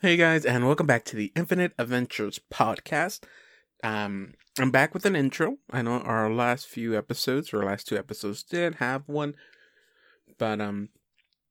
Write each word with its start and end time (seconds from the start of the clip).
Hey 0.00 0.16
guys, 0.16 0.44
and 0.46 0.64
welcome 0.64 0.86
back 0.86 1.04
to 1.06 1.16
the 1.16 1.32
Infinite 1.34 1.72
Adventures 1.76 2.38
podcast. 2.52 3.24
Um, 3.82 4.34
I'm 4.56 4.70
back 4.70 4.94
with 4.94 5.04
an 5.04 5.16
intro. 5.16 5.56
I 5.72 5.82
know 5.82 5.98
our 5.98 6.30
last 6.30 6.68
few 6.68 6.96
episodes, 6.96 7.52
or 7.52 7.64
last 7.64 7.88
two 7.88 7.98
episodes, 7.98 8.44
did 8.44 8.76
have 8.76 9.08
one, 9.08 9.34
but 10.38 10.60
um, 10.60 10.90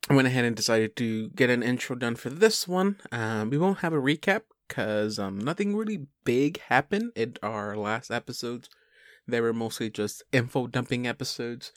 I 0.09 0.13
went 0.13 0.29
ahead 0.29 0.45
and 0.45 0.55
decided 0.55 0.95
to 0.95 1.27
get 1.31 1.49
an 1.49 1.61
intro 1.61 1.97
done 1.97 2.15
for 2.15 2.29
this 2.29 2.69
one. 2.69 3.01
Um, 3.11 3.49
we 3.49 3.57
won't 3.57 3.79
have 3.79 3.91
a 3.91 3.97
recap 3.97 4.43
because 4.69 5.19
um, 5.19 5.37
nothing 5.39 5.75
really 5.75 6.05
big 6.23 6.61
happened 6.69 7.11
in 7.17 7.35
our 7.43 7.75
last 7.75 8.09
episodes. 8.09 8.69
They 9.27 9.41
were 9.41 9.51
mostly 9.51 9.89
just 9.89 10.23
info 10.31 10.67
dumping 10.67 11.05
episodes. 11.05 11.73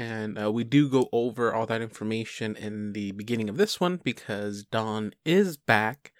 And 0.00 0.42
uh, 0.42 0.50
we 0.50 0.64
do 0.64 0.88
go 0.88 1.10
over 1.12 1.52
all 1.52 1.66
that 1.66 1.82
information 1.82 2.56
in 2.56 2.94
the 2.94 3.12
beginning 3.12 3.50
of 3.50 3.58
this 3.58 3.78
one 3.78 4.00
because 4.02 4.64
Don 4.64 5.12
is 5.26 5.58
back. 5.58 6.12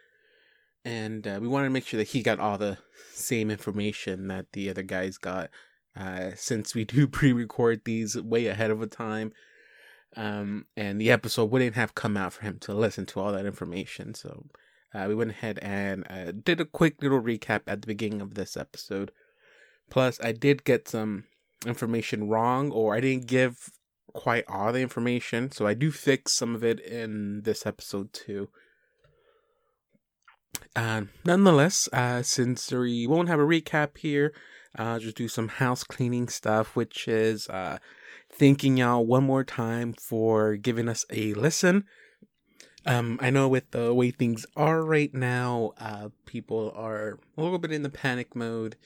And 0.85 1.27
uh, 1.27 1.39
we 1.41 1.49
wanted 1.49 1.69
to 1.69 1.71
make 1.71 1.87
sure 1.87 1.97
that 1.97 2.09
he 2.09 2.23
got 2.23 2.39
all 2.39 2.59
the 2.59 2.77
same 3.15 3.51
information 3.51 4.29
that 4.29 4.53
the 4.53 4.69
other 4.69 4.83
guys 4.83 5.17
got. 5.17 5.49
Uh, 5.97 6.33
since 6.37 6.75
we 6.75 6.85
do 6.97 7.09
pre 7.09 7.33
record 7.33 7.81
these 7.87 8.21
way 8.21 8.49
ahead 8.49 8.71
of 8.71 8.83
a 8.83 8.87
time. 8.87 9.33
Um, 10.15 10.67
and 10.77 11.01
the 11.01 11.11
episode 11.11 11.51
wouldn't 11.51 11.75
have 11.75 11.95
come 11.95 12.19
out 12.19 12.35
for 12.35 12.43
him 12.43 12.59
to 12.61 12.75
listen 12.75 13.07
to 13.07 13.21
all 13.21 13.33
that 13.33 13.47
information. 13.47 14.13
So 14.13 14.45
uh, 14.93 15.07
we 15.09 15.15
went 15.15 15.31
ahead 15.31 15.59
and 15.63 16.07
uh, 16.11 16.33
did 16.33 16.61
a 16.61 16.67
quick 16.67 17.01
little 17.01 17.23
recap 17.23 17.63
at 17.67 17.81
the 17.81 17.87
beginning 17.87 18.21
of 18.21 18.35
this 18.35 18.59
episode. 18.59 19.11
Plus, 19.89 20.21
I 20.23 20.33
did 20.33 20.65
get 20.65 20.87
some 20.87 21.25
information 21.67 22.29
wrong 22.29 22.71
or 22.71 22.95
I 22.95 23.01
didn't 23.01 23.27
give 23.27 23.71
quite 24.13 24.45
all 24.49 24.73
the 24.73 24.81
information, 24.81 25.51
so 25.51 25.67
I 25.67 25.75
do 25.75 25.91
fix 25.91 26.33
some 26.33 26.55
of 26.55 26.65
it 26.65 26.81
in 26.81 27.43
this 27.43 27.67
episode 27.67 28.13
too. 28.13 28.49
Uh, 30.75 31.03
nonetheless, 31.25 31.89
uh, 31.93 32.23
since 32.23 32.71
we 32.73 33.07
won't 33.07 33.29
have 33.29 33.41
a 33.41 33.45
recap 33.45 33.99
here, 33.99 34.33
I'll 34.77 35.01
just 35.01 35.17
do 35.17 35.29
some 35.29 35.49
house 35.49 35.85
cleaning 35.85 36.29
stuff, 36.29 36.77
which 36.77 37.09
is 37.09 37.49
uh, 37.49 37.79
thanking 38.33 38.77
y'all 38.77 39.05
one 39.05 39.25
more 39.25 39.45
time 39.45 39.93
for 39.93 40.57
giving 40.57 40.89
us 40.89 41.05
a 41.11 41.35
listen. 41.35 41.85
Um, 42.87 43.19
I 43.21 43.31
know 43.31 43.49
with 43.49 43.73
the 43.73 43.93
way 43.93 44.11
things 44.11 44.47
are 44.57 44.83
right 44.83 45.13
now, 45.13 45.73
uh, 45.79 46.09
people 46.25 46.73
are 46.75 47.19
a 47.37 47.43
little 47.43 47.59
bit 47.59 47.73
in 47.73 47.83
the 47.83 47.91
panic 47.91 48.35
mode, 48.35 48.77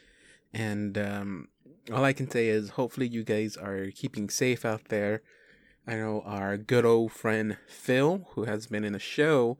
and 0.52 0.98
um, 0.98 1.48
all 1.92 2.04
I 2.04 2.12
can 2.12 2.30
say 2.30 2.48
is 2.48 2.70
hopefully 2.70 3.08
you 3.08 3.24
guys 3.24 3.56
are 3.56 3.90
keeping 3.90 4.30
safe 4.30 4.64
out 4.64 4.86
there. 4.88 5.22
I 5.86 5.96
know 5.96 6.22
our 6.24 6.56
good 6.56 6.84
old 6.84 7.12
friend 7.12 7.58
Phil, 7.66 8.26
who 8.30 8.44
has 8.44 8.66
been 8.68 8.84
in 8.84 8.94
the 8.94 8.98
show 8.98 9.58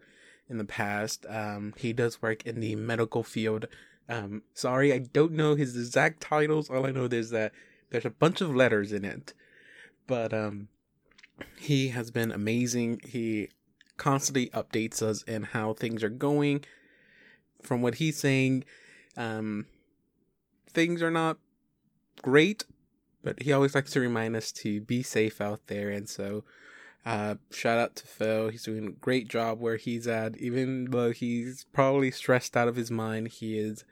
in 0.48 0.58
the 0.58 0.64
past, 0.64 1.27
um, 1.28 1.75
he 1.77 1.92
does 1.92 2.22
work 2.22 2.47
in 2.47 2.61
the 2.61 2.77
medical 2.77 3.22
field. 3.22 3.67
Um, 4.08 4.42
sorry, 4.55 4.92
I 4.92 4.98
don't 4.98 5.33
know 5.33 5.55
his 5.55 5.77
exact 5.77 6.20
titles. 6.20 6.70
All 6.70 6.86
I 6.86 6.92
know 6.92 7.05
is 7.05 7.30
that 7.30 7.52
there's 7.91 8.05
a 8.05 8.11
bunch 8.11 8.41
of 8.41 8.55
letters 8.55 8.92
in 8.92 9.05
it. 9.05 9.34
But 10.06 10.33
um, 10.33 10.69
he 11.58 11.89
has 11.89 12.11
been 12.11 12.30
amazing. 12.30 13.00
He 13.06 13.48
constantly 13.97 14.48
updates 14.50 15.02
us 15.02 15.25
and 15.27 15.47
how 15.47 15.75
things 15.75 16.02
are 16.02 16.11
going. 16.11 16.64
From 17.62 17.83
what 17.83 17.97
he's 17.97 18.19
saying, 18.19 18.64
um, 19.17 19.67
things 20.69 21.02
are 21.02 21.11
not 21.11 21.39
great, 22.25 22.64
but 23.22 23.42
he 23.42 23.53
always 23.53 23.75
likes 23.75 23.91
to 23.92 24.00
remind 24.00 24.34
us 24.34 24.50
to 24.50 24.80
be 24.80 25.03
safe 25.03 25.42
out 25.42 25.61
there. 25.67 25.91
And 25.91 26.08
so, 26.08 26.42
uh, 27.05 27.34
shout 27.50 27.78
out 27.78 27.97
to 27.97 28.06
Phil. 28.06 28.48
He's 28.48 28.62
doing 28.62 28.86
a 28.86 28.92
great 28.92 29.28
job 29.28 29.61
where 29.61 29.77
he's 29.77 30.06
at. 30.06 30.39
Even 30.39 30.86
though 30.86 31.12
he's 31.12 31.67
probably 31.75 32.11
stressed 32.11 32.56
out 32.56 32.67
of 32.67 32.77
his 32.77 32.91
mind, 32.91 33.28
he 33.28 33.58
is, 33.58 33.84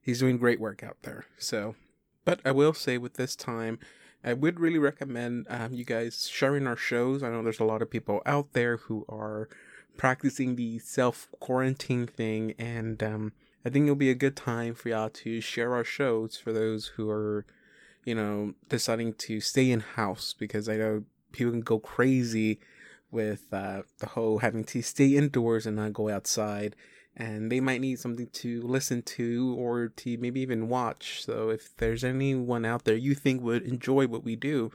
he's 0.00 0.20
doing 0.20 0.38
great 0.38 0.60
work 0.60 0.84
out 0.84 0.98
there. 1.02 1.24
So, 1.36 1.74
but 2.24 2.38
I 2.44 2.52
will 2.52 2.74
say 2.74 2.96
with 2.96 3.14
this 3.14 3.34
time, 3.34 3.80
I 4.22 4.34
would 4.34 4.60
really 4.60 4.78
recommend 4.78 5.46
um, 5.50 5.74
you 5.74 5.84
guys 5.84 6.28
sharing 6.28 6.68
our 6.68 6.76
shows. 6.76 7.24
I 7.24 7.30
know 7.30 7.42
there's 7.42 7.58
a 7.58 7.64
lot 7.64 7.82
of 7.82 7.90
people 7.90 8.22
out 8.24 8.52
there 8.52 8.76
who 8.76 9.04
are 9.08 9.48
practicing 9.96 10.54
the 10.54 10.78
self 10.78 11.28
quarantine 11.40 12.06
thing, 12.06 12.54
and 12.56 13.02
um, 13.02 13.32
I 13.64 13.70
think 13.70 13.84
it'll 13.84 13.96
be 13.96 14.10
a 14.10 14.14
good 14.14 14.36
time 14.36 14.74
for 14.74 14.90
y'all 14.90 15.10
to 15.10 15.40
share 15.40 15.74
our 15.74 15.84
shows 15.84 16.36
for 16.36 16.52
those 16.52 16.92
who 16.96 17.10
are, 17.10 17.46
you 18.04 18.14
know, 18.14 18.54
deciding 18.68 19.14
to 19.14 19.40
stay 19.40 19.70
in 19.70 19.80
house 19.80 20.34
because 20.38 20.68
I 20.68 20.76
know 20.76 21.04
people 21.32 21.52
can 21.52 21.60
go 21.60 21.78
crazy 21.78 22.60
with 23.10 23.46
uh, 23.52 23.82
the 23.98 24.06
whole 24.06 24.38
having 24.38 24.64
to 24.64 24.82
stay 24.82 25.16
indoors 25.16 25.66
and 25.66 25.76
not 25.76 25.92
go 25.92 26.08
outside 26.08 26.74
and 27.16 27.50
they 27.50 27.60
might 27.60 27.80
need 27.80 27.98
something 27.98 28.26
to 28.26 28.60
listen 28.62 29.02
to 29.02 29.54
or 29.58 29.88
to 29.88 30.16
maybe 30.18 30.40
even 30.40 30.68
watch. 30.68 31.24
So 31.24 31.50
if 31.50 31.76
there's 31.76 32.02
anyone 32.02 32.64
out 32.64 32.84
there 32.84 32.96
you 32.96 33.14
think 33.14 33.42
would 33.42 33.62
enjoy 33.62 34.06
what 34.06 34.24
we 34.24 34.34
do, 34.34 34.72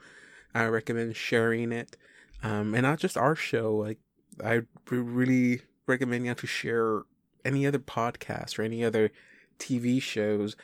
I 0.54 0.64
recommend 0.64 1.16
sharing 1.16 1.70
it. 1.70 1.96
Um, 2.42 2.74
and 2.74 2.82
not 2.82 2.98
just 2.98 3.18
our 3.18 3.34
show. 3.34 3.76
Like 3.76 3.98
I 4.42 4.62
really 4.90 5.62
recommend 5.86 6.24
you 6.24 6.34
to 6.34 6.46
share 6.46 7.02
any 7.44 7.66
other 7.66 7.78
podcasts 7.78 8.58
or 8.58 8.62
any 8.62 8.82
other 8.82 9.10
TV 9.58 10.00
shows 10.00 10.56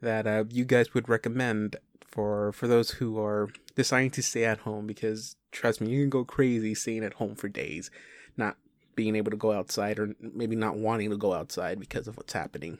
that 0.00 0.26
uh, 0.26 0.44
you 0.48 0.64
guys 0.64 0.94
would 0.94 1.08
recommend 1.08 1.76
for 2.08 2.52
for 2.52 2.66
those 2.66 2.92
who 2.92 3.20
are 3.20 3.48
deciding 3.76 4.10
to 4.10 4.22
stay 4.22 4.44
at 4.44 4.60
home 4.60 4.86
because 4.86 5.36
trust 5.52 5.80
me 5.80 5.90
you 5.90 6.02
can 6.02 6.10
go 6.10 6.24
crazy 6.24 6.74
staying 6.74 7.04
at 7.04 7.14
home 7.14 7.34
for 7.34 7.48
days 7.48 7.90
not 8.36 8.56
being 8.98 9.14
able 9.14 9.30
to 9.30 9.36
go 9.36 9.52
outside 9.52 9.96
or 9.96 10.16
maybe 10.20 10.56
not 10.56 10.76
wanting 10.76 11.08
to 11.08 11.16
go 11.16 11.32
outside 11.32 11.78
because 11.78 12.08
of 12.08 12.16
what's 12.16 12.32
happening. 12.32 12.78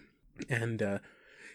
And 0.49 0.83
uh, 0.83 0.99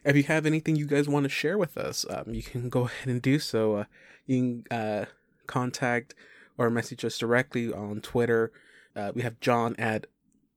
if 0.06 0.16
you 0.16 0.24
have 0.24 0.46
anything 0.46 0.78
you 0.78 0.86
guys 0.86 1.10
want 1.10 1.26
to 1.26 1.30
share 1.30 1.58
with 1.58 1.78
us, 1.78 2.06
um, 2.10 2.34
you 2.34 2.42
can 2.42 2.70
go 2.70 2.84
ahead 2.86 3.10
and 3.10 3.22
do 3.22 3.40
so. 3.40 3.76
Uh, 3.76 3.84
you 4.26 4.64
can 4.70 4.78
uh, 4.78 5.06
contact 5.48 6.16
or 6.58 6.70
message 6.70 7.04
us 7.04 7.18
directly 7.18 7.74
on 7.74 8.00
Twitter. 8.00 8.54
Uh, 8.96 9.12
we 9.14 9.22
have 9.22 9.38
John 9.42 9.76
at 9.78 10.08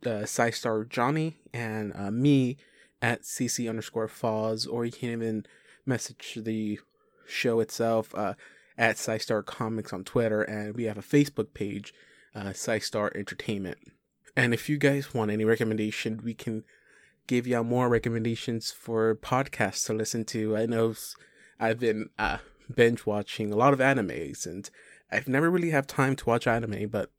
uh, 0.04 0.22
SciStar 0.22 0.88
Johnny 0.88 1.38
and 1.53 1.93
uh, 1.97 2.12
me 2.12 2.59
at 3.03 3.22
CC 3.22 3.69
underscore 3.69 4.06
Foz, 4.06 4.69
or 4.71 4.84
you 4.84 4.93
can 4.93 5.10
even 5.10 5.47
message 5.84 6.38
the 6.41 6.78
show 7.27 7.61
itself 7.61 8.15
uh, 8.15 8.35
at 8.79 8.97
SciStar 8.97 9.45
Comics 9.45 9.93
on 9.93 10.05
Twitter, 10.05 10.43
and 10.43 10.75
we 10.75 10.85
have 10.85 10.99
a 10.99 11.03
Facebook 11.03 11.55
page, 11.55 11.95
uh, 12.35 12.51
SciStar 12.51 13.15
Entertainment. 13.17 13.79
And 14.37 14.53
if 14.53 14.69
you 14.69 14.77
guys 14.77 15.15
want 15.15 15.31
any 15.31 15.45
recommendation, 15.45 16.21
we 16.23 16.35
can 16.35 16.65
give 17.27 17.47
y'all 17.47 17.65
more 17.65 17.89
recommendations 17.89 18.71
for 18.71 19.15
podcasts 19.15 19.87
to 19.87 19.95
listen 19.95 20.25
to. 20.27 20.57
I 20.57 20.67
know 20.67 20.95
I've 21.59 21.81
been 21.81 22.11
uh, 22.19 22.39
binge 22.73 23.07
watching 23.07 23.53
a 23.53 23.57
lot 23.57 23.73
of 23.73 23.79
animes, 23.79 24.47
and 24.47 24.69
I've 25.11 25.29
never 25.29 25.51
really 25.51 25.71
have 25.71 25.87
time 25.87 26.17
to 26.17 26.27
watch 26.27 26.47
anime, 26.47 26.89
but 26.89 27.11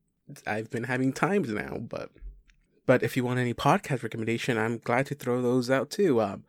I've 0.45 0.69
been 0.69 0.83
having 0.85 1.13
times 1.13 1.49
now. 1.49 1.77
But 1.77 2.11
but 2.85 3.03
if 3.03 3.17
you 3.17 3.25
want 3.25 3.39
any 3.39 3.53
podcast 3.53 4.03
recommendation, 4.03 4.57
I'm 4.57 4.77
glad 4.77 5.07
to 5.07 5.15
throw 5.15 5.41
those 5.41 5.69
out 5.69 5.89
too. 5.89 6.21
Um, 6.21 6.43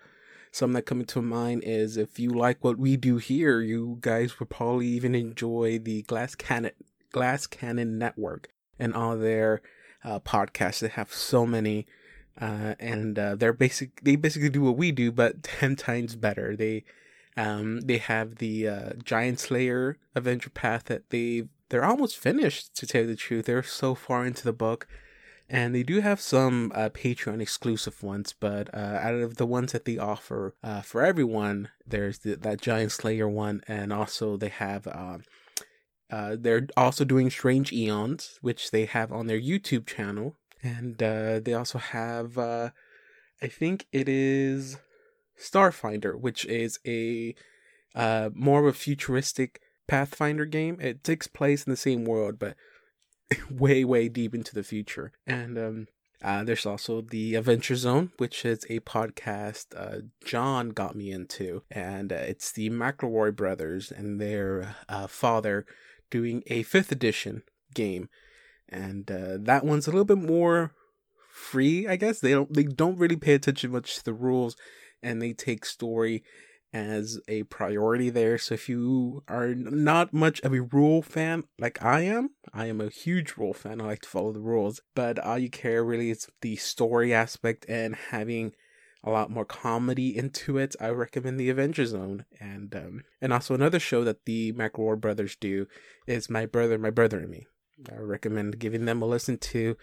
some 0.50 0.72
that 0.72 0.82
come 0.82 1.04
to 1.04 1.22
mind 1.22 1.62
is 1.64 1.96
if 1.96 2.18
you 2.18 2.30
like 2.30 2.62
what 2.62 2.78
we 2.78 2.96
do 2.96 3.16
here, 3.18 3.60
you 3.60 3.98
guys 4.00 4.38
would 4.38 4.50
probably 4.50 4.86
even 4.86 5.14
enjoy 5.14 5.78
the 5.78 6.02
Glass 6.02 6.34
Cannon 6.34 6.72
Glass 7.12 7.46
Cannon 7.46 7.98
Network 7.98 8.48
and 8.78 8.94
all 8.94 9.16
their 9.16 9.60
uh, 10.04 10.20
podcasts. 10.20 10.80
They 10.80 10.88
have 10.88 11.12
so 11.12 11.46
many, 11.46 11.86
uh, 12.40 12.74
and 12.78 13.18
uh, 13.18 13.34
they're 13.36 13.52
basic. 13.52 14.02
They 14.02 14.16
basically 14.16 14.50
do 14.50 14.62
what 14.62 14.76
we 14.76 14.92
do, 14.92 15.12
but 15.12 15.42
ten 15.42 15.76
times 15.76 16.16
better. 16.16 16.56
They 16.56 16.84
um, 17.36 17.82
they 17.82 17.98
have 17.98 18.36
the 18.36 18.68
uh, 18.68 18.90
Giant 19.02 19.40
Slayer 19.40 19.96
Adventure 20.14 20.50
Path 20.50 20.84
that 20.84 21.10
they 21.10 21.44
they're 21.68 21.84
almost 21.84 22.18
finished. 22.18 22.74
To 22.76 22.86
tell 22.86 23.02
you 23.02 23.08
the 23.08 23.16
truth, 23.16 23.46
they're 23.46 23.62
so 23.62 23.94
far 23.94 24.26
into 24.26 24.44
the 24.44 24.52
book. 24.52 24.86
And 25.50 25.74
they 25.74 25.82
do 25.82 26.00
have 26.00 26.20
some 26.20 26.72
uh, 26.74 26.90
Patreon 26.90 27.40
exclusive 27.40 28.02
ones, 28.02 28.34
but 28.38 28.72
uh, 28.74 28.98
out 29.00 29.14
of 29.14 29.38
the 29.38 29.46
ones 29.46 29.72
that 29.72 29.86
they 29.86 29.96
offer 29.96 30.54
uh, 30.62 30.82
for 30.82 31.02
everyone, 31.02 31.70
there's 31.86 32.18
the, 32.18 32.36
that 32.36 32.60
Giant 32.60 32.92
Slayer 32.92 33.28
one, 33.28 33.62
and 33.66 33.90
also 33.90 34.36
they 34.36 34.50
have 34.50 34.86
um, 34.88 35.22
uh, 36.10 36.36
they're 36.38 36.66
also 36.76 37.04
doing 37.04 37.30
Strange 37.30 37.72
Aeons, 37.72 38.38
which 38.40 38.70
they 38.70 38.86
have 38.86 39.12
on 39.12 39.26
their 39.26 39.40
YouTube 39.40 39.86
channel, 39.86 40.36
and 40.62 41.02
uh, 41.02 41.40
they 41.40 41.52
also 41.52 41.78
have, 41.78 42.38
uh, 42.38 42.70
I 43.42 43.48
think 43.48 43.86
it 43.92 44.08
is 44.08 44.78
Starfinder, 45.38 46.18
which 46.18 46.44
is 46.46 46.78
a 46.86 47.34
uh, 47.94 48.30
more 48.34 48.60
of 48.60 48.66
a 48.66 48.78
futuristic 48.78 49.60
Pathfinder 49.86 50.44
game. 50.44 50.78
It 50.80 51.04
takes 51.04 51.26
place 51.26 51.64
in 51.64 51.70
the 51.70 51.76
same 51.76 52.04
world, 52.04 52.38
but 52.38 52.54
way, 53.50 53.84
way 53.84 54.08
deep 54.08 54.34
into 54.34 54.54
the 54.54 54.62
future. 54.62 55.12
And 55.26 55.58
um, 55.58 55.86
uh, 56.22 56.44
there's 56.44 56.66
also 56.66 57.00
the 57.00 57.34
Adventure 57.34 57.76
Zone, 57.76 58.12
which 58.18 58.44
is 58.44 58.64
a 58.68 58.80
podcast 58.80 59.66
uh, 59.76 60.02
John 60.24 60.70
got 60.70 60.96
me 60.96 61.10
into, 61.10 61.62
and 61.70 62.12
uh, 62.12 62.16
it's 62.16 62.52
the 62.52 62.70
McElroy 62.70 63.34
brothers 63.34 63.92
and 63.92 64.20
their 64.20 64.76
uh, 64.88 65.06
father 65.06 65.66
doing 66.10 66.42
a 66.46 66.62
fifth 66.62 66.90
edition 66.90 67.42
game, 67.74 68.08
and 68.68 69.10
uh, 69.10 69.36
that 69.40 69.64
one's 69.64 69.86
a 69.86 69.90
little 69.90 70.04
bit 70.04 70.18
more 70.18 70.74
free, 71.30 71.86
I 71.86 71.96
guess. 71.96 72.18
They 72.18 72.32
don't 72.32 72.52
they 72.52 72.64
don't 72.64 72.98
really 72.98 73.16
pay 73.16 73.34
attention 73.34 73.70
much 73.70 73.96
to 73.96 74.04
the 74.04 74.12
rules 74.12 74.56
and 75.02 75.22
they 75.22 75.32
take 75.32 75.64
story 75.64 76.22
as 76.72 77.18
a 77.28 77.44
priority 77.44 78.10
there. 78.10 78.38
So 78.38 78.54
if 78.54 78.68
you 78.68 79.22
are 79.28 79.54
not 79.54 80.12
much 80.12 80.40
of 80.40 80.52
a 80.52 80.60
rule 80.60 81.02
fan 81.02 81.44
like 81.58 81.82
I 81.82 82.02
am, 82.02 82.30
I 82.52 82.66
am 82.66 82.80
a 82.80 82.90
huge 82.90 83.34
rule 83.36 83.54
fan. 83.54 83.80
I 83.80 83.84
like 83.84 84.02
to 84.02 84.08
follow 84.08 84.32
the 84.32 84.40
rules, 84.40 84.80
but 84.94 85.18
all 85.18 85.38
you 85.38 85.50
care 85.50 85.84
really 85.84 86.10
is 86.10 86.28
the 86.42 86.56
story 86.56 87.14
aspect 87.14 87.64
and 87.68 87.96
having 88.10 88.52
a 89.04 89.10
lot 89.10 89.30
more 89.30 89.44
comedy 89.44 90.16
into 90.16 90.58
it. 90.58 90.74
I 90.80 90.88
recommend 90.88 91.38
the 91.38 91.50
Avenger 91.50 91.86
Zone, 91.86 92.24
and 92.40 92.74
um, 92.74 93.04
and 93.20 93.32
also 93.32 93.54
another 93.54 93.78
show 93.78 94.04
that 94.04 94.24
the 94.24 94.52
McElroy 94.52 95.00
brothers 95.00 95.36
do 95.36 95.66
is 96.06 96.28
My 96.28 96.46
Brother, 96.46 96.78
My 96.78 96.90
Brother 96.90 97.20
and 97.20 97.30
Me. 97.30 97.46
I 97.90 97.96
recommend 97.96 98.58
giving 98.58 98.86
them 98.86 99.00
a 99.00 99.06
listen 99.06 99.38
to. 99.38 99.76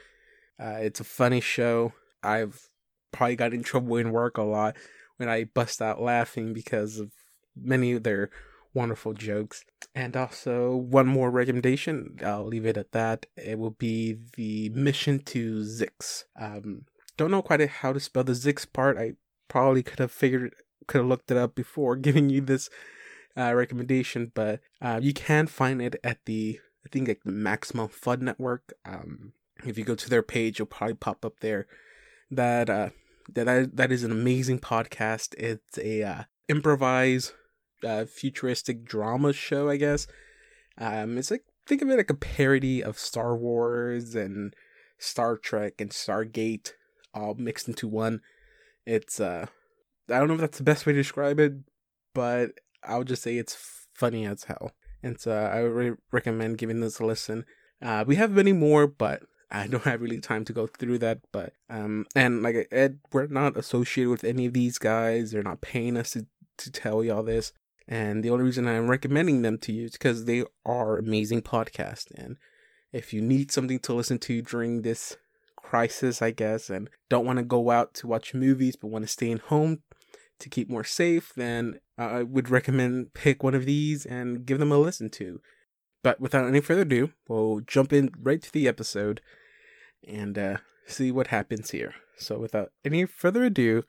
Uh, 0.59 0.77
it's 0.81 0.99
a 0.99 1.05
funny 1.05 1.39
show. 1.39 1.93
I've 2.21 2.69
probably 3.11 3.37
got 3.37 3.53
in 3.53 3.63
trouble 3.63 3.95
in 3.95 4.11
work 4.11 4.37
a 4.37 4.43
lot 4.43 4.75
when 5.17 5.29
I 5.29 5.45
bust 5.45 5.81
out 5.81 6.01
laughing 6.01 6.53
because 6.53 6.99
of 6.99 7.11
many 7.55 7.93
of 7.93 8.03
their 8.03 8.29
wonderful 8.73 9.13
jokes. 9.13 9.63
And 9.95 10.15
also, 10.15 10.75
one 10.75 11.07
more 11.07 11.31
recommendation, 11.31 12.19
I'll 12.23 12.45
leave 12.45 12.65
it 12.65 12.77
at 12.77 12.91
that. 12.91 13.25
It 13.37 13.57
will 13.57 13.71
be 13.71 14.17
the 14.35 14.69
Mission 14.69 15.19
to 15.19 15.61
Zyxx. 15.61 16.25
Um, 16.39 16.85
don't 17.17 17.31
know 17.31 17.41
quite 17.41 17.67
how 17.67 17.93
to 17.93 17.99
spell 17.99 18.25
the 18.25 18.33
Zyxx 18.33 18.71
part. 18.71 18.97
I 18.97 19.13
probably 19.47 19.81
could 19.81 19.99
have 19.99 20.11
figured, 20.11 20.53
could 20.87 20.99
have 20.99 21.07
looked 21.07 21.31
it 21.31 21.37
up 21.37 21.55
before 21.55 21.95
giving 21.95 22.29
you 22.29 22.41
this 22.41 22.69
uh, 23.37 23.53
recommendation, 23.53 24.31
but 24.35 24.59
uh, 24.81 24.99
you 25.01 25.13
can 25.13 25.47
find 25.47 25.81
it 25.81 25.95
at 26.03 26.19
the, 26.25 26.59
I 26.85 26.89
think, 26.89 27.07
like 27.07 27.23
the 27.23 27.31
Maximum 27.31 27.87
Fun 27.87 28.25
Network. 28.25 28.73
Um, 28.85 29.33
if 29.65 29.77
you 29.77 29.85
go 29.85 29.95
to 29.95 30.09
their 30.09 30.23
page, 30.23 30.59
you'll 30.59 30.67
probably 30.67 30.95
pop 30.95 31.25
up 31.25 31.39
there. 31.39 31.67
That 32.29 32.69
uh, 32.69 32.89
that 33.33 33.75
that 33.75 33.91
is 33.91 34.03
an 34.03 34.11
amazing 34.11 34.59
podcast. 34.59 35.35
It's 35.37 35.77
a 35.77 36.03
uh, 36.03 36.23
improvised 36.47 37.33
uh, 37.83 38.05
futuristic 38.05 38.85
drama 38.85 39.33
show, 39.33 39.69
I 39.69 39.77
guess. 39.77 40.07
Um, 40.77 41.17
it's 41.17 41.31
like 41.31 41.43
think 41.65 41.81
of 41.81 41.89
it 41.89 41.97
like 41.97 42.09
a 42.09 42.15
parody 42.15 42.83
of 42.83 42.99
Star 42.99 43.35
Wars 43.35 44.15
and 44.15 44.55
Star 44.97 45.37
Trek 45.37 45.79
and 45.79 45.89
Stargate 45.89 46.73
all 47.13 47.35
mixed 47.35 47.67
into 47.67 47.87
one. 47.87 48.21
It's 48.85 49.19
uh, 49.19 49.47
I 50.09 50.19
don't 50.19 50.27
know 50.27 50.35
if 50.35 50.41
that's 50.41 50.57
the 50.57 50.63
best 50.63 50.85
way 50.85 50.93
to 50.93 50.99
describe 50.99 51.39
it, 51.39 51.53
but 52.13 52.51
I 52.83 52.97
would 52.97 53.07
just 53.07 53.23
say 53.23 53.37
it's 53.37 53.87
funny 53.93 54.25
as 54.25 54.43
hell. 54.43 54.71
And 55.01 55.19
so 55.19 55.31
I 55.31 55.63
would 55.63 55.71
really 55.71 55.95
recommend 56.11 56.57
giving 56.57 56.79
this 56.79 56.99
a 56.99 57.05
listen. 57.05 57.45
Uh, 57.81 58.03
we 58.07 58.15
have 58.15 58.31
many 58.31 58.53
more, 58.53 58.87
but 58.87 59.23
I 59.51 59.67
don't 59.67 59.83
have 59.83 60.01
really 60.01 60.19
time 60.19 60.45
to 60.45 60.53
go 60.53 60.67
through 60.67 60.99
that, 60.99 61.19
but 61.31 61.53
um, 61.69 62.05
and 62.15 62.41
like 62.43 62.67
Ed, 62.71 62.99
we're 63.11 63.27
not 63.27 63.57
associated 63.57 64.09
with 64.09 64.23
any 64.23 64.45
of 64.45 64.53
these 64.53 64.77
guys. 64.77 65.31
They're 65.31 65.43
not 65.43 65.61
paying 65.61 65.97
us 65.97 66.11
to 66.11 66.25
to 66.57 66.71
tell 66.71 67.03
y'all 67.03 67.23
this, 67.23 67.53
and 67.87 68.23
the 68.23 68.29
only 68.29 68.45
reason 68.45 68.67
I'm 68.67 68.89
recommending 68.89 69.41
them 69.41 69.57
to 69.59 69.71
you 69.71 69.85
is 69.85 69.91
because 69.93 70.25
they 70.25 70.43
are 70.65 70.97
amazing 70.97 71.41
podcasts. 71.41 72.11
And 72.15 72.37
if 72.91 73.13
you 73.13 73.21
need 73.21 73.51
something 73.51 73.79
to 73.79 73.93
listen 73.93 74.19
to 74.19 74.41
during 74.41 74.81
this 74.81 75.17
crisis, 75.55 76.21
I 76.21 76.31
guess, 76.31 76.69
and 76.69 76.89
don't 77.09 77.25
want 77.25 77.39
to 77.39 77.45
go 77.45 77.71
out 77.71 77.93
to 77.95 78.07
watch 78.07 78.33
movies 78.33 78.75
but 78.75 78.87
want 78.87 79.03
to 79.03 79.09
stay 79.09 79.29
in 79.29 79.39
home 79.39 79.83
to 80.39 80.49
keep 80.49 80.69
more 80.69 80.83
safe, 80.83 81.33
then 81.35 81.79
I 81.97 82.23
would 82.23 82.49
recommend 82.49 83.13
pick 83.13 83.43
one 83.43 83.55
of 83.55 83.65
these 83.65 84.05
and 84.05 84.45
give 84.45 84.59
them 84.59 84.71
a 84.71 84.77
listen 84.77 85.09
to. 85.11 85.41
But 86.05 86.21
without 86.21 86.45
any 86.45 86.61
further 86.61 86.83
ado, 86.83 87.13
we'll 87.27 87.61
jump 87.61 87.91
in 87.91 88.11
right 88.21 88.39
to 88.39 88.53
the 88.53 88.67
episode 88.67 89.21
and 90.07 90.37
uh, 90.37 90.57
see 90.85 91.11
what 91.11 91.27
happens 91.27 91.71
here. 91.71 91.95
So, 92.15 92.37
without 92.37 92.71
any 92.85 93.05
further 93.05 93.43
ado, 93.43 93.85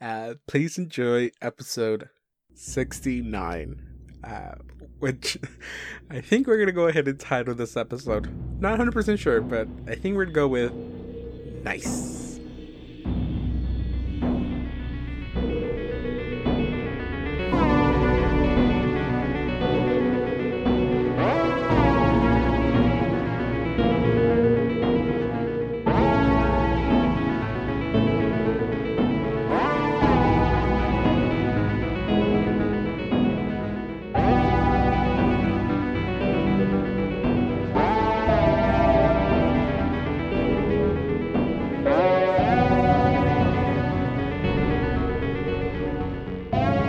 uh, 0.00 0.36
please 0.46 0.78
enjoy 0.78 1.30
episode 1.42 2.08
69, 2.54 3.82
uh, 4.24 4.54
which 4.98 5.36
I 6.10 6.22
think 6.22 6.46
we're 6.46 6.56
going 6.56 6.68
to 6.68 6.72
go 6.72 6.88
ahead 6.88 7.06
and 7.06 7.20
title 7.20 7.54
this 7.54 7.76
episode. 7.76 8.32
Not 8.58 8.78
100% 8.78 9.18
sure, 9.18 9.42
but 9.42 9.68
I 9.86 9.94
think 9.94 10.16
we're 10.16 10.24
going 10.24 10.28
to 10.28 10.32
go 10.32 10.48
with 10.48 10.72
Nice. 11.64 12.21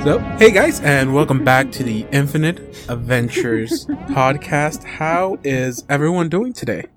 So, 0.04 0.20
hey 0.38 0.52
guys, 0.52 0.82
and 0.82 1.14
welcome 1.14 1.46
back 1.46 1.72
to 1.74 1.84
the 1.84 2.06
Infinite 2.12 2.60
Adventures 2.90 3.86
podcast. 4.10 4.84
How 4.84 5.38
is 5.46 5.86
everyone 5.88 6.28
doing 6.28 6.52
today? 6.52 6.88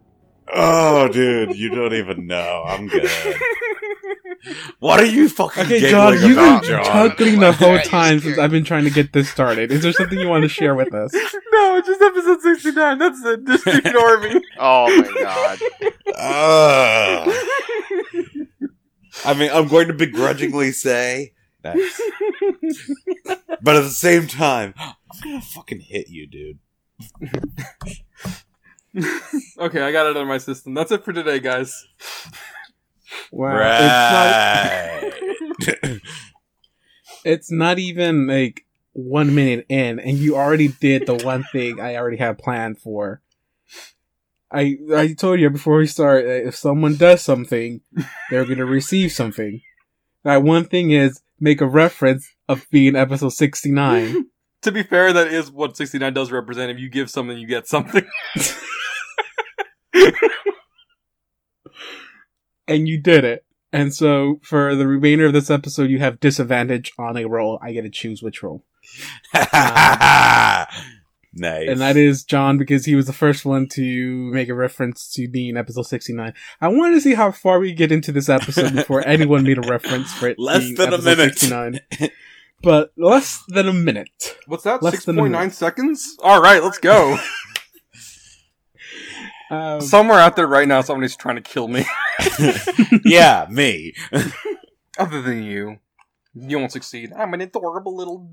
Oh, 0.53 1.07
dude, 1.07 1.55
you 1.57 1.69
don't 1.71 1.95
even 1.95 2.27
know. 2.27 2.65
I'm 2.67 2.89
good. 2.89 3.09
what 4.81 4.99
are 4.99 5.07
you 5.07 5.29
fucking 5.29 5.63
Okay, 5.63 5.79
giggling 5.79 5.91
John, 6.19 6.29
you've 6.29 6.37
about, 6.37 6.63
been 6.63 6.71
John? 6.71 6.85
chuckling 6.85 7.39
the 7.39 7.53
whole 7.53 7.79
time 7.79 8.19
since 8.19 8.39
I've 8.39 8.51
been 8.51 8.65
trying 8.65 8.85
to 8.85 8.91
get 8.91 9.13
this 9.13 9.31
started. 9.31 9.71
Is 9.71 9.85
there 9.85 9.93
something 9.93 10.19
you 10.19 10.29
want 10.29 10.43
to 10.43 10.49
share 10.49 10.75
with 10.75 10.93
us? 10.93 11.15
No, 11.53 11.77
it's 11.79 11.89
just 11.89 12.03
episode 12.03 12.43
69. 12.43 12.99
That's 12.99 13.25
it. 13.25 13.47
Just 13.47 13.67
ignore 13.67 14.21
me. 14.21 14.43
Oh 14.59 14.95
my 14.95 15.23
god. 15.23 15.59
Ugh. 16.19 17.35
I 19.25 19.33
mean, 19.35 19.51
I'm 19.55 19.69
going 19.69 19.89
to 19.89 19.95
begrudgingly 19.95 20.73
say 20.73 21.33
that, 21.75 23.39
but 23.63 23.77
at 23.77 23.83
the 23.83 23.91
same 23.91 24.27
time, 24.27 24.75
I'm 24.79 24.95
gonna 25.23 25.41
fucking 25.41 25.81
hit 25.81 26.09
you, 26.09 26.27
dude. 26.27 26.59
okay, 29.59 29.83
I 29.83 29.93
got 29.93 30.07
it 30.07 30.17
out 30.17 30.23
of 30.23 30.29
my 30.29 30.39
system. 30.39 30.75
That's 30.75 30.93
it 30.93 31.05
for 31.05 31.13
today, 31.13 31.41
guys. 31.41 31.87
Wow, 33.31 33.57
right. 33.57 35.13
it's 35.29 35.83
not. 35.83 36.01
It's 37.25 37.51
not 37.51 37.81
even 37.81 38.29
like 38.29 38.65
one 38.93 39.35
minute 39.35 39.67
in, 39.69 39.99
and 39.99 40.17
you 40.17 40.37
already 40.37 40.69
did 40.69 41.07
the 41.07 41.17
one 41.17 41.43
thing 41.51 41.81
I 41.81 41.97
already 41.97 42.19
had 42.19 42.39
planned 42.39 42.79
for. 42.79 43.21
I 44.53 44.79
I 44.95 45.13
told 45.13 45.41
you 45.41 45.51
before 45.51 45.79
we 45.79 45.89
start 45.89 46.25
that 46.25 46.47
if 46.47 46.55
someone 46.55 46.95
does 46.95 47.23
something, 47.23 47.81
they're 48.31 48.45
gonna 48.45 48.65
receive 48.65 49.11
something. 49.11 49.61
That 50.23 50.45
one 50.45 50.67
thing 50.67 50.93
is 50.93 51.21
make 51.41 51.61
a 51.61 51.67
reference 51.67 52.29
of 52.49 52.67
being 52.71 52.97
episode 52.97 53.31
sixty 53.31 53.71
nine. 53.71 54.27
To 54.63 54.73
be 54.73 54.83
fair, 54.83 55.13
that 55.13 55.29
is 55.29 55.51
what 55.51 55.77
69 55.77 56.13
does 56.13 56.33
represent. 56.33 56.73
If 56.73 56.81
you 56.81 56.89
give 56.89 57.09
something, 57.09 57.39
you 57.39 57.47
get 57.47 57.69
something. 57.69 58.05
and 62.67 62.89
you 62.89 63.01
did 63.01 63.25
it. 63.25 63.45
And 63.73 63.95
so 63.95 64.41
for 64.43 64.75
the 64.75 64.89
remainder 64.89 65.27
of 65.27 65.35
this 65.35 65.51
episode, 65.51 65.91
you 65.91 66.01
have 66.01 66.19
disadvantage 66.19 66.93
on 66.99 67.17
a 67.17 67.27
roll. 67.27 67.61
I 67.63 67.73
get 67.73 67.83
to 67.83 67.91
choose 67.91 68.23
which 68.23 68.43
roll. 68.43 68.65
Um, 69.53 70.67
nice. 71.37 71.69
And 71.69 71.81
that 71.81 71.97
is 71.97 72.25
John 72.25 72.59
because 72.59 72.85
he 72.85 72.95
was 72.95 73.07
the 73.07 73.13
first 73.13 73.45
one 73.45 73.69
to 73.75 74.31
make 74.33 74.49
a 74.49 74.55
reference 74.55 75.13
to 75.15 75.29
being 75.29 75.57
episode 75.57 75.87
69. 75.87 76.35
I 76.61 76.69
wanted 76.69 76.95
to 76.95 77.01
see 77.01 77.15
how 77.15 77.31
far 77.31 77.59
we 77.59 77.73
get 77.73 77.93
into 77.93 78.13
this 78.13 78.29
episode 78.29 78.75
before 78.75 79.03
anyone 79.07 79.45
made 79.45 79.59
a 79.59 79.69
reference 79.69 80.13
for 80.13 80.29
it. 80.29 80.39
Less 80.39 80.61
being 80.65 80.75
than 80.77 80.93
a 80.95 80.99
minute. 80.99 81.39
69. 81.39 81.81
But 82.63 82.91
less 82.97 83.45
than 83.49 83.69
a 83.69 83.73
minute. 83.73 84.39
What's 84.47 84.65
that? 84.65 84.83
Less 84.83 85.05
6.9 85.05 85.31
minute. 85.31 85.53
seconds? 85.53 86.17
Alright, 86.21 86.63
let's 86.65 86.79
go. 86.79 87.19
Um, 89.49 89.81
Somewhere 89.81 90.19
out 90.19 90.35
there 90.35 90.49
right 90.49 90.67
now, 90.67 90.81
somebody's 90.81 91.15
trying 91.15 91.37
to 91.37 91.41
kill 91.43 91.69
me. 91.69 91.85
yeah, 93.05 93.47
me. 93.49 93.95
Other 94.99 95.23
than 95.23 95.45
you. 95.45 95.79
You 96.35 96.59
won't 96.59 96.73
succeed. 96.73 97.13
I'm 97.17 97.33
an 97.33 97.41
adorable 97.41 97.97
little 97.97 98.29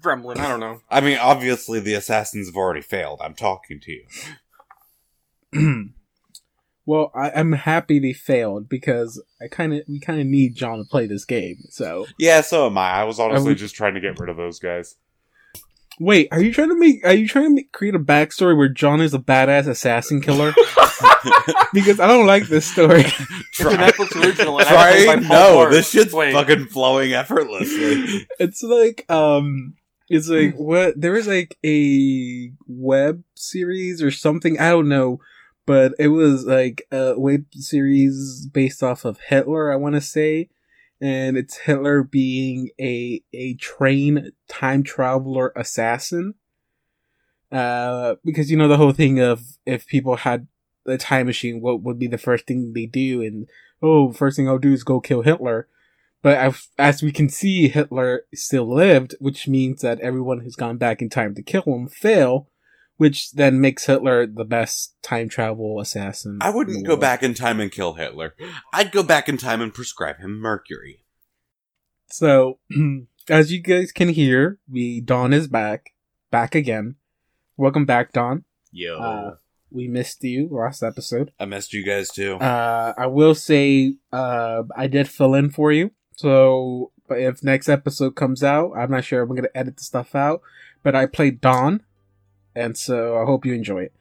gremlin. 0.00 0.38
I 0.38 0.48
don't 0.48 0.60
know. 0.60 0.80
I 0.90 1.00
mean, 1.00 1.18
obviously 1.18 1.80
the 1.80 1.94
assassins 1.94 2.48
have 2.48 2.56
already 2.56 2.80
failed. 2.82 3.20
I'm 3.22 3.34
talking 3.34 3.80
to 3.80 3.92
you. 3.92 4.04
well, 6.86 7.10
I, 7.14 7.30
I'm 7.30 7.52
happy 7.52 7.98
they 7.98 8.12
failed 8.12 8.68
because 8.68 9.22
I 9.40 9.48
kind 9.48 9.74
of 9.74 9.82
we 9.88 10.00
kind 10.00 10.20
of 10.20 10.26
need 10.26 10.54
John 10.54 10.78
to 10.78 10.84
play 10.84 11.06
this 11.06 11.24
game. 11.24 11.56
So 11.70 12.06
Yeah, 12.18 12.40
so 12.40 12.66
am 12.66 12.78
I. 12.78 12.90
I 12.92 13.04
was 13.04 13.18
honestly 13.18 13.50
would- 13.50 13.58
just 13.58 13.74
trying 13.74 13.94
to 13.94 14.00
get 14.00 14.18
rid 14.18 14.28
of 14.30 14.36
those 14.36 14.58
guys. 14.58 14.96
Wait, 15.98 16.28
are 16.30 16.42
you 16.42 16.52
trying 16.52 16.68
to 16.68 16.78
make? 16.78 17.02
Are 17.06 17.14
you 17.14 17.26
trying 17.26 17.46
to 17.46 17.54
make, 17.54 17.72
create 17.72 17.94
a 17.94 17.98
backstory 17.98 18.54
where 18.54 18.68
John 18.68 19.00
is 19.00 19.14
a 19.14 19.18
badass 19.18 19.66
assassin 19.66 20.20
killer? 20.20 20.52
because 21.72 22.00
I 22.00 22.06
don't 22.06 22.26
like 22.26 22.48
this 22.48 22.70
story. 22.70 23.04
It's 23.58 23.60
an 23.64 23.78
Netflix 23.78 24.22
original. 24.22 24.58
Try 24.58 24.90
adapted 24.90 25.06
by 25.06 25.28
Paul 25.28 25.38
no, 25.38 25.56
Blart. 25.56 25.70
this 25.70 25.88
shit's 25.88 26.12
Wait. 26.12 26.34
fucking 26.34 26.66
flowing 26.66 27.14
effortlessly. 27.14 28.26
it's 28.38 28.62
like 28.62 29.10
um, 29.10 29.72
it's 30.08 30.28
like 30.28 30.54
what 30.56 31.00
there 31.00 31.12
was 31.12 31.26
like 31.26 31.58
a 31.64 32.52
web 32.66 33.22
series 33.34 34.02
or 34.02 34.10
something. 34.10 34.58
I 34.58 34.70
don't 34.70 34.88
know, 34.88 35.20
but 35.66 35.94
it 35.98 36.08
was 36.08 36.44
like 36.44 36.86
a 36.92 37.18
web 37.18 37.46
series 37.54 38.46
based 38.46 38.82
off 38.82 39.04
of 39.04 39.18
Hitler. 39.28 39.72
I 39.72 39.76
want 39.76 39.94
to 39.94 40.00
say. 40.00 40.48
And 40.98 41.36
it's 41.36 41.58
Hitler 41.58 42.02
being 42.02 42.70
a 42.80 43.22
a 43.32 43.54
trained 43.54 44.32
time 44.48 44.82
traveler 44.82 45.52
assassin. 45.54 46.34
Uh, 47.52 48.16
because 48.24 48.50
you 48.50 48.56
know 48.56 48.68
the 48.68 48.78
whole 48.78 48.92
thing 48.92 49.20
of 49.20 49.58
if 49.66 49.86
people 49.86 50.16
had 50.16 50.46
a 50.86 50.96
time 50.96 51.26
machine, 51.26 51.60
what 51.60 51.82
would 51.82 51.98
be 51.98 52.06
the 52.06 52.18
first 52.18 52.46
thing 52.46 52.72
they 52.72 52.86
do? 52.86 53.22
And 53.22 53.46
oh, 53.82 54.12
first 54.12 54.36
thing 54.36 54.48
I'll 54.48 54.58
do 54.58 54.72
is 54.72 54.84
go 54.84 55.00
kill 55.00 55.22
Hitler. 55.22 55.68
But 56.26 56.38
as, 56.38 56.68
as 56.76 57.02
we 57.04 57.12
can 57.12 57.28
see, 57.28 57.68
Hitler 57.68 58.22
still 58.34 58.68
lived, 58.68 59.14
which 59.20 59.46
means 59.46 59.82
that 59.82 60.00
everyone 60.00 60.40
who's 60.40 60.56
gone 60.56 60.76
back 60.76 61.00
in 61.00 61.08
time 61.08 61.36
to 61.36 61.42
kill 61.42 61.62
him 61.62 61.86
fail, 61.86 62.48
which 62.96 63.30
then 63.30 63.60
makes 63.60 63.86
Hitler 63.86 64.26
the 64.26 64.44
best 64.44 64.96
time 65.04 65.28
travel 65.28 65.78
assassin. 65.78 66.38
I 66.40 66.50
wouldn't 66.50 66.84
go 66.84 66.96
back 66.96 67.22
in 67.22 67.34
time 67.34 67.60
and 67.60 67.70
kill 67.70 67.94
Hitler. 67.94 68.34
I'd 68.72 68.90
go 68.90 69.04
back 69.04 69.28
in 69.28 69.36
time 69.36 69.60
and 69.60 69.72
prescribe 69.72 70.18
him 70.18 70.40
mercury. 70.40 71.04
So, 72.10 72.58
as 73.28 73.52
you 73.52 73.62
guys 73.62 73.92
can 73.92 74.08
hear, 74.08 74.58
we 74.68 75.00
Don 75.00 75.32
is 75.32 75.46
back, 75.46 75.90
back 76.32 76.56
again. 76.56 76.96
Welcome 77.56 77.84
back, 77.84 78.12
Don. 78.12 78.42
Yo. 78.72 78.98
Uh, 78.98 79.34
We 79.70 79.86
missed 79.86 80.24
you 80.24 80.48
last 80.50 80.82
episode. 80.82 81.30
I 81.38 81.44
missed 81.44 81.72
you 81.72 81.84
guys 81.84 82.08
too. 82.10 82.34
Uh, 82.34 82.94
I 82.98 83.06
will 83.06 83.36
say, 83.36 83.94
uh, 84.12 84.64
I 84.76 84.88
did 84.88 85.08
fill 85.08 85.34
in 85.34 85.50
for 85.50 85.70
you. 85.70 85.92
So, 86.16 86.90
but 87.08 87.18
if 87.20 87.42
next 87.44 87.68
episode 87.68 88.16
comes 88.16 88.42
out, 88.42 88.72
I'm 88.76 88.90
not 88.90 89.04
sure 89.04 89.22
I'm 89.22 89.34
gonna 89.34 89.48
edit 89.54 89.76
the 89.76 89.84
stuff 89.84 90.14
out. 90.14 90.42
But 90.82 90.94
I 90.94 91.06
played 91.06 91.40
Don, 91.40 91.82
and 92.54 92.76
so 92.76 93.16
I 93.20 93.24
hope 93.24 93.44
you 93.46 93.54
enjoy 93.54 93.84
it. 93.84 93.92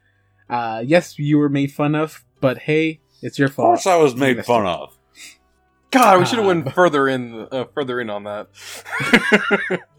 Uh, 0.50 0.84
yes, 0.86 1.18
you 1.20 1.38
were 1.38 1.50
made 1.50 1.72
fun 1.72 1.96
of, 1.96 2.24
but 2.42 2.60
hey, 2.60 3.00
it's 3.22 3.40
your 3.40 3.48
fault. 3.50 3.78
of 3.78 3.84
fault. 3.84 3.94
course 3.96 4.00
I 4.00 4.04
was 4.04 4.14
You 4.14 4.20
made 4.20 4.46
fun 4.46 4.66
it. 4.66 4.70
of. 4.70 4.98
God, 5.92 6.20
we 6.20 6.26
should 6.26 6.38
have 6.40 6.46
Uh, 6.46 6.50
went 6.50 6.74
further 6.74 7.08
in, 7.08 7.48
uh, 7.52 7.66
further 7.74 8.00
in 8.02 8.10
on 8.10 8.26
that. 8.26 8.48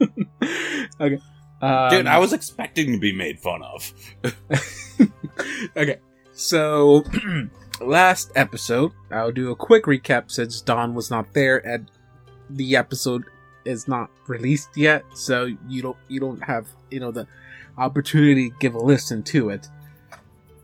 okay. 1.01 1.19
Um, 1.63 1.91
Dude, 1.91 2.07
I 2.07 2.19
was 2.19 2.33
expecting 2.35 2.93
to 2.93 2.99
be 2.99 3.13
made 3.13 3.41
fun 3.41 3.63
of. 3.63 3.93
okay, 5.77 5.97
so 6.33 7.03
last 7.81 8.31
episode, 8.37 8.93
I'll 9.11 9.33
do 9.33 9.51
a 9.51 9.57
quick 9.57 9.85
recap 9.85 10.31
since 10.31 10.61
Don 10.61 10.95
was 10.95 11.11
not 11.11 11.33
there 11.33 11.57
and 11.67 11.91
the 12.51 12.77
episode 12.77 13.25
is 13.65 13.89
not 13.89 14.11
released 14.27 14.71
yet, 14.77 15.05
so 15.15 15.51
you 15.69 15.83
don't 15.83 15.97
you 16.09 16.21
don't 16.21 16.43
have 16.43 16.69
you 16.91 17.01
know 17.01 17.11
the 17.11 17.27
opportunity 17.79 18.51
to 18.51 18.57
give 18.59 18.75
a 18.75 18.79
listen 18.79 19.23
to 19.23 19.51
it. 19.51 19.69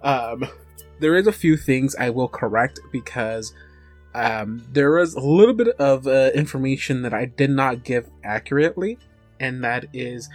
Um, 0.02 0.46
there 1.00 1.16
is 1.16 1.26
a 1.26 1.32
few 1.32 1.56
things 1.56 1.94
I 1.96 2.10
will 2.10 2.28
correct 2.28 2.80
because 2.90 3.52
um, 4.14 4.64
there 4.70 4.92
was 4.92 5.14
a 5.14 5.20
little 5.20 5.54
bit 5.54 5.68
of 5.78 6.06
uh, 6.06 6.30
information 6.34 7.02
that 7.02 7.14
I 7.14 7.26
did 7.26 7.50
not 7.50 7.84
give 7.84 8.08
accurately, 8.24 8.98
and 9.40 9.64
that 9.64 9.86
is 9.92 10.28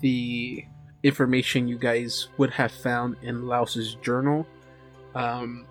the 0.00 0.64
information 1.02 1.68
you 1.68 1.78
guys 1.78 2.28
would 2.38 2.50
have 2.50 2.72
found 2.72 3.16
in 3.22 3.46
Lowls's 3.46 3.94
journal. 3.96 4.46
Um, 5.14 5.66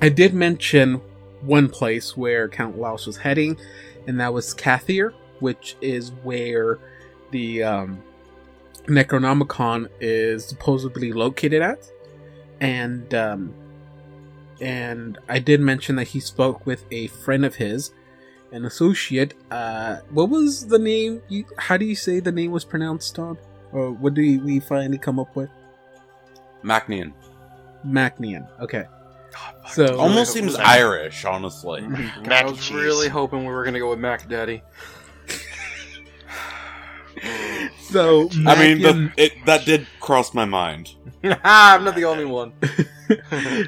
I 0.00 0.08
did 0.08 0.34
mention 0.34 1.00
one 1.42 1.68
place 1.68 2.16
where 2.16 2.48
Count 2.48 2.78
Lowls 2.78 3.06
was 3.06 3.18
heading, 3.18 3.56
and 4.06 4.20
that 4.20 4.32
was 4.32 4.54
Katheer, 4.54 5.12
which 5.40 5.76
is 5.80 6.12
where 6.22 6.78
the 7.30 7.62
um, 7.62 8.02
Necronomicon 8.86 9.88
is 10.00 10.44
supposedly 10.44 11.12
located 11.12 11.62
at. 11.62 11.90
And 12.60 13.12
um, 13.14 13.54
and 14.60 15.18
I 15.28 15.38
did 15.38 15.60
mention 15.60 15.96
that 15.96 16.08
he 16.08 16.20
spoke 16.20 16.64
with 16.66 16.84
a 16.90 17.08
friend 17.08 17.44
of 17.44 17.56
his, 17.56 17.92
an 18.52 18.64
associate. 18.64 19.34
Uh, 19.50 19.98
what 20.10 20.28
was 20.30 20.66
the 20.68 20.78
name? 20.78 21.22
You, 21.28 21.44
how 21.58 21.76
do 21.76 21.84
you 21.84 21.96
say 21.96 22.20
the 22.20 22.32
name 22.32 22.50
was 22.52 22.64
pronounced, 22.64 23.16
Tom? 23.16 23.38
Or 23.72 23.90
what 23.90 24.14
do 24.14 24.40
we 24.40 24.60
finally 24.60 24.98
come 24.98 25.18
up 25.18 25.34
with? 25.34 25.50
Macnian. 26.62 27.12
Macnian. 27.82 28.46
Okay. 28.60 28.84
So 29.70 29.98
Almost 29.98 30.28
hope 30.28 30.34
seems 30.34 30.54
it 30.54 30.58
was 30.58 30.66
Irish, 30.66 31.24
honestly. 31.24 31.80
God, 31.80 31.90
Mac 31.90 32.32
I 32.32 32.38
and 32.40 32.50
was 32.50 32.58
cheese. 32.58 32.72
really 32.72 33.08
hoping 33.08 33.40
we 33.40 33.52
were 33.52 33.64
gonna 33.64 33.78
go 33.78 33.90
with 33.90 33.98
Mac 33.98 34.28
Daddy. 34.28 34.62
so 37.80 38.28
I 38.46 38.58
mean, 38.58 38.82
the, 38.82 39.12
it, 39.16 39.32
that 39.46 39.64
did 39.64 39.86
cross 40.00 40.34
my 40.34 40.44
mind. 40.44 40.94
I'm 41.24 41.84
not 41.84 41.94
the 41.94 42.04
only 42.04 42.26
one. 42.26 42.52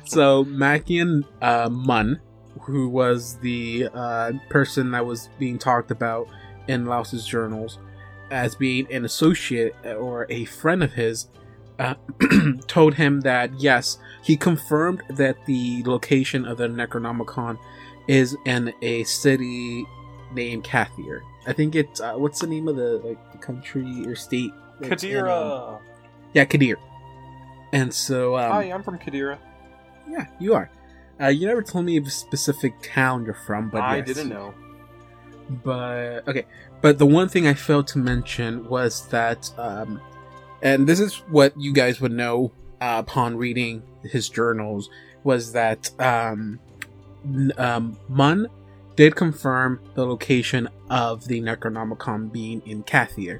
so 0.05 0.45
Macian 0.45 1.23
uh, 1.41 1.69
Mun, 1.71 2.21
who 2.63 2.89
was 2.89 3.39
the 3.39 3.89
uh, 3.95 4.33
person 4.49 4.91
that 4.93 5.07
was 5.07 5.29
being 5.39 5.59
talked 5.59 5.91
about 5.91 6.29
in 6.69 6.87
Lowls's 6.87 7.27
journals 7.27 7.79
as 8.31 8.55
being 8.55 8.91
an 8.93 9.05
associate 9.05 9.75
or 9.85 10.27
a 10.29 10.45
friend 10.47 10.83
of 10.83 10.93
his, 10.93 11.29
uh, 11.79 11.95
told 12.67 12.95
him 12.95 13.21
that 13.21 13.59
yes, 13.61 13.99
he 14.23 14.37
confirmed 14.37 15.03
that 15.11 15.37
the 15.47 15.83
location 15.85 16.45
of 16.45 16.59
the 16.59 16.69
Necronomicon 16.69 17.59
is 18.09 18.37
in 18.45 18.73
a 18.83 19.05
city 19.05 19.87
named 20.33 20.65
Katheer. 20.65 21.21
I 21.47 21.53
think 21.53 21.75
it's 21.75 22.01
uh, 22.01 22.15
what's 22.15 22.41
the 22.41 22.47
name 22.47 22.69
of 22.69 22.77
the 22.77 22.99
like 23.05 23.33
the 23.33 23.39
country 23.39 24.05
or 24.07 24.15
state? 24.15 24.53
that's 24.81 25.05
in, 25.05 25.17
um, 25.17 25.25
Qadira. 25.27 25.81
yeah, 26.35 26.45
Kadir. 26.45 26.77
And 27.73 27.93
so, 27.93 28.37
um, 28.37 28.53
Hi, 28.53 28.65
I'm 28.65 28.83
from 28.83 28.99
Qadira. 28.99 29.39
yeah, 30.09 30.27
you 30.39 30.55
are. 30.55 30.71
Uh, 31.21 31.29
you 31.29 31.47
never 31.47 31.63
told 31.63 31.85
me 31.85 31.97
of 31.97 32.07
a 32.07 32.11
specific 32.11 32.75
town 32.83 33.25
you're 33.25 33.35
from, 33.35 33.71
but 33.71 33.81
I 33.81 33.99
yes. 33.99 34.07
didn't 34.07 34.29
know. 34.29 34.55
But 35.65 36.27
okay, 36.29 36.45
but 36.81 36.99
the 36.99 37.07
one 37.07 37.29
thing 37.29 37.47
I 37.47 37.55
failed 37.55 37.87
to 37.89 37.99
mention 37.99 38.69
was 38.69 39.07
that, 39.09 39.51
um, 39.57 40.01
and 40.67 40.87
this 40.89 40.99
is 40.99 41.15
what 41.31 41.53
you 41.57 41.73
guys 41.73 42.01
would 42.01 42.11
know 42.13 42.51
uh, 42.81 42.97
upon 43.07 43.37
reading 43.37 43.83
his 44.03 44.29
journals, 44.29 44.91
was 45.23 45.53
that 45.53 45.91
um, 46.01 46.59
um, 47.57 47.97
Mun 48.09 48.49
did 48.97 49.15
confirm 49.15 49.81
the 49.95 50.05
location 50.05 50.69
of 50.91 51.27
the 51.29 51.41
Necronomicon 51.41 52.33
being 52.33 52.63
in 52.67 52.83
Katheer. 52.83 53.39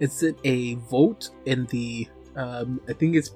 It's 0.00 0.22
at 0.22 0.34
a 0.44 0.74
vote 0.74 1.30
in 1.46 1.64
the, 1.66 2.08
um, 2.36 2.80
I 2.86 2.92
think 2.92 3.16
it's 3.16 3.30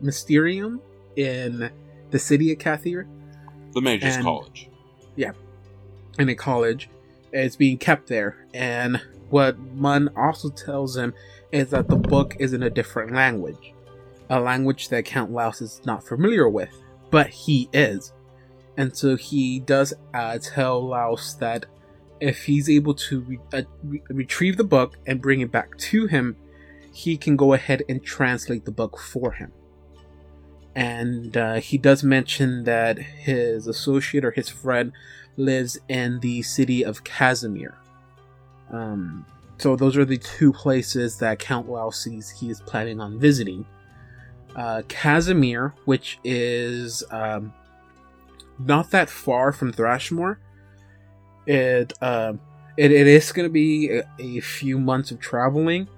Mysterium 0.00 0.80
in 1.16 1.70
the 2.10 2.18
city 2.18 2.52
of 2.52 2.58
Katheer 2.58 3.06
The 3.74 3.82
Mages 3.82 4.16
And- 4.16 4.24
College. 4.24 4.70
Yeah, 5.14 5.32
in 6.18 6.28
a 6.30 6.34
college. 6.34 6.88
It's 7.32 7.56
being 7.56 7.76
kept 7.76 8.06
there. 8.06 8.46
And 8.54 9.02
what 9.28 9.58
Mun 9.58 10.08
also 10.16 10.48
tells 10.48 10.96
him 10.96 11.12
is 11.52 11.70
that 11.70 11.88
the 11.88 11.96
book 11.96 12.36
is 12.38 12.52
in 12.52 12.62
a 12.62 12.70
different 12.70 13.12
language. 13.12 13.72
A 14.30 14.40
language 14.40 14.88
that 14.88 15.04
Count 15.04 15.32
Lowls 15.32 15.60
is 15.60 15.80
not 15.84 16.06
familiar 16.06 16.48
with, 16.48 16.70
but 17.10 17.28
he 17.28 17.68
is. 17.72 18.12
And 18.76 18.96
so 18.96 19.16
he 19.16 19.58
does 19.58 19.94
uh, 20.14 20.38
tell 20.38 20.86
Lowls 20.86 21.36
that 21.38 21.66
if 22.20 22.44
he's 22.44 22.68
able 22.68 22.94
to 22.94 23.20
re- 23.20 23.38
uh, 23.52 23.62
re- 23.82 24.02
retrieve 24.08 24.56
the 24.56 24.64
book 24.64 24.98
and 25.06 25.22
bring 25.22 25.40
it 25.40 25.50
back 25.50 25.76
to 25.78 26.06
him, 26.06 26.36
he 26.92 27.16
can 27.16 27.36
go 27.36 27.52
ahead 27.52 27.82
and 27.88 28.02
translate 28.02 28.64
the 28.64 28.70
book 28.70 28.98
for 28.98 29.32
him. 29.32 29.52
And 30.74 31.36
uh, 31.36 31.54
he 31.54 31.78
does 31.78 32.04
mention 32.04 32.64
that 32.64 32.98
his 32.98 33.66
associate 33.66 34.24
or 34.24 34.30
his 34.32 34.48
friend 34.48 34.92
lives 35.36 35.78
in 35.88 36.20
the 36.20 36.42
city 36.42 36.84
of 36.84 37.04
Casimir. 37.04 37.78
Um, 38.70 39.24
so 39.58 39.74
those 39.76 39.96
are 39.96 40.04
the 40.04 40.18
two 40.18 40.52
places 40.52 41.18
that 41.18 41.38
Count 41.38 41.68
Lao 41.68 41.90
sees 41.90 42.30
he 42.30 42.48
is 42.50 42.60
planning 42.60 43.00
on 43.00 43.18
visiting. 43.18 43.66
Uh, 44.54 44.82
Casimir, 44.88 45.74
which 45.84 46.18
is 46.24 47.04
um, 47.10 47.52
not 48.58 48.90
that 48.90 49.10
far 49.10 49.52
from 49.52 49.72
Thrushmoor, 49.72 50.38
it 51.46 51.92
um, 52.02 52.40
it, 52.76 52.92
it 52.92 53.06
is 53.06 53.32
going 53.32 53.48
to 53.48 53.52
be 53.52 53.90
a, 53.90 54.04
a 54.18 54.40
few 54.40 54.78
months 54.78 55.10
of 55.10 55.18
traveling, 55.18 55.88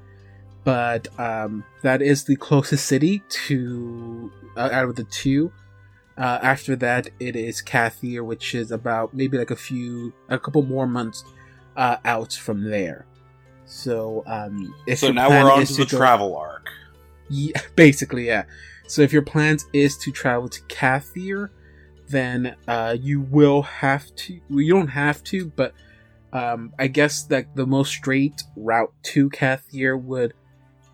but 0.65 1.09
um, 1.19 1.65
that 1.83 2.01
is 2.01 2.25
the 2.25 2.37
closest 2.37 2.87
city 2.87 3.23
to 3.29 4.33
uh, 4.57 4.71
out 4.73 4.87
of 4.87 4.97
the 4.97 5.05
two. 5.05 5.53
Uh, 6.17 6.39
after 6.43 6.77
that, 6.77 7.09
it 7.19 7.37
is 7.37 7.63
Katheer, 7.63 8.25
which 8.25 8.55
is 8.55 8.71
about 8.71 9.15
maybe 9.15 9.39
like 9.39 9.51
a 9.51 9.57
few, 9.57 10.13
a 10.29 10.39
couple 10.39 10.63
more 10.63 10.87
months 10.87 11.25
uh, 11.77 11.97
out 12.05 12.33
from 12.35 12.65
there. 12.65 13.07
So, 13.71 14.25
um, 14.27 14.75
if 14.87 14.99
so 14.99 15.13
now 15.13 15.31
we're 15.31 15.51
on 15.51 15.65
to 15.65 15.73
the 15.73 15.87
go- 15.87 15.97
travel 15.97 16.37
arc. 16.37 16.69
Yeah, 17.29 17.61
basically, 17.77 18.27
yeah. 18.27 18.45
So 18.89 19.03
if 19.03 19.13
your 19.13 19.23
plans 19.23 19.67
is 19.73 19.97
to 19.99 20.11
travel 20.11 20.49
to 20.49 20.61
Katheer, 20.63 21.51
then 22.09 22.57
uh, 22.67 22.97
you 23.01 23.21
will 23.21 23.63
have 23.63 24.13
to. 24.17 24.41
Well, 24.51 24.61
you 24.61 24.75
don't 24.75 24.89
have 24.89 25.23
to, 25.25 25.47
but 25.47 25.73
um, 26.33 26.73
I 26.81 26.89
guess 26.89 27.23
that 27.25 27.55
the 27.55 27.67
most 27.67 27.93
straight 27.93 28.43
route 28.57 28.93
to 29.05 29.31
Katheer 29.31 30.01
would 30.01 30.35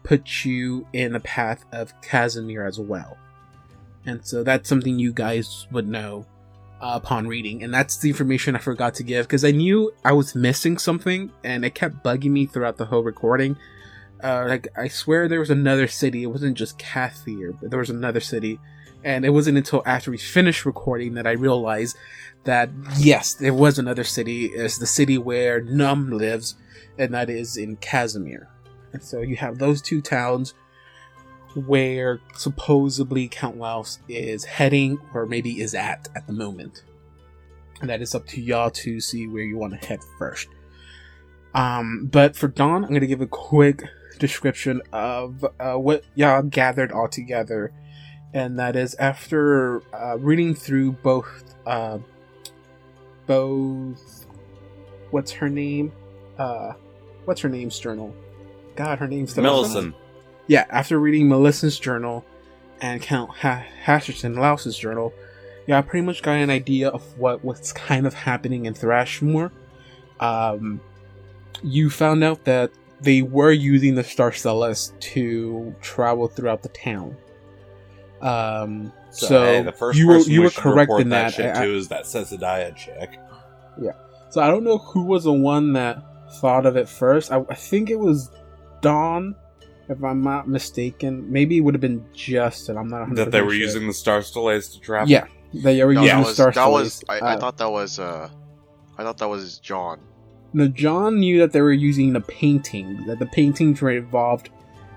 put 0.02 0.45
you 0.45 0.87
in 0.92 1.14
the 1.14 1.21
path 1.21 1.64
of 1.73 1.99
Casimir 2.02 2.66
as 2.66 2.78
well. 2.78 3.16
And 4.04 4.25
so 4.25 4.45
that's 4.45 4.68
something 4.68 4.99
you 4.99 5.12
guys 5.12 5.66
would 5.73 5.88
know 5.88 6.26
uh, 6.80 7.00
upon 7.02 7.26
reading. 7.26 7.62
And 7.62 7.73
that's 7.73 7.99
the 7.99 8.09
information 8.09 8.56
I 8.56 8.59
forgot 8.59 8.95
to 8.95 9.02
give 9.02 9.26
because 9.26 9.45
I 9.45 9.50
knew 9.50 9.92
I 10.04 10.12
was 10.12 10.35
missing 10.35 10.78
something 10.78 11.30
and 11.45 11.64
it 11.64 11.75
kept 11.75 12.04
bugging 12.04 12.30
me 12.30 12.47
throughout 12.47 12.76
the 12.76 12.87
whole 12.87 13.02
recording 13.02 13.56
uh, 14.23 14.47
like 14.49 14.68
I 14.76 14.88
swear 14.88 15.28
there 15.28 15.40
was 15.40 15.50
another 15.50 15.87
city. 15.87 16.23
It 16.23 16.26
wasn't 16.26 16.56
just 16.56 16.78
Katheer, 16.78 17.56
but 17.61 17.71
there 17.71 17.78
was 17.78 17.90
another 17.90 18.21
city. 18.21 18.59
And 19.04 19.25
it 19.25 19.30
wasn't 19.30 19.59
until 19.59 19.83
after 19.87 20.11
we 20.11 20.18
finished 20.18 20.66
recording 20.66 21.14
that 21.14 21.26
I 21.26 21.33
realized 21.33 21.97
that 22.45 22.71
yes, 22.99 23.35
there 23.35 23.54
was 23.54 23.78
another 23.78 24.04
city. 24.04 24.47
It's 24.47 24.78
the 24.78 24.87
city 24.87 25.18
where 25.18 25.61
Num 25.61 26.11
lives, 26.11 26.56
and 26.99 27.14
that 27.14 27.30
is 27.30 27.56
in 27.56 27.76
Casimir. 27.76 28.49
And 28.92 29.02
so 29.02 29.21
you 29.21 29.37
have 29.37 29.59
those 29.59 29.83
two 29.83 30.00
towns 30.00 30.54
where 31.56 32.20
supposedly 32.34 33.28
Count 33.28 33.56
Lowls 33.56 33.98
is 34.08 34.44
heading, 34.44 34.98
or 35.14 35.26
maybe 35.26 35.60
is 35.60 35.75
at 35.75 36.08
at 36.14 36.26
the 36.26 36.32
moment. 36.32 36.84
And 37.80 37.90
that 37.90 38.02
is 38.02 38.14
up 38.14 38.26
to 38.28 38.40
y'all 38.40 38.70
to 38.70 39.00
see 39.00 39.26
where 39.26 39.42
you 39.42 39.56
want 39.56 39.80
to 39.80 39.86
head 39.86 40.00
first. 40.18 40.48
Um, 41.54 42.08
but 42.12 42.36
for 42.36 42.48
Don, 42.48 42.84
I'm 42.84 42.92
gonna 42.92 43.06
give 43.06 43.22
a 43.22 43.26
quick 43.26 43.82
description 44.18 44.82
of 44.92 45.44
uh, 45.58 45.75
what 45.75 46.04
y'all 46.14 46.42
gathered 46.42 46.92
all 46.92 47.08
together, 47.08 47.72
and 48.34 48.58
that 48.58 48.76
is 48.76 48.94
after 48.96 49.82
uh, 49.94 50.18
reading 50.18 50.54
through 50.54 50.92
both, 50.92 51.54
uh, 51.66 51.98
both, 53.26 54.26
what's 55.10 55.30
her 55.32 55.48
name, 55.48 55.92
uh, 56.38 56.72
what's 57.25 57.40
her 57.40 57.48
name's 57.48 57.78
journal? 57.78 58.14
God, 58.75 58.98
her 58.98 59.08
name's 59.08 59.34
Millicent. 59.36 59.94
Yeah, 60.49 60.65
after 60.71 60.99
reading 60.99 61.29
Melissa's 61.29 61.79
journal 61.79 62.25
and 62.81 63.03
Count 63.03 63.31
ha- 63.31 63.65
Lowls's 63.87 64.79
journal, 64.79 65.12
yeah, 65.67 65.79
I 65.79 65.83
pretty 65.83 66.07
much 66.07 66.23
got 66.23 66.33
an 66.33 66.50
idea 66.50 66.88
of 66.88 67.03
what 67.19 67.45
was 67.45 67.73
kind 67.73 68.07
of 68.07 68.15
happening 68.15 68.67
in 68.67 68.75
Thrushmoor. 68.75 69.50
Um, 70.21 70.81
you 71.62 71.91
found 71.91 72.23
out 72.23 72.45
that 72.45 72.71
they 73.00 73.23
were 73.23 73.50
using 73.50 73.95
the 73.95 74.05
Star 74.05 74.31
Stellas 74.31 74.99
to 75.00 75.75
travel 75.81 76.29
throughout 76.29 76.62
the 76.62 76.69
town. 76.69 77.17
Um, 78.21 78.93
so, 79.11 79.45
hey, 79.45 79.62
the 79.62 79.73
first 79.73 79.99
you 79.99 80.07
were 80.07 80.15
person 80.15 80.33
you 80.33 80.41
we 80.41 80.47
were 80.47 80.50
correct 80.50 80.93
in 80.99 81.09
that. 81.11 81.35
shit 81.35 81.57
I- 81.57 81.65
to 81.65 81.75
is 81.76 81.88
that 81.88 82.05
Cesadaya 82.05 82.75
chick. 82.76 83.19
Yeah. 83.81 83.93
So 84.31 84.41
I 84.43 84.49
don't 84.49 84.65
know 84.65 84.79
who 84.79 85.03
was 85.03 85.25
the 85.25 85.33
one 85.33 85.73
that 85.75 86.03
thought 86.41 86.67
of 86.67 86.76
it 86.76 86.88
first. 86.88 87.31
I, 87.31 87.45
I 87.49 87.55
think 87.55 87.91
it 87.91 87.99
was 87.99 88.31
Don, 88.81 89.35
if 89.88 90.02
I'm 90.02 90.23
not 90.23 90.49
mistaken. 90.49 91.31
Maybe 91.31 91.59
it 91.59 91.61
would 91.61 91.75
have 91.75 91.81
been 91.81 92.05
Justin. 92.12 92.76
I'm 92.76 92.88
not 92.88 93.09
100% 93.09 93.16
That 93.16 93.31
they 93.31 93.40
were 93.43 93.50
sure. 93.52 93.61
using 93.61 93.87
the 93.87 93.93
star 93.95 94.21
stellates 94.21 94.73
to 94.73 94.81
travel. 94.81 95.09
Yeah, 95.09 95.26
they 95.55 95.83
were 95.85 95.95
No, 95.95 96.02
using 96.02 96.16
that 96.16 96.23
the 96.23 96.26
was 96.26 96.35
Star 96.35 96.52
that 96.52 96.66
was. 96.71 97.02
Stellates. 97.02 97.23
I, 97.23 97.26
I 97.26 97.35
Uh, 97.35 97.40
thought 97.40 97.59
that 97.59 97.71
was. 97.71 97.99
Uh, 97.99 98.28
I 98.99 99.02
thought 99.02 99.19
that 99.19 99.28
was 99.28 99.59
John. 99.59 100.00
No, 100.52 100.69
John 100.69 101.19
knew 101.21 101.38
that 101.40 101.52
they 101.52 101.61
were 101.61 101.73
using 101.73 102.12
the 102.12 102.21
painting. 102.21 103.05
That 103.07 103.19
the 103.19 103.26
paintings 103.26 103.81
were 103.83 103.90
involved 103.90 104.49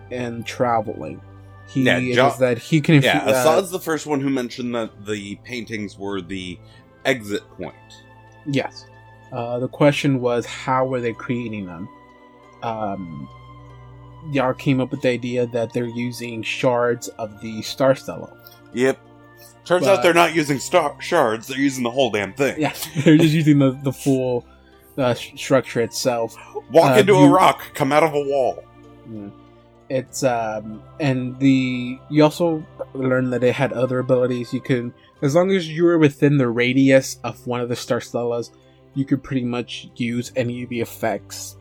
in 0.10 0.44
traveling. 0.44 1.22
He 1.68 1.84
Yeah, 1.84 2.00
John- 2.14 2.26
was 2.30 2.40
that 2.40 2.58
he 2.58 2.82
can. 2.82 3.02
Yeah, 3.02 3.20
uh, 3.20 3.30
Assad's 3.32 3.70
the 3.70 3.80
first 3.80 4.08
one 4.08 4.22
who 4.22 4.30
mentioned 4.30 4.74
that 4.76 5.06
the 5.06 5.36
paintings 5.44 6.00
were 6.00 6.22
the 6.22 6.58
exit 7.06 7.44
point. 7.58 7.76
Yes. 8.48 8.86
Uh, 9.32 9.60
the 9.60 9.68
question 9.68 10.20
was, 10.22 10.46
how 10.48 10.86
were 10.88 11.00
they 11.02 11.14
creating 11.14 11.68
them? 11.68 11.88
Um, 12.64 13.30
y'all 14.32 14.54
came 14.54 14.80
up 14.80 14.92
with 14.92 15.02
the 15.02 15.10
idea 15.10 15.46
that 15.48 15.74
they're 15.74 15.86
using 15.86 16.42
shards 16.44 17.08
of 17.20 17.40
the 17.42 17.62
Star 17.62 17.96
Stella. 17.96 18.32
Yep. 18.74 19.00
Turns 19.66 19.86
But- 19.86 19.98
out 19.98 20.04
they're 20.04 20.14
not 20.14 20.34
using 20.36 20.60
star 20.60 20.96
shards; 21.02 21.48
they're 21.48 21.58
using 21.60 21.84
the 21.84 21.92
whole 21.92 22.10
damn 22.12 22.34
thing. 22.34 22.60
Yeah, 22.60 22.74
they're 23.04 23.18
just 23.18 23.34
using 23.34 23.60
the 23.60 23.72
the 23.84 23.94
full 23.94 24.46
uh, 24.98 25.14
sh- 25.14 25.32
structure 25.36 25.82
itself. 25.82 26.36
Walk 26.72 26.96
Uh, 26.96 27.00
into 27.00 27.14
a 27.16 27.28
rock, 27.30 27.74
come 27.74 27.92
out 27.92 28.04
of 28.04 28.14
a 28.14 28.20
wall. 28.22 28.64
Yeah. 29.12 29.28
It's 29.90 30.24
um 30.24 30.84
and 31.00 31.40
the 31.40 31.98
you 32.10 32.24
also 32.24 32.64
learned 32.94 33.34
that 33.34 33.44
it 33.44 33.54
had 33.56 33.74
other 33.74 34.00
abilities. 34.00 34.54
You 34.54 34.62
can 34.62 34.94
as 35.22 35.34
long 35.36 35.52
as 35.52 35.68
you 35.68 35.84
were 35.84 35.98
within 35.98 36.38
the 36.38 36.48
radius 36.48 37.18
of 37.24 37.46
one 37.48 37.60
of 37.62 37.70
the 37.70 37.76
star 37.76 38.00
stellas, 38.00 38.52
you 38.94 39.04
could 39.06 39.24
pretty 39.24 39.46
much 39.46 39.90
use 39.96 40.32
any 40.36 40.64
of 40.64 40.70
the 40.70 40.80
effects 40.82 41.58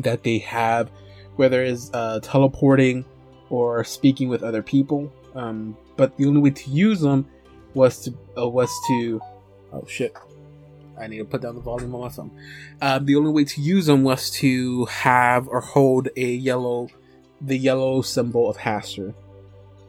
that 0.00 0.22
they 0.22 0.38
have, 0.38 0.90
whether 1.36 1.62
it's 1.62 1.90
uh, 1.92 2.20
teleporting 2.22 3.04
or 3.50 3.84
speaking 3.84 4.28
with 4.28 4.42
other 4.42 4.62
people. 4.62 5.12
Um, 5.34 5.76
but 5.96 6.16
the 6.16 6.26
only 6.26 6.40
way 6.40 6.50
to 6.50 6.70
use 6.70 7.00
them 7.00 7.26
was 7.74 8.04
to 8.04 8.16
uh, 8.38 8.48
was 8.48 8.70
to 8.88 9.20
oh 9.72 9.84
shit. 9.86 10.16
I 10.98 11.08
need 11.08 11.18
to 11.18 11.24
put 11.24 11.42
down 11.42 11.56
the 11.56 11.60
volume 11.60 11.94
on 11.94 12.02
my 12.02 12.08
phone. 12.08 12.30
Um, 12.80 13.04
the 13.04 13.16
only 13.16 13.32
way 13.32 13.44
to 13.44 13.60
use 13.60 13.86
them 13.86 14.04
was 14.04 14.30
to 14.32 14.84
have 14.86 15.48
or 15.48 15.60
hold 15.60 16.08
a 16.16 16.34
yellow, 16.34 16.88
the 17.40 17.56
yellow 17.56 18.00
symbol 18.00 18.48
of 18.48 18.58
Hastur. 18.58 19.12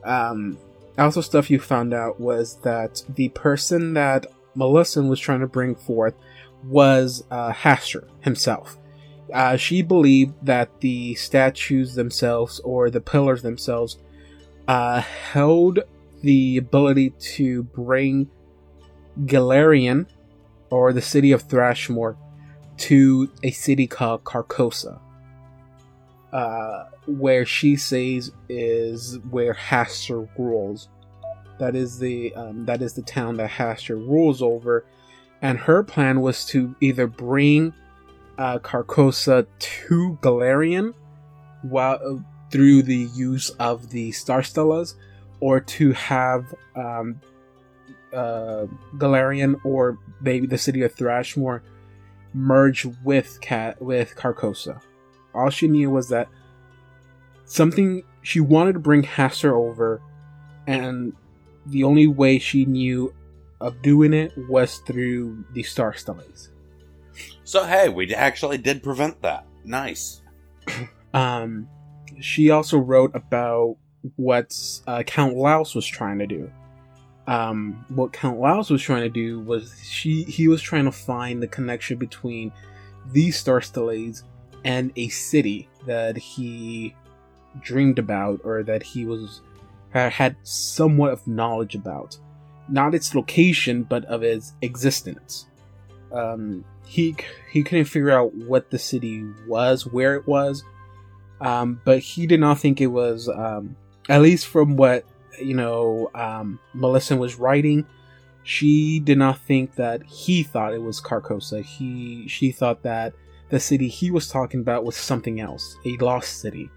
Um, 0.03 0.57
also, 0.97 1.21
stuff 1.21 1.51
you 1.51 1.59
found 1.59 1.93
out 1.93 2.19
was 2.19 2.55
that 2.61 3.03
the 3.07 3.29
person 3.29 3.93
that 3.93 4.25
Melissa 4.55 5.03
was 5.03 5.19
trying 5.19 5.41
to 5.41 5.47
bring 5.47 5.75
forth 5.75 6.15
was 6.63 7.23
uh, 7.29 7.51
Hastur 7.51 8.07
himself. 8.21 8.77
Uh, 9.33 9.57
she 9.57 9.81
believed 9.81 10.33
that 10.43 10.81
the 10.81 11.15
statues 11.15 11.95
themselves 11.95 12.59
or 12.59 12.89
the 12.89 13.01
pillars 13.01 13.41
themselves 13.41 13.97
uh, 14.67 15.01
held 15.01 15.79
the 16.21 16.57
ability 16.57 17.11
to 17.19 17.63
bring 17.63 18.29
Golarion 19.25 20.07
or 20.69 20.93
the 20.93 21.01
city 21.01 21.31
of 21.31 21.47
Thrushmoor 21.47 22.17
to 22.77 23.31
a 23.43 23.51
city 23.51 23.87
called 23.87 24.23
Carcosa, 24.23 24.99
uh, 26.33 26.85
where 27.07 27.45
she 27.45 27.75
says 27.75 28.31
is 28.49 29.19
where 29.29 29.53
Hastur 29.53 30.27
rules. 30.37 30.89
That 31.59 31.75
is 31.75 31.99
the 31.99 32.33
um, 32.35 32.65
that 32.65 32.81
is 32.81 32.93
the 32.93 33.01
town 33.01 33.37
that 33.37 33.49
Hastur 33.49 33.95
rules 33.95 34.41
over, 34.41 34.85
and 35.41 35.57
her 35.57 35.83
plan 35.83 36.21
was 36.21 36.45
to 36.47 36.75
either 36.81 37.07
bring 37.07 37.73
uh, 38.37 38.59
Carcosa 38.59 39.47
to 39.59 40.17
Golarion, 40.21 40.93
while 41.61 41.99
uh, 42.05 42.15
through 42.51 42.83
the 42.83 43.09
use 43.13 43.49
of 43.51 43.89
the 43.89 44.11
Star 44.11 44.41
Stellas, 44.41 44.95
or 45.39 45.59
to 45.59 45.91
have 45.93 46.53
um, 46.75 47.19
uh, 48.13 48.65
Golarion 48.95 49.59
or 49.63 49.97
maybe 50.21 50.47
the 50.47 50.57
city 50.57 50.81
of 50.81 50.95
Thrushmoor 50.95 51.61
merge 52.33 52.85
with 53.03 53.39
with 53.79 54.15
Carcosa. 54.15 54.81
All 55.33 55.49
she 55.49 55.67
knew 55.67 55.89
was 55.89 56.09
that 56.09 56.27
something 57.45 58.03
she 58.21 58.39
wanted 58.39 58.73
to 58.73 58.79
bring 58.79 59.03
Hastur 59.03 59.51
over, 59.51 60.01
and 60.67 61.13
the 61.65 61.83
only 61.83 62.07
way 62.07 62.39
she 62.39 62.65
knew 62.65 63.13
of 63.61 63.81
doing 63.81 64.13
it 64.13 64.33
was 64.49 64.77
through 64.79 65.43
the 65.53 65.63
Star 65.63 65.93
Stellates. 65.93 66.49
So 67.43 67.65
hey, 67.65 67.89
we 67.89 68.13
actually 68.13 68.57
did 68.57 68.83
prevent 68.83 69.21
that. 69.21 69.45
Nice. 69.63 70.21
Um, 71.13 71.69
she 72.19 72.51
also 72.51 72.77
wrote 72.77 73.15
about 73.15 73.77
what 74.17 74.53
uh, 74.85 75.03
Count 75.03 75.37
Lowls 75.37 75.73
was 75.73 75.85
trying 75.85 76.19
to 76.19 76.27
do. 76.27 76.51
Um, 77.27 77.85
what 77.89 78.13
Count 78.13 78.39
Lowls 78.39 78.69
was 78.69 78.81
trying 78.81 79.03
to 79.03 79.09
do 79.09 79.39
was 79.39 79.73
she 79.81 80.23
he 80.23 80.47
was 80.47 80.61
trying 80.61 80.85
to 80.85 80.91
find 80.91 81.41
the 81.41 81.47
connection 81.47 81.97
between 81.97 82.51
these 83.11 83.37
star 83.37 83.61
stellates 83.61 84.23
and 84.63 84.91
a 84.95 85.07
city 85.09 85.69
that 85.85 86.17
he 86.17 86.93
dreamed 87.61 87.97
about 87.97 88.41
or 88.43 88.63
that 88.63 88.83
he 88.83 89.05
was 89.05 89.41
had 89.91 90.35
somewhat 90.43 91.13
of 91.13 91.25
knowledge 91.25 91.73
about, 91.73 92.17
not 92.67 92.93
its 92.93 93.15
location 93.15 93.83
but 93.83 94.03
of 94.05 94.21
its 94.21 94.53
existence. 94.61 95.47
Um, 96.11 96.65
he 96.85 97.15
he 97.51 97.63
couldn't 97.63 97.85
figure 97.85 98.11
out 98.11 98.33
what 98.33 98.69
the 98.71 98.79
city 98.79 99.25
was, 99.47 99.85
where 99.85 100.15
it 100.15 100.27
was, 100.27 100.63
um, 101.41 101.81
but 101.85 101.99
he 101.99 102.27
did 102.27 102.39
not 102.39 102.59
think 102.59 102.81
it 102.81 102.87
was, 102.87 103.29
um, 103.29 103.75
at 104.09 104.21
least 104.21 104.47
from 104.47 104.75
what 104.75 105.05
you 105.39 105.53
know, 105.53 106.09
um, 106.15 106.59
Melissa 106.73 107.15
was 107.15 107.35
writing. 107.35 107.85
She 108.43 108.99
did 108.99 109.17
not 109.17 109.39
think 109.39 109.75
that 109.75 110.03
he 110.03 110.43
thought 110.43 110.73
it 110.73 110.81
was 110.81 111.01
Carcosa. 111.01 111.63
He 111.63 112.27
she 112.27 112.51
thought 112.51 112.83
that 112.83 113.13
the 113.49 113.59
city 113.59 113.87
he 113.87 114.11
was 114.11 114.27
talking 114.27 114.59
about 114.59 114.83
was 114.83 114.95
something 114.95 115.39
else, 115.39 115.77
a 115.85 115.97
lost 115.97 116.41
city. 116.41 116.69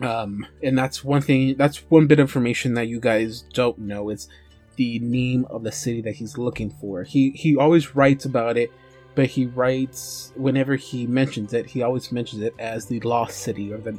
Um, 0.00 0.46
and 0.62 0.76
that's 0.76 1.02
one 1.02 1.22
thing. 1.22 1.56
That's 1.56 1.78
one 1.90 2.06
bit 2.06 2.18
of 2.18 2.24
information 2.24 2.74
that 2.74 2.88
you 2.88 3.00
guys 3.00 3.42
don't 3.54 3.78
know. 3.78 4.10
It's 4.10 4.28
the 4.76 4.98
name 4.98 5.46
of 5.48 5.62
the 5.62 5.72
city 5.72 6.02
that 6.02 6.16
he's 6.16 6.36
looking 6.36 6.70
for. 6.70 7.02
He 7.02 7.30
he 7.30 7.56
always 7.56 7.94
writes 7.94 8.26
about 8.26 8.58
it, 8.58 8.70
but 9.16 9.26
he 9.26 9.46
writes 9.46 10.30
whenever 10.36 10.76
he 10.76 11.06
mentions 11.06 11.52
it, 11.54 11.66
he 11.66 11.82
always 11.82 12.12
mentions 12.12 12.42
it 12.42 12.54
as 12.58 12.86
the 12.86 13.00
lost 13.00 13.38
city 13.38 13.72
or 13.72 13.78
the 13.78 13.98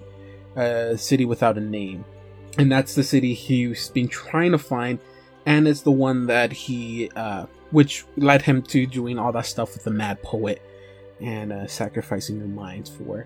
uh, 0.56 0.95
city 0.95 1.25
without 1.25 1.58
a 1.58 1.62
name, 1.62 2.06
and 2.58 2.71
that's 2.71 2.95
the 2.95 3.03
city 3.03 3.34
he's 3.34 3.89
been 3.89 4.08
trying 4.08 4.51
to 4.51 4.58
find, 4.58 4.99
and 5.45 5.67
it's 5.67 5.82
the 5.82 5.91
one 5.91 6.27
that 6.27 6.53
he, 6.53 7.12
uh, 7.15 7.47
which 7.71 8.06
led 8.15 8.43
him 8.43 8.62
to 8.62 8.86
doing 8.86 9.19
all 9.19 9.32
that 9.32 9.47
stuff 9.47 9.73
with 9.73 9.84
the 9.84 9.91
mad 9.91 10.21
poet 10.21 10.62
and 11.19 11.51
uh, 11.51 11.67
sacrificing 11.67 12.38
their 12.38 12.47
minds 12.47 12.89
for. 12.89 13.25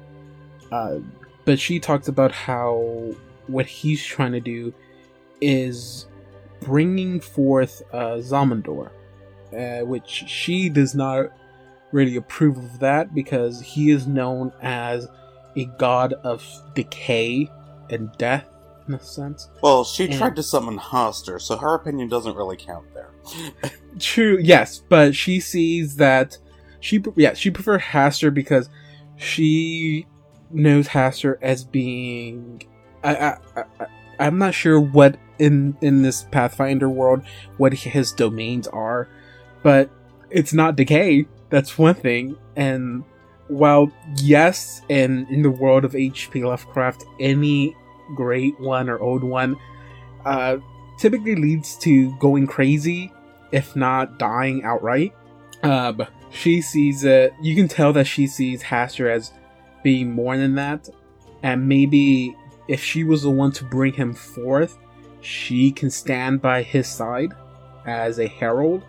Uh, 0.71 0.99
but 1.43 1.60
she 1.60 1.80
talks 1.80 2.08
about 2.08 2.32
how 2.32 3.13
what 3.47 3.65
he's 3.65 4.04
trying 4.04 4.32
to 4.32 4.39
do 4.39 4.73
is 5.41 6.08
bringing 6.62 7.19
forth 7.19 7.82
uh, 7.91 8.21
uh, 8.21 9.80
which 9.82 10.23
she 10.27 10.69
does 10.69 10.95
not 10.95 11.32
really 11.91 12.15
approve 12.15 12.58
of 12.58 12.80
that 12.80 13.13
because 13.13 13.62
he 13.62 13.89
is 13.91 14.08
known 14.08 14.51
as 14.62 15.08
a 15.56 15.65
god 15.77 16.13
of 16.23 16.43
decay 16.73 17.49
and 17.89 18.10
death 18.17 18.47
in 18.88 18.93
a 18.95 19.04
sense. 19.04 19.49
Well, 19.62 19.84
she 19.84 20.06
Yeah. 20.06 20.17
tried 20.17 20.36
to 20.38 20.43
summon 20.43 20.77
Hastur, 20.80 21.39
so 21.39 21.56
her 21.58 21.75
opinion 21.75 22.08
doesn't 22.10 22.36
really 22.36 22.58
count 22.58 22.86
there. 22.93 23.10
True, 23.99 24.39
yes, 24.41 24.82
but 24.89 25.15
she 25.15 25.39
sees 25.39 25.97
that 25.97 26.38
she 26.80 27.04
yeah 27.15 27.34
she 27.34 27.51
prefers 27.51 27.82
Hastur 27.82 28.34
because 28.34 28.69
she 29.17 30.08
knows 30.49 30.88
Hastur 30.88 31.38
as 31.41 31.63
being 31.63 32.63
I, 33.04 33.15
I, 33.15 33.38
I 33.56 33.63
I'm 34.19 34.38
not 34.38 34.54
sure 34.54 34.80
what 34.80 35.17
in 35.39 35.77
in 35.82 36.01
this 36.01 36.23
Pathfinder 36.32 36.89
world 36.89 37.23
what 37.58 37.73
his 37.73 38.12
domains 38.12 38.67
are, 38.67 39.08
but 39.63 39.89
it's 40.30 40.54
not 40.54 40.75
decay. 40.75 41.27
That's 41.52 41.78
one 41.78 41.96
thing, 41.96 42.38
and 42.56 43.04
while 43.48 43.92
yes, 44.16 44.82
and 44.90 45.30
in 45.30 45.42
the 45.42 45.52
world 45.52 45.84
of 45.84 45.96
H.P. 45.96 46.44
Lovecraft, 46.44 47.04
any 47.20 47.76
great 48.16 48.58
one 48.60 48.90
or 48.90 49.00
old 49.00 49.24
one 49.24 49.58
uh, 50.26 50.58
typically 50.98 51.36
leads 51.36 51.78
to 51.80 52.16
going 52.18 52.48
crazy 52.48 53.12
if 53.52 53.76
not 53.76 54.18
dying 54.18 54.64
outright. 54.64 55.14
Uh, 55.62 55.92
but 55.92 56.10
she 56.32 56.62
sees 56.62 57.04
it. 57.04 57.34
You 57.42 57.56
can 57.56 57.68
tell 57.68 57.94
that 57.94 58.06
she 58.06 58.26
sees 58.26 58.64
Hastur 58.64 59.12
as 59.12 59.32
being 59.84 60.12
more 60.12 60.38
than 60.38 60.56
that, 60.56 60.90
and 61.44 61.68
maybe 61.68 62.36
if 62.68 62.84
she 62.84 63.04
was 63.04 63.24
the 63.24 63.30
one 63.30 63.52
to 63.54 63.66
bring 63.66 63.94
him 63.94 64.14
forth, 64.14 64.78
she 65.20 65.72
can 65.72 65.90
stand 65.90 66.42
by 66.42 66.64
his 66.64 66.88
side 66.88 67.34
as 67.86 68.18
a 68.20 68.28
herald. 68.28 68.84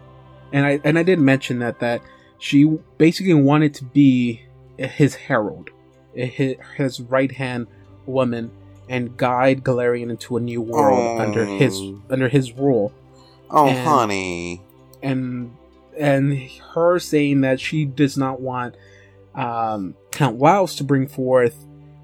And 0.53 0.64
I 0.64 0.81
and 0.85 0.98
I 0.98 1.03
did 1.03 1.18
mention 1.18 1.59
that 1.59 1.81
that 1.81 2.01
she 2.42 2.64
basically 2.98 3.35
wanted 3.35 3.72
to 3.74 3.85
be 3.85 4.42
his 4.76 5.14
herald, 5.14 5.70
his, 6.12 7.00
right 7.00 7.31
hand 7.31 7.68
woman, 8.05 8.50
and 8.88 9.16
guide 9.16 9.62
Golarion 9.62 10.11
into 10.11 10.37
a 10.37 10.40
new 10.40 10.61
world 10.61 10.98
Oh. 11.20 11.22
under 11.22 11.44
his 11.44 11.81
under 12.11 12.28
his 12.28 12.52
rule 12.52 12.92
Oh, 13.48 13.68
And- 13.68 13.87
honey. 13.87 14.61
and 15.02 15.52
and 15.96 16.37
her 16.74 16.98
saying 16.98 17.42
that 17.42 17.61
she 17.61 17.85
does 17.85 18.16
not 18.16 18.40
want 18.40 18.74
um, 19.37 19.94
Count 20.11 20.37
Wiles 20.37 20.74
to 20.76 20.85
bring 20.85 21.07
forth 21.07 21.57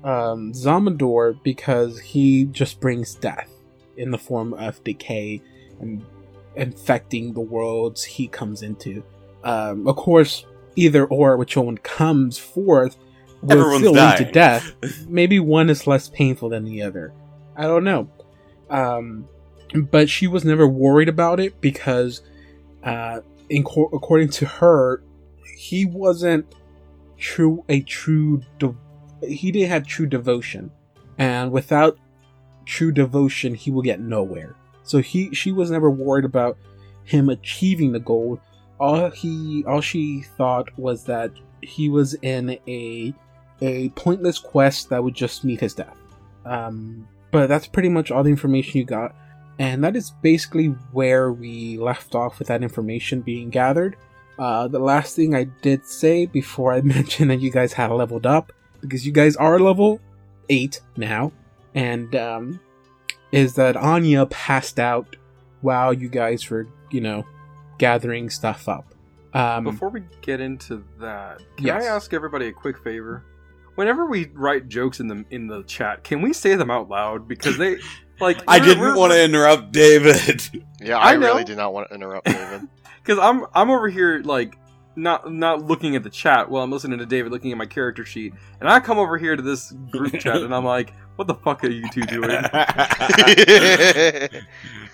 um, 0.04 0.52
Xhamen-Dor 0.52 1.34
because 1.42 1.98
he 1.98 2.44
just 2.44 2.80
brings 2.80 3.14
death 3.16 3.50
in 3.96 4.10
the 4.12 4.18
form 4.18 4.54
of 4.54 4.82
decay 4.84 5.42
and 5.80 6.04
infecting 6.54 7.32
the 7.34 7.40
worlds 7.40 8.04
he 8.04 8.28
comes 8.28 8.62
into. 8.62 9.02
Um, 9.44 9.86
of 9.86 9.96
course, 9.96 10.44
either 10.76 11.04
or 11.06 11.36
which 11.36 11.56
one 11.56 11.78
comes 11.78 12.38
forth 12.38 12.96
will 13.42 13.52
Everyone's 13.52 13.78
still 13.78 13.92
lead 13.92 14.18
to 14.18 14.30
death. 14.30 14.74
Maybe 15.08 15.40
one 15.40 15.70
is 15.70 15.86
less 15.86 16.08
painful 16.08 16.48
than 16.48 16.64
the 16.64 16.82
other. 16.82 17.12
I 17.56 17.62
don't 17.62 17.84
know. 17.84 18.08
Um, 18.70 19.28
but 19.90 20.08
she 20.08 20.26
was 20.26 20.44
never 20.44 20.66
worried 20.66 21.08
about 21.08 21.40
it 21.40 21.60
because, 21.60 22.22
uh, 22.82 23.20
in 23.48 23.64
co- 23.64 23.90
according 23.92 24.30
to 24.30 24.46
her, 24.46 25.02
he 25.56 25.84
wasn't 25.84 26.54
true 27.16 27.64
a 27.68 27.82
true. 27.82 28.42
De- 28.58 28.74
he 29.26 29.50
didn't 29.50 29.70
have 29.70 29.86
true 29.86 30.06
devotion, 30.06 30.70
and 31.18 31.50
without 31.50 31.98
true 32.64 32.92
devotion, 32.92 33.54
he 33.54 33.70
will 33.70 33.82
get 33.82 34.00
nowhere. 34.00 34.54
So 34.84 34.98
he 34.98 35.34
she 35.34 35.52
was 35.52 35.70
never 35.70 35.90
worried 35.90 36.24
about 36.24 36.56
him 37.04 37.28
achieving 37.28 37.92
the 37.92 38.00
goal. 38.00 38.40
All 38.80 39.10
he 39.10 39.64
all 39.66 39.80
she 39.80 40.22
thought 40.22 40.68
was 40.78 41.04
that 41.04 41.32
he 41.62 41.88
was 41.88 42.14
in 42.22 42.58
a 42.68 43.14
a 43.60 43.88
pointless 43.90 44.38
quest 44.38 44.88
that 44.90 45.02
would 45.02 45.14
just 45.14 45.44
meet 45.44 45.60
his 45.60 45.74
death. 45.74 45.96
Um, 46.44 47.08
but 47.30 47.48
that's 47.48 47.66
pretty 47.66 47.88
much 47.88 48.10
all 48.10 48.22
the 48.22 48.30
information 48.30 48.78
you 48.78 48.84
got. 48.84 49.14
And 49.58 49.82
that 49.82 49.96
is 49.96 50.12
basically 50.22 50.66
where 50.92 51.32
we 51.32 51.76
left 51.78 52.14
off 52.14 52.38
with 52.38 52.48
that 52.48 52.62
information 52.62 53.20
being 53.20 53.50
gathered. 53.50 53.96
Uh, 54.38 54.68
the 54.68 54.78
last 54.78 55.16
thing 55.16 55.34
I 55.34 55.44
did 55.62 55.84
say 55.84 56.26
before 56.26 56.72
I 56.72 56.80
mentioned 56.82 57.30
that 57.30 57.40
you 57.40 57.50
guys 57.50 57.72
had 57.72 57.90
leveled 57.90 58.26
up, 58.26 58.52
because 58.80 59.04
you 59.04 59.12
guys 59.12 59.34
are 59.36 59.58
level 59.58 60.00
8 60.48 60.80
now, 60.96 61.32
and 61.74 62.14
um, 62.14 62.60
is 63.32 63.54
that 63.54 63.76
Anya 63.76 64.26
passed 64.26 64.78
out 64.78 65.16
while 65.60 65.92
you 65.92 66.08
guys 66.08 66.48
were, 66.48 66.68
you 66.90 67.00
know, 67.00 67.26
gathering 67.78 68.30
stuff 68.30 68.68
up. 68.68 68.94
Um, 69.34 69.64
Before 69.64 69.88
we 69.90 70.02
get 70.22 70.40
into 70.40 70.84
that, 71.00 71.38
can 71.56 71.66
Yes. 71.66 71.84
I 71.84 71.86
ask 71.88 72.12
everybody 72.12 72.46
a 72.48 72.52
quick 72.52 72.78
favor? 72.82 73.24
Whenever 73.74 74.06
we 74.06 74.28
write 74.34 74.68
jokes 74.68 74.98
in 75.00 75.06
the 75.06 75.24
in 75.30 75.46
the 75.46 75.62
chat, 75.64 76.02
can 76.02 76.20
we 76.20 76.32
say 76.32 76.54
them 76.56 76.70
out 76.70 76.88
loud? 76.88 77.28
Because 77.28 77.56
they 77.58 77.76
like 78.20 78.42
I 78.48 78.58
didn't 78.58 78.96
want 78.96 79.12
to 79.12 79.22
interrupt 79.22 79.72
David. 79.72 80.42
Yeah, 80.80 80.98
I 80.98 81.10
I, 81.10 81.12
really 81.14 81.40
know. 81.40 81.46
did 81.46 81.56
not 81.56 81.72
want 81.74 81.88
to 81.88 81.94
interrupt 81.96 82.26
David. 82.26 82.68
because 83.02 83.18
I'm 83.18 83.46
I'm 83.54 83.68
over 83.70 83.88
here 83.88 84.20
like 84.24 84.56
not 84.96 85.32
not 85.32 85.62
looking 85.66 85.94
at 85.96 86.02
the 86.04 86.10
chat 86.10 86.48
while 86.50 86.62
I'm 86.62 86.70
listening 86.72 86.98
to 87.00 87.06
David 87.06 87.30
looking 87.32 87.50
at 87.52 87.58
my 87.58 87.66
character 87.66 88.04
sheet, 88.04 88.32
and 88.60 88.68
I 88.68 88.78
come 88.80 88.98
over 88.98 89.18
here 89.18 89.34
to 89.36 89.42
this 89.42 89.72
group 89.90 90.12
chat 90.20 90.36
and 90.36 90.54
I'm 90.54 90.64
like, 90.64 90.92
what 91.16 91.26
the 91.28 91.34
fuck 91.34 91.62
are 91.64 91.68
you 91.70 91.88
two 91.90 92.02
doing? 92.02 92.30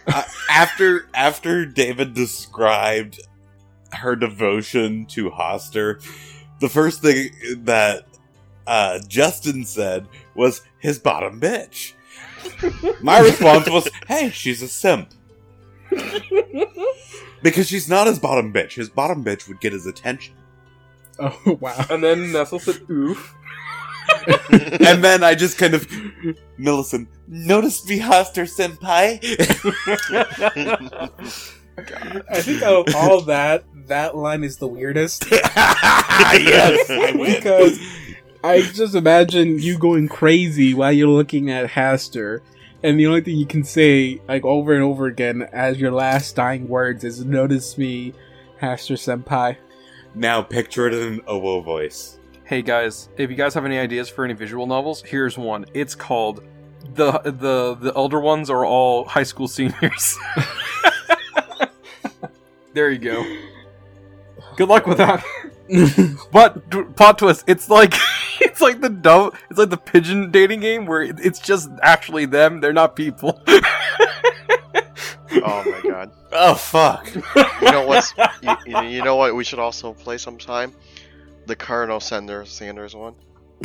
Uh, 0.07 0.23
after 0.51 1.09
after 1.15 1.65
David 1.65 2.15
described 2.15 3.21
her 3.93 4.17
devotion 4.17 5.07
to 5.07 5.31
Hastur, 5.31 6.05
the 6.61 6.69
first 6.69 7.03
thing 7.03 7.31
that 7.65 8.07
uh, 8.67 9.01
Justin 9.09 9.65
said 9.65 10.07
was 10.35 10.63
his 10.79 10.99
bottom 10.99 11.41
bitch. 11.41 11.95
My 13.03 13.21
response 13.21 13.69
was, 13.69 13.89
"Hey, 14.07 14.31
she's 14.31 14.63
a 14.63 14.69
simp." 14.69 15.11
Because 17.43 17.69
she's 17.69 17.89
not 17.89 18.07
his 18.07 18.19
bottom 18.19 18.53
bitch. 18.53 18.75
His 18.75 18.89
bottom 18.89 19.25
bitch 19.25 19.49
would 19.49 19.61
get 19.61 19.73
his 19.73 19.87
attention. 19.87 20.35
oh, 21.19 21.59
wow. 21.61 21.85
and 21.91 22.03
then 22.03 22.33
Nestle 22.33 22.59
said, 22.59 22.81
"Oof." 22.91 23.35
and 24.51 25.03
then 25.03 25.25
I 25.25 25.35
just 25.35 25.59
kind 25.59 25.75
of, 25.75 25.87
Millicent, 26.57 27.09
notice 27.27 27.87
me, 27.89 27.99
Hastur 27.99 28.47
senpai. 28.47 29.19
I 32.29 32.41
think 32.41 32.63
out 32.63 32.89
of 32.89 32.95
all 32.95 33.21
that, 33.23 33.65
that 33.87 34.17
line 34.17 34.45
is 34.45 34.59
the 34.59 34.69
weirdest. 34.69 35.27
yes, 35.31 36.91
I 36.91 37.13
win. 37.17 37.35
Because 37.35 37.79
I 38.43 38.63
just 38.63 38.95
imagine 38.95 39.59
you 39.59 39.79
going 39.79 40.09
crazy 40.09 40.75
while 40.75 40.93
you're 40.93 41.09
looking 41.09 41.51
at 41.51 41.71
Hastur, 41.71 42.41
and 42.83 42.99
the 43.01 43.07
only 43.07 43.23
thing 43.23 43.37
you 43.37 43.47
can 43.47 43.65
say, 43.65 44.21
like 44.29 44.45
over 44.45 44.75
and 44.75 44.83
over 44.83 45.07
again, 45.07 45.43
as 45.53 45.79
your 45.79 45.91
last 45.91 46.37
dying 46.37 46.69
words 46.69 47.05
is 47.05 47.25
"Notice 47.25 47.77
me, 47.79 48.15
Hastur 48.61 48.97
Senpai." 48.97 49.57
now 50.15 50.43
picture 50.43 50.87
it 50.87 50.95
in 50.95 51.15
an 51.15 51.21
oboe 51.27 51.61
voice. 51.61 52.19
Hey 52.45 52.61
guys, 52.63 53.09
if 53.17 53.31
you 53.31 53.37
guys 53.37 53.55
have 53.55 53.65
any 53.65 53.79
ideas 53.79 54.09
for 54.11 54.25
any 54.25 54.35
visual 54.35 54.67
novels, 54.67 55.03
here's 55.03 55.39
one. 55.39 55.65
It's 55.73 55.95
called 55.95 56.45
the 56.95 57.13
the 57.13 57.75
the 57.81 57.93
elder 57.97 58.21
ones 58.21 58.51
are 58.51 58.65
all 58.67 59.05
high 59.07 59.23
school 59.23 59.49
seniors. 59.49 60.19
there 62.75 62.91
you 62.91 62.99
go. 62.99 63.25
Good 64.57 64.69
luck 64.69 64.87
with 64.87 64.99
that. 64.99 65.25
But 66.31 66.69
d- 66.69 66.83
plot 66.95 67.17
twist, 67.19 67.45
it's 67.47 67.71
like 67.71 67.95
it's 68.43 68.61
like 68.61 68.83
the 68.83 68.91
dove, 68.91 69.35
it's 69.49 69.59
like 69.59 69.71
the 69.71 69.79
pigeon 69.79 70.31
dating 70.31 70.61
game 70.61 70.85
where 70.85 71.01
it's 71.01 71.39
just 71.39 71.71
actually 71.81 72.27
them. 72.27 72.61
They're 72.61 72.75
not 72.75 72.95
people. 72.95 73.41
oh 73.47 73.63
my 75.33 75.81
god. 75.83 76.11
Oh 76.33 76.55
fuck! 76.55 77.09
You 77.15 77.71
know 77.73 77.87
what's 77.87 78.13
you, 78.43 78.55
you- 78.67 78.83
you 78.83 79.03
know 79.03 79.17
what 79.17 79.35
we 79.35 79.43
should 79.43 79.59
also 79.59 79.95
play 79.95 80.19
sometime? 80.19 80.75
The 81.47 81.57
Colonel 81.57 82.01
Sanders 82.01 82.51
Sanders 82.51 82.95
one. 82.95 83.15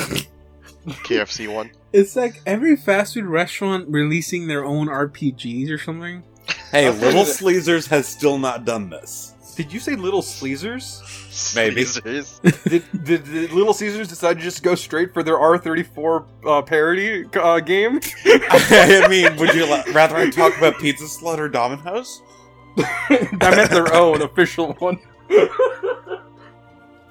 KFC 0.87 1.53
one. 1.53 1.71
It's 1.93 2.15
like 2.15 2.41
every 2.45 2.75
fast 2.75 3.13
food 3.13 3.25
restaurant 3.25 3.85
releasing 3.89 4.47
their 4.47 4.65
own 4.65 4.87
RPGs 4.87 5.69
or 5.71 5.77
something. 5.77 6.23
Hey, 6.71 6.89
Little 6.89 7.23
that- 7.25 7.35
Sleezers 7.35 7.87
has 7.89 8.07
still 8.07 8.37
not 8.37 8.65
done 8.65 8.89
this. 8.89 9.35
Did 9.55 9.73
you 9.73 9.79
say 9.81 9.95
Little 9.97 10.21
Sleezers? 10.21 11.53
Maybe. 11.53 11.83
Caesars. 11.83 12.39
did, 12.63 12.83
did, 13.03 13.23
did 13.25 13.51
Little 13.51 13.73
Caesars 13.73 14.07
decide 14.07 14.37
to 14.37 14.43
just 14.43 14.63
go 14.63 14.73
straight 14.73 15.13
for 15.13 15.21
their 15.21 15.35
R34 15.37 16.25
uh, 16.45 16.61
parody 16.61 17.25
uh, 17.33 17.59
game? 17.59 17.99
I 18.25 19.05
mean, 19.09 19.35
would 19.35 19.53
you 19.53 19.65
la- 19.65 19.83
rather 19.91 20.15
I 20.15 20.29
talk 20.29 20.57
about 20.57 20.77
Pizza 20.79 21.03
Slut 21.05 21.39
or 21.39 21.49
Domino's? 21.49 22.21
I 22.77 23.27
meant 23.53 23.69
their 23.69 23.93
own 23.93 24.21
official 24.21 24.73
one. 24.75 24.99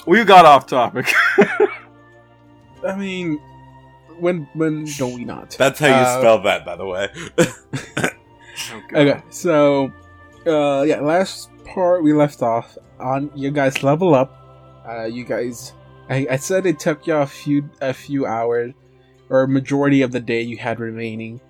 We 0.09 0.25
got 0.25 0.44
off 0.44 0.66
topic. 0.66 1.12
I 2.87 2.97
mean, 2.97 3.38
when 4.18 4.49
when 4.55 4.85
don't 4.97 5.12
we 5.14 5.25
not? 5.25 5.51
That's 5.59 5.79
how 5.79 5.87
you 5.88 5.92
Uh, 5.94 6.18
spell 6.21 6.42
that, 6.42 6.64
by 6.64 6.77
the 6.77 6.87
way. 6.87 7.09
Okay, 8.92 9.23
so 9.31 9.92
uh 10.47 10.83
yeah, 10.83 11.01
last 11.01 11.49
part 11.64 12.03
we 12.03 12.12
left 12.12 12.42
off 12.42 12.77
on 12.99 13.31
you 13.35 13.51
guys 13.51 13.83
level 13.85 14.14
up. 14.14 14.83
Uh 14.87 15.05
you 15.05 15.25
guys 15.25 15.73
I, 16.11 16.27
I 16.31 16.37
said 16.37 16.66
it 16.66 16.81
took 16.81 17.07
you 17.07 17.14
a 17.14 17.27
few 17.27 17.71
a 17.81 17.94
few 17.94 18.27
hours 18.27 18.75
or 19.31 19.47
majority 19.47 20.03
of 20.03 20.11
the 20.11 20.21
day 20.21 20.42
you 20.42 20.57
had 20.57 20.81
remaining 20.81 21.40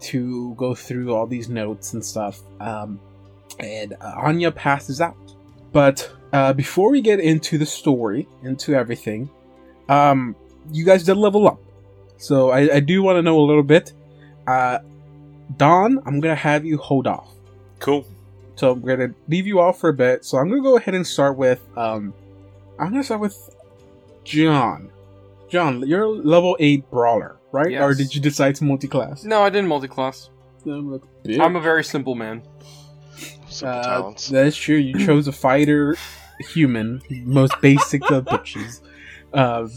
to 0.00 0.54
go 0.56 0.74
through 0.74 1.14
all 1.14 1.26
these 1.26 1.48
notes 1.48 1.94
and 1.94 2.04
stuff. 2.04 2.40
Um 2.60 2.98
and 3.60 3.94
uh, 4.00 4.14
Anya 4.16 4.50
passes 4.50 5.00
out. 5.00 5.16
But 5.72 6.10
uh 6.36 6.52
before 6.52 6.88
we 6.90 7.00
get 7.00 7.18
into 7.20 7.56
the 7.62 7.66
story, 7.66 8.28
into 8.42 8.74
everything, 8.74 9.30
um 9.88 10.36
you 10.70 10.84
guys 10.84 11.04
did 11.04 11.16
level 11.16 11.46
up. 11.52 11.60
So 12.18 12.50
I, 12.50 12.60
I 12.78 12.80
do 12.80 13.02
want 13.02 13.16
to 13.16 13.22
know 13.22 13.38
a 13.38 13.46
little 13.50 13.62
bit. 13.74 13.92
Uh 14.46 14.78
Don, 15.56 15.90
I'm 16.06 16.20
gonna 16.20 16.34
have 16.50 16.64
you 16.64 16.76
hold 16.76 17.06
off. 17.06 17.30
Cool. 17.78 18.04
So 18.56 18.72
I'm 18.72 18.82
gonna 18.82 19.12
leave 19.28 19.46
you 19.46 19.60
off 19.60 19.78
for 19.80 19.90
a 19.90 19.94
bit. 19.94 20.24
So 20.24 20.38
I'm 20.38 20.48
gonna 20.50 20.62
go 20.70 20.76
ahead 20.76 20.94
and 20.94 21.06
start 21.06 21.36
with 21.36 21.60
um 21.76 22.12
I'm 22.78 22.90
gonna 22.90 23.04
start 23.04 23.20
with 23.20 23.36
John. 24.24 24.90
John, 25.48 25.86
you're 25.86 26.06
level 26.08 26.56
eight 26.58 26.90
brawler, 26.90 27.36
right? 27.52 27.70
Yes. 27.70 27.82
Or 27.82 27.94
did 27.94 28.14
you 28.14 28.20
decide 28.20 28.56
to 28.56 28.64
multi-class? 28.64 29.24
no, 29.24 29.42
I 29.42 29.50
didn't 29.50 29.68
multi-class. 29.68 30.30
I'm, 30.66 30.92
like, 30.92 31.02
I'm 31.40 31.54
a 31.54 31.60
very 31.60 31.84
simple 31.84 32.16
man. 32.16 32.42
Simple 33.48 33.78
uh, 33.78 33.82
talents. 33.84 34.28
That's 34.28 34.56
true. 34.56 34.76
You 34.76 35.06
chose 35.06 35.28
a 35.28 35.32
fighter, 35.32 35.96
human, 36.40 37.02
most 37.24 37.54
basic 37.60 38.08
of 38.10 38.24
bitches. 38.26 38.80
Uh, 39.32 39.68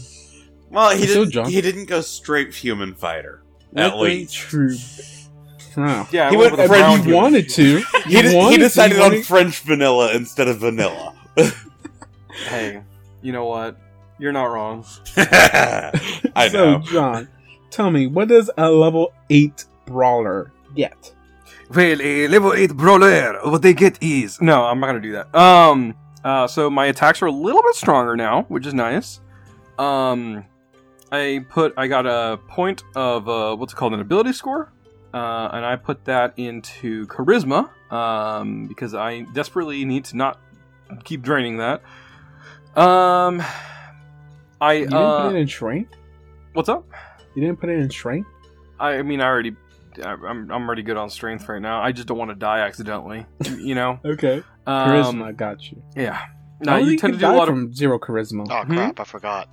Well, 0.70 0.90
he 0.96 1.06
didn't. 1.06 1.30
John- 1.30 1.50
He 1.50 1.60
didn't 1.60 1.86
go 1.86 2.00
straight 2.00 2.54
human 2.54 2.94
fighter. 2.94 3.42
that 3.72 3.92
At 3.92 3.98
way 3.98 4.08
least. 4.20 4.34
true. 4.36 4.76
Wow. 5.76 6.08
Yeah, 6.10 6.30
He 6.30 6.36
went 6.36 6.52
went 6.56 6.62
with 6.62 6.78
French 6.78 7.04
brown 7.04 7.14
wanted 7.14 7.48
to. 7.50 7.82
He, 8.06 8.20
You 8.28 8.36
wanted 8.36 8.50
he 8.52 8.56
to, 8.58 8.62
decided 8.64 8.96
you 8.96 9.02
on 9.02 9.10
wanted- 9.10 9.26
French 9.26 9.60
vanilla 9.60 10.14
instead 10.14 10.48
of 10.48 10.58
vanilla. 10.58 11.14
Hey, 12.48 12.82
you 13.22 13.32
know 13.32 13.44
what? 13.44 13.76
You're 14.18 14.32
not 14.32 14.44
wrong. 14.46 14.84
I 15.16 16.48
so, 16.50 16.78
know. 16.78 16.78
John, 16.80 17.28
tell 17.70 17.90
me, 17.90 18.06
what 18.06 18.28
does 18.28 18.50
a 18.56 18.70
level 18.70 19.12
8 19.28 19.64
brawler 19.86 20.52
get? 20.74 21.12
Well, 21.74 22.00
a 22.00 22.28
level 22.28 22.52
8 22.54 22.76
brawler, 22.76 23.38
what 23.44 23.62
they 23.62 23.74
get 23.74 24.02
is. 24.02 24.40
No, 24.40 24.64
I'm 24.64 24.80
not 24.80 24.86
gonna 24.86 25.00
do 25.00 25.12
that. 25.12 25.34
Um, 25.34 25.94
uh, 26.24 26.46
so 26.46 26.70
my 26.70 26.86
attacks 26.86 27.22
are 27.22 27.26
a 27.26 27.32
little 27.32 27.62
bit 27.62 27.74
stronger 27.74 28.16
now, 28.16 28.42
which 28.48 28.66
is 28.66 28.74
nice. 28.74 29.20
Um, 29.78 30.44
I 31.10 31.44
put, 31.48 31.74
I 31.76 31.86
got 31.86 32.06
a 32.06 32.38
point 32.48 32.84
of, 32.94 33.28
uh, 33.28 33.56
what's 33.56 33.72
it 33.72 33.76
called, 33.76 33.94
an 33.94 34.00
ability 34.00 34.32
score. 34.32 34.72
Uh, 35.12 35.48
and 35.52 35.66
I 35.66 35.74
put 35.74 36.04
that 36.04 36.34
into 36.36 37.06
charisma, 37.06 37.68
um, 37.92 38.68
because 38.68 38.94
I 38.94 39.22
desperately 39.32 39.84
need 39.84 40.04
to 40.06 40.16
not 40.16 40.38
keep 41.02 41.22
draining 41.22 41.56
that. 41.56 41.82
Um, 42.76 43.42
I, 44.60 44.74
You 44.74 44.80
didn't 44.84 44.94
uh, 44.94 45.26
put 45.26 45.34
it 45.34 45.38
in 45.40 45.48
strength? 45.48 45.96
what's 46.52 46.68
up? 46.68 46.86
You 47.34 47.42
didn't 47.42 47.58
put 47.60 47.70
it 47.70 47.78
in 47.78 47.90
strength? 47.90 48.28
I 48.78 49.02
mean, 49.02 49.20
I 49.20 49.26
already, 49.26 49.56
I'm, 50.04 50.50
I'm 50.50 50.66
already 50.66 50.82
good 50.82 50.96
on 50.96 51.10
strength 51.10 51.48
right 51.48 51.60
now. 51.62 51.82
I 51.82 51.92
just 51.92 52.06
don't 52.08 52.18
want 52.18 52.30
to 52.30 52.34
die 52.34 52.60
accidentally, 52.60 53.26
you 53.58 53.74
know? 53.74 53.98
Okay. 54.04 54.42
Um, 54.66 54.88
Charisma, 54.90 55.36
got 55.36 55.70
you. 55.70 55.82
Yeah. 55.96 56.18
I 56.18 56.28
No, 56.64 56.72
don't 56.72 56.80
you 56.82 56.86
think 56.90 57.00
tend 57.00 57.12
to 57.14 57.18
do 57.18 57.26
a 57.26 57.28
die 57.30 57.36
lot 57.36 57.48
of. 57.48 57.54
from 57.54 57.72
zero 57.74 57.98
charisma. 57.98 58.46
Oh 58.50 58.64
Hmm? 58.64 58.74
crap! 58.76 59.00
I 59.00 59.04
forgot. 59.04 59.48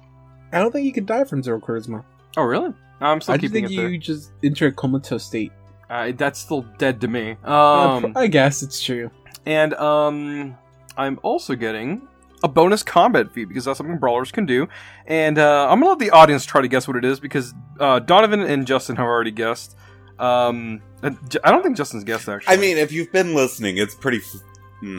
I 0.52 0.60
don't 0.60 0.71
think 0.71 0.86
you 0.86 0.93
can 0.93 1.06
die 1.06 1.23
from 1.23 1.41
zero 1.41 1.60
charisma. 1.60 2.04
Oh, 2.36 2.43
really? 2.43 2.73
I'm 3.00 3.21
still 3.21 3.34
I 3.36 3.38
just 3.38 3.54
keeping 3.54 3.67
think 3.69 3.78
it 3.80 3.82
there. 3.82 3.89
you 3.89 3.97
just 3.97 4.32
enter 4.43 4.67
a 4.67 4.71
comatose 4.71 5.23
state. 5.23 5.52
Uh, 5.89 6.12
that's 6.17 6.39
still 6.39 6.63
dead 6.78 7.00
to 7.02 7.08
me. 7.08 7.32
Um, 7.45 8.12
I 8.15 8.28
guess 8.28 8.62
it's 8.63 8.82
true. 8.84 9.10
and 9.45 9.73
um, 9.76 10.58
I'm 10.97 11.17
also 11.23 11.56
getting 11.56 12.08
a 12.43 12.47
bonus 12.47 12.84
combat 12.84 13.32
feat 13.32 13.45
because 13.45 13.65
that's 13.65 13.78
something 13.78 13.97
brawlers 13.97 14.32
can 14.32 14.45
do. 14.45 14.67
And 15.06 15.39
uh, 15.39 15.67
I'm 15.69 15.80
gonna 15.80 15.91
let 15.91 16.00
the 16.00 16.10
audience 16.12 16.45
try 16.45 16.62
to 16.62 16.67
guess 16.67 16.88
what 16.88 16.97
it 16.97 17.06
is 17.06 17.19
because 17.21 17.54
uh, 17.80 18.00
Donovan 18.00 18.41
and 18.41 18.67
Justin 18.67 18.95
have 18.97 19.06
already 19.06 19.32
guessed. 19.32 19.76
Um, 20.19 20.82
and 21.03 21.17
J- 21.30 21.39
I 21.43 21.51
don't 21.51 21.63
think 21.63 21.77
Justin's 21.77 22.03
guessed 22.03 22.27
actually. 22.27 22.53
I 22.53 22.58
mean, 22.58 22.77
if 22.77 22.91
you've 22.91 23.12
been 23.12 23.36
listening, 23.36 23.77
it's 23.77 23.93
pretty 23.95 24.17
f- 24.17 24.41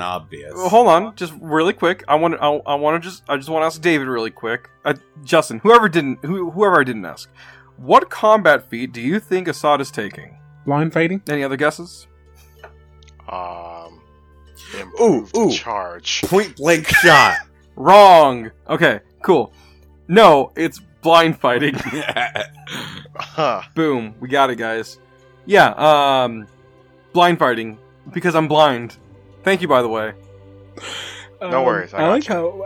obvious. 0.00 0.52
Well, 0.54 0.68
hold 0.68 0.86
on, 0.88 1.16
just 1.16 1.32
really 1.40 1.72
quick. 1.72 2.04
I 2.08 2.14
want 2.14 2.34
to. 2.34 2.40
I, 2.42 2.56
I 2.66 2.74
want 2.76 3.02
to 3.02 3.08
just. 3.08 3.24
I 3.28 3.36
just 3.36 3.48
want 3.48 3.62
to 3.62 3.66
ask 3.66 3.80
David 3.80 4.06
really 4.06 4.30
quick. 4.30 4.70
Uh, 4.84 4.94
Justin, 5.24 5.58
whoever 5.60 5.88
didn't, 5.88 6.24
who, 6.24 6.50
whoever 6.50 6.80
I 6.80 6.84
didn't 6.84 7.04
ask, 7.04 7.28
what 7.76 8.10
combat 8.10 8.68
feat 8.68 8.92
do 8.92 9.00
you 9.00 9.18
think 9.20 9.48
Assad 9.48 9.80
is 9.80 9.90
taking? 9.90 10.38
Blind 10.64 10.92
fighting? 10.92 11.22
Any 11.28 11.42
other 11.42 11.56
guesses? 11.56 12.06
Um. 13.28 14.00
Ooh, 15.00 15.26
ooh. 15.36 15.50
Charge. 15.50 16.22
Point 16.22 16.56
blank 16.56 16.86
shot. 16.88 17.36
Wrong. 17.76 18.50
Okay, 18.68 19.00
cool. 19.22 19.52
No, 20.08 20.52
it's 20.56 20.80
blind 21.02 21.38
fighting. 21.40 21.74
Huh. 23.20 23.62
Boom, 23.74 24.14
we 24.20 24.28
got 24.28 24.50
it, 24.50 24.56
guys. 24.56 24.98
Yeah, 25.48 25.70
um, 25.78 26.46
blind 27.14 27.38
fighting 27.38 27.78
because 28.12 28.34
I'm 28.34 28.48
blind. 28.48 28.98
Thank 29.44 29.62
you, 29.62 29.68
by 29.68 29.80
the 29.80 29.88
way. 29.88 30.12
No 31.40 31.64
worries, 31.64 31.94
I 31.94 32.02
I, 32.02 32.08
like 32.08 32.28
you. 32.28 32.34
how 32.34 32.62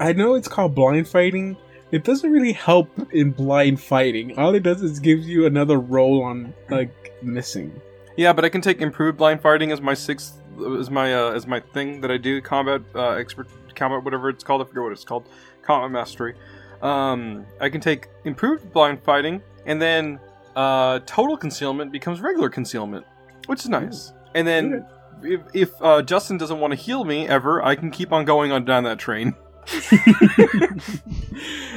I, 0.00 0.08
I 0.08 0.12
know 0.14 0.34
it's 0.34 0.48
called 0.48 0.74
blind 0.74 1.06
fighting. 1.06 1.58
It 1.90 2.04
doesn't 2.04 2.32
really 2.32 2.54
help 2.54 2.88
in 3.12 3.32
blind 3.32 3.82
fighting. 3.82 4.38
All 4.38 4.54
it 4.54 4.62
does 4.62 4.80
is 4.82 4.98
gives 4.98 5.28
you 5.28 5.44
another 5.44 5.78
roll 5.78 6.22
on 6.22 6.54
like 6.70 7.12
missing. 7.22 7.78
Yeah, 8.16 8.32
but 8.32 8.46
I 8.46 8.48
can 8.48 8.62
take 8.62 8.80
improved 8.80 9.18
blind 9.18 9.42
fighting 9.42 9.70
as 9.70 9.82
my 9.82 9.92
sixth, 9.92 10.40
as 10.80 10.90
my 10.90 11.14
uh, 11.14 11.32
as 11.32 11.46
my 11.46 11.60
thing 11.60 12.00
that 12.00 12.10
I 12.10 12.16
do 12.16 12.40
combat 12.40 12.80
uh, 12.94 13.10
expert 13.10 13.48
combat 13.74 14.04
whatever 14.04 14.30
it's 14.30 14.42
called. 14.42 14.62
I 14.62 14.64
forget 14.64 14.82
what 14.82 14.92
it's 14.92 15.04
called. 15.04 15.28
Combat 15.60 15.90
mastery. 15.90 16.34
Um, 16.80 17.44
I 17.60 17.68
can 17.68 17.82
take 17.82 18.08
improved 18.24 18.72
blind 18.72 19.02
fighting, 19.02 19.42
and 19.66 19.82
then 19.82 20.18
uh, 20.56 21.00
total 21.06 21.36
concealment 21.36 21.92
becomes 21.92 22.20
regular 22.20 22.48
concealment, 22.48 23.06
which 23.46 23.60
is 23.60 23.68
nice. 23.68 24.12
And 24.34 24.46
then 24.46 24.86
if, 25.22 25.40
if 25.54 25.70
uh, 25.82 26.02
Justin 26.02 26.38
doesn't 26.38 26.60
want 26.60 26.72
to 26.72 26.76
heal 26.76 27.04
me 27.04 27.28
ever, 27.28 27.64
I 27.64 27.74
can 27.74 27.90
keep 27.90 28.12
on 28.12 28.24
going 28.24 28.52
on 28.52 28.64
down 28.64 28.84
that 28.84 28.98
train. 28.98 29.34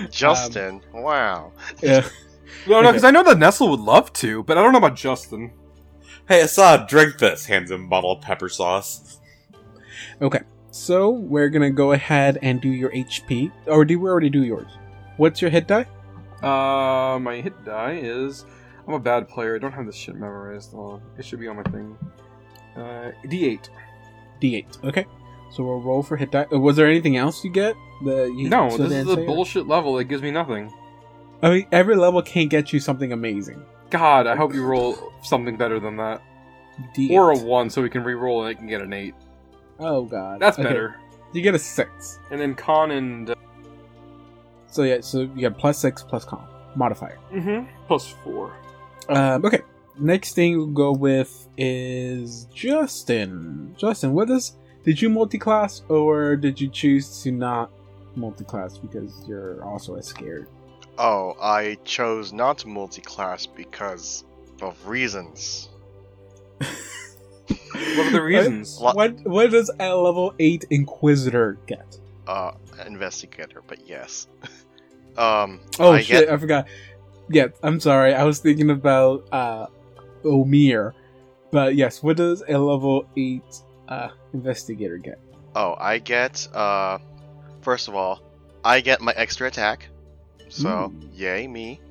Justin. 0.09 0.81
wow. 0.93 1.51
Yeah. 1.81 2.07
No, 2.67 2.81
no, 2.81 2.89
because 2.89 3.03
I 3.03 3.11
know 3.11 3.21
that 3.23 3.37
Nestle 3.37 3.69
would 3.69 3.79
love 3.79 4.11
to, 4.13 4.41
but 4.41 4.57
I 4.57 4.63
don't 4.63 4.71
know 4.71 4.79
about 4.79 4.95
Justin. 4.95 5.51
hey, 6.27 6.41
Assad, 6.41 6.87
drink 6.87 7.19
this. 7.19 7.45
Hands 7.45 7.69
him 7.69 7.85
a 7.85 7.87
bottle 7.87 8.13
of 8.13 8.21
pepper 8.21 8.49
sauce. 8.49 9.19
Okay. 10.19 10.39
So 10.71 11.11
we're 11.11 11.49
gonna 11.49 11.69
go 11.69 11.91
ahead 11.91 12.39
and 12.41 12.59
do 12.59 12.69
your 12.69 12.89
HP, 12.89 13.51
or 13.67 13.85
do 13.85 13.99
we 13.99 14.09
already 14.09 14.31
do 14.31 14.43
yours? 14.43 14.71
What's 15.17 15.41
your 15.41 15.51
hit 15.51 15.67
die? 15.67 15.85
Uh, 16.41 17.19
my 17.19 17.35
hit 17.35 17.63
die 17.63 17.99
is. 18.01 18.45
I'm 18.87 18.93
a 18.93 18.99
bad 18.99 19.27
player. 19.27 19.55
I 19.55 19.59
don't 19.59 19.71
have 19.71 19.85
this 19.85 19.95
shit 19.95 20.15
memorized. 20.15 20.71
Hold 20.71 20.93
on. 20.93 21.01
It 21.17 21.25
should 21.25 21.39
be 21.39 21.47
on 21.47 21.55
my 21.57 21.63
thing. 21.63 21.97
Uh, 22.75 23.11
D8. 23.25 23.69
D8. 24.41 24.83
Okay. 24.83 25.05
So 25.51 25.63
we'll 25.63 25.81
roll 25.81 26.03
for 26.03 26.17
hit 26.17 26.31
die. 26.31 26.45
Uh, 26.51 26.59
Was 26.59 26.75
there 26.75 26.87
anything 26.87 27.17
else 27.17 27.43
you 27.43 27.49
get? 27.51 27.75
The 28.03 28.25
you 28.25 28.49
No, 28.49 28.75
this 28.77 28.91
is 28.91 29.09
a 29.09 29.15
bullshit 29.17 29.67
level 29.67 29.95
that 29.95 30.05
gives 30.05 30.21
me 30.21 30.29
nothing. 30.31 30.71
I 31.41 31.49
mean, 31.49 31.67
every 31.71 31.95
level 31.95 32.21
can't 32.21 32.49
get 32.49 32.73
you 32.73 32.79
something 32.79 33.11
amazing. 33.11 33.63
God, 33.89 34.27
I 34.27 34.35
hope 34.35 34.53
you 34.53 34.65
roll 34.65 35.13
something 35.23 35.55
better 35.57 35.79
than 35.79 35.95
that. 35.97 36.21
D8. 36.95 37.11
Or 37.11 37.31
a 37.31 37.37
1 37.37 37.69
so 37.69 37.81
we 37.81 37.89
can 37.89 38.03
re-roll 38.03 38.41
and 38.43 38.49
I 38.49 38.53
can 38.53 38.67
get 38.67 38.81
an 38.81 38.91
8. 38.91 39.13
Oh 39.79 40.03
god. 40.03 40.39
That's 40.41 40.59
Okay. 40.59 40.67
better. 40.67 40.95
You 41.33 41.41
get 41.41 41.55
a 41.55 41.59
six. 41.59 42.19
And 42.31 42.39
then 42.39 42.53
con 42.55 42.91
and. 42.91 43.29
Uh, 43.29 43.35
So 44.67 44.83
yeah, 44.83 44.99
so 45.01 45.21
you 45.21 45.27
get 45.35 45.57
plus 45.57 45.77
six 45.77 46.03
plus 46.03 46.25
con 46.25 46.45
modifier. 46.75 47.17
mm-hmm. 47.31 47.65
Plus 47.87 48.07
4. 48.25 48.53
Um, 49.09 49.45
okay. 49.45 49.61
Next 49.97 50.33
thing 50.33 50.57
we'll 50.57 50.67
go 50.67 50.91
with 50.91 51.47
is 51.57 52.45
Justin. 52.53 53.75
Justin, 53.77 54.13
what 54.13 54.29
is? 54.29 54.57
Did 54.83 55.01
you 55.01 55.09
multi-class 55.09 55.81
or 55.89 56.35
did 56.35 56.59
you 56.59 56.67
choose 56.67 57.23
to 57.23 57.31
not 57.31 57.71
multi-class 58.17 58.77
because 58.77 59.27
you're 59.27 59.63
also 59.63 59.95
as 59.95 60.07
scared. 60.07 60.47
Oh, 60.97 61.35
I 61.41 61.77
chose 61.83 62.31
not 62.31 62.59
to 62.59 62.67
multi-class 62.67 63.45
because 63.45 64.23
of 64.61 64.87
reasons. 64.87 65.69
What 66.59 68.07
are 68.07 68.11
the 68.11 68.21
reasons? 68.23 68.79
What? 68.79 68.95
What 68.95 69.27
what 69.27 69.51
does 69.51 69.69
a 69.79 69.93
level 69.95 70.33
eight 70.39 70.65
Inquisitor 70.69 71.57
get? 71.67 71.97
Uh, 72.27 72.51
investigator, 72.87 73.61
but 73.67 73.87
yes. 73.87 74.27
um, 75.17 75.59
Oh 75.79 75.91
I 75.91 76.01
shit, 76.01 76.27
get 76.27 76.33
I 76.33 76.37
forgot. 76.37 76.67
Yeah, 77.29 77.47
I'm 77.63 77.79
sorry. 77.79 78.13
I 78.13 78.23
was 78.23 78.39
thinking 78.39 78.69
about 78.69 79.27
uh 79.31 79.67
Omir. 80.23 80.93
But 81.51 81.75
yes, 81.75 82.03
what 82.03 82.17
does 82.17 82.43
a 82.47 82.57
level 82.57 83.05
eight 83.17 83.43
uh 83.87 84.09
investigator 84.33 84.97
get? 84.97 85.19
Oh, 85.55 85.75
I 85.79 85.99
get 85.99 86.47
uh 86.53 86.99
first 87.61 87.87
of 87.87 87.95
all, 87.95 88.21
I 88.63 88.81
get 88.81 89.01
my 89.01 89.13
extra 89.15 89.47
attack. 89.47 89.87
So, 90.49 90.91
Ooh. 90.93 91.09
yay 91.13 91.47
me. 91.47 91.81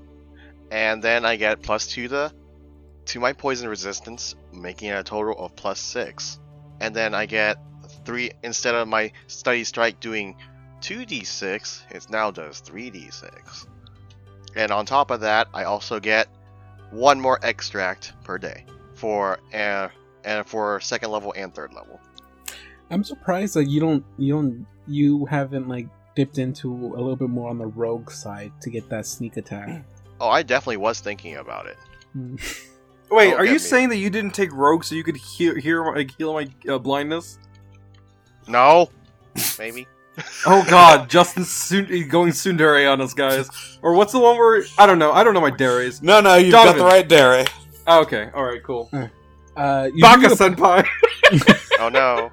And 0.71 1.03
then 1.03 1.25
I 1.25 1.37
get 1.37 1.63
plus 1.63 1.87
2 1.89 2.09
to 2.09 2.33
to 3.07 3.21
my 3.21 3.33
poison 3.33 3.69
resistance, 3.69 4.35
making 4.53 4.89
it 4.89 4.99
a 4.99 5.03
total 5.03 5.37
of 5.39 5.55
plus 5.57 5.79
6. 5.81 6.41
And 6.81 6.97
then 6.97 7.15
I 7.15 7.27
get 7.27 7.59
3 8.07 8.33
instead 8.43 8.75
of 8.75 8.89
my 8.89 9.13
study 9.27 9.65
strike 9.65 10.01
doing 10.01 10.37
2d6, 10.81 11.83
it 11.91 12.11
now 12.11 12.31
does 12.31 12.63
3d6. 12.63 13.67
And 14.57 14.71
on 14.71 14.87
top 14.87 15.11
of 15.11 15.21
that, 15.21 15.49
I 15.55 15.65
also 15.65 15.99
get 16.01 16.29
one 16.91 17.21
more 17.21 17.39
extract 17.43 18.13
per 18.23 18.39
day 18.39 18.65
for 18.95 19.39
uh, 19.53 19.89
and 20.25 20.47
for 20.47 20.81
second 20.81 21.11
level 21.11 21.33
and 21.37 21.55
third 21.55 21.73
level. 21.73 22.01
I'm 22.91 23.03
surprised 23.05 23.55
that 23.55 23.65
you 23.65 23.81
don't 23.81 24.05
you 24.19 24.33
don't 24.35 24.67
you 24.87 25.25
haven't 25.27 25.69
like 25.69 25.89
dipped 26.15 26.39
into 26.39 26.71
a 26.73 26.99
little 27.01 27.17
bit 27.17 27.31
more 27.31 27.51
on 27.51 27.59
the 27.59 27.67
rogue 27.67 28.11
side 28.11 28.53
to 28.61 28.71
get 28.71 28.89
that 28.91 29.07
sneak 29.07 29.37
attack. 29.37 29.85
Oh, 30.21 30.29
I 30.29 30.43
definitely 30.43 30.77
was 30.77 31.01
thinking 31.01 31.37
about 31.37 31.67
it. 31.67 31.77
Hmm. 32.13 32.37
Wait, 33.11 33.31
Don't 33.31 33.41
are 33.41 33.45
you 33.45 33.53
me. 33.55 33.59
saying 33.59 33.89
that 33.91 33.97
you 33.97 34.11
didn't 34.11 34.33
take 34.33 34.53
rogue 34.53 34.83
so 34.85 34.95
you 34.95 35.03
could 35.05 35.17
heal, 35.17 35.55
heal, 35.57 35.85
my- 35.93 36.07
heal 36.17 36.33
my 36.33 36.49
uh, 36.73 36.79
blindness? 36.79 37.39
No, 38.49 38.91
maybe. 39.59 39.87
Oh 40.47 40.65
god, 40.69 41.11
Justin's 41.11 41.51
soon, 41.51 41.87
going 42.09 42.33
tsundere 42.33 42.91
on 42.93 43.01
us, 43.01 43.15
guys. 43.15 43.49
Or 43.83 43.95
what's 43.95 44.13
the 44.13 44.19
one 44.21 44.37
where 44.37 44.63
I 44.79 44.87
don't 44.87 44.99
know. 44.99 45.13
I 45.13 45.25
don't 45.25 45.35
know 45.35 45.41
my 45.41 45.51
dares. 45.51 46.03
No, 46.03 46.21
no, 46.21 46.37
you've 46.37 46.53
Donovan. 46.53 46.79
got 46.79 46.85
the 46.85 46.89
right 46.89 47.09
dairy. 47.09 47.45
Oh, 47.87 48.01
okay, 48.03 48.31
all 48.35 48.45
right, 48.45 48.63
cool. 48.63 48.89
Uh, 49.57 49.89
you, 49.95 50.01
Baka 50.01 50.21
do 50.23 50.29
get 50.29 50.39
senpai. 50.39 50.87
Oh 51.81 51.89
no. 51.89 52.31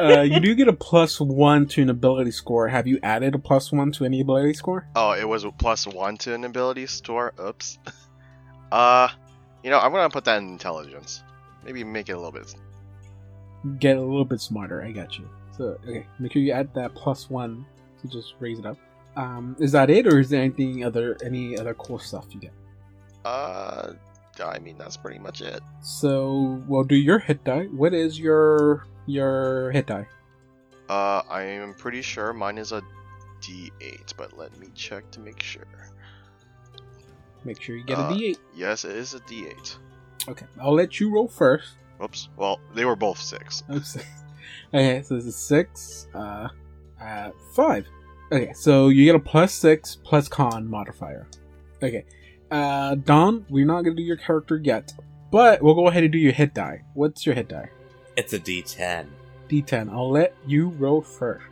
uh, 0.00 0.22
you 0.22 0.40
do 0.40 0.54
get 0.54 0.66
a 0.66 0.72
plus 0.72 1.20
one 1.20 1.66
to 1.68 1.82
an 1.82 1.90
ability 1.90 2.30
score. 2.30 2.68
Have 2.68 2.86
you 2.86 2.98
added 3.02 3.34
a 3.34 3.38
plus 3.38 3.70
one 3.70 3.92
to 3.92 4.04
any 4.04 4.20
ability 4.22 4.54
score? 4.54 4.88
Oh, 4.96 5.12
it 5.12 5.28
was 5.28 5.44
a 5.44 5.52
plus 5.52 5.86
one 5.86 6.16
to 6.18 6.34
an 6.34 6.44
ability 6.44 6.86
store. 6.86 7.32
Oops. 7.40 7.78
Uh, 8.72 9.06
you 9.62 9.68
know, 9.68 9.78
I'm 9.78 9.92
gonna 9.92 10.08
put 10.08 10.24
that 10.24 10.38
in 10.38 10.48
intelligence. 10.48 11.22
Maybe 11.62 11.84
make 11.84 12.08
it 12.08 12.12
a 12.12 12.16
little 12.16 12.32
bit. 12.32 12.54
Get 13.78 13.98
a 13.98 14.00
little 14.00 14.24
bit 14.24 14.40
smarter. 14.40 14.82
I 14.82 14.92
got 14.92 15.18
you. 15.18 15.28
So 15.56 15.78
okay, 15.86 16.06
make 16.18 16.32
sure 16.32 16.42
you 16.42 16.52
add 16.52 16.72
that 16.74 16.94
plus 16.94 17.28
one 17.30 17.64
to 18.00 18.08
just 18.08 18.34
raise 18.40 18.58
it 18.58 18.66
up. 18.66 18.76
Um, 19.16 19.56
is 19.60 19.72
that 19.72 19.90
it, 19.90 20.06
or 20.06 20.18
is 20.20 20.30
there 20.30 20.42
anything 20.42 20.84
other 20.84 21.16
any 21.24 21.58
other 21.58 21.74
cool 21.74 21.98
stuff 21.98 22.26
you 22.30 22.40
get? 22.40 22.52
Uh, 23.24 23.92
I 24.42 24.58
mean 24.58 24.78
that's 24.78 24.96
pretty 24.96 25.18
much 25.18 25.42
it. 25.42 25.60
So 25.82 26.62
we'll 26.66 26.84
do 26.84 26.96
your 26.96 27.18
hit 27.18 27.44
die. 27.44 27.64
What 27.66 27.92
is 27.94 28.18
your 28.18 28.86
your 29.06 29.70
hit 29.72 29.86
die? 29.86 30.06
Uh, 30.88 31.22
I 31.28 31.42
am 31.42 31.74
pretty 31.74 32.02
sure 32.02 32.32
mine 32.32 32.58
is 32.58 32.72
a 32.72 32.82
D8, 33.42 34.14
but 34.16 34.36
let 34.38 34.58
me 34.58 34.68
check 34.74 35.10
to 35.12 35.20
make 35.20 35.42
sure. 35.42 35.66
Make 37.44 37.60
sure 37.60 37.76
you 37.76 37.84
get 37.84 37.98
a 37.98 38.02
Uh, 38.02 38.12
D8. 38.12 38.38
Yes, 38.54 38.84
it 38.84 38.96
is 38.96 39.14
a 39.14 39.20
D8. 39.20 39.76
Okay, 40.28 40.46
I'll 40.60 40.74
let 40.74 41.00
you 41.00 41.12
roll 41.12 41.28
first. 41.28 41.76
Oops. 42.02 42.28
Well, 42.36 42.60
they 42.74 42.84
were 42.84 42.96
both 42.96 43.18
six. 43.18 43.62
Oops. 43.72 43.98
okay, 44.74 45.02
so 45.02 45.14
this 45.16 45.24
is 45.26 45.36
six, 45.36 46.06
uh, 46.14 46.48
uh, 47.00 47.30
five. 47.54 47.86
Okay, 48.30 48.52
so 48.54 48.88
you 48.88 49.04
get 49.04 49.14
a 49.14 49.18
plus 49.18 49.52
six 49.52 49.96
plus 50.02 50.28
con 50.28 50.66
modifier. 50.68 51.26
Okay, 51.82 52.04
uh, 52.50 52.94
Don, 52.96 53.44
we're 53.50 53.66
not 53.66 53.82
gonna 53.82 53.96
do 53.96 54.02
your 54.02 54.16
character 54.16 54.60
yet, 54.62 54.92
but 55.30 55.60
we'll 55.62 55.74
go 55.74 55.88
ahead 55.88 56.02
and 56.02 56.12
do 56.12 56.18
your 56.18 56.32
hit 56.32 56.54
die. 56.54 56.82
What's 56.94 57.26
your 57.26 57.34
hit 57.34 57.48
die? 57.48 57.68
It's 58.16 58.32
a 58.32 58.38
D10. 58.38 59.06
D10. 59.48 59.90
I'll 59.92 60.10
let 60.10 60.34
you 60.46 60.68
roll 60.68 61.02
first. 61.02 61.44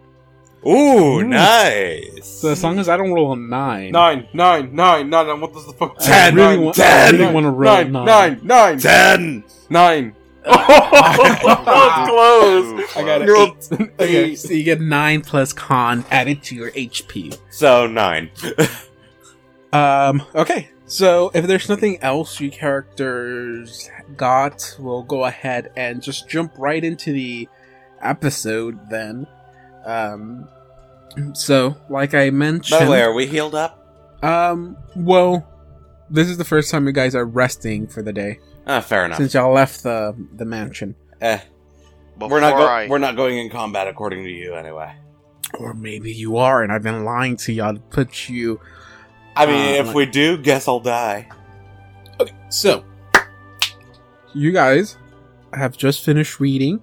Ooh, 0.67 1.21
Ooh. 1.21 1.23
nice. 1.23 2.27
So 2.27 2.51
as 2.51 2.63
long 2.63 2.79
as 2.79 2.89
I 2.89 2.99
don't 2.99 3.13
roll 3.13 3.33
a 3.33 3.37
nine, 3.37 3.93
Nine, 3.93 4.29
nine, 4.35 4.75
nine, 4.75 5.09
nine, 5.09 5.27
nine. 5.27 5.41
What 5.41 5.55
does 5.55 5.67
the 5.67 5.73
fuck? 5.73 5.97
I 6.01 6.05
Ten, 6.05 6.35
really 6.35 6.57
nine, 6.57 6.65
want, 6.65 6.77
ten, 6.77 7.15
I 7.15 7.19
really 7.19 7.35
want 7.35 7.45
to 7.45 7.51
roll 7.51 7.75
nine, 7.77 7.93
nine. 7.93 8.05
nine, 8.05 8.41
nine, 8.47 8.79
Ten. 8.79 9.45
nine. 9.71 10.15
Oh, 10.47 12.05
close. 12.09 12.97
Ooh, 12.97 12.99
I 13.01 13.05
got 13.05 13.21
fuck. 13.21 13.23
it. 13.23 13.27
You're 13.27 13.37
all- 13.37 13.57
Okay, 14.01 14.35
so 14.35 14.53
you 14.53 14.63
get 14.65 14.81
nine 14.81 15.21
plus 15.23 15.53
con 15.53 16.05
added 16.11 16.43
to 16.45 16.55
your 16.55 16.71
HP. 16.73 17.39
So 17.51 17.87
nine. 17.87 18.31
Um, 19.73 20.25
okay. 20.35 20.69
So 20.87 21.31
if 21.33 21.47
there's 21.47 21.69
nothing 21.69 22.03
else 22.03 22.41
you 22.41 22.51
characters 22.51 23.89
got, 24.17 24.75
we'll 24.81 25.05
go 25.05 25.27
ahead 25.27 25.71
and 25.77 26.03
just 26.03 26.29
jump 26.29 26.53
right 26.59 26.83
into 26.83 27.13
the 27.13 27.49
episode 28.03 28.81
then. 28.91 29.29
Um, 29.85 30.49
so 31.35 31.77
like 31.89 32.15
I 32.15 32.31
mentioned, 32.31 32.71
By 32.71 32.79
mentioned, 32.79 32.87
the 32.89 32.91
way, 32.91 33.03
are 33.03 33.13
we 33.13 33.27
healed 33.29 33.55
up? 33.55 34.25
um, 34.25 34.77
well, 34.97 35.49
this 36.11 36.29
is 36.29 36.37
the 36.37 36.45
first 36.45 36.73
time 36.73 36.87
you 36.89 36.93
guys 36.93 37.15
are 37.15 37.25
resting 37.25 37.87
for 37.87 38.03
the 38.03 38.13
day 38.13 38.41
Ah, 38.73 38.81
fair 38.81 39.05
enough. 39.07 39.19
since 39.19 39.35
y'all 39.35 39.53
left 39.53 39.83
the 39.83 40.15
the 40.37 40.45
mansion, 40.45 40.95
Eh, 41.21 41.39
Before 42.17 42.31
we're 42.37 42.41
not. 42.41 42.57
Go- 42.57 42.67
I, 42.67 42.87
We're 42.89 42.99
not 42.99 43.17
going 43.17 43.37
in 43.39 43.51
combat 43.51 43.89
according 43.89 44.23
to 44.25 44.31
you, 44.31 44.55
anyway. 44.55 44.95
or 45.59 45.75
maybe 45.75 46.13
you 46.13 46.37
are, 46.37 46.63
and 46.63 46.73
I've 46.73 46.83
been 46.85 47.05
lying 47.05 47.37
to 47.39 47.53
y'all 47.53 47.75
to 47.75 47.81
put 47.81 48.29
you. 48.29 48.61
I 49.35 49.47
mean, 49.47 49.57
Uh, 49.75 49.81
if 49.81 49.87
like- 49.89 49.97
we 49.97 50.07
do, 50.07 50.37
guess 50.39 50.69
I'll 50.69 50.79
die. 50.81 51.29
Okay, 52.21 52.35
so, 52.51 52.85
you 54.35 54.53
guys 54.53 54.97
have 55.53 55.77
just 55.77 56.05
finished 56.05 56.39
reading 56.39 56.81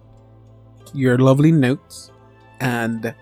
your 0.93 1.17
lovely 1.17 1.52
notes, 1.52 2.12
and 2.60 3.13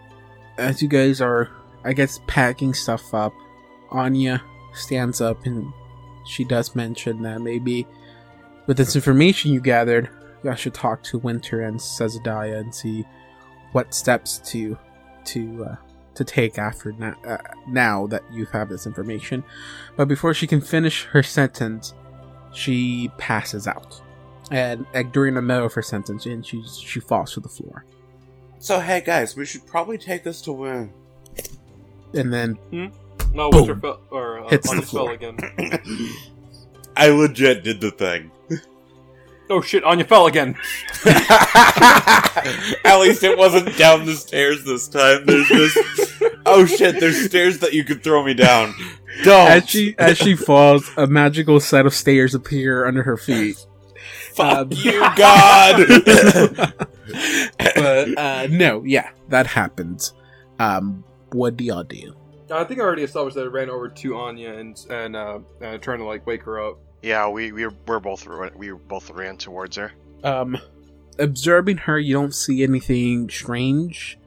as 0.58 0.82
you 0.82 0.88
guys 0.88 1.22
are, 1.22 1.50
I 1.84 1.94
guess, 1.94 2.20
packing 2.28 2.74
stuff 2.74 3.14
up, 3.14 3.34
Anya 3.92 4.42
stands 4.74 5.22
up 5.22 5.46
and 5.46 5.72
she 6.26 6.44
does 6.44 6.76
mention 6.76 7.22
that 7.22 7.42
maybe 7.42 7.86
with 8.68 8.78
this 8.78 8.96
information 8.96 9.52
you 9.52 9.60
gathered, 9.62 10.10
you 10.44 10.50
guys 10.50 10.60
should 10.60 10.74
talk 10.74 11.04
to 11.04 11.18
Winter 11.20 11.62
and 11.62 11.80
Sezadiah 11.80 12.60
and 12.60 12.74
see 12.74 13.06
what 13.72 13.94
steps 13.94 14.40
to 14.52 14.78
to 15.26 15.66
uh, 15.66 15.76
to 16.16 16.24
take 16.24 16.58
after 16.58 16.92
na- 16.94 17.16
uh, 17.28 17.38
now 17.68 18.08
that 18.08 18.24
you 18.32 18.46
have 18.46 18.70
this 18.70 18.86
information. 18.86 19.44
But 19.98 20.08
before 20.08 20.34
she 20.34 20.48
can 20.48 20.62
finish 20.62 21.04
her 21.06 21.24
sentence, 21.24 21.94
she 22.54 23.12
passes 23.18 23.68
out. 23.68 24.02
And 24.52 24.86
like, 24.94 25.12
during 25.12 25.34
the 25.34 25.42
middle 25.42 25.66
of 25.66 25.74
her 25.74 25.82
sentence, 25.82 26.26
and 26.26 26.46
she 26.46 26.64
she 26.64 27.00
falls 27.00 27.34
to 27.34 27.40
the 27.40 27.50
floor. 27.50 27.86
So 28.60 28.80
hey, 28.80 29.02
guys, 29.02 29.36
we 29.36 29.46
should 29.46 29.66
probably 29.66 29.98
take 29.98 30.24
this 30.24 30.42
to 30.44 30.52
win. 30.54 30.94
And 32.14 32.32
then 32.34 32.54
hmm? 32.72 32.86
No, 33.34 33.50
Boom. 33.50 33.62
Winter 33.68 33.76
fell 33.82 34.02
or 34.12 34.40
uh, 34.46 34.50
Hits 34.50 34.70
on 34.70 34.78
the 34.78 34.82
his 34.84 34.92
fell 34.92 35.06
floor. 35.06 35.14
again. 35.14 35.38
I 36.98 37.10
legit 37.10 37.64
did 37.64 37.82
the 37.82 37.92
thing. 37.92 38.32
Oh 39.50 39.62
shit, 39.62 39.84
Anya 39.84 40.06
fell 40.06 40.26
again. 40.26 40.56
At 41.06 42.98
least 43.00 43.24
it 43.24 43.38
wasn't 43.38 43.78
down 43.78 44.06
the 44.06 44.16
stairs 44.16 44.64
this 44.64 44.88
time. 44.88 45.26
There's 45.26 45.48
this. 45.50 46.24
Oh 46.48 46.66
shit! 46.66 47.00
There's 47.00 47.26
stairs 47.26 47.60
that 47.60 47.74
you 47.74 47.84
could 47.84 48.04
throw 48.04 48.24
me 48.24 48.34
down. 48.34 48.74
Don't. 49.24 49.52
as 49.52 49.70
she 49.70 49.96
as 50.00 50.18
she 50.18 50.36
falls, 50.36 50.90
a 50.98 51.06
magical 51.06 51.60
set 51.60 51.86
of 51.86 51.94
stairs 51.94 52.34
appear 52.34 52.88
under 52.88 53.04
her 53.04 53.18
feet. 53.18 53.64
Fuck 54.34 54.58
um, 54.58 54.70
you, 54.72 55.00
God. 55.16 55.86
But 57.76 58.18
uh, 58.18 58.48
no, 58.50 58.84
yeah, 58.84 59.10
that 59.30 59.48
happened. 59.48 60.12
Um, 60.60 61.04
what 61.32 61.56
do 61.58 61.64
y'all 61.64 61.84
do? 61.84 62.16
I 62.52 62.64
think 62.64 62.80
I 62.80 62.84
already 62.84 63.04
established 63.04 63.36
that 63.36 63.44
I 63.44 63.48
ran 63.48 63.70
over 63.70 63.90
to 63.90 64.16
Anya 64.16 64.54
and 64.54 64.78
and 64.90 65.16
uh, 65.16 65.40
uh 65.62 65.78
trying 65.78 66.00
to 66.00 66.06
like 66.06 66.26
wake 66.26 66.44
her 66.44 66.60
up. 66.62 66.80
Yeah, 67.06 67.28
we 67.28 67.52
we 67.52 67.68
were, 67.68 67.74
we're 67.86 68.00
both 68.00 68.28
we 68.56 68.72
both 68.72 69.12
ran 69.12 69.38
towards 69.38 69.78
her. 69.78 69.92
Um, 70.24 70.58
observing 71.20 71.78
her, 71.78 72.00
you 72.00 72.14
don't 72.16 72.34
see 72.34 72.64
anything 72.64 73.30
strange. 73.30 74.18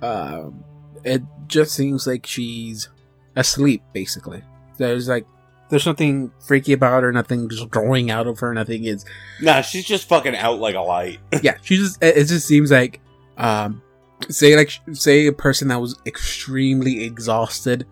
Um, 0.00 0.62
it 1.02 1.22
just 1.48 1.72
seems 1.72 2.06
like 2.06 2.24
she's 2.24 2.88
asleep. 3.34 3.82
Basically, 3.92 4.44
there's 4.78 5.08
like 5.08 5.26
there's 5.68 5.84
nothing 5.84 6.30
freaky 6.46 6.74
about 6.74 7.02
her. 7.02 7.10
Nothing 7.10 7.48
just 7.48 7.68
growing 7.70 8.12
out 8.12 8.28
of 8.28 8.38
her. 8.38 8.54
Nothing 8.54 8.84
is. 8.84 9.04
nah, 9.40 9.60
she's 9.60 9.84
just 9.84 10.08
fucking 10.08 10.36
out 10.36 10.60
like 10.60 10.76
a 10.76 10.80
light. 10.80 11.18
Yeah, 11.42 11.56
she 11.62 11.76
just. 11.76 12.00
It, 12.00 12.16
it 12.18 12.24
just 12.26 12.46
seems 12.46 12.70
like 12.70 13.00
um 13.36 13.82
say 14.28 14.54
like 14.54 14.70
say 14.92 15.26
a 15.26 15.32
person 15.32 15.66
that 15.68 15.80
was 15.80 15.98
extremely 16.06 17.02
exhausted 17.02 17.84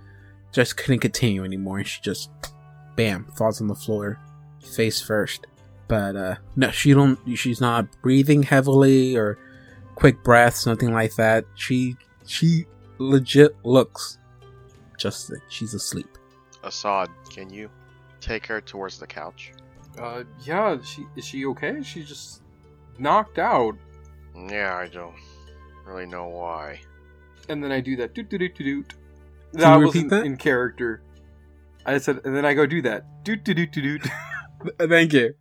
just 0.53 0.77
couldn't 0.77 1.01
continue 1.01 1.45
anymore 1.45 1.79
and 1.79 1.87
she 1.87 2.01
just 2.03 2.31
bam 2.97 3.25
falls 3.37 3.61
on 3.61 3.67
the 3.69 3.75
floor 3.75 4.19
face 4.61 5.01
first 5.01 5.47
but 5.89 6.15
uh 6.17 6.35
no 6.57 6.71
she 6.71 6.93
don't 6.93 7.19
she's 7.37 7.61
not 7.61 7.87
breathing 8.03 8.43
heavily 8.43 9.17
or 9.17 9.39
quick 9.95 10.23
breaths 10.23 10.67
nothing 10.67 10.93
like 10.93 11.15
that 11.15 11.45
she 11.55 11.97
she 12.27 12.65
legit 12.99 13.55
looks 13.65 14.19
just 14.99 15.31
like 15.31 15.41
she's 15.49 15.75
asleep 15.75 16.07
Assad, 16.63 17.09
can 17.31 17.49
you 17.49 17.71
take 18.21 18.45
her 18.47 18.61
towards 18.61 18.99
the 18.99 19.07
couch? 19.07 19.53
Uh, 19.99 20.25
yeah. 20.45 20.77
She 20.85 21.07
is 21.17 21.25
she 21.25 21.47
okay? 21.47 21.83
She 21.83 22.03
just 22.05 22.43
knocked 22.99 23.39
out, 23.39 23.77
Yeah, 24.37 24.77
I 24.77 24.87
don't 24.89 25.15
really 25.87 26.05
know 26.05 26.29
why. 26.29 26.81
and 27.49 27.65
then 27.65 27.73
I 27.73 27.81
do 27.81 27.97
that. 27.97 28.15
Doot 28.15 28.29
doot 28.29 28.41
doot 28.41 28.55
doot. 28.57 28.65
doot. 28.89 28.95
That 29.55 29.77
wasn't 29.77 30.11
that? 30.11 30.27
in 30.27 30.37
character. 30.37 31.01
I 31.87 31.99
said, 31.99 32.21
and 32.25 32.37
then 32.37 32.45
I 32.45 32.55
go 32.55 32.67
do 32.67 32.83
that. 32.83 33.05
Doot 33.25 33.45
doot 33.45 33.57
doot 33.57 33.73
doot 33.73 34.03
doot. 34.03 34.13
thank 34.91 35.13
you 35.15 35.35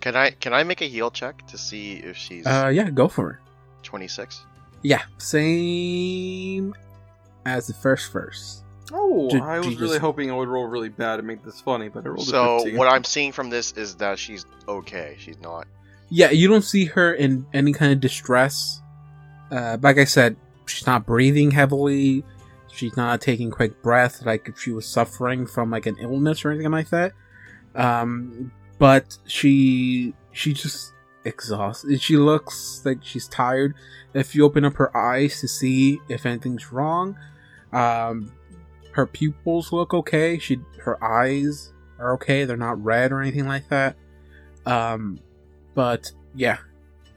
Can 0.00 0.14
I 0.14 0.30
can 0.30 0.52
I 0.52 0.62
make 0.62 0.80
a 0.82 0.84
heal 0.86 1.10
check 1.10 1.46
to 1.48 1.56
see 1.58 1.94
if 1.94 2.16
she's 2.16 2.46
uh 2.46 2.70
yeah 2.72 2.90
go 2.90 3.08
for 3.08 3.30
it 3.30 3.36
26? 3.82 4.44
yeah 4.82 5.02
same 5.18 6.74
as 7.46 7.66
the 7.66 7.74
first 7.74 8.12
verse 8.12 8.62
Oh, 8.92 9.28
Did- 9.30 9.42
I 9.42 9.58
was 9.58 9.68
you 9.68 9.78
really 9.78 9.98
hoping 9.98 10.30
I 10.30 10.34
would 10.34 10.48
roll 10.48 10.66
really 10.66 10.88
bad 10.88 11.18
and 11.18 11.28
make 11.28 11.44
this 11.44 11.60
funny, 11.60 11.88
but 11.90 12.06
I 12.06 12.08
rolled 12.08 12.20
a 12.20 12.30
So 12.30 12.58
15. 12.60 12.78
what 12.78 12.88
I'm 12.88 13.04
seeing 13.04 13.32
from 13.32 13.50
this 13.50 13.72
is 13.72 13.96
that 13.96 14.18
she's 14.18 14.46
okay. 14.66 15.14
She's 15.18 15.38
not. 15.42 15.66
yeah, 16.08 16.30
you 16.30 16.48
don't 16.48 16.62
see 16.64 16.86
her 16.86 17.12
in 17.12 17.44
any 17.52 17.74
kind 17.74 17.92
of 17.92 18.00
distress. 18.00 18.80
Uh, 19.50 19.76
like 19.82 19.98
I 19.98 20.04
said, 20.04 20.36
she's 20.64 20.86
not 20.86 21.04
breathing 21.04 21.50
heavily. 21.50 22.24
She's 22.78 22.96
not 22.96 23.20
taking 23.20 23.50
quick 23.50 23.82
breaths 23.82 24.24
like 24.24 24.48
if 24.48 24.60
she 24.60 24.70
was 24.70 24.86
suffering 24.86 25.46
from 25.46 25.68
like 25.70 25.86
an 25.86 25.96
illness 25.98 26.44
or 26.44 26.52
anything 26.52 26.70
like 26.70 26.90
that. 26.90 27.12
Um, 27.74 28.52
but 28.78 29.18
she 29.26 30.14
she 30.30 30.52
just 30.52 30.92
exhausted. 31.24 32.00
She 32.00 32.16
looks 32.16 32.80
like 32.84 32.98
she's 33.02 33.26
tired. 33.26 33.74
If 34.14 34.36
you 34.36 34.44
open 34.44 34.64
up 34.64 34.74
her 34.74 34.96
eyes 34.96 35.40
to 35.40 35.48
see 35.48 35.98
if 36.08 36.24
anything's 36.24 36.70
wrong, 36.70 37.18
um, 37.72 38.30
her 38.92 39.06
pupils 39.06 39.72
look 39.72 39.92
okay. 39.92 40.38
She 40.38 40.60
her 40.84 41.02
eyes 41.02 41.72
are 41.98 42.14
okay. 42.14 42.44
They're 42.44 42.56
not 42.56 42.82
red 42.82 43.10
or 43.10 43.20
anything 43.20 43.48
like 43.48 43.68
that. 43.70 43.96
Um, 44.66 45.18
but 45.74 46.12
yeah, 46.32 46.58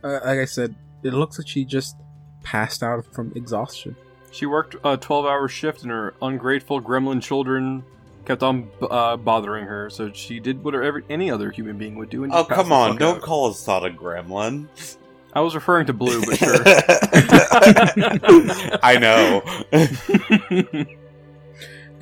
uh, 0.03 0.21
like 0.25 0.39
I 0.39 0.45
said, 0.45 0.75
it 1.03 1.13
looks 1.13 1.37
like 1.37 1.47
she 1.47 1.65
just 1.65 1.95
passed 2.43 2.81
out 2.81 3.05
from 3.13 3.31
exhaustion. 3.35 3.95
She 4.31 4.45
worked 4.45 4.75
a 4.83 4.97
12 4.97 5.25
hour 5.25 5.47
shift, 5.47 5.81
and 5.83 5.91
her 5.91 6.13
ungrateful 6.21 6.81
gremlin 6.81 7.21
children 7.21 7.83
kept 8.25 8.43
on 8.43 8.69
uh, 8.81 9.17
bothering 9.17 9.65
her, 9.65 9.89
so 9.89 10.11
she 10.13 10.39
did 10.39 10.63
what 10.63 10.75
every, 10.75 11.03
any 11.09 11.29
other 11.29 11.51
human 11.51 11.77
being 11.77 11.95
would 11.95 12.09
do. 12.09 12.23
And 12.23 12.33
Oh, 12.33 12.45
come 12.45 12.71
on. 12.71 12.97
Don't 12.97 13.17
out. 13.17 13.21
call 13.21 13.49
Assad 13.49 13.83
a 13.83 13.89
gremlin. 13.89 14.67
I 15.33 15.41
was 15.41 15.55
referring 15.55 15.87
to 15.87 15.93
Blue, 15.93 16.21
but 16.25 16.37
sure. 16.37 16.55
I 18.83 18.97
know. 18.99 19.41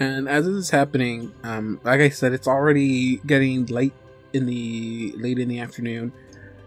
And 0.02 0.30
as 0.30 0.46
this 0.46 0.56
is 0.56 0.70
happening, 0.70 1.34
um, 1.44 1.82
like 1.84 2.00
I 2.00 2.08
said, 2.08 2.32
it's 2.32 2.48
already 2.48 3.18
getting 3.18 3.66
late 3.66 3.92
in 4.32 4.46
the 4.46 5.12
late 5.18 5.40
in 5.40 5.50
the 5.50 5.60
afternoon. 5.60 6.14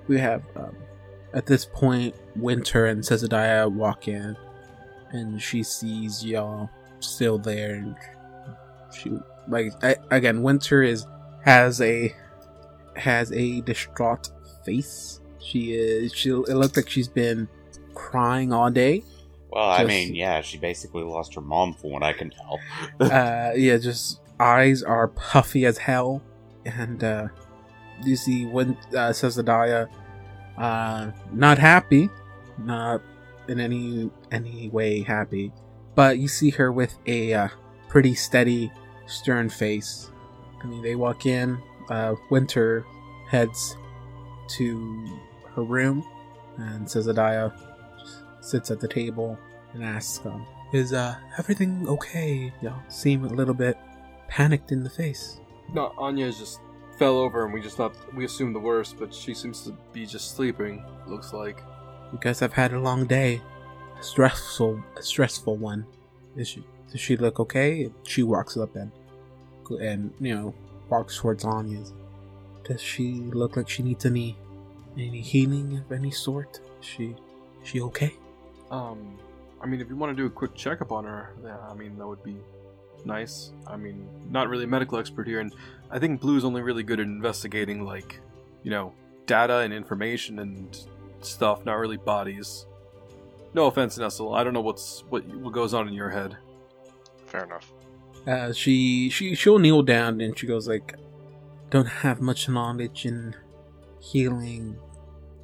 We 0.06 0.18
have 0.18 0.42
um, 0.54 0.76
at 1.32 1.46
this 1.46 1.64
point 1.64 2.14
Winter 2.36 2.84
and 2.84 3.02
Cesadiah 3.02 3.72
walk 3.72 4.06
in, 4.06 4.36
and 5.12 5.40
she 5.40 5.62
sees 5.62 6.24
y'all 6.24 6.68
still 7.00 7.38
there, 7.38 7.74
and 7.74 7.96
she 8.94 9.12
like 9.48 9.72
I, 9.84 9.96
again 10.10 10.42
Winter 10.42 10.82
is 10.82 11.06
has 11.44 11.80
a 11.80 12.14
has 12.96 13.32
a 13.32 13.60
distraught 13.62 14.30
face. 14.64 15.20
She 15.40 15.72
is 15.72 16.12
she 16.14 16.30
it 16.30 16.48
looks 16.48 16.76
like 16.76 16.88
she's 16.88 17.08
been 17.08 17.48
crying 17.94 18.52
all 18.52 18.70
day. 18.70 19.02
Well, 19.50 19.64
I 19.68 19.78
Just- 19.78 19.88
mean, 19.88 20.14
yeah, 20.14 20.40
she 20.40 20.56
basically 20.56 21.02
lost 21.02 21.34
her 21.34 21.40
mom, 21.42 21.74
from 21.74 21.90
what 21.90 22.02
I 22.02 22.12
can 22.14 22.30
tell. 22.30 22.58
uh 23.00 23.52
yeah 23.54 23.76
just 23.76 24.20
eyes 24.40 24.82
are 24.82 25.08
puffy 25.08 25.66
as 25.66 25.78
hell 25.78 26.22
and 26.64 27.02
uh 27.04 27.28
you 28.04 28.16
see 28.16 28.46
when 28.46 28.70
uh 28.92 29.10
Cesadiah 29.12 29.88
uh 30.58 31.10
not 31.32 31.58
happy 31.58 32.08
not 32.58 33.02
in 33.49 33.61
any 33.61 34.11
any 34.30 34.68
way 34.70 35.03
happy 35.03 35.53
but 35.95 36.18
you 36.18 36.28
see 36.28 36.51
her 36.51 36.72
with 36.72 36.99
a 37.07 37.34
uh, 37.34 37.49
pretty 37.88 38.14
steady 38.14 38.70
stern 39.07 39.49
face 39.49 40.11
i 40.62 40.66
mean 40.66 40.82
they 40.82 40.95
walk 40.95 41.26
in 41.26 41.59
uh 41.90 42.14
winter 42.30 42.84
heads 43.28 43.76
to 44.49 45.18
her 45.55 45.62
room 45.62 46.05
and 46.59 46.86
Cesadiah 46.86 47.53
just 47.99 48.22
sits 48.40 48.70
at 48.70 48.80
the 48.80 48.88
table 48.88 49.38
and 49.72 49.82
asks 49.82 50.24
um 50.26 50.47
is 50.72 50.93
uh 50.93 51.14
everything 51.38 51.86
okay? 51.88 52.53
Y'all 52.62 52.82
seem 52.88 53.24
a 53.24 53.28
little 53.28 53.55
bit 53.55 53.76
panicked 54.28 54.72
in 54.72 54.82
the 54.82 54.90
face. 54.90 55.40
no, 55.74 55.93
Anya 55.99 56.32
just 56.32 56.61
fell 56.99 57.18
over, 57.18 57.45
and 57.45 57.53
we 57.53 57.61
just 57.61 57.76
thought 57.76 57.95
we 58.14 58.24
assumed 58.24 58.55
the 58.55 58.61
worst, 58.61 58.97
but 58.99 59.14
she 59.14 59.34
seems 59.34 59.62
to 59.64 59.76
be 59.93 60.07
just 60.07 60.34
sleeping. 60.36 60.84
Looks 61.07 61.32
like. 61.32 61.62
You 62.12 62.18
I've 62.24 62.52
had 62.52 62.72
a 62.72 62.80
long 62.80 63.06
day, 63.06 63.40
a 63.98 64.02
stressful, 64.02 64.82
a 64.96 65.02
stressful 65.02 65.56
one. 65.56 65.86
Is 66.36 66.48
she? 66.48 66.64
Does 66.90 67.00
she 67.00 67.16
look 67.16 67.40
okay? 67.40 67.90
She 68.04 68.22
walks 68.22 68.56
up 68.56 68.76
and 68.76 68.92
and 69.80 70.12
you 70.20 70.34
know 70.34 70.54
walks 70.90 71.16
towards 71.16 71.44
Anya's. 71.44 71.92
Does 72.64 72.82
she 72.82 73.14
look 73.14 73.56
like 73.56 73.68
she 73.68 73.82
needs 73.82 74.04
any 74.04 74.36
any 74.98 75.20
healing 75.20 75.78
of 75.78 75.90
any 75.90 76.10
sort? 76.10 76.60
Is 76.80 76.86
she 76.86 77.04
is 77.62 77.68
she 77.68 77.80
okay? 77.80 78.14
Um, 78.70 79.18
I 79.60 79.66
mean, 79.66 79.80
if 79.80 79.88
you 79.88 79.96
want 79.96 80.14
to 80.14 80.22
do 80.22 80.26
a 80.26 80.30
quick 80.30 80.54
checkup 80.54 80.92
on 80.92 81.04
her, 81.04 81.34
yeah, 81.42 81.58
I 81.68 81.74
mean 81.74 81.96
that 81.96 82.06
would 82.06 82.22
be 82.22 82.36
nice. 83.04 83.52
I 83.66 83.76
mean, 83.76 84.06
not 84.30 84.48
really 84.48 84.64
a 84.64 84.68
medical 84.68 84.98
expert 84.98 85.26
here, 85.26 85.40
and 85.40 85.54
I 85.90 85.98
think 85.98 86.20
Blue's 86.20 86.44
only 86.44 86.62
really 86.62 86.82
good 86.82 87.00
at 87.00 87.06
investigating 87.06 87.84
like, 87.84 88.20
you 88.62 88.70
know, 88.70 88.92
data 89.26 89.58
and 89.58 89.72
information 89.72 90.40
and 90.40 90.78
stuff, 91.24 91.64
not 91.64 91.74
really 91.74 91.96
bodies. 91.96 92.66
No 93.54 93.66
offense, 93.66 93.98
Nestle. 93.98 94.34
I 94.34 94.44
don't 94.44 94.54
know 94.54 94.60
what's 94.62 95.04
what 95.10 95.24
what 95.26 95.52
goes 95.52 95.74
on 95.74 95.88
in 95.88 95.94
your 95.94 96.10
head. 96.10 96.36
Fair 97.26 97.44
enough. 97.44 97.70
Uh, 98.26 98.52
she 98.52 99.10
she 99.10 99.34
she'll 99.34 99.58
kneel 99.58 99.82
down 99.82 100.20
and 100.20 100.38
she 100.38 100.46
goes 100.46 100.66
like, 100.68 100.94
"Don't 101.70 101.86
have 101.88 102.20
much 102.20 102.48
knowledge 102.48 103.04
in 103.04 103.34
healing. 104.00 104.78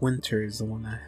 Winter 0.01 0.43
is 0.43 0.59
the 0.59 0.65
one 0.65 0.83
that 0.85 1.01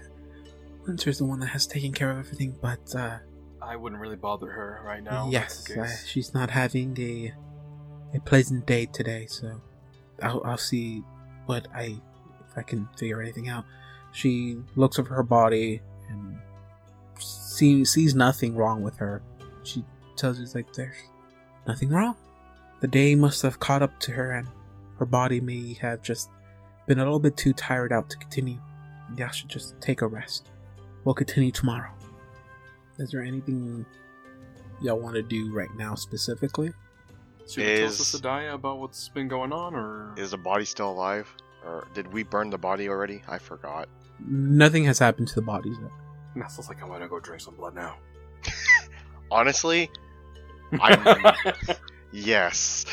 Winter 0.86 1.10
is 1.10 1.18
the 1.18 1.24
one 1.24 1.40
that 1.40 1.46
has 1.48 1.66
taken 1.66 1.92
care 1.92 2.10
of 2.10 2.18
everything. 2.18 2.56
But 2.60 2.94
uh, 2.94 3.18
I 3.62 3.76
wouldn't 3.76 4.00
really 4.00 4.16
bother 4.16 4.50
her 4.50 4.82
right 4.84 5.02
now. 5.02 5.28
yes, 5.30 5.70
uh, 5.70 5.88
she's 6.06 6.34
not 6.34 6.50
having 6.50 6.98
a 7.00 7.32
a 8.14 8.20
pleasant 8.20 8.66
day 8.66 8.86
today. 8.86 9.26
So 9.26 9.60
I'll 10.22 10.42
I'll 10.44 10.58
see 10.58 11.02
what 11.46 11.66
I 11.74 11.96
if 12.50 12.58
I 12.58 12.62
can 12.62 12.88
figure 12.96 13.22
anything 13.22 13.48
out." 13.48 13.64
She 14.12 14.58
looks 14.76 14.98
over 14.98 15.14
her 15.14 15.22
body 15.22 15.80
and 16.08 16.38
sees 17.18 17.92
sees 17.92 18.14
nothing 18.14 18.56
wrong 18.56 18.82
with 18.82 18.96
her. 18.96 19.22
She 19.62 19.84
tells 20.16 20.38
you 20.38 20.46
like 20.54 20.72
there's 20.72 20.96
nothing 21.66 21.90
wrong. 21.90 22.16
The 22.80 22.88
day 22.88 23.14
must 23.14 23.42
have 23.42 23.60
caught 23.60 23.82
up 23.82 23.98
to 24.00 24.12
her, 24.12 24.32
and 24.32 24.48
her 24.98 25.06
body 25.06 25.40
may 25.40 25.74
have 25.74 26.02
just 26.02 26.30
been 26.86 26.98
a 26.98 27.04
little 27.04 27.20
bit 27.20 27.36
too 27.36 27.52
tired 27.52 27.92
out 27.92 28.08
to 28.10 28.16
continue. 28.16 28.58
Y'all 29.16 29.28
should 29.28 29.48
just 29.48 29.80
take 29.80 30.02
a 30.02 30.06
rest. 30.06 30.48
We'll 31.04 31.14
continue 31.14 31.50
tomorrow. 31.50 31.90
Is 32.98 33.10
there 33.10 33.22
anything 33.22 33.84
y'all 34.82 34.98
want 34.98 35.14
to 35.16 35.22
do 35.22 35.52
right 35.52 35.68
now 35.76 35.94
specifically? 35.94 36.72
Should 37.48 37.64
we 37.66 37.76
tell 37.76 37.84
Is- 37.86 37.98
Sadaya 37.98 38.54
about 38.54 38.78
what's 38.78 39.08
been 39.08 39.28
going 39.28 39.52
on, 39.52 39.74
or 39.74 40.14
Is 40.16 40.30
the 40.30 40.38
body 40.38 40.64
still 40.64 40.90
alive? 40.90 41.32
Or 41.64 41.86
did 41.92 42.10
we 42.12 42.22
burn 42.22 42.48
the 42.48 42.58
body 42.58 42.88
already? 42.88 43.22
I 43.28 43.36
forgot. 43.38 43.88
Nothing 44.26 44.84
has 44.84 44.98
happened 44.98 45.28
to 45.28 45.34
the 45.34 45.42
bodies 45.42 45.76
yet. 45.80 45.90
Nestle's 46.34 46.68
like, 46.68 46.82
I 46.82 46.86
want 46.86 47.02
to 47.02 47.08
go 47.08 47.18
drink 47.20 47.40
some 47.40 47.54
blood 47.56 47.74
now. 47.74 47.96
Honestly, 49.30 49.90
I'm 50.80 51.34
yes. 52.12 52.84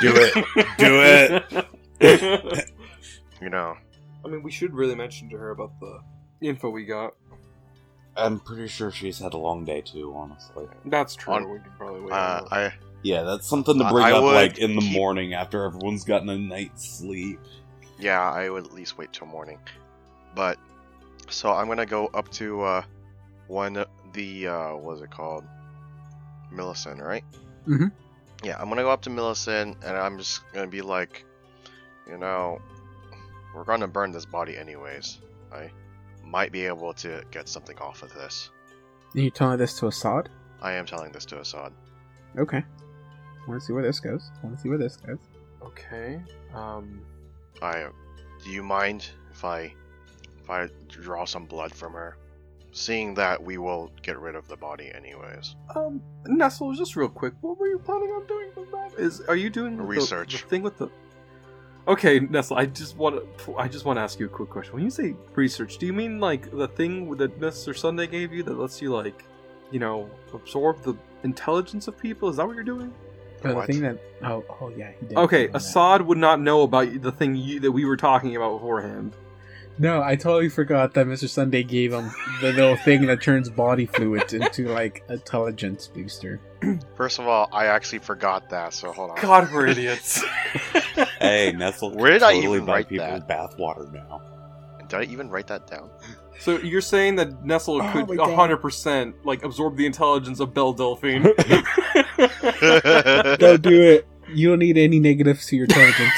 Do 0.00 0.12
it. 0.14 0.34
Do 0.78 1.64
it. 2.00 2.70
You 3.40 3.50
know, 3.50 3.76
I 4.24 4.28
mean, 4.28 4.42
we 4.42 4.50
should 4.50 4.74
really 4.74 4.94
mention 4.94 5.28
to 5.30 5.36
her 5.36 5.50
about 5.50 5.72
the 5.80 5.98
info 6.40 6.70
we 6.70 6.84
got. 6.84 7.14
I'm 8.16 8.38
pretty 8.38 8.68
sure 8.68 8.90
she's 8.92 9.18
had 9.18 9.34
a 9.34 9.38
long 9.38 9.64
day 9.64 9.80
too, 9.80 10.14
honestly. 10.16 10.66
That's 10.86 11.16
true. 11.16 11.34
On- 11.34 11.50
we 11.50 11.58
could 11.58 11.76
probably 11.76 12.00
wait. 12.02 12.12
uh. 12.12 12.44
I 12.50 12.72
Yeah, 13.02 13.22
that's 13.24 13.46
something 13.46 13.76
to 13.78 13.84
I- 13.84 13.90
bring 13.90 14.04
I 14.06 14.12
up 14.12 14.22
like 14.24 14.58
in 14.58 14.76
the 14.76 14.80
keep- 14.82 14.92
morning 14.92 15.34
after 15.34 15.64
everyone's 15.64 16.04
gotten 16.04 16.28
a 16.28 16.38
night's 16.38 16.88
sleep. 16.98 17.40
yeah, 17.98 18.22
I 18.30 18.48
would 18.48 18.64
at 18.66 18.72
least 18.72 18.96
wait 18.98 19.12
till 19.12 19.26
morning. 19.26 19.58
But 20.36 20.58
so 21.30 21.52
I'm 21.52 21.68
gonna 21.68 21.86
go 21.86 22.06
up 22.08 22.30
to 22.32 22.62
uh, 22.62 22.82
one 23.48 23.84
the 24.12 24.48
uh, 24.48 24.76
what 24.76 24.96
is 24.96 25.02
it 25.02 25.10
called? 25.10 25.44
Millicent, 26.50 27.00
right? 27.00 27.24
Mhm. 27.66 27.90
Yeah, 28.42 28.56
I'm 28.60 28.68
gonna 28.68 28.82
go 28.82 28.90
up 28.90 29.02
to 29.02 29.10
Millicent 29.10 29.76
and 29.84 29.96
I'm 29.96 30.18
just 30.18 30.40
gonna 30.52 30.66
be 30.66 30.82
like, 30.82 31.24
you 32.08 32.18
know, 32.18 32.60
we're 33.54 33.64
gonna 33.64 33.88
burn 33.88 34.12
this 34.12 34.26
body 34.26 34.56
anyways. 34.56 35.18
I 35.52 35.70
might 36.24 36.52
be 36.52 36.66
able 36.66 36.92
to 36.94 37.22
get 37.30 37.48
something 37.48 37.78
off 37.78 38.02
of 38.02 38.12
this. 38.14 38.50
And 39.14 39.22
you 39.24 39.30
telling 39.30 39.58
this 39.58 39.78
to 39.78 39.86
Assad? 39.86 40.28
I 40.60 40.72
am 40.72 40.86
telling 40.86 41.12
this 41.12 41.24
to 41.26 41.40
Assad. 41.40 41.72
Okay. 42.36 42.64
Want 43.46 43.60
to 43.60 43.66
see 43.66 43.72
where 43.72 43.82
this 43.82 44.00
goes? 44.00 44.30
Want 44.42 44.56
to 44.56 44.62
see 44.62 44.68
where 44.68 44.78
this 44.78 44.96
goes? 44.96 45.18
Okay. 45.62 46.20
Um. 46.54 47.02
I 47.62 47.86
do 48.42 48.50
you 48.50 48.62
mind 48.62 49.08
if 49.30 49.44
I 49.44 49.72
if 50.44 50.50
I 50.50 50.68
draw 50.88 51.24
some 51.24 51.46
blood 51.46 51.74
from 51.74 51.94
her? 51.94 52.16
Seeing 52.72 53.14
that 53.14 53.42
we 53.42 53.56
will 53.56 53.90
get 54.02 54.18
rid 54.18 54.34
of 54.34 54.46
the 54.48 54.56
body 54.56 54.90
anyways. 54.92 55.54
Um. 55.74 56.02
Nestle, 56.26 56.72
just 56.74 56.96
real 56.96 57.08
quick. 57.08 57.34
What 57.40 57.58
were 57.58 57.68
you 57.68 57.78
planning 57.78 58.08
on 58.10 58.26
doing 58.26 58.48
with 58.56 58.70
that? 58.72 58.92
Is 58.98 59.20
are 59.22 59.36
you 59.36 59.48
doing 59.48 59.76
Research. 59.80 60.42
the 60.42 60.48
thing 60.48 60.62
with 60.62 60.78
the? 60.78 60.88
Okay, 61.86 62.18
Nestle. 62.18 62.56
I 62.56 62.66
just 62.66 62.96
want 62.96 63.22
to. 63.38 63.56
I 63.56 63.68
just 63.68 63.84
want 63.84 63.98
to 63.98 64.00
ask 64.00 64.18
you 64.18 64.26
a 64.26 64.28
quick 64.28 64.50
question. 64.50 64.74
When 64.74 64.82
you 64.82 64.90
say 64.90 65.14
research, 65.34 65.78
do 65.78 65.86
you 65.86 65.92
mean 65.92 66.18
like 66.18 66.50
the 66.50 66.66
thing 66.68 67.16
that 67.16 67.38
Mr. 67.40 67.76
Sunday 67.76 68.06
gave 68.08 68.32
you 68.32 68.42
that 68.42 68.58
lets 68.58 68.82
you 68.82 68.92
like, 68.92 69.24
you 69.70 69.78
know, 69.78 70.10
absorb 70.32 70.82
the 70.82 70.94
intelligence 71.22 71.86
of 71.86 71.96
people? 71.96 72.28
Is 72.28 72.36
that 72.38 72.46
what 72.46 72.54
you're 72.56 72.64
doing? 72.64 72.92
The 73.42 73.54
What? 73.54 73.66
thing 73.68 73.82
that 73.82 73.98
oh 74.24 74.44
oh 74.60 74.70
yeah 74.76 74.90
he 74.98 75.06
did. 75.06 75.16
Okay, 75.18 75.36
tell 75.36 75.46
me 75.46 75.52
that. 75.52 75.56
Assad 75.58 76.02
would 76.02 76.18
not 76.18 76.40
know 76.40 76.62
about 76.62 77.02
the 77.02 77.12
thing 77.12 77.36
you, 77.36 77.60
that 77.60 77.70
we 77.70 77.84
were 77.84 77.96
talking 77.98 78.34
about 78.34 78.54
beforehand. 78.58 79.14
No, 79.76 80.02
I 80.02 80.14
totally 80.14 80.48
forgot 80.48 80.94
that 80.94 81.06
Mr. 81.06 81.28
Sunday 81.28 81.64
gave 81.64 81.92
him 81.92 82.12
the 82.40 82.52
little 82.52 82.76
thing 82.76 83.06
that 83.06 83.20
turns 83.22 83.50
body 83.50 83.86
fluid 83.86 84.32
into 84.32 84.68
like 84.68 85.02
intelligence 85.08 85.88
booster. 85.88 86.40
First 86.96 87.18
of 87.18 87.26
all, 87.26 87.48
I 87.52 87.66
actually 87.66 87.98
forgot 87.98 88.50
that, 88.50 88.72
so 88.72 88.92
hold 88.92 89.10
on. 89.10 89.16
God, 89.20 89.52
we're 89.52 89.66
idiots. 89.66 90.22
Hey, 91.20 91.52
Nestle. 91.52 91.90
Where 91.90 92.12
did 92.12 92.22
I 92.22 92.34
even 92.34 92.64
buy 92.66 92.72
write 92.74 92.88
people 92.88 93.06
that? 93.06 93.28
bathwater 93.28 93.92
now. 93.92 94.22
Did 94.88 95.00
I 95.00 95.02
even 95.04 95.28
write 95.30 95.46
that 95.48 95.66
down? 95.66 95.90
so 96.38 96.58
you're 96.58 96.80
saying 96.80 97.16
that 97.16 97.44
Nestle 97.44 97.80
Oh 97.82 97.92
could 97.92 98.06
100% 98.06 99.14
like 99.24 99.42
absorb 99.42 99.76
the 99.76 99.86
intelligence 99.86 100.38
of 100.40 100.54
Belle 100.54 100.72
Delphine? 100.74 101.22
Don't 103.38 103.62
do 103.62 103.82
it. 103.82 104.06
You 104.32 104.50
don't 104.50 104.58
need 104.58 104.76
any 104.78 105.00
negatives 105.00 105.46
to 105.46 105.56
your 105.56 105.64
intelligence. 105.64 106.12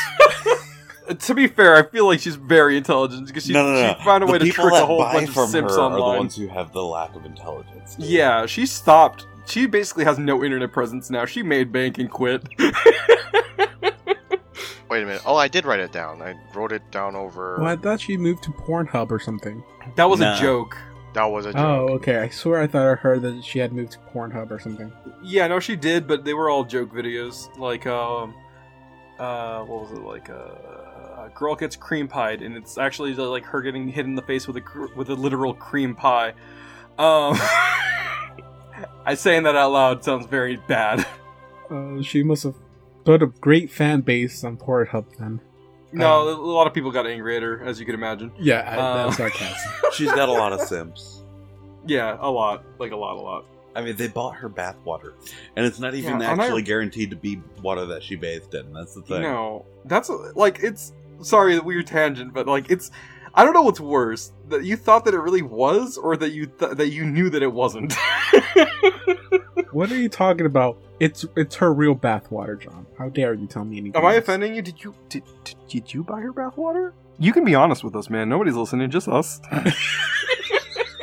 To 1.14 1.34
be 1.34 1.46
fair, 1.46 1.74
I 1.76 1.82
feel 1.84 2.07
like 2.07 2.20
she's 2.20 2.36
very 2.36 2.76
intelligent 2.76 3.26
because 3.26 3.44
she, 3.46 3.52
no, 3.52 3.64
no, 3.64 3.72
no. 3.80 3.94
she 3.98 4.04
found 4.04 4.22
a 4.24 4.26
the 4.26 4.32
way 4.32 4.38
to 4.38 4.44
people 4.44 4.64
trick 4.68 4.74
a 4.82 4.86
whole 4.86 4.98
buy 4.98 5.12
bunch 5.14 5.28
of 5.28 5.34
from 5.34 5.46
simps 5.48 5.74
her 5.74 5.80
are 5.80 5.90
the 5.90 5.96
online. 5.96 6.18
ones 6.18 6.36
who 6.36 6.48
have 6.48 6.72
the 6.72 6.82
lack 6.82 7.14
of 7.14 7.24
intelligence. 7.24 7.94
dude. 7.96 8.07
Yeah, 8.07 8.46
she 8.46 8.66
stopped. 8.66 9.26
She 9.46 9.66
basically 9.66 10.04
has 10.04 10.18
no 10.18 10.42
internet 10.42 10.72
presence 10.72 11.09
now. 11.11 11.24
She 11.24 11.42
made 11.42 11.70
bank 11.72 11.98
and 11.98 12.11
quit. 12.11 12.42
Wait 14.88 15.02
a 15.02 15.07
minute. 15.07 15.22
Oh, 15.26 15.34
I 15.36 15.48
did 15.48 15.64
write 15.64 15.80
it 15.80 15.90
down. 15.92 16.22
I 16.22 16.34
wrote 16.54 16.70
it 16.72 16.90
down 16.92 17.16
over. 17.16 17.57
well, 17.59 17.66
I 17.68 17.76
thought 17.76 18.00
she 18.00 18.16
moved 18.16 18.44
to 18.44 18.50
Pornhub 18.52 19.11
or 19.11 19.18
something. 19.18 19.62
that 19.96 20.04
was 20.09 20.20
Nah. 20.20 20.36
a 20.36 20.40
joke. 20.40 20.76
That 21.14 21.24
was 21.24 21.46
a 21.46 21.52
joke. 21.52 21.61
Oh, 21.61 21.88
okay. 21.94 22.18
I 22.18 22.28
swear 22.28 22.61
I 22.61 22.66
thought 22.66 22.86
I 22.86 22.94
heard 22.94 23.22
that 23.22 23.42
she 23.44 23.59
had 23.59 23.72
moved 23.72 23.92
to 23.92 23.98
Pornhub 24.14 24.50
or 24.50 24.59
something. 24.61 24.92
Yeah, 25.22 25.46
no, 25.48 25.59
she 25.61 25.74
did, 25.74 26.07
but 26.07 26.24
they 26.24 26.34
were 26.34 26.50
all 26.50 26.62
joke 26.64 26.92
videos. 26.92 27.57
Like, 27.59 27.86
um, 27.86 28.34
uh, 29.18 29.64
what 29.64 29.82
was 29.82 29.92
it? 29.92 30.02
Like, 30.02 30.30
uh, 30.30 30.86
a 31.27 31.31
girl 31.39 31.55
gets 31.55 31.77
cream 31.77 32.09
pied, 32.09 32.43
and 32.43 32.57
it's 32.57 32.79
actually 32.79 33.14
like 33.14 33.45
her 33.45 33.61
getting 33.62 33.89
hit 33.89 34.05
in 34.07 34.14
the 34.14 34.22
face 34.22 34.47
with 34.47 34.57
a 34.57 34.61
cr- 34.61 34.93
with 34.97 35.11
a 35.11 35.14
literal 35.14 35.55
cream 35.55 35.95
pie. 35.95 36.31
Um, 36.99 37.37
I 39.05 39.14
saying 39.14 39.45
that 39.45 39.57
out 39.57 39.72
loud 39.72 40.05
sounds 40.05 40.27
very 40.27 40.57
bad. 40.57 41.07
Uh, 41.70 42.03
she 42.03 42.22
must 42.22 42.43
have 42.45 42.55
built 43.05 43.22
a 43.22 43.27
great 43.27 43.70
fan 43.70 44.01
base 44.01 44.45
on 44.45 44.57
Pornhub 44.57 45.05
then. 45.18 45.41
No, 45.93 46.29
a 46.29 46.35
lot 46.35 46.66
of 46.66 46.74
people 46.74 46.91
got 46.91 47.07
angry 47.07 47.37
at 47.37 47.43
her, 47.43 47.62
as 47.64 47.79
you 47.81 47.87
can 47.87 47.95
imagine. 47.95 48.33
Yeah, 48.39 48.61
I, 48.61 48.77
Uh, 48.77 49.05
that's 49.05 49.16
sarcasm. 49.18 49.72
She's 49.93 50.12
got 50.12 50.29
a 50.29 50.33
lot 50.33 50.53
of 50.53 50.61
Sims. 50.61 51.22
Yeah, 51.87 52.16
a 52.20 52.29
lot, 52.31 52.64
like 52.79 52.93
a 52.93 52.97
lot, 52.97 53.16
a 53.16 53.20
lot. 53.20 53.47
I 53.77 53.83
mean, 53.83 53.95
they 53.97 54.09
bought 54.09 54.35
her 54.37 54.49
bathwater, 54.51 55.12
and 55.55 55.64
it's 55.64 55.79
not 55.79 55.95
even 55.95 56.18
Yeah, 56.20 56.31
and 56.33 56.41
I- 56.41 56.45
actually 56.45 56.62
guaranteed 56.62 57.11
to 57.11 57.16
be 57.16 57.41
water 57.62 57.87
that 57.87 58.03
she 58.03 58.16
bathed 58.16 58.55
in. 58.55 58.72
That's 58.72 58.95
the 58.95 59.03
thing. 59.03 59.22
No, 59.22 59.64
that's 59.85 60.09
like 60.35 60.59
it's 60.62 60.93
sorry 61.22 61.58
weird 61.58 61.86
tangent, 61.86 62.32
but 62.34 62.46
like 62.46 62.70
it's 62.70 62.90
I 63.34 63.44
don't 63.44 63.52
know 63.52 63.62
what's 63.62 63.80
worse 63.80 64.32
that 64.48 64.64
you 64.64 64.76
thought 64.76 65.04
that 65.04 65.14
it 65.14 65.18
really 65.20 65.42
was, 65.42 65.98
or 65.98 66.16
that 66.16 66.32
you 66.32 66.46
th- 66.46 66.72
that 66.76 66.88
you 66.88 67.04
knew 67.04 67.28
that 67.30 67.42
it 67.42 67.52
wasn't. 67.52 67.92
what 69.72 69.90
are 69.92 69.96
you 69.98 70.08
talking 70.08 70.46
about? 70.46 70.78
It's 71.00 71.24
it's 71.36 71.54
her 71.56 71.72
real 71.74 71.94
bathwater, 71.94 72.58
John. 72.60 72.86
How 72.98 73.08
dare 73.10 73.34
you 73.34 73.46
tell 73.46 73.64
me 73.64 73.76
anything? 73.78 74.00
Am 74.00 74.06
I 74.06 74.14
else? 74.14 74.22
offending 74.24 74.54
you? 74.54 74.62
Did 74.62 74.82
you 74.82 74.94
did, 75.10 75.22
did, 75.44 75.56
did 75.68 75.94
you 75.94 76.02
buy 76.02 76.20
her 76.20 76.32
bathwater? 76.32 76.92
You 77.18 77.32
can 77.32 77.44
be 77.44 77.54
honest 77.54 77.82
with 77.84 77.94
us, 77.96 78.08
man. 78.10 78.28
Nobody's 78.28 78.54
listening, 78.56 78.90
just 78.90 79.08
us. 79.08 79.40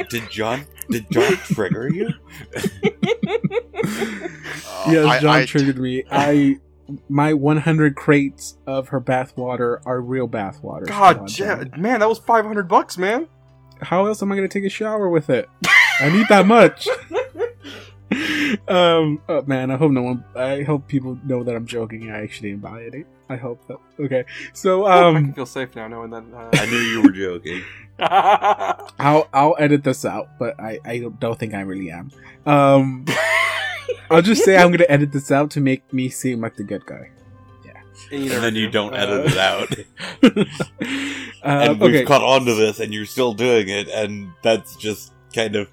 Did 0.10 0.30
John? 0.30 0.68
Did 0.92 1.10
John 1.10 1.32
trigger 1.38 1.90
you? 1.92 2.10
Uh, 2.56 2.62
Yes, 4.88 5.06
I- 5.08 5.20
John 5.20 5.36
I- 5.38 5.46
triggered 5.46 5.80
me. 5.80 6.04
I 6.12 6.60
my 7.10 7.34
100 7.34 7.96
crates 7.96 8.58
of 8.68 8.90
her 8.90 9.00
bathwater 9.02 9.82
are 9.86 10.02
real 10.02 10.28
bathwater. 10.28 10.86
God, 10.88 11.30
ja- 11.38 11.64
man, 11.78 12.00
that 12.02 12.10
was 12.10 12.20
five 12.20 12.46
hundred 12.46 12.68
bucks, 12.68 12.98
man. 12.98 13.28
How 13.82 14.06
else 14.06 14.22
am 14.22 14.32
I 14.32 14.36
going 14.36 14.48
to 14.48 14.54
take 14.60 14.66
a 14.66 14.70
shower 14.70 15.10
with 15.10 15.30
it? 15.30 15.50
I 16.00 16.10
need 16.10 16.28
that 16.30 16.46
much. 16.48 16.88
um, 18.68 19.22
oh 19.28 19.42
man, 19.46 19.72
I 19.72 19.78
hope 19.78 19.92
no 19.92 20.02
one. 20.04 20.24
I 20.36 20.64
hope 20.64 20.88
people 20.88 21.18
know 21.26 21.44
that 21.44 21.56
I'm 21.56 21.66
joking. 21.66 22.12
I 22.12 22.22
actually 22.24 22.50
didn't 22.52 22.62
buy 22.64 22.82
it. 22.82 23.06
I 23.30 23.36
hope 23.36 23.66
that. 23.68 23.78
Okay, 24.00 24.26
so 24.54 24.86
I 24.86 24.98
can 25.12 25.16
um, 25.18 25.34
feel 25.34 25.46
safe 25.46 25.76
now 25.76 25.88
knowing 25.88 26.12
that. 26.12 26.24
I 26.54 26.66
knew 26.66 26.78
you 26.78 27.02
were 27.02 27.10
joking. 27.12 27.64
Uh... 28.00 28.74
I'll 29.00 29.28
I'll 29.34 29.56
edit 29.60 29.84
this 29.84 30.06
out, 30.06 30.30
but 30.40 30.60
I 30.60 30.80
I 30.86 31.00
don't- 31.00 31.20
don't 31.20 31.38
think 31.40 31.54
I 31.54 31.62
really 31.62 31.90
am. 31.92 32.12
Um, 32.46 33.06
I'll 34.10 34.22
just 34.22 34.44
say 34.44 34.58
I'm 34.58 34.68
going 34.68 34.80
to 34.80 34.92
edit 34.92 35.12
this 35.12 35.32
out 35.32 35.52
to 35.52 35.62
make 35.62 35.92
me 35.94 36.10
seem 36.10 36.42
like 36.42 36.56
the 36.56 36.64
good 36.64 36.86
guy. 36.86 37.12
Yeah. 37.66 37.82
and 38.12 38.44
then 38.44 38.56
you 38.56 38.70
don't 38.70 38.94
edit 38.96 39.32
it 39.32 39.38
out. 39.38 39.72
uh, 40.24 41.70
and 41.70 41.80
we've 41.80 41.96
okay. 41.96 42.06
caught 42.06 42.22
on 42.22 42.46
to 42.46 42.56
this, 42.56 42.80
and 42.80 42.94
you're 42.94 43.06
still 43.06 43.34
doing 43.34 43.70
it, 43.70 43.88
and 43.90 44.32
that's 44.42 44.76
just 44.76 45.14
kind 45.34 45.56
of. 45.56 45.70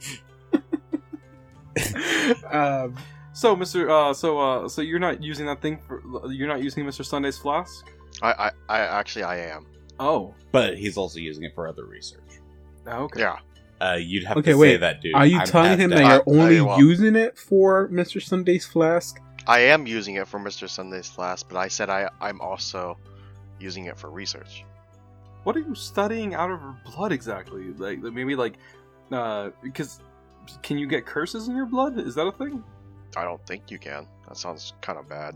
um, 2.50 2.96
So, 3.32 3.56
Mister, 3.56 3.88
uh, 3.88 4.12
so, 4.12 4.38
uh, 4.38 4.68
so 4.68 4.82
you're 4.82 4.98
not 4.98 5.22
using 5.22 5.46
that 5.46 5.62
thing 5.62 5.78
for 5.86 6.02
you're 6.30 6.48
not 6.48 6.62
using 6.62 6.84
Mister 6.84 7.02
Sunday's 7.02 7.38
flask. 7.38 7.90
I, 8.22 8.32
I, 8.32 8.50
I 8.68 8.80
actually 8.80 9.22
I 9.22 9.38
am. 9.38 9.66
Oh, 9.98 10.34
But 10.52 10.76
he's 10.78 10.96
also 10.96 11.18
using 11.18 11.44
it 11.44 11.54
for 11.54 11.68
other 11.68 11.84
research. 11.84 12.40
okay. 12.86 13.20
Yeah. 13.20 13.36
Uh, 13.80 13.96
you'd 13.98 14.24
have 14.24 14.36
Okay, 14.36 14.50
to 14.52 14.56
say 14.56 14.60
wait. 14.60 14.76
that, 14.80 15.00
dude. 15.00 15.14
are 15.14 15.24
you 15.26 15.38
I'm 15.38 15.46
telling 15.46 15.78
him 15.78 15.90
that. 15.90 15.96
that 15.96 16.02
you're 16.26 16.36
I- 16.38 16.40
I 16.40 16.44
only 16.44 16.60
will. 16.60 16.78
using 16.78 17.16
it 17.16 17.38
for 17.38 17.88
Mr. 17.88 18.20
Sunday's 18.22 18.66
flask? 18.66 19.18
I 19.46 19.60
am 19.60 19.86
using 19.86 20.16
it 20.16 20.28
for 20.28 20.38
Mr. 20.38 20.68
Sunday's 20.68 21.08
flask, 21.08 21.48
but 21.48 21.56
I 21.56 21.68
said 21.68 21.88
I 21.88 22.08
I'm 22.20 22.40
also 22.42 22.98
using 23.58 23.86
it 23.86 23.98
for 23.98 24.10
research. 24.10 24.64
What 25.44 25.56
are 25.56 25.60
you 25.60 25.74
studying 25.74 26.34
out 26.34 26.50
of 26.50 26.60
her 26.60 26.74
blood 26.94 27.12
exactly? 27.12 27.72
Like 27.72 28.00
maybe 28.00 28.36
like, 28.36 28.56
uh, 29.10 29.50
because 29.62 30.00
can 30.62 30.76
you 30.78 30.86
get 30.86 31.06
curses 31.06 31.48
in 31.48 31.56
your 31.56 31.64
blood? 31.66 31.98
Is 31.98 32.14
that 32.16 32.26
a 32.26 32.32
thing? 32.32 32.62
I 33.16 33.24
don't 33.24 33.44
think 33.46 33.70
you 33.70 33.78
can. 33.78 34.06
That 34.28 34.36
sounds 34.36 34.74
kind 34.82 34.98
of 34.98 35.08
bad. 35.08 35.34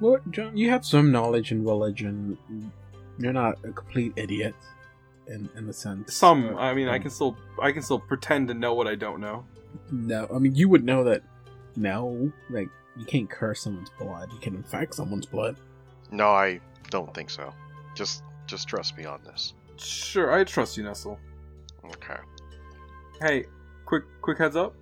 Well, 0.00 0.18
John, 0.30 0.56
you 0.56 0.70
have 0.70 0.86
some 0.86 1.10
knowledge 1.10 1.50
in 1.52 1.64
religion. 1.64 2.38
You're 3.18 3.32
not 3.32 3.58
a 3.64 3.72
complete 3.72 4.12
idiot, 4.16 4.54
in 5.30 5.48
in 5.56 5.66
the 5.66 5.72
sense. 5.72 6.14
Some. 6.14 6.56
I 6.56 6.74
mean, 6.74 6.88
I 6.88 6.96
um, 6.96 7.02
can 7.02 7.10
still 7.10 7.36
I 7.62 7.72
can 7.72 7.82
still 7.82 7.98
pretend 7.98 8.48
to 8.48 8.54
know 8.54 8.74
what 8.74 8.86
I 8.86 8.94
don't 8.94 9.20
know. 9.20 9.44
No, 9.90 10.28
I 10.34 10.38
mean 10.38 10.54
you 10.54 10.68
would 10.68 10.84
know 10.84 11.04
that. 11.04 11.22
No, 11.76 12.30
like 12.50 12.68
you 12.96 13.04
can't 13.04 13.30
curse 13.30 13.62
someone's 13.62 13.90
blood. 13.98 14.30
You 14.32 14.38
can 14.40 14.54
infect 14.54 14.94
someone's 14.94 15.26
blood. 15.26 15.56
No, 16.10 16.28
I 16.28 16.60
don't 16.90 17.14
think 17.14 17.30
so. 17.30 17.54
Just 17.94 18.22
just 18.46 18.68
trust 18.68 18.96
me 18.96 19.04
on 19.04 19.20
this. 19.24 19.54
Sure, 19.76 20.32
I 20.32 20.44
trust 20.44 20.76
you, 20.76 20.82
Nestle. 20.82 21.18
Okay. 21.84 22.18
Hey, 23.20 23.44
quick 23.86 24.04
quick 24.20 24.38
heads 24.38 24.56
up. 24.56 24.74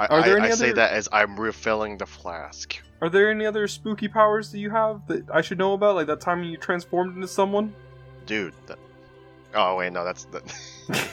I, 0.00 0.06
Are 0.06 0.22
there 0.22 0.36
I, 0.40 0.44
any 0.44 0.52
I 0.52 0.56
say 0.56 0.72
that 0.72 0.92
as 0.92 1.08
I'm 1.12 1.38
refilling 1.38 1.98
the 1.98 2.06
flask. 2.06 2.74
Are 3.02 3.10
there 3.10 3.30
any 3.30 3.44
other 3.44 3.68
spooky 3.68 4.08
powers 4.08 4.50
that 4.50 4.58
you 4.58 4.70
have 4.70 5.06
that 5.08 5.24
I 5.30 5.42
should 5.42 5.58
know 5.58 5.74
about? 5.74 5.94
Like 5.94 6.06
that 6.06 6.22
time 6.22 6.42
you 6.42 6.56
transformed 6.56 7.14
into 7.14 7.28
someone? 7.28 7.74
Dude, 8.24 8.54
that... 8.66 8.78
Oh 9.54 9.76
wait, 9.76 9.92
no, 9.92 10.04
that's 10.04 10.24
that. 10.26 10.42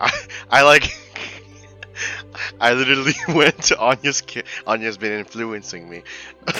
I, 0.00 0.10
I 0.50 0.62
like. 0.62 0.96
I 2.60 2.72
literally 2.72 3.14
went 3.28 3.62
to 3.64 3.78
Anya's. 3.78 4.20
Ki- 4.20 4.42
Anya's 4.66 4.96
been 4.96 5.12
influencing 5.12 5.88
me. 5.88 6.02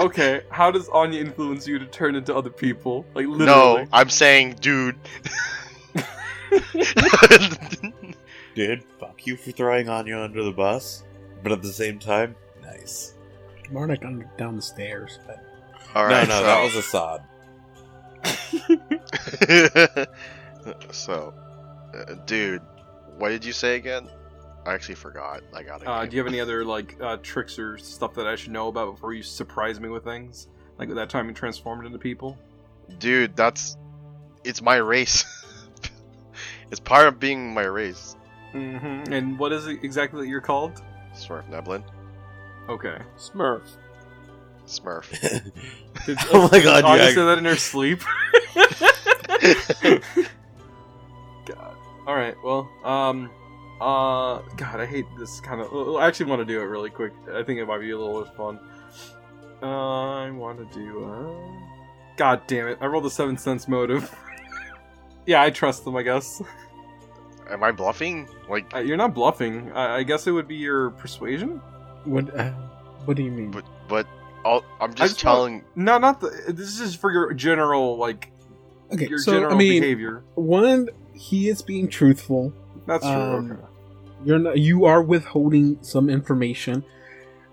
Okay, 0.00 0.42
how 0.50 0.70
does 0.70 0.88
Anya 0.88 1.20
influence 1.20 1.66
you 1.66 1.78
to 1.78 1.86
turn 1.86 2.14
into 2.14 2.34
other 2.34 2.50
people? 2.50 3.04
Like 3.14 3.26
literally. 3.26 3.44
No. 3.46 3.86
I'm 3.92 4.08
saying, 4.08 4.56
dude. 4.60 4.96
dude, 8.54 8.84
fuck 8.98 9.26
you 9.26 9.36
for 9.36 9.50
throwing 9.52 9.88
Anya 9.88 10.18
under 10.18 10.42
the 10.44 10.52
bus. 10.52 11.04
But 11.42 11.52
at 11.52 11.62
the 11.62 11.72
same 11.72 11.98
time, 11.98 12.36
nice. 12.62 13.14
More 13.70 13.86
like 13.88 14.04
under, 14.04 14.30
down 14.36 14.56
the 14.56 14.62
stairs. 14.62 15.18
But 15.26 15.44
All 15.94 16.08
no, 16.08 16.20
no, 16.20 16.26
so, 16.26 16.42
that 16.42 16.62
was 16.62 16.74
Assad. 16.76 17.24
so, 20.90 21.34
uh, 21.94 22.14
dude, 22.26 22.62
what 23.18 23.30
did 23.30 23.44
you 23.44 23.52
say 23.52 23.76
again? 23.76 24.08
I 24.64 24.74
actually 24.74 24.94
forgot. 24.94 25.42
I 25.52 25.62
got 25.62 25.82
it. 25.82 25.88
Uh, 25.88 26.06
do 26.06 26.16
you 26.16 26.22
have 26.22 26.28
any 26.28 26.40
other 26.40 26.64
like 26.64 26.96
uh, 27.00 27.16
tricks 27.22 27.58
or 27.58 27.78
stuff 27.78 28.14
that 28.14 28.26
I 28.26 28.36
should 28.36 28.52
know 28.52 28.68
about 28.68 28.92
before 28.94 29.12
you 29.12 29.22
surprise 29.22 29.80
me 29.80 29.88
with 29.88 30.04
things? 30.04 30.48
Like 30.78 30.88
that 30.94 31.10
time 31.10 31.28
you 31.28 31.34
transformed 31.34 31.84
into 31.84 31.98
people? 31.98 32.38
Dude, 32.98 33.36
that's 33.36 33.76
it's 34.44 34.62
my 34.62 34.76
race. 34.76 35.24
it's 36.70 36.80
part 36.80 37.08
of 37.08 37.18
being 37.18 37.52
my 37.52 37.64
race. 37.64 38.16
Mm-hmm. 38.54 39.12
And 39.12 39.38
what 39.38 39.52
is 39.52 39.66
it 39.66 39.82
exactly 39.82 40.22
that 40.22 40.28
you're 40.28 40.40
called? 40.40 40.82
Svirfneblin, 41.14 41.84
Okay. 42.68 42.98
Smurf. 43.18 43.62
Smurf. 44.72 45.10
Did, 46.06 46.18
oh 46.32 46.48
my 46.50 46.60
god, 46.60 46.84
Anya 46.84 47.04
yeah. 47.04 47.14
said 47.14 47.24
that 47.24 47.38
in 47.38 47.44
her 47.44 47.56
sleep. 47.56 48.02
God. 51.46 51.76
All 52.06 52.14
right. 52.14 52.34
Well, 52.42 52.68
um, 52.84 53.30
uh, 53.80 54.40
God, 54.56 54.80
I 54.80 54.86
hate 54.86 55.06
this 55.18 55.40
kind 55.40 55.60
of. 55.60 55.96
I 55.96 56.06
actually 56.06 56.26
want 56.26 56.40
to 56.40 56.46
do 56.46 56.60
it 56.60 56.64
really 56.64 56.90
quick. 56.90 57.12
I 57.32 57.42
think 57.42 57.60
it 57.60 57.66
might 57.66 57.80
be 57.80 57.90
a 57.90 57.98
little 57.98 58.22
bit 58.22 58.34
fun. 58.34 58.58
Uh, 59.62 60.24
I 60.24 60.30
want 60.30 60.58
to 60.58 60.78
do. 60.78 61.04
Uh... 61.04 61.32
God 62.16 62.42
damn 62.46 62.68
it! 62.68 62.78
I 62.80 62.86
rolled 62.86 63.06
a 63.06 63.10
seven 63.10 63.36
sense 63.36 63.68
motive. 63.68 64.14
yeah, 65.26 65.42
I 65.42 65.50
trust 65.50 65.84
them. 65.84 65.96
I 65.96 66.02
guess 66.02 66.42
Am 67.50 67.62
I 67.62 67.70
bluffing? 67.70 68.28
Like, 68.48 68.74
uh, 68.74 68.78
you're 68.78 68.96
not 68.96 69.14
bluffing. 69.14 69.72
I, 69.72 69.98
I 69.98 70.02
guess 70.02 70.26
it 70.26 70.32
would 70.32 70.48
be 70.48 70.56
your 70.56 70.90
persuasion. 70.90 71.60
What? 72.04 72.34
Uh, 72.34 72.50
what 73.04 73.16
do 73.16 73.22
you 73.22 73.30
mean? 73.30 73.50
but 73.50 73.64
but 73.88 74.06
I'll, 74.44 74.64
I'm 74.80 74.94
just 74.94 75.14
just 75.14 75.24
want- 75.24 75.36
telling. 75.36 75.64
No, 75.76 75.98
not 75.98 76.20
the. 76.20 76.30
This 76.48 76.80
is 76.80 76.94
for 76.94 77.12
your 77.12 77.32
general 77.34 77.96
like 77.96 78.30
okay, 78.92 79.08
your 79.08 79.18
so 79.18 79.32
general 79.32 79.54
I 79.54 79.56
mean, 79.58 79.80
behavior. 79.82 80.24
one, 80.34 80.88
he 81.14 81.48
is 81.48 81.62
being 81.62 81.88
truthful. 81.88 82.52
That's 82.86 83.04
true. 83.04 83.12
um, 83.12 83.52
okay. 83.52 83.60
You're 84.24 84.38
not. 84.38 84.58
You 84.58 84.84
are 84.84 85.02
withholding 85.02 85.78
some 85.82 86.08
information 86.08 86.84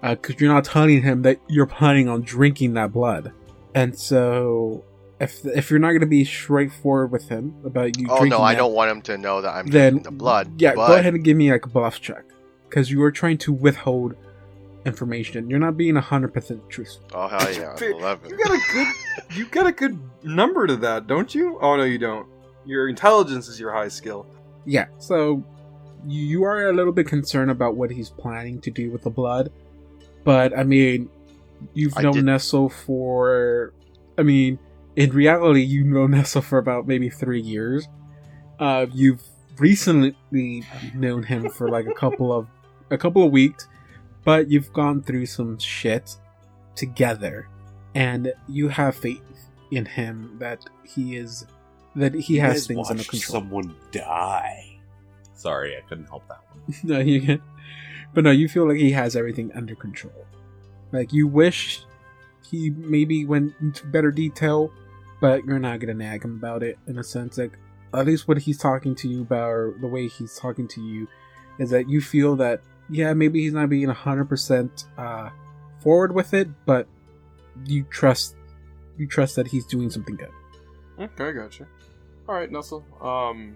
because 0.02 0.40
you're 0.40 0.54
not 0.54 0.64
telling 0.66 1.02
him 1.02 1.24
that 1.24 1.40
you're 1.48 1.66
planning 1.68 2.08
on 2.08 2.22
drinking 2.22 2.74
that 2.76 2.92
blood, 2.94 3.34
and 3.76 3.98
so 3.98 4.84
if 5.20 5.44
if 5.46 5.70
you're 5.70 5.80
not 5.80 5.90
going 5.90 6.02
to 6.02 6.06
be 6.08 6.24
straightforward 6.24 7.12
with 7.12 7.28
him 7.30 7.56
about 7.66 7.98
you, 8.00 8.08
Oh 8.10 8.20
drinking 8.20 8.30
no, 8.30 8.44
I 8.44 8.54
that, 8.54 8.60
don't 8.60 8.74
want 8.74 8.92
him 8.92 9.02
to 9.04 9.18
know 9.18 9.42
that 9.42 9.50
I'm 9.50 9.68
then 9.68 9.94
drinking 9.94 10.04
the 10.04 10.18
blood. 10.18 10.62
Yeah, 10.62 10.74
but 10.76 10.88
go 10.88 10.96
ahead 10.96 11.14
and 11.14 11.24
give 11.24 11.36
me 11.38 11.52
like 11.52 11.66
a 11.66 11.70
bluff 11.70 12.00
check 12.02 12.24
because 12.70 12.90
you 12.92 13.02
are 13.04 13.12
trying 13.12 13.38
to 13.40 13.52
withhold 13.54 14.16
information. 14.90 15.50
You're 15.50 15.60
not 15.60 15.78
being 15.78 15.96
hundred 15.96 16.34
percent 16.34 16.68
truthful. 16.70 17.04
Oh 17.14 17.28
hell 17.28 17.54
yeah, 17.54 17.76
Dude, 17.78 17.96
eleven. 17.96 18.30
You 18.30 18.38
got 18.38 18.52
a 18.58 18.62
good, 18.74 18.88
you 19.38 19.46
got 19.46 19.68
a 19.68 19.72
good 19.72 19.98
number 20.24 20.68
to 20.68 20.76
that, 20.78 21.08
don't 21.08 21.34
you? 21.34 21.58
Oh 21.62 21.78
no, 21.78 21.84
you 21.84 21.98
don't. 21.98 22.28
Your 22.66 22.90
intelligence 22.90 23.48
is 23.48 23.60
your 23.60 23.72
high 23.72 23.88
skill. 23.88 24.26
Yeah, 24.66 24.88
so 24.98 25.44
you, 26.06 26.22
you 26.22 26.44
are 26.44 26.70
a 26.70 26.74
little 26.74 26.92
bit 26.94 27.08
concerned 27.08 27.50
about 27.52 27.76
what 27.76 27.90
he's 27.92 28.10
planning 28.10 28.60
to 28.62 28.72
do 28.72 28.92
with 28.92 29.04
the 29.04 29.10
blood, 29.10 29.52
but 30.24 30.58
I 30.58 30.64
mean, 30.64 31.10
you've 31.74 31.98
I 31.98 32.02
known 32.02 32.14
did- 32.14 32.26
Nestle 32.26 32.70
for, 32.70 33.74
I 34.18 34.24
mean, 34.24 34.60
in 34.96 35.12
reality, 35.12 35.62
you 35.62 35.84
know 35.86 36.06
Nestle 36.08 36.42
for 36.42 36.58
about 36.58 36.88
maybe 36.88 37.10
three 37.10 37.42
years. 37.42 37.88
Uh, 38.60 38.86
you've 38.94 39.24
recently 39.58 40.16
known 40.94 41.24
him 41.24 41.50
for 41.50 41.70
like 41.70 41.86
a 41.88 41.94
couple 41.94 42.32
of 42.34 42.48
a 42.92 42.98
couple 42.98 43.24
of 43.26 43.32
weeks, 43.32 43.68
but 44.30 44.52
you've 44.52 44.72
gone 44.74 45.02
through 45.02 45.26
some 45.26 45.58
shit 45.58 46.16
together, 46.76 47.50
and 47.96 48.32
you 48.48 48.68
have 48.68 48.96
faith 48.96 49.50
in 49.72 49.86
him 49.86 50.36
that 50.38 50.64
he 50.84 51.16
is 51.16 51.48
that 51.96 52.14
he 52.14 52.36
You 52.36 52.42
has 52.42 52.68
things 52.68 52.92
under 52.92 53.04
control. 53.04 53.42
Someone 53.42 53.76
die. 53.90 54.80
Sorry, 55.34 55.76
I 55.76 55.82
couldn't 55.82 56.06
help 56.06 56.28
that 56.28 56.44
one. 56.54 56.78
no, 56.84 57.00
you 57.00 57.22
can. 57.22 57.42
But 58.14 58.24
no, 58.24 58.30
you 58.30 58.48
feel 58.48 58.68
like 58.68 58.78
he 58.78 58.92
has 58.92 59.16
everything 59.16 59.52
under 59.56 59.74
control. 59.74 60.28
Like 60.92 61.12
you 61.12 61.26
wish 61.26 61.82
he 62.48 62.70
maybe 62.70 63.26
went 63.26 63.56
into 63.60 63.88
better 63.88 64.12
detail, 64.12 64.72
but 65.22 65.44
you're 65.44 65.58
not 65.58 65.80
gonna 65.80 65.96
nag 65.96 66.24
him 66.24 66.36
about 66.36 66.62
it 66.62 66.78
in 66.86 67.00
a 67.00 67.04
sense. 67.04 67.40
Like 67.40 67.58
at 67.96 68.06
least 68.06 68.28
what 68.28 68.38
he's 68.38 68.60
talking 68.60 68.94
to 68.94 69.08
you 69.08 69.24
about, 69.24 69.50
or 69.50 69.74
the 69.82 69.88
way 69.88 70.08
he's 70.08 70.36
talking 70.38 70.68
to 70.68 70.82
you, 70.82 71.08
is 71.58 71.72
that 71.72 71.90
you 71.90 72.00
feel 72.00 72.36
that 72.36 72.62
yeah, 72.90 73.14
maybe 73.14 73.42
he's 73.42 73.54
not 73.54 73.70
being 73.70 73.90
hundred 73.90 74.26
percent 74.26 74.86
uh, 74.98 75.30
forward 75.80 76.14
with 76.14 76.34
it, 76.34 76.48
but 76.66 76.88
you 77.66 77.84
trust 77.84 78.36
you 78.98 79.08
trust 79.08 79.36
that 79.38 79.48
he's 79.48 79.66
doing 79.66 79.90
something 79.90 80.16
good. 80.16 80.32
Okay, 81.00 81.32
gotcha. 81.32 81.66
All 82.28 82.36
right, 82.36 82.52
Nestle. 82.52 82.86
Um, 83.02 83.56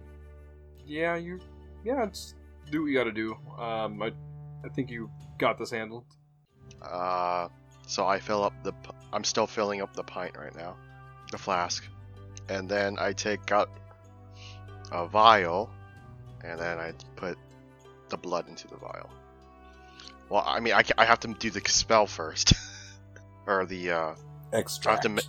yeah, 0.87 1.15
you, 1.15 1.39
yeah, 1.83 2.05
just 2.05 2.35
do 2.71 2.81
what 2.81 2.87
you 2.87 2.97
got 2.97 3.03
to 3.03 3.11
do. 3.11 3.37
Um, 3.59 4.01
I, 4.01 4.11
I 4.65 4.69
think 4.69 4.89
you 4.89 5.11
got 5.37 5.59
this 5.59 5.69
handled. 5.71 6.05
Uh, 6.81 7.49
so 7.85 8.07
I 8.07 8.19
fill 8.19 8.43
up 8.43 8.53
the. 8.63 8.71
p- 8.71 8.91
I'm 9.11 9.23
still 9.23 9.45
filling 9.47 9.81
up 9.81 9.93
the 9.93 10.03
pint 10.03 10.37
right 10.37 10.55
now, 10.55 10.75
the 11.31 11.37
flask, 11.37 11.85
and 12.49 12.67
then 12.69 12.97
I 12.99 13.11
take 13.11 13.51
out 13.51 13.69
a 14.91 15.05
vial, 15.07 15.69
and 16.43 16.59
then 16.59 16.79
I 16.79 16.93
put 17.15 17.37
the 18.09 18.17
blood 18.17 18.47
into 18.47 18.67
the 18.67 18.77
vial. 18.77 19.09
Well, 20.29 20.43
I 20.45 20.59
mean, 20.59 20.73
I, 20.73 20.83
I 20.97 21.05
have 21.05 21.19
to 21.21 21.27
do 21.27 21.49
the 21.49 21.61
spell 21.67 22.07
first, 22.07 22.53
or 23.47 23.65
the 23.65 23.91
uh, 23.91 23.95
I 23.97 23.99
have 24.09 24.15
Extract. 24.53 25.03
to 25.03 25.21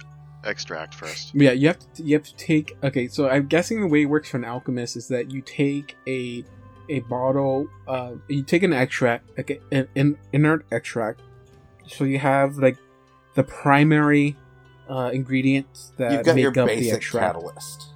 extract 0.45 0.95
first. 0.95 1.35
Yeah, 1.35 1.53
you 1.53 1.69
have 1.69 1.79
to 1.95 2.03
you 2.03 2.15
have 2.15 2.25
to 2.25 2.37
take 2.37 2.77
okay, 2.83 3.09
so 3.09 3.29
I'm 3.29 3.47
guessing 3.47 3.81
the 3.81 3.87
way 3.87 4.03
it 4.03 4.07
works 4.07 4.31
for 4.31 4.37
an 4.37 4.45
alchemist 4.45 4.97
is 4.97 5.09
that 5.09 5.31
you 5.31 5.41
take 5.43 5.97
a 6.07 6.45
a 6.91 7.01
bottle 7.01 7.67
uh 7.89 8.13
you 8.29 8.43
take 8.43 8.63
an 8.63 8.75
extract 8.75 9.31
like 9.39 9.63
an, 9.73 9.89
an 9.97 10.19
inert 10.33 10.67
extract. 10.71 11.23
So 11.87 12.05
you 12.05 12.19
have 12.19 12.57
like 12.59 12.77
the 13.35 13.43
primary 13.43 14.37
uh 14.89 15.11
ingredients 15.13 15.93
that 15.97 16.13
You've 16.13 16.25
got 16.25 16.35
make 16.35 16.43
your 16.43 16.51
up 16.61 16.69
the 16.69 16.91
extract. 16.91 17.35
catalyst. 17.37 17.89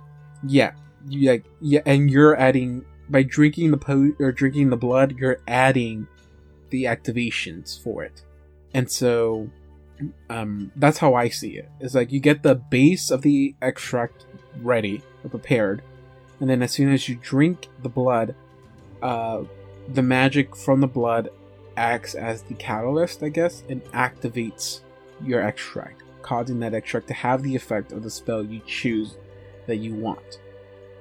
Yeah. 0.47 0.73
You 1.07 1.31
like 1.31 1.45
yeah, 1.61 1.81
and 1.85 2.11
you're 2.11 2.35
adding 2.37 2.85
by 3.11 3.23
drinking 3.23 3.71
the 3.71 3.77
po 3.79 4.11
or 4.19 4.33
drinking 4.33 4.71
the 4.71 4.77
blood, 4.77 5.17
you're 5.19 5.41
adding 5.47 6.07
the 6.71 6.85
activations 6.85 7.83
for 7.83 8.03
it. 8.05 8.23
And 8.75 8.91
so 8.91 9.51
um 10.31 10.71
that's 10.77 10.99
how 10.99 11.15
I 11.15 11.29
see 11.29 11.59
it. 11.59 11.69
It's 11.81 11.95
like 11.95 12.13
you 12.13 12.21
get 12.21 12.43
the 12.43 12.55
base 12.55 13.11
of 13.11 13.23
the 13.23 13.55
extract 13.61 14.27
ready 14.63 15.03
or 15.25 15.31
prepared, 15.31 15.83
and 16.41 16.49
then 16.49 16.63
as 16.63 16.73
soon 16.73 16.93
as 16.93 17.09
you 17.09 17.17
drink 17.17 17.69
the 17.83 17.89
blood, 17.89 18.35
uh 19.03 19.43
the 19.89 20.03
magic 20.03 20.55
from 20.55 20.81
the 20.81 20.87
blood 20.87 21.31
acts 21.77 22.15
as 22.15 22.43
the 22.43 22.55
catalyst, 22.55 23.23
I 23.23 23.31
guess, 23.31 23.63
and 23.69 23.83
activates 23.87 24.81
your 25.25 25.41
extract, 25.41 26.03
causing 26.23 26.61
that 26.61 26.75
extract 26.75 27.09
to 27.09 27.15
have 27.15 27.43
the 27.43 27.57
effect 27.57 27.93
of 27.93 28.03
the 28.03 28.11
spell 28.11 28.45
you 28.45 28.61
choose 28.67 29.17
that 29.67 29.77
you 29.77 29.95
want. 29.95 30.41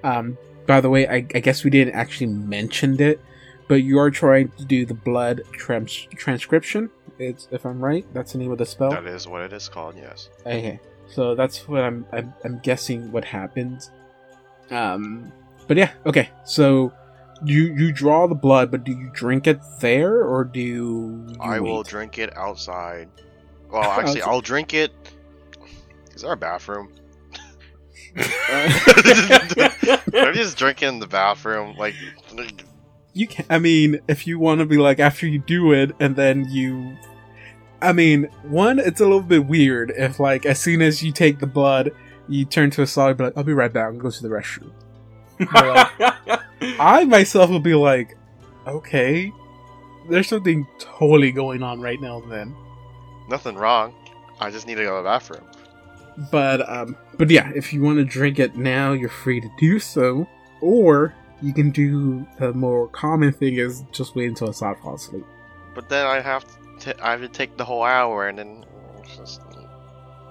Um, 0.04 0.38
by 0.66 0.82
the 0.82 0.90
way, 0.90 1.08
I, 1.08 1.16
I 1.36 1.40
guess 1.40 1.64
we 1.64 1.70
didn't 1.70 1.96
actually 1.96 2.28
mention 2.28 3.02
it, 3.02 3.20
but 3.68 3.84
you 3.84 4.00
are 4.00 4.12
trying 4.12 4.50
to 4.58 4.66
do 4.66 4.86
the 4.86 4.94
blood 4.94 5.42
trans- 5.52 6.08
transcription. 6.16 6.90
It's 7.20 7.48
if 7.52 7.66
I'm 7.66 7.84
right, 7.84 8.06
that's 8.14 8.34
the 8.34 8.38
name 8.38 8.52
of 8.52 8.58
the 8.58 8.66
spell. 8.66 8.92
That 8.92 9.06
is 9.06 9.28
what 9.28 9.42
it 9.42 9.54
is 9.54 9.70
called. 9.70 9.96
Yes. 9.98 10.30
Okay, 10.46 10.80
so 11.08 11.36
that's 11.36 11.68
what 11.68 11.84
I'm, 11.84 12.06
I'm 12.12 12.34
I'm 12.44 12.60
guessing 12.60 13.12
what 13.12 13.26
happens. 13.26 13.92
Um, 14.70 15.32
but 15.68 15.78
yeah, 15.78 15.94
okay. 16.06 16.30
So 16.46 16.94
you 17.44 17.74
you 17.76 17.92
draw 17.92 18.28
the 18.28 18.36
blood, 18.36 18.72
but 18.72 18.84
do 18.84 18.92
you 18.92 19.10
drink 19.14 19.48
it 19.48 19.60
there 19.80 20.24
or 20.24 20.44
do 20.44 20.60
you 20.60 21.36
I 21.40 21.60
will 21.60 21.84
drink 21.84 22.18
it 22.18 22.36
outside. 22.38 23.10
Well, 23.72 23.84
actually. 23.84 24.22
I'll 24.22 24.42
drink 24.42 24.74
it. 24.74 24.92
Is 26.14 26.22
there 26.22 26.34
a 26.34 26.38
bathroom? 26.38 26.92
I'm 28.18 28.72
just 30.34 30.58
drinking 30.58 30.90
in 30.90 31.00
the 31.00 31.08
bathroom. 31.08 31.76
Like, 31.78 31.96
you 33.18 33.28
can 33.28 33.46
I 33.50 33.60
mean, 33.60 34.00
if 34.08 34.28
you 34.28 34.40
want 34.40 34.60
to 34.60 34.66
be 34.66 34.78
like 34.78 35.00
after 35.00 35.28
you 35.28 35.40
do 35.40 35.72
it 35.74 35.92
and 36.00 36.16
then 36.16 36.50
you 36.50 36.98
I 37.82 37.94
mean, 37.94 38.24
one, 38.44 38.80
it's 38.80 39.02
a 39.02 39.04
little 39.04 39.22
bit 39.22 39.46
weird 39.46 39.92
if 39.96 40.20
like 40.20 40.46
as 40.46 40.60
soon 40.60 40.82
as 40.82 41.04
you 41.04 41.12
take 41.12 41.40
the 41.40 41.48
blood, 41.48 41.92
you 42.28 42.46
turn 42.46 42.70
to 42.72 42.82
a 42.82 42.88
solid, 42.88 43.18
be 43.18 43.26
like, 43.26 43.38
I'll 43.38 43.44
be 43.44 43.54
right 43.54 43.72
back 43.72 43.90
and 43.90 44.00
go 44.00 44.10
to 44.10 44.22
the 44.22 44.30
restroom. 44.30 44.72
I 46.80 47.06
myself 47.06 47.50
will 47.50 47.60
be 47.60 47.76
like, 47.76 48.18
okay, 48.66 49.32
there's 50.10 50.28
something 50.28 50.68
totally 50.80 51.32
going 51.32 51.62
on 51.64 51.80
right 51.82 52.02
now 52.02 52.22
then. 52.22 52.56
nothing 53.30 53.56
wrong. 53.56 53.94
I 54.40 54.52
just 54.52 54.68
need 54.68 54.76
to 54.76 54.84
go 54.84 54.98
to 54.98 55.04
the 55.04 55.10
bathroom. 55.10 55.46
But 56.32 56.68
um 56.68 56.96
but 57.18 57.30
yeah, 57.30 57.52
if 57.56 57.74
you 57.74 57.82
want 57.82 57.98
to 57.98 58.06
drink 58.06 58.40
it 58.40 58.56
now, 58.56 58.94
you're 58.94 59.10
free 59.10 59.42
to 59.42 59.50
do 59.60 59.80
so. 59.80 60.28
Or 60.62 61.16
you 61.42 61.54
can 61.54 61.72
do 61.72 62.26
the 62.40 62.54
more 62.54 62.88
common 62.90 63.32
thing 63.32 63.56
is 63.56 63.84
just 63.92 64.16
wait 64.16 64.28
until 64.28 64.50
Assad 64.50 64.78
falls 64.80 65.06
asleep. 65.06 65.26
But 65.76 65.90
then 65.90 66.06
I 66.06 66.20
have 66.20 66.46
to, 66.80 67.06
I 67.06 67.12
have 67.12 67.22
to 67.22 67.28
take 67.28 67.58
the 67.58 67.66
whole 67.66 67.84
hour 67.84 68.28
and 68.28 68.38
then 68.40 68.66
just 69.16 69.42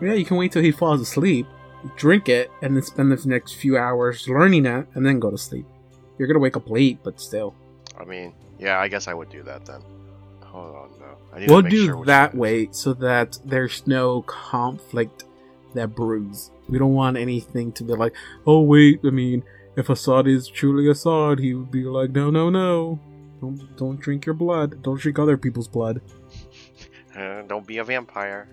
Yeah, 0.00 0.12
you 0.14 0.24
can 0.24 0.36
wait 0.36 0.52
till 0.52 0.62
he 0.62 0.72
falls 0.72 1.00
asleep, 1.00 1.46
drink 1.96 2.28
it, 2.28 2.50
and 2.62 2.76
then 2.76 2.82
spend 2.82 3.12
the 3.12 3.28
next 3.28 3.54
few 3.54 3.78
hours 3.78 4.28
learning 4.28 4.66
it, 4.66 4.86
and 4.94 5.06
then 5.06 5.20
go 5.20 5.30
to 5.30 5.38
sleep. 5.38 5.66
You're 6.18 6.28
gonna 6.28 6.40
wake 6.40 6.56
up 6.56 6.68
late, 6.68 6.98
but 7.02 7.20
still. 7.20 7.54
I 7.98 8.04
mean, 8.04 8.34
yeah, 8.58 8.78
I 8.78 8.88
guess 8.88 9.08
I 9.08 9.14
would 9.14 9.30
do 9.30 9.42
that 9.44 9.64
then. 9.64 9.82
Hold 10.42 10.74
on, 10.74 10.90
need 11.40 11.50
We'll 11.50 11.62
to 11.62 11.68
do 11.68 11.84
sure 11.86 12.04
that 12.06 12.34
one 12.34 12.48
it 12.48 12.56
is. 12.56 12.66
way 12.66 12.68
so 12.72 12.92
that 12.94 13.38
there's 13.44 13.86
no 13.86 14.22
conflict 14.22 15.24
that 15.74 15.94
brews. 15.94 16.50
We 16.68 16.78
don't 16.78 16.94
want 16.94 17.16
anything 17.16 17.72
to 17.72 17.84
be 17.84 17.92
like, 17.94 18.14
oh 18.46 18.60
wait, 18.62 19.00
I 19.04 19.10
mean, 19.10 19.44
if 19.76 19.90
Assad 19.90 20.26
is 20.26 20.48
truly 20.48 20.90
Assad, 20.90 21.38
he 21.38 21.54
would 21.54 21.70
be 21.70 21.84
like, 21.84 22.10
no, 22.10 22.30
no, 22.30 22.50
no, 22.50 22.98
don't 23.40 23.76
don't 23.76 24.00
drink 24.00 24.26
your 24.26 24.34
blood, 24.34 24.82
don't 24.82 25.00
drink 25.00 25.18
other 25.18 25.36
people's 25.36 25.68
blood. 25.68 26.00
Uh, 27.16 27.40
don't 27.48 27.66
be 27.66 27.78
a 27.78 27.84
vampire. 27.84 28.46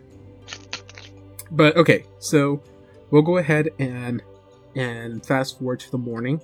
But 1.51 1.76
okay, 1.76 2.05
so 2.19 2.63
we'll 3.11 3.21
go 3.21 3.36
ahead 3.36 3.67
and 3.78 4.24
and 4.74 5.26
fast 5.26 5.59
forward 5.59 5.82
to 5.82 5.91
the 5.91 5.97
morning. 5.97 6.39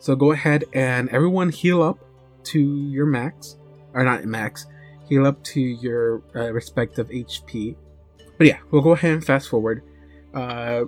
So 0.00 0.16
go 0.16 0.32
ahead 0.32 0.64
and 0.72 1.08
everyone 1.10 1.50
heal 1.50 1.80
up 1.80 2.00
to 2.44 2.60
your 2.60 3.06
max, 3.06 3.56
or 3.92 4.02
not 4.04 4.24
max, 4.24 4.66
heal 5.08 5.26
up 5.26 5.42
to 5.44 5.60
your 5.60 6.22
uh, 6.34 6.52
respective 6.52 7.08
HP. 7.08 7.76
But 8.36 8.48
yeah, 8.48 8.58
we'll 8.70 8.82
go 8.82 8.90
ahead 8.90 9.12
and 9.12 9.24
fast 9.24 9.48
forward. 9.48 9.82
Uh, 10.34 10.86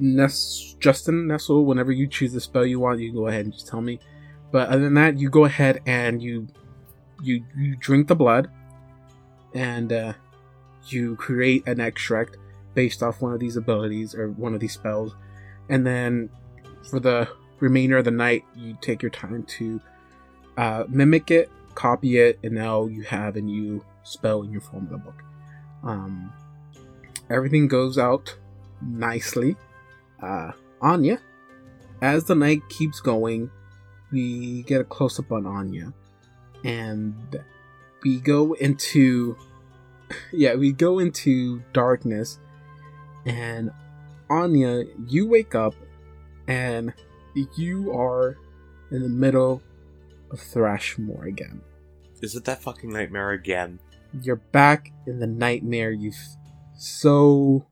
Ness, 0.00 0.76
Justin 0.80 1.26
Nestle, 1.26 1.64
whenever 1.64 1.92
you 1.92 2.06
choose 2.06 2.32
the 2.32 2.40
spell 2.40 2.66
you 2.66 2.80
want, 2.80 3.00
you 3.00 3.12
go 3.12 3.26
ahead 3.26 3.44
and 3.44 3.52
just 3.52 3.68
tell 3.68 3.80
me. 3.80 4.00
But 4.50 4.68
other 4.68 4.82
than 4.82 4.94
that, 4.94 5.18
you 5.18 5.30
go 5.30 5.44
ahead 5.44 5.80
and 5.86 6.22
you 6.22 6.48
you 7.22 7.44
you 7.56 7.76
drink 7.76 8.08
the 8.08 8.16
blood, 8.16 8.50
and 9.54 9.92
uh, 9.92 10.12
you 10.86 11.16
create 11.16 11.66
an 11.66 11.80
extract 11.80 12.36
based 12.74 13.02
off 13.02 13.20
one 13.20 13.32
of 13.32 13.40
these 13.40 13.56
abilities 13.56 14.14
or 14.14 14.30
one 14.30 14.54
of 14.54 14.60
these 14.60 14.72
spells, 14.72 15.14
and 15.68 15.86
then 15.86 16.30
for 16.88 16.98
the 16.98 17.28
remainder 17.60 17.98
of 17.98 18.04
the 18.04 18.10
night, 18.10 18.44
you 18.56 18.76
take 18.80 19.02
your 19.02 19.10
time 19.10 19.44
to 19.44 19.80
uh, 20.56 20.84
mimic 20.88 21.30
it, 21.30 21.50
copy 21.74 22.18
it, 22.18 22.38
and 22.42 22.54
now 22.54 22.86
you 22.86 23.02
have 23.02 23.36
a 23.36 23.40
new 23.40 23.84
spell 24.02 24.42
in 24.42 24.50
your 24.50 24.62
formula 24.62 24.98
book. 24.98 25.22
Um, 25.84 26.32
everything 27.28 27.68
goes 27.68 27.98
out 27.98 28.36
nicely. 28.82 29.56
Uh, 30.22 30.52
Anya, 30.80 31.20
as 32.02 32.24
the 32.24 32.34
night 32.34 32.62
keeps 32.68 33.00
going, 33.00 33.50
we 34.12 34.62
get 34.62 34.80
a 34.80 34.84
close 34.84 35.18
up 35.18 35.30
on 35.32 35.46
Anya, 35.46 35.92
and 36.64 37.40
we 38.02 38.20
go 38.20 38.54
into 38.54 39.36
yeah, 40.32 40.54
we 40.54 40.72
go 40.72 40.98
into 40.98 41.62
darkness, 41.72 42.38
and 43.26 43.70
Anya, 44.28 44.84
you 45.06 45.26
wake 45.26 45.54
up, 45.54 45.74
and 46.48 46.92
you 47.56 47.92
are 47.92 48.36
in 48.90 49.02
the 49.02 49.08
middle 49.08 49.62
of 50.30 50.40
Thrushmoor 50.40 51.26
again. 51.26 51.60
Is 52.22 52.34
it 52.34 52.44
that 52.44 52.62
fucking 52.62 52.92
nightmare 52.92 53.30
again? 53.30 53.78
You're 54.22 54.36
back 54.36 54.92
in 55.06 55.20
the 55.20 55.26
nightmare 55.26 55.90
you've 55.90 56.16
so 56.76 57.66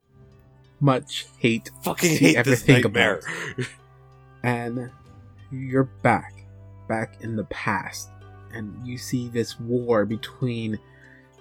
much 0.80 1.26
hate, 1.38 1.70
Fucking 1.82 2.16
hate 2.16 2.44
this 2.44 2.62
everything 2.62 2.82
nightmare. 2.82 3.20
and 4.42 4.90
you're 5.50 5.84
back, 6.02 6.44
back 6.88 7.20
in 7.20 7.36
the 7.36 7.44
past, 7.44 8.10
and 8.52 8.86
you 8.86 8.98
see 8.98 9.28
this 9.28 9.58
war 9.60 10.04
between 10.04 10.78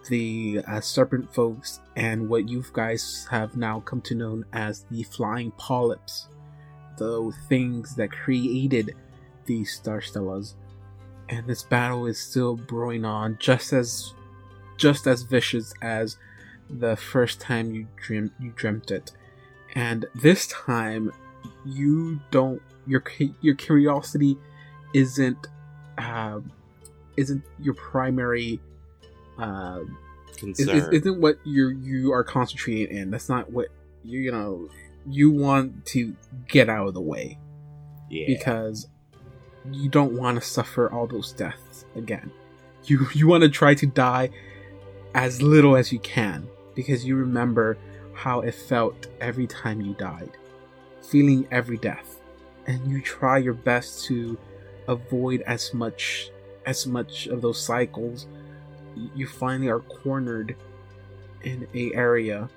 the 0.09 0.61
uh, 0.67 0.79
serpent 0.79 1.33
folks 1.33 1.81
and 1.95 2.29
what 2.29 2.47
you 2.47 2.63
guys 2.73 3.27
have 3.29 3.57
now 3.57 3.81
come 3.81 4.01
to 4.01 4.15
know 4.15 4.43
as 4.53 4.85
the 4.89 5.03
flying 5.03 5.51
polyps, 5.51 6.27
the 6.97 7.31
things 7.49 7.95
that 7.95 8.11
created 8.11 8.95
these 9.45 9.73
star 9.73 9.99
stellas. 9.99 10.53
And 11.29 11.45
this 11.45 11.63
battle 11.63 12.05
is 12.05 12.17
still 12.17 12.55
brewing 12.55 13.03
on, 13.03 13.37
just 13.39 13.73
as, 13.73 14.13
just 14.77 15.07
as 15.07 15.23
vicious 15.23 15.73
as 15.81 16.17
the 16.69 16.95
first 16.95 17.41
time 17.41 17.73
you 17.73 17.87
dream 17.97 18.31
you 18.39 18.53
dreamt 18.55 18.91
it. 18.91 19.11
And 19.77 20.07
this 20.15 20.47
time, 20.47 21.13
you 21.63 22.19
don't 22.31 22.59
your 22.87 23.03
your 23.41 23.53
curiosity 23.53 24.35
isn't 24.95 25.37
um, 25.99 26.51
isn't 27.15 27.43
your 27.59 27.75
primary 27.75 28.59
uh, 29.37 29.81
Concern. 30.35 30.75
is, 30.75 30.87
isn't 30.87 31.21
what 31.21 31.37
you 31.43 31.69
you 31.69 32.11
are 32.11 32.23
concentrating 32.23 32.97
in. 32.97 33.11
That's 33.11 33.29
not 33.29 33.51
what 33.51 33.67
you 34.03 34.19
you 34.19 34.31
know 34.31 34.67
you 35.05 35.29
want 35.29 35.85
to 35.87 36.15
get 36.47 36.69
out 36.69 36.87
of 36.87 36.95
the 36.95 37.01
way 37.01 37.37
yeah. 38.09 38.25
because 38.25 38.87
you 39.71 39.89
don't 39.89 40.13
want 40.13 40.41
to 40.41 40.45
suffer 40.45 40.91
all 40.91 41.05
those 41.05 41.33
deaths 41.33 41.85
again. 41.95 42.31
You 42.85 43.05
you 43.13 43.27
want 43.27 43.43
to 43.43 43.49
try 43.49 43.75
to 43.75 43.85
die 43.85 44.31
as 45.13 45.43
little 45.43 45.75
as 45.75 45.91
you 45.91 45.99
can 45.99 46.47
because 46.73 47.05
you 47.05 47.15
remember 47.15 47.77
how 48.17 48.41
it 48.41 48.55
felt 48.55 49.05
every 49.21 49.45
time 49.45 49.79
you 49.79 49.93
died, 49.93 50.31
feeling 51.03 51.47
every 51.51 51.77
death, 51.77 52.19
and 52.65 52.85
you 52.91 52.99
try 52.99 53.37
your 53.37 53.53
best 53.53 54.05
to 54.05 54.37
avoid 54.87 55.41
as 55.41 55.71
much 55.73 56.31
as 56.65 56.87
much 56.87 57.27
of 57.27 57.41
those 57.41 57.63
cycles. 57.63 58.27
You 59.15 59.27
finally 59.27 59.69
are 59.69 59.79
cornered 59.79 60.55
in 61.43 61.67
a 61.75 61.93
area, 61.93 62.49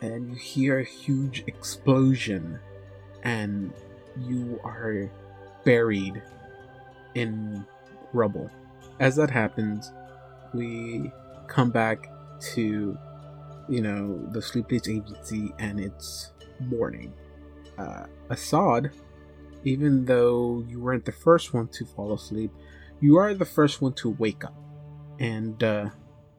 and 0.00 0.30
you 0.30 0.36
hear 0.36 0.78
a 0.78 0.84
huge 0.84 1.42
explosion, 1.48 2.60
and 3.24 3.72
you 4.20 4.60
are 4.62 5.10
buried 5.64 6.22
in 7.16 7.66
rubble. 8.12 8.48
As 9.00 9.16
that 9.16 9.30
happens, 9.30 9.92
we 10.54 11.10
come 11.48 11.70
back 11.70 12.08
to, 12.54 12.96
you 13.68 13.80
know, 13.80 14.18
the 14.32 14.42
Sleepless 14.42 14.88
Agency 14.88 15.52
and 15.58 15.80
it's 15.80 16.32
morning. 16.60 17.12
Uh, 17.78 18.06
Assad, 18.28 18.90
even 19.64 20.04
though 20.04 20.64
you 20.68 20.80
weren't 20.80 21.04
the 21.04 21.12
first 21.12 21.54
one 21.54 21.68
to 21.68 21.84
fall 21.84 22.12
asleep, 22.12 22.52
you 23.00 23.16
are 23.16 23.34
the 23.34 23.44
first 23.44 23.82
one 23.82 23.92
to 23.94 24.10
wake 24.10 24.44
up. 24.44 24.54
And 25.18 25.62
uh, 25.62 25.90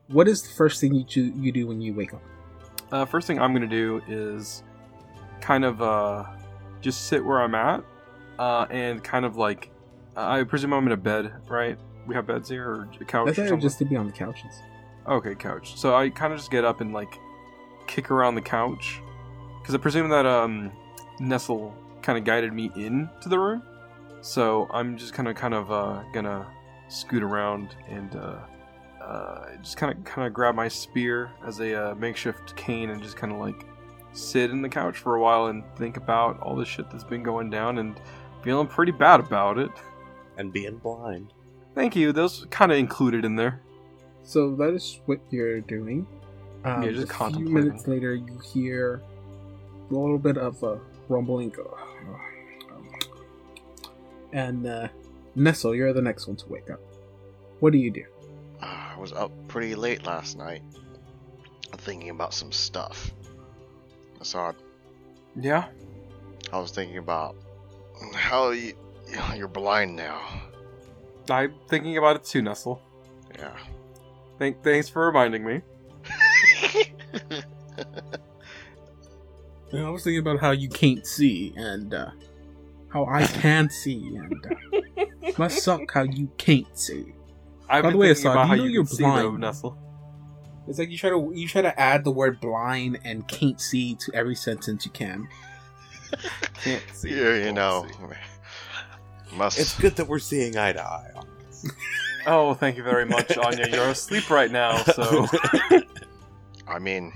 what 0.07 0.27
is 0.27 0.41
the 0.41 0.49
first 0.49 0.79
thing 0.79 0.93
you 0.93 1.03
do, 1.03 1.33
you 1.35 1.51
do 1.51 1.67
when 1.67 1.81
you 1.81 1.93
wake 1.93 2.13
up? 2.13 2.21
Uh, 2.91 3.05
first 3.05 3.27
thing 3.27 3.39
I'm 3.39 3.53
gonna 3.53 3.67
do 3.67 4.01
is 4.07 4.63
kind 5.41 5.65
of 5.65 5.81
uh, 5.81 6.25
just 6.81 7.07
sit 7.07 7.23
where 7.23 7.41
I'm 7.41 7.55
at, 7.55 7.83
uh, 8.37 8.67
and 8.69 9.03
kind 9.03 9.25
of 9.25 9.35
like 9.35 9.71
I 10.15 10.43
presume 10.43 10.73
I'm 10.73 10.85
in 10.85 10.91
a 10.91 10.97
bed, 10.97 11.33
right? 11.47 11.77
We 12.05 12.15
have 12.15 12.27
beds 12.27 12.49
here 12.49 12.69
or 12.69 12.89
a 12.99 13.05
couch. 13.05 13.27
I 13.27 13.31
or 13.31 13.33
something? 13.33 13.59
just 13.61 13.79
to 13.79 13.85
be 13.85 13.95
on 13.95 14.05
the 14.05 14.11
couches. 14.13 14.61
Okay, 15.07 15.35
couch. 15.35 15.77
So 15.77 15.95
I 15.95 16.09
kind 16.09 16.33
of 16.33 16.39
just 16.39 16.51
get 16.51 16.63
up 16.63 16.81
and 16.81 16.93
like 16.93 17.19
kick 17.87 18.09
around 18.11 18.35
the 18.35 18.41
couch 18.41 19.01
because 19.61 19.75
I 19.75 19.77
presume 19.77 20.09
that 20.09 20.25
um 20.25 20.71
Nestle 21.19 21.75
kind 22.01 22.17
of 22.17 22.23
guided 22.23 22.53
me 22.53 22.71
into 22.75 23.29
the 23.29 23.39
room. 23.39 23.63
So 24.21 24.67
I'm 24.71 24.97
just 24.97 25.13
kind 25.13 25.27
of 25.27 25.35
kind 25.35 25.53
of 25.53 25.71
uh, 25.71 26.03
gonna 26.13 26.47
scoot 26.87 27.23
around 27.23 27.75
and 27.89 28.15
uh, 28.15 28.39
uh, 29.03 29.55
just 29.61 29.75
kind 29.77 29.97
of 29.97 30.03
kind 30.05 30.25
of 30.27 30.33
grab 30.33 30.55
my 30.55 30.67
spear 30.67 31.31
as 31.45 31.59
a 31.59 31.91
uh, 31.91 31.95
makeshift 31.95 32.55
cane 32.55 32.89
and 32.89 33.01
just 33.03 33.17
kind 33.17 33.33
of 33.33 33.39
like 33.39 33.65
sit 34.13 34.51
in 34.51 34.61
the 34.61 34.69
couch 34.69 34.97
for 34.97 35.15
a 35.15 35.19
while 35.21 35.47
and 35.47 35.63
think 35.75 35.97
about 35.97 36.39
all 36.39 36.55
the 36.55 36.65
shit 36.65 36.89
that's 36.89 37.03
been 37.03 37.23
going 37.23 37.49
down 37.49 37.79
and 37.79 37.99
feeling 38.43 38.67
pretty 38.67 38.91
bad 38.91 39.19
about 39.19 39.57
it. 39.57 39.71
and 40.37 40.51
being 40.53 40.77
blind. 40.77 41.33
Thank 41.75 41.95
you. 41.95 42.11
Those 42.11 42.45
kind 42.49 42.71
of 42.71 42.77
included 42.77 43.25
in 43.25 43.35
there. 43.35 43.61
So 44.23 44.55
that 44.55 44.73
is 44.73 44.99
what 45.05 45.19
you're 45.29 45.61
doing. 45.61 46.07
Um, 46.63 46.83
Yeah, 46.83 46.91
just 46.91 47.11
a 47.11 47.29
few 47.31 47.49
minutes 47.49 47.87
later, 47.87 48.15
you 48.15 48.39
hear 48.39 49.01
a 49.89 49.93
little 49.93 50.17
bit 50.17 50.37
of 50.37 50.61
a 50.63 50.79
rumbling. 51.09 51.53
And 54.31 54.65
uh, 54.65 54.87
Nestle, 55.35 55.75
you're 55.75 55.93
the 55.93 56.01
next 56.01 56.27
one 56.27 56.37
to 56.37 56.47
wake 56.47 56.69
up. 56.69 56.79
What 57.59 57.71
do 57.73 57.77
you 57.77 57.91
do? 57.91 58.05
I 58.61 58.95
was 58.97 59.11
up 59.11 59.31
pretty 59.47 59.75
late 59.75 60.05
last 60.05 60.37
night, 60.37 60.63
thinking 61.77 62.09
about 62.09 62.33
some 62.33 62.51
stuff. 62.51 63.11
I 64.19 64.23
saw. 64.23 64.53
Yeah. 65.35 65.65
I 66.51 66.59
was 66.59 66.71
thinking 66.71 66.97
about 66.97 67.35
how 68.13 68.51
you, 68.51 68.73
you're 69.35 69.47
blind 69.47 69.95
now. 69.95 70.21
I'm 71.29 71.53
thinking 71.67 71.97
about 71.97 72.15
it 72.17 72.23
too, 72.23 72.41
Nestle. 72.41 72.81
Yeah. 73.37 73.57
Thank, 74.39 74.63
thanks 74.63 74.89
for 74.89 75.05
reminding 75.05 75.45
me. 75.45 75.61
I 79.73 79.89
was 79.89 80.03
thinking 80.03 80.19
about 80.19 80.39
how 80.39 80.51
you 80.51 80.69
can't 80.69 81.05
see 81.05 81.53
and 81.55 81.93
uh, 81.93 82.11
how 82.89 83.05
I 83.05 83.25
can 83.25 83.69
see, 83.69 84.15
and 84.15 84.45
uh, 84.45 85.05
must 85.37 85.63
suck 85.63 85.91
how 85.91 86.03
you 86.03 86.29
can't 86.37 86.77
see. 86.77 87.13
I've 87.69 87.83
By 87.83 87.91
the 87.91 87.97
way, 87.97 88.13
thinking 88.13 88.27
Assad, 88.29 88.31
about 88.33 88.41
you 88.43 88.47
how 88.49 88.55
know 88.55 88.63
you 88.65 88.69
you're 88.69 88.85
can 88.85 88.95
see, 88.95 89.03
though, 89.03 89.29
blind. 89.29 89.39
Nestle. 89.39 89.77
It's 90.67 90.79
like 90.79 90.89
you 90.91 90.97
try 90.97 91.09
to 91.09 91.31
you 91.33 91.47
try 91.47 91.61
to 91.63 91.77
add 91.79 92.03
the 92.03 92.11
word 92.11 92.39
blind 92.39 92.99
and 93.03 93.27
can't 93.27 93.59
see 93.59 93.95
to 93.95 94.13
every 94.13 94.35
sentence 94.35 94.85
you 94.85 94.91
can. 94.91 95.27
Can't 96.63 96.83
see. 96.93 97.09
Yeah, 97.09 97.45
you 97.45 97.51
know. 97.51 97.87
see. 97.89 99.35
Must. 99.35 99.59
It's 99.59 99.77
good 99.79 99.95
that 99.95 100.07
we're 100.07 100.19
seeing 100.19 100.55
eye 100.57 100.73
to 100.73 100.81
eye 100.83 101.09
on 101.15 101.27
this. 101.47 101.65
Oh, 102.25 102.53
thank 102.53 102.77
you 102.77 102.83
very 102.83 103.05
much, 103.05 103.37
Anya. 103.37 103.67
You're 103.69 103.89
asleep 103.89 104.29
right 104.29 104.51
now, 104.51 104.77
so 104.83 105.25
I 106.67 106.79
mean, 106.79 107.11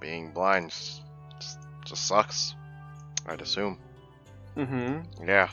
being 0.00 0.30
blind 0.32 0.70
just, 0.70 1.58
just 1.84 2.06
sucks. 2.06 2.54
I'd 3.26 3.40
assume. 3.42 3.78
Mm-hmm. 4.56 5.26
Yeah. 5.28 5.48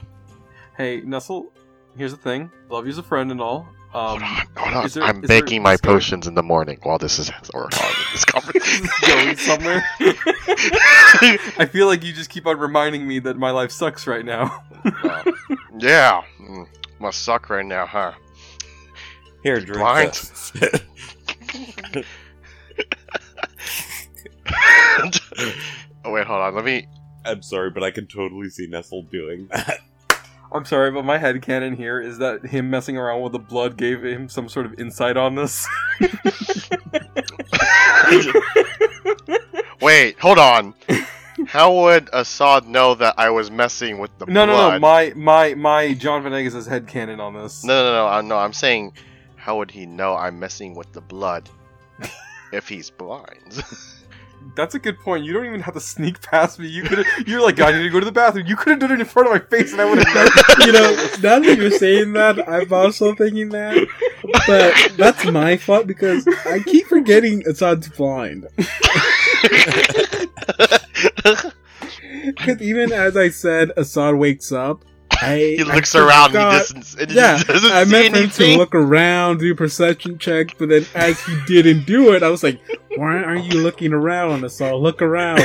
Hey, 0.78 1.02
Nestle. 1.02 1.52
Here's 1.98 2.12
the 2.12 2.18
thing. 2.18 2.52
Love 2.70 2.86
you 2.86 2.92
as 2.92 2.98
a 2.98 3.04
friend 3.04 3.32
and 3.32 3.40
all. 3.42 3.68
Um, 3.94 4.20
hold 4.20 4.22
on, 4.22 4.48
hold 4.58 4.76
on. 4.84 4.90
there- 4.90 5.04
I'm 5.04 5.24
is 5.24 5.30
making 5.30 5.64
my 5.64 5.74
this 5.76 5.82
potions 5.82 6.28
in 6.28 6.36
the 6.36 6.44
morning 6.44 6.80
while 6.84 6.98
this 6.98 7.18
is 7.18 7.32
or 7.54 7.70
while 7.72 7.92
this 8.12 8.26
conversation. 8.26 8.88
going 9.08 9.38
somewhere. 9.38 9.82
I 10.00 11.70
feel 11.72 11.88
like 11.88 12.04
you 12.04 12.12
just 12.12 12.30
keep 12.30 12.46
on 12.46 12.60
reminding 12.60 13.08
me 13.08 13.20
that 13.20 13.38
my 13.38 13.52
life 13.52 13.72
sucks 13.72 14.06
right 14.06 14.26
now. 14.26 14.64
Uh, 14.84 15.32
yeah. 15.80 16.22
Mm, 16.42 16.68
Must 17.00 17.22
suck 17.24 17.50
right 17.50 17.66
now, 17.66 17.86
huh? 17.86 18.12
Here, 19.46 19.60
drink 19.60 19.78
Blind. 19.80 20.10
this. 20.10 20.52
oh 26.04 26.12
wait, 26.12 26.26
hold 26.26 26.42
on. 26.42 26.56
Let 26.56 26.66
me. 26.66 26.88
I'm 27.24 27.44
sorry, 27.44 27.70
but 27.70 27.84
I 27.84 27.92
can 27.92 28.08
totally 28.08 28.50
see 28.50 28.66
Nestle 28.66 29.04
doing 29.04 29.48
that. 29.52 29.82
I'm 30.52 30.66
sorry, 30.66 30.90
but 30.90 31.06
my 31.06 31.20
head 31.20 31.36
headcanon 31.36 31.76
here 31.78 32.02
is 32.02 32.18
that 32.18 32.44
him 32.44 32.72
messing 32.72 32.98
around 32.98 33.22
with 33.22 33.34
the 33.34 33.40
blood 33.40 33.78
gave 33.78 34.04
him 34.04 34.28
some 34.30 34.50
sort 34.50 34.66
of 34.66 34.80
insight 34.80 35.16
on 35.16 35.36
this. 35.36 35.68
Wait, 39.80 40.20
hold 40.20 40.40
on. 40.40 40.74
How 41.46 41.72
would 41.72 42.10
Assad 42.14 42.66
know 42.66 42.96
that 42.96 43.14
I 43.20 43.30
was 43.30 43.52
messing 43.52 44.00
with 44.00 44.10
the 44.18 44.26
blood? 44.26 44.34
no, 44.34 44.48
no, 44.48 44.72
no. 44.72 44.80
My 44.80 45.14
my 45.16 45.54
my 45.54 45.94
John 45.94 46.24
Venegas' 46.24 46.68
headcanon 46.68 47.20
on 47.20 47.36
this. 47.36 47.64
No, 47.64 47.84
no, 47.84 48.10
no, 48.10 48.22
no. 48.28 48.38
I'm 48.38 48.54
saying, 48.54 48.94
how 49.46 49.58
would 49.60 49.70
he 49.70 49.86
know 49.86 50.16
I'm 50.16 50.40
messing 50.40 50.74
with 50.74 50.92
the 50.92 51.02
blood 51.02 51.52
if 52.52 52.68
he's 52.68 52.90
blind? 52.90 53.64
That's 54.56 54.74
a 54.74 54.80
good 54.80 54.98
point. 54.98 55.24
You 55.24 55.34
don't 55.34 55.46
even 55.46 55.60
have 55.60 55.76
to 55.76 55.80
sneak 55.80 56.20
past 56.20 56.58
me. 56.58 56.68
You 56.68 56.82
could 56.82 57.06
you're 57.28 57.44
like, 57.44 57.60
I 57.60 57.72
need 57.72 57.84
to 57.84 57.92
go 57.92 58.00
to 58.00 58.06
the 58.06 58.12
bathroom. 58.12 58.48
You 58.48 58.56
could 58.56 58.72
have 58.72 58.80
done 58.80 58.92
it 58.92 59.00
in 59.00 59.06
front 59.06 59.28
of 59.28 59.34
my 59.34 59.58
face 59.58 59.72
and 59.72 59.80
I 59.80 59.86
would 59.86 60.04
have 60.04 60.16
known. 60.16 60.28
you 60.68 60.74
know, 60.74 60.92
now 61.22 61.40
that 61.40 61.58
you're 61.60 61.70
saying 61.70 62.14
that, 62.14 62.50
I'm 62.50 62.74
also 62.74 63.14
thinking 63.14 63.50
that. 63.50 63.88
But 64.48 64.98
that's 64.98 65.24
my 65.26 65.58
fault 65.58 65.86
because 65.86 66.28
I 66.46 66.62
keep 66.66 66.88
forgetting 66.88 67.44
Assad's 67.48 67.88
blind. 67.90 68.48
Because 72.26 72.62
even 72.62 72.92
as 72.92 73.16
I 73.16 73.30
said, 73.30 73.72
Assad 73.78 74.16
wakes 74.16 74.52
up. 74.52 74.86
I, 75.26 75.38
he 75.38 75.62
I 75.62 75.76
looks 75.76 75.96
around 75.96 76.36
and 76.36 76.52
he 76.54 76.58
doesn't, 76.60 77.02
and 77.02 77.12
Yeah, 77.12 77.36
just 77.38 77.48
doesn't 77.48 77.72
I 77.72 77.84
see 77.84 77.92
meant 77.92 78.14
for 78.14 78.20
him 78.22 78.30
to 78.54 78.58
look 78.58 78.76
around, 78.76 79.40
do 79.40 79.54
perception 79.56 80.18
check, 80.18 80.58
but 80.58 80.70
then 80.70 80.86
as 80.96 81.20
he 81.22 81.36
didn't 81.48 81.86
do 81.86 82.14
it, 82.14 82.24
I 82.24 82.30
was 82.30 82.44
like, 82.44 82.60
"Why 82.96 83.18
aren't 83.24 83.46
you 83.54 83.62
looking 83.62 83.94
around, 83.94 84.44
Assad? 84.44 84.76
Look 84.76 85.02
around." 85.02 85.40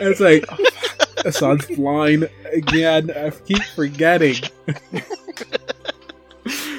And 0.00 0.08
it's 0.08 0.20
like, 0.20 0.46
fuck, 0.46 1.24
Assad's 1.26 1.66
blind 1.66 2.28
again. 2.52 3.10
I 3.10 3.30
keep 3.30 3.62
forgetting. 3.76 4.36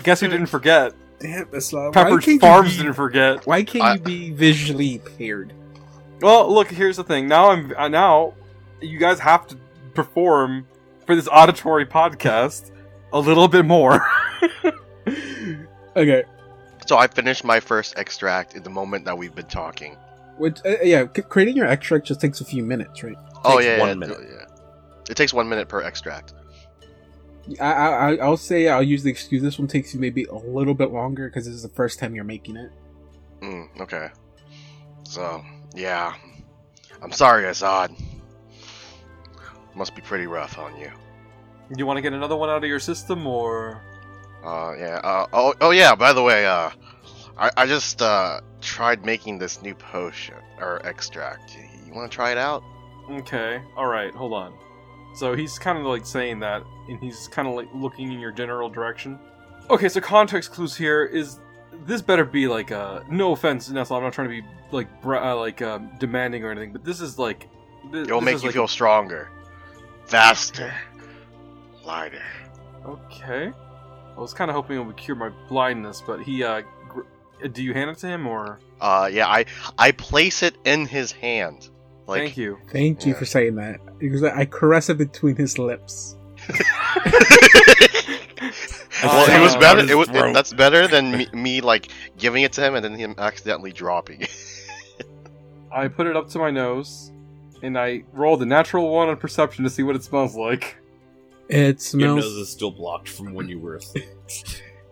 Guess 0.03 0.19
who 0.19 0.27
didn't 0.27 0.47
forget? 0.47 0.93
Damn, 1.19 1.47
Assad. 1.53 1.93
Pepperidge 1.93 2.11
why 2.11 2.21
can't 2.21 2.41
Farms 2.41 2.71
be, 2.71 2.77
didn't 2.77 2.93
forget. 2.93 3.47
Why 3.47 3.63
can't 3.63 3.83
I- 3.83 3.93
you 3.95 3.99
be 3.99 4.31
visually 4.31 4.95
impaired? 4.95 5.53
Well, 6.21 6.51
look, 6.53 6.69
here's 6.71 6.97
the 6.97 7.03
thing. 7.03 7.27
Now 7.27 7.51
I'm 7.51 7.73
uh, 7.75 7.87
now 7.87 8.33
you 8.81 8.97
guys 8.99 9.19
have 9.19 9.47
to 9.47 9.57
perform 9.93 10.67
for 11.05 11.15
this 11.15 11.27
auditory 11.31 11.85
podcast 11.85 12.71
a 13.13 13.19
little 13.19 13.47
bit 13.47 13.65
more. 13.65 14.05
Okay, 15.97 16.23
So 16.87 16.97
I 16.97 17.07
finished 17.07 17.45
my 17.45 17.61
first 17.61 17.97
extract 17.97 18.53
in 18.55 18.63
the 18.63 18.69
moment 18.69 19.05
that 19.05 19.17
we've 19.17 19.33
been 19.33 19.45
talking. 19.45 19.95
which 20.37 20.57
uh, 20.65 20.75
yeah, 20.83 21.05
c- 21.15 21.21
creating 21.21 21.55
your 21.55 21.67
extract 21.67 22.05
just 22.05 22.19
takes 22.19 22.41
a 22.41 22.45
few 22.45 22.63
minutes, 22.63 23.01
right? 23.01 23.15
oh 23.45 23.53
Takes 23.59 23.65
yeah, 23.65 23.79
one 23.79 23.87
yeah, 23.89 23.93
minute. 23.95 24.17
yeah. 24.29 24.45
It 25.09 25.15
takes 25.15 25.33
one 25.33 25.47
minute 25.47 25.69
per 25.69 25.81
extract. 25.83 26.33
I, 27.61 27.63
I 27.71 27.87
I- 28.11 28.15
I'll 28.17 28.35
say 28.35 28.67
I'll 28.67 28.83
use 28.83 29.03
the 29.03 29.09
excuse. 29.09 29.41
This 29.41 29.57
one 29.57 29.69
takes 29.69 29.93
you 29.93 30.01
maybe 30.01 30.25
a 30.25 30.35
little 30.35 30.73
bit 30.73 30.91
longer 30.91 31.29
because 31.29 31.45
this 31.45 31.53
is 31.55 31.61
the 31.63 31.69
first 31.69 31.97
time 31.97 32.13
you're 32.13 32.25
making 32.25 32.57
it. 32.57 32.71
Mm, 33.41 33.69
okay. 33.79 34.09
So 35.03 35.45
yeah, 35.75 36.13
I'm 37.01 37.13
sorry, 37.13 37.45
Assad. 37.47 37.95
Must 39.75 39.93
be 39.95 40.01
pretty 40.01 40.25
rough 40.27 40.57
on 40.57 40.75
you. 40.79 40.89
you 41.75 41.85
want 41.85 41.97
to 41.97 42.01
get 42.01 42.13
another 42.13 42.35
one 42.35 42.49
out 42.49 42.63
of 42.63 42.69
your 42.69 42.79
system, 42.79 43.27
or 43.27 43.81
Uh, 44.43 44.73
yeah. 44.77 44.99
Uh, 45.03 45.25
oh, 45.33 45.53
oh 45.61 45.71
yeah. 45.71 45.95
By 45.95 46.13
the 46.13 46.23
way, 46.23 46.45
uh, 46.45 46.69
I, 47.37 47.51
I 47.57 47.65
just 47.65 48.01
uh 48.01 48.39
tried 48.61 49.05
making 49.05 49.37
this 49.37 49.61
new 49.61 49.75
potion 49.75 50.35
or 50.59 50.77
extract. 50.85 51.55
You, 51.85 51.93
want 51.93 52.09
to 52.11 52.15
try 52.15 52.31
it 52.31 52.37
out? 52.37 52.63
okay, 53.09 53.61
all 53.77 53.85
right, 53.87 54.13
hold 54.13 54.33
on. 54.33 54.53
So 55.15 55.35
he's 55.35 55.57
kind 55.59 55.77
of 55.77 55.85
like 55.85 56.05
saying 56.05 56.39
that, 56.39 56.63
and 56.89 56.99
he's 56.99 57.27
kind 57.29 57.47
of 57.47 57.53
like 57.55 57.69
looking 57.73 58.11
in 58.11 58.19
your 58.19 58.31
general 58.31 58.69
direction. 58.69 59.19
Okay, 59.69 59.87
so 59.89 59.99
context 60.01 60.51
clues 60.51 60.75
here 60.75 61.05
is 61.05 61.39
this 61.85 62.01
better 62.01 62.23
be 62.25 62.47
like 62.47 62.71
uh 62.71 63.01
no 63.09 63.31
offense, 63.33 63.69
Nestle. 63.69 63.97
I'm 63.97 64.03
not 64.03 64.13
trying 64.13 64.29
to 64.29 64.41
be 64.41 64.47
like 64.71 65.01
bra- 65.01 65.31
uh, 65.31 65.35
like 65.35 65.61
um, 65.61 65.91
demanding 65.99 66.43
or 66.43 66.51
anything, 66.51 66.71
but 66.73 66.83
this 66.83 66.99
is 67.01 67.17
like 67.19 67.47
It'll 67.93 68.19
this 68.19 68.25
make 68.25 68.41
you 68.41 68.47
like- 68.49 68.53
feel 68.53 68.67
stronger, 68.67 69.29
faster, 70.05 70.73
lighter. 71.85 72.21
Okay. 72.85 73.51
I 74.15 74.19
was 74.19 74.33
kind 74.33 74.49
of 74.49 74.55
hoping 74.55 74.77
it 74.77 74.83
would 74.83 74.97
cure 74.97 75.15
my 75.15 75.29
blindness, 75.49 76.01
but 76.05 76.21
he, 76.21 76.43
uh, 76.43 76.61
gr- 76.87 77.01
uh, 77.43 77.47
do 77.47 77.63
you 77.63 77.73
hand 77.73 77.89
it 77.89 77.97
to 77.99 78.07
him 78.07 78.25
or? 78.27 78.59
Uh, 78.79 79.09
yeah. 79.11 79.27
I 79.27 79.45
I 79.77 79.91
place 79.91 80.41
it 80.43 80.55
in 80.65 80.85
his 80.85 81.11
hand. 81.11 81.69
Like, 82.07 82.21
Thank 82.21 82.37
you. 82.37 82.57
Thank 82.71 83.05
you 83.05 83.13
Yeah. 83.13 83.19
for 83.19 83.25
saying 83.25 83.55
that 83.55 83.79
because 83.99 84.23
I 84.23 84.41
I 84.41 84.45
caress 84.45 84.89
it 84.89 84.97
between 84.97 85.35
his 85.35 85.57
lips. 85.57 86.15
well, 89.03 89.29
it 89.29 89.41
was 89.41 89.55
better. 89.55 89.79
It 89.89 89.97
was 89.97 90.07
throat. 90.09 90.33
that's 90.33 90.53
better 90.53 90.87
than 90.87 91.11
me, 91.17 91.27
me 91.33 91.61
like 91.61 91.87
giving 92.17 92.43
it 92.43 92.53
to 92.53 92.61
him 92.61 92.75
and 92.75 92.83
then 92.85 92.95
him 92.95 93.15
accidentally 93.17 93.71
dropping. 93.73 94.21
it. 94.21 94.29
I 95.71 95.87
put 95.87 96.07
it 96.07 96.15
up 96.15 96.29
to 96.29 96.39
my 96.39 96.51
nose, 96.51 97.11
and 97.61 97.77
I 97.77 98.03
rolled 98.13 98.41
a 98.41 98.45
natural 98.45 98.89
one 98.89 99.09
on 99.09 99.17
perception 99.17 99.63
to 99.63 99.69
see 99.69 99.83
what 99.83 99.95
it 99.95 100.03
smells 100.03 100.35
like. 100.35 100.77
It 101.49 101.81
smells. 101.81 102.01
Your 102.01 102.15
nose 102.15 102.37
is 102.37 102.49
still 102.49 102.71
blocked 102.71 103.07
from 103.09 103.33
when 103.33 103.47
you 103.47 103.59
were 103.59 103.75
asleep. 103.75 104.05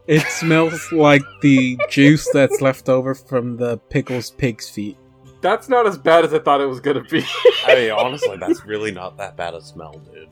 It 0.05 0.21
smells 0.27 0.91
like 0.91 1.23
the 1.41 1.79
juice 1.89 2.27
that's 2.33 2.59
left 2.61 2.89
over 2.89 3.15
from 3.15 3.55
the 3.57 3.77
pickles 3.89 4.31
pig's 4.31 4.69
feet. 4.69 4.97
That's 5.41 5.67
not 5.69 5.87
as 5.87 5.97
bad 5.97 6.25
as 6.25 6.33
I 6.33 6.39
thought 6.39 6.61
it 6.61 6.65
was 6.65 6.79
gonna 6.79 7.03
be. 7.03 7.23
I 7.65 7.75
mean, 7.75 7.91
honestly, 7.91 8.37
that's 8.37 8.65
really 8.65 8.91
not 8.91 9.17
that 9.17 9.35
bad 9.37 9.53
a 9.53 9.61
smell, 9.61 9.93
dude. 10.13 10.29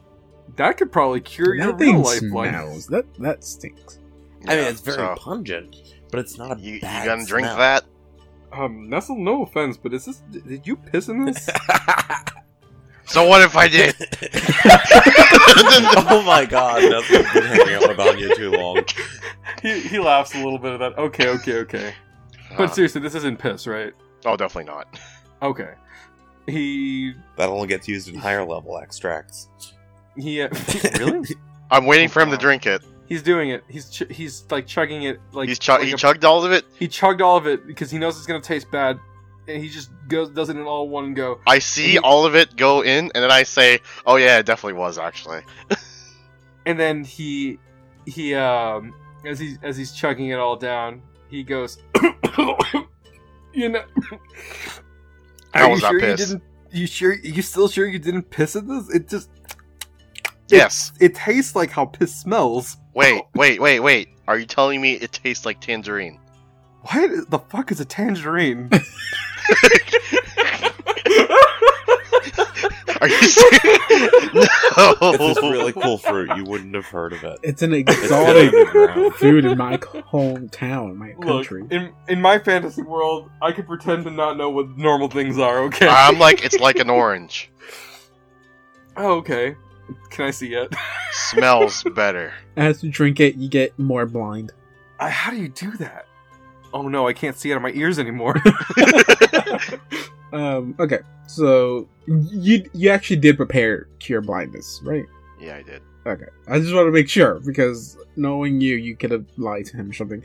that 0.58 0.78
could 0.78 0.92
probably 0.92 1.22
cure 1.22 1.56
your 1.56 1.68
that 1.74 1.80
real 1.80 2.00
life 2.02 2.20
smells. 2.20 2.32
blindness. 2.32 2.86
That 2.88 3.06
that 3.20 3.44
stinks. 3.44 4.00
I 4.48 4.56
mean, 4.56 4.64
Yeah, 4.66 4.70
it's 4.70 4.82
very 4.82 4.98
so, 4.98 5.16
pungent, 5.18 5.76
but 6.12 6.20
it's 6.20 6.38
not 6.38 6.58
a 6.58 6.62
you, 6.62 6.76
you 6.76 6.82
bad 6.82 7.06
gonna 7.06 7.26
drink 7.26 7.46
smell. 7.48 7.58
that? 7.58 7.84
Um, 8.54 8.89
Nestle, 8.89 9.18
no 9.18 9.43
offense, 9.43 9.78
but 9.78 9.93
is 9.93 10.06
this? 10.06 10.18
Did 10.32 10.66
you 10.68 10.76
piss 10.76 11.08
in 11.10 11.26
this? 11.26 11.49
So 13.08 13.28
what 13.28 13.41
if 13.41 13.58
I 13.58 13.68
did? 13.68 13.93
oh 16.10 16.24
my 16.26 16.45
god, 16.45 16.82
that's 16.89 17.10
been 17.10 17.26
hanging 17.43 17.74
out 17.74 17.89
with 17.89 17.99
Anya 17.99 18.34
too 18.36 18.52
long. 18.52 18.86
he 19.62 19.82
he 19.82 19.99
laughs 19.99 20.34
a 20.34 20.38
little 20.38 20.58
bit 20.58 20.74
at 20.74 20.80
that. 20.80 20.97
Okay, 20.97 21.28
okay, 21.28 21.56
okay. 21.58 21.93
Uh, 22.52 22.58
But 22.60 22.74
seriously, 22.74 23.02
this 23.02 23.14
isn't 23.16 23.38
piss, 23.38 23.68
right? 23.68 23.91
oh, 24.26 24.38
definitely 24.38 24.72
not. 24.72 24.97
Okay. 25.41 25.74
He 26.47 27.14
That 27.38 27.49
only 27.49 27.68
gets 27.68 27.86
used 27.86 28.08
in 28.08 28.16
higher 28.16 28.45
level 28.45 28.78
extracts. 28.78 29.49
he 30.16 30.41
uh, 30.43 30.49
really? 30.97 31.28
I'm 31.70 31.86
waiting 31.86 32.08
for 32.08 32.22
him 32.22 32.30
to 32.32 32.38
drink 32.38 32.66
it. 32.66 32.82
He's 33.12 33.22
doing 33.22 33.49
it. 33.49 33.66
He's 33.68 33.89
ch- 33.89 34.09
he's 34.09 34.45
like 34.49 34.66
chugging 34.66 35.03
it 35.03 35.20
like 35.34 35.49
He's 35.49 35.59
chu- 35.59 35.74
like 35.74 35.82
he 35.84 35.91
a- 35.91 35.97
chugged 35.97 36.24
all 36.24 36.45
of 36.45 36.53
it. 36.53 36.64
he 36.80 36.88
chugged 36.88 37.22
all 37.22 37.36
of 37.36 37.45
it 37.45 37.68
because 37.68 37.91
he 37.91 37.97
knows 37.97 38.16
it's 38.16 38.26
gonna 38.26 38.39
taste 38.39 38.72
bad, 38.72 38.97
and 39.49 39.62
he 39.62 39.68
just 39.68 39.89
goes 40.07 40.30
does 40.30 40.47
it 40.47 40.55
in 40.55 40.64
all 40.64 40.88
one 40.88 41.14
go. 41.14 41.39
I 41.45 41.59
see 41.59 41.88
he- 41.91 41.99
all 41.99 42.26
of 42.26 42.36
it 42.36 42.55
go 42.55 42.82
in, 42.86 43.12
and 43.14 43.22
then 43.22 43.30
I 43.30 43.43
say, 43.43 43.80
"Oh 44.05 44.16
yeah, 44.16 44.38
it 44.39 44.45
definitely 44.45 44.80
was 44.80 44.97
actually." 44.97 45.41
And 46.66 46.80
then 46.80 47.03
he 47.03 47.59
he 48.05 48.34
um 48.36 48.93
as 49.26 49.39
he 49.39 49.57
as 49.64 49.76
he's 49.76 49.91
chugging 49.91 50.30
it 50.30 50.39
all 50.39 50.55
down, 50.55 51.01
he 51.28 51.43
goes, 51.43 51.80
you 53.51 53.68
know, 53.70 53.84
are 55.55 55.70
was 55.70 55.82
you 55.82 55.82
that 55.82 55.89
sure 55.89 55.99
piss? 55.99 56.20
you 56.20 56.26
didn't? 56.28 56.43
You 56.72 56.88
sure? 56.88 57.14
You 57.16 57.41
still 57.41 57.68
sure 57.68 57.88
you 57.88 57.99
didn't 57.99 58.30
piss 58.30 58.55
at 58.55 58.68
this? 58.68 58.89
It 58.93 59.09
just 59.09 59.30
Yes. 60.49 60.93
It 60.99 61.16
tastes 61.16 61.55
like 61.55 61.72
how 61.72 61.86
piss 61.86 62.16
smells. 62.16 62.78
Wait, 62.94 63.24
wait, 63.36 63.62
wait, 63.62 63.80
wait. 63.80 64.10
Are 64.28 64.38
you 64.38 64.46
telling 64.46 64.82
me 64.82 64.94
it 64.94 65.12
tastes 65.12 65.46
like 65.46 65.60
tangerine? 65.62 66.20
What 66.84 67.30
the 67.30 67.39
fuck 67.39 67.72
is 67.72 67.80
a 67.80 67.86
tangerine? 67.86 68.70
Are 73.02 73.08
you 73.08 73.16
serious? 73.16 73.70
no. 74.34 74.48
It's 75.02 75.18
this 75.18 75.38
really 75.42 75.74
cool 75.74 75.98
fruit. 75.98 76.30
You 76.36 76.44
wouldn't 76.44 76.76
have 76.76 76.86
heard 76.86 77.14
of 77.14 77.24
it. 77.24 77.39
It's 77.42 77.64
an 77.64 77.74
exotic 77.74 78.52
food 79.16 79.46
in 79.46 79.58
my 79.58 79.78
hometown, 79.78 80.96
my 80.98 81.14
Look, 81.18 81.48
country. 81.48 81.66
in 81.72 81.92
in 82.08 82.22
my 82.22 82.38
fantasy 82.38 82.84
world, 82.84 83.30
I 83.42 83.54
could 83.54 83.66
pretend 83.66 84.04
to 84.04 84.12
not 84.12 84.38
know 84.38 84.52
what 84.52 84.78
normal 84.78 85.08
things 85.08 85.39
are. 85.39 85.60
Okay. 85.64 85.88
I'm 85.88 86.20
like, 86.20 86.46
it's 86.46 86.60
like 86.60 86.78
an 86.78 86.92
orange. 86.92 87.50
oh, 88.98 89.16
okay. 89.18 89.56
Can 90.10 90.26
I 90.26 90.32
see 90.32 90.54
it? 90.54 90.74
Smells 91.12 91.84
better. 91.96 92.34
As 92.58 92.84
you 92.84 92.92
drink 92.92 93.20
it, 93.20 93.36
you 93.36 93.50
get 93.50 93.78
more 93.78 94.06
blind. 94.06 94.52
I, 95.00 95.10
how 95.10 95.32
do 95.32 95.38
you 95.38 95.50
do 95.50 95.72
that? 95.78 96.06
Oh 96.74 96.88
no, 96.88 97.08
I 97.08 97.14
can't 97.14 97.36
see 97.36 97.52
out 97.52 97.58
of 97.58 97.62
my 97.62 97.72
ears 97.72 98.00
anymore. 98.00 98.36
Um, 100.34 100.76
okay, 100.80 101.00
so 101.28 101.88
you 102.08 102.64
you 102.74 102.89
actually 102.89 103.18
did 103.18 103.38
prepare 103.38 103.88
cure 104.00 104.22
blindness, 104.22 104.80
right? 104.84 105.06
Yeah, 105.39 105.58
I 105.58 105.62
did. 105.64 105.82
Okay, 106.06 106.26
I 106.48 106.60
just 106.60 106.74
want 106.74 106.88
to 106.88 106.92
make 106.92 107.10
sure 107.10 107.39
because 107.46 107.98
knowing 108.16 108.62
you, 108.62 108.76
you 108.76 108.96
could 108.96 109.12
have 109.12 109.26
lied 109.38 109.66
to 109.68 109.78
him 109.78 109.89
or 109.89 109.94
something. 109.94 110.24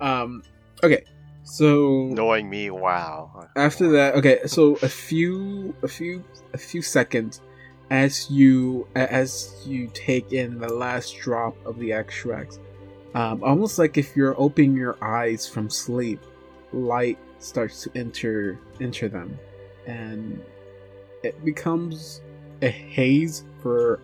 Um, 0.00 0.42
okay, 0.82 1.04
so 1.42 2.04
Knowing 2.12 2.48
me, 2.48 2.70
wow. 2.70 3.48
after 3.56 3.90
that, 3.92 4.14
okay, 4.14 4.40
so 4.46 4.76
a 4.76 4.88
few, 4.88 5.74
a 5.82 5.88
few, 5.88 6.24
a 6.54 6.58
few 6.58 6.80
seconds 6.80 7.40
as 7.90 8.30
you 8.30 8.86
as 8.94 9.62
you 9.66 9.88
take 9.94 10.32
in 10.32 10.58
the 10.58 10.68
last 10.68 11.18
drop 11.18 11.56
of 11.66 11.78
the 11.78 11.92
extract 11.92 12.58
um, 13.14 13.42
almost 13.42 13.78
like 13.78 13.96
if 13.96 14.16
you're 14.16 14.38
opening 14.40 14.76
your 14.76 14.96
eyes 15.02 15.48
from 15.48 15.70
sleep, 15.70 16.20
light 16.72 17.18
starts 17.38 17.82
to 17.82 17.90
enter 17.94 18.58
enter 18.80 19.08
them, 19.08 19.38
and 19.86 20.42
it 21.22 21.42
becomes 21.44 22.20
a 22.62 22.68
haze 22.68 23.44
for 23.62 24.00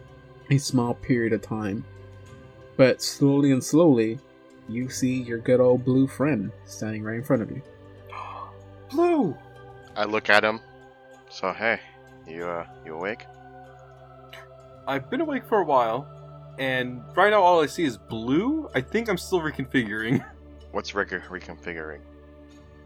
a 0.51 0.59
small 0.59 0.95
period 0.95 1.33
of 1.33 1.43
time. 1.43 1.85
But 2.77 3.03
slowly 3.03 3.53
and 3.53 3.63
slowly, 3.63 4.19
you 4.69 4.89
see 4.89 5.23
your 5.23 5.39
good 5.39 5.61
old 5.61 5.85
blue 5.85 6.07
friend 6.07 6.51
standing 6.65 7.05
right 7.05 7.17
in 7.17 7.23
front 7.23 7.43
of 7.43 7.51
you. 7.51 7.63
Blue. 8.91 9.37
I 9.97 10.05
look 10.07 10.29
at 10.29 10.43
him. 10.43 10.61
So 11.31 11.53
hey, 11.53 11.79
you 12.27 12.47
uh, 12.47 12.67
you 12.85 12.95
awake? 12.95 13.27
I've 14.87 15.11
been 15.11 15.21
awake 15.21 15.47
for 15.47 15.61
a 15.61 15.65
while, 15.65 16.07
and 16.59 17.03
right 17.17 17.31
now 17.31 17.43
all 17.43 17.63
I 17.63 17.67
see 17.67 17.85
is 17.85 17.97
blue. 17.97 18.69
I 18.75 18.81
think 18.81 19.09
I'm 19.09 19.19
still 19.19 19.41
reconfiguring. 19.41 20.25
What's 20.73 20.95
rec- 20.95 21.11
reconfiguring? 21.11 22.01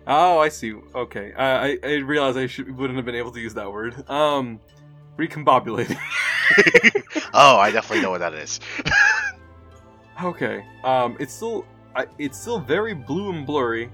Oh, 0.07 0.39
I 0.39 0.49
see. 0.49 0.75
Okay, 0.95 1.33
I 1.35 1.67
I, 1.71 1.79
I 1.83 1.95
realized 1.97 2.39
I 2.39 2.47
should 2.47 2.77
wouldn't 2.77 2.97
have 2.97 3.05
been 3.05 3.15
able 3.15 3.33
to 3.33 3.41
use 3.41 3.55
that 3.55 3.71
word. 3.71 4.09
Um, 4.09 4.61
recombobulating. 5.19 5.99
oh, 7.35 7.59
I 7.59 7.71
definitely 7.71 8.03
know 8.03 8.11
what 8.11 8.21
that 8.21 8.35
is. 8.35 8.61
okay. 10.23 10.65
Um, 10.85 11.17
it's 11.21 11.33
still 11.33 11.67
I, 11.95 12.07
it's 12.19 12.39
still 12.39 12.61
very 12.61 12.95
blue 12.95 13.31
and 13.31 13.47
blurry. 13.47 13.91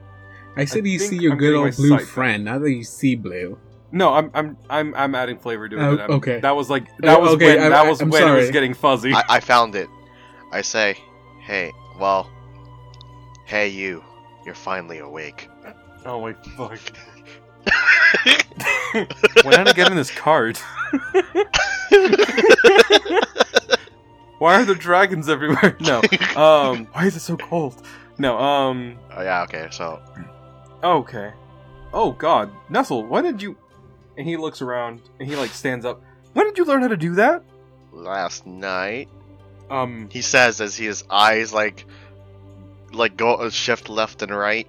I 0.57 0.65
said 0.65 0.85
I 0.85 0.89
you 0.89 0.99
see 0.99 1.17
your 1.17 1.33
I'm 1.33 1.39
good 1.39 1.55
old 1.55 1.75
blue 1.77 1.99
friend, 1.99 2.45
Now 2.45 2.59
that 2.59 2.71
you 2.71 2.85
see 2.85 3.17
blue. 3.17 3.59
No, 3.95 4.13
I'm 4.13 4.31
I'm 4.35 4.57
I'm 4.69 4.95
I'm 4.97 5.15
adding 5.15 5.39
flavor 5.39 5.69
to 5.69 5.77
it. 5.77 5.81
Oh, 5.81 5.97
I'm- 5.97 6.11
okay. 6.11 6.41
That 6.41 6.57
was 6.57 6.69
like 6.69 6.85
that 6.99 7.21
was 7.21 7.35
okay, 7.35 7.55
when 7.57 7.65
I- 7.67 7.69
that 7.71 7.87
was 7.89 8.01
I'm 8.03 8.11
when 8.11 8.27
it 8.29 8.35
was 8.35 8.51
getting 8.51 8.75
fuzzy. 8.75 9.15
I, 9.15 9.23
I 9.29 9.41
found 9.41 9.75
it. 9.77 9.89
I 10.53 10.61
say, 10.63 10.99
hey, 11.41 11.73
well, 11.99 12.29
hey 13.47 13.69
you, 13.69 14.03
you're 14.45 14.55
finally 14.55 14.99
awake. 14.99 15.49
oh 16.05 16.21
my 16.21 16.33
fuck! 16.57 16.79
when 19.45 19.53
did 19.59 19.69
I 19.69 19.73
get 19.73 19.91
in 19.91 19.97
this 19.97 20.11
card? 20.11 20.59
Why 24.39 24.61
are 24.61 24.65
there 24.65 24.75
dragons 24.75 25.29
everywhere? 25.29 25.77
No. 25.81 26.03
Um. 26.37 26.87
Why 26.93 27.07
is 27.07 27.17
it 27.17 27.21
so 27.21 27.37
cold? 27.37 27.81
No. 28.19 28.39
Um. 28.39 28.99
Oh 29.17 29.23
yeah, 29.23 29.43
okay. 29.45 29.69
So 29.71 30.01
Okay. 30.83 31.33
Oh 31.93 32.11
God, 32.13 32.51
Nestle, 32.69 33.05
why 33.05 33.23
did 33.23 33.41
you? 33.41 33.57
And 34.17 34.27
he 34.27 34.37
looks 34.37 34.63
around 34.63 35.03
and 35.19 35.29
he 35.29 35.37
like 35.37 35.51
stands 35.51 35.85
up. 35.85 36.03
When 36.33 36.47
did 36.47 36.59
you 36.59 36.65
learn 36.65 36.83
how 36.83 36.89
to 36.89 36.97
do 36.97 37.15
that? 37.17 37.43
last 37.93 38.45
night, 38.45 39.09
Um. 39.71 40.09
he 40.11 40.21
says 40.21 40.61
as 40.61 40.77
his 40.77 41.05
eyes 41.09 41.53
like 41.53 41.87
like 42.93 43.17
go 43.17 43.35
uh, 43.37 43.51
shift 43.51 43.89
left 43.89 44.21
and 44.23 44.37
right. 44.37 44.67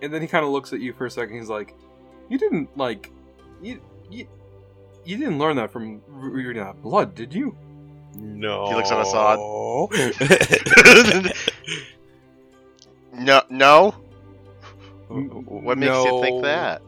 And 0.00 0.14
then 0.14 0.22
he 0.22 0.28
kind 0.28 0.44
of 0.44 0.52
looks 0.52 0.72
at 0.72 0.78
you 0.78 0.92
for 0.92 1.06
a 1.06 1.10
second. 1.10 1.36
He's 1.38 1.48
like, 1.48 1.74
"You 2.28 2.38
didn't 2.38 2.76
like, 2.78 3.10
you 3.60 3.80
you 4.08 4.28
you 5.04 5.16
didn't 5.16 5.40
learn 5.40 5.56
that 5.56 5.72
from 5.72 6.00
reading 6.06 6.62
that 6.62 6.80
blood, 6.82 7.16
did 7.16 7.34
you?" 7.34 7.56
No. 8.14 8.68
He 8.68 8.74
looks 8.76 8.92
at 8.92 9.00
Assad. 9.00 9.38
no, 13.14 13.42
no. 13.50 13.94
What 15.08 15.78
makes 15.78 15.92
you 15.92 16.22
think 16.22 16.42
that? 16.42 16.82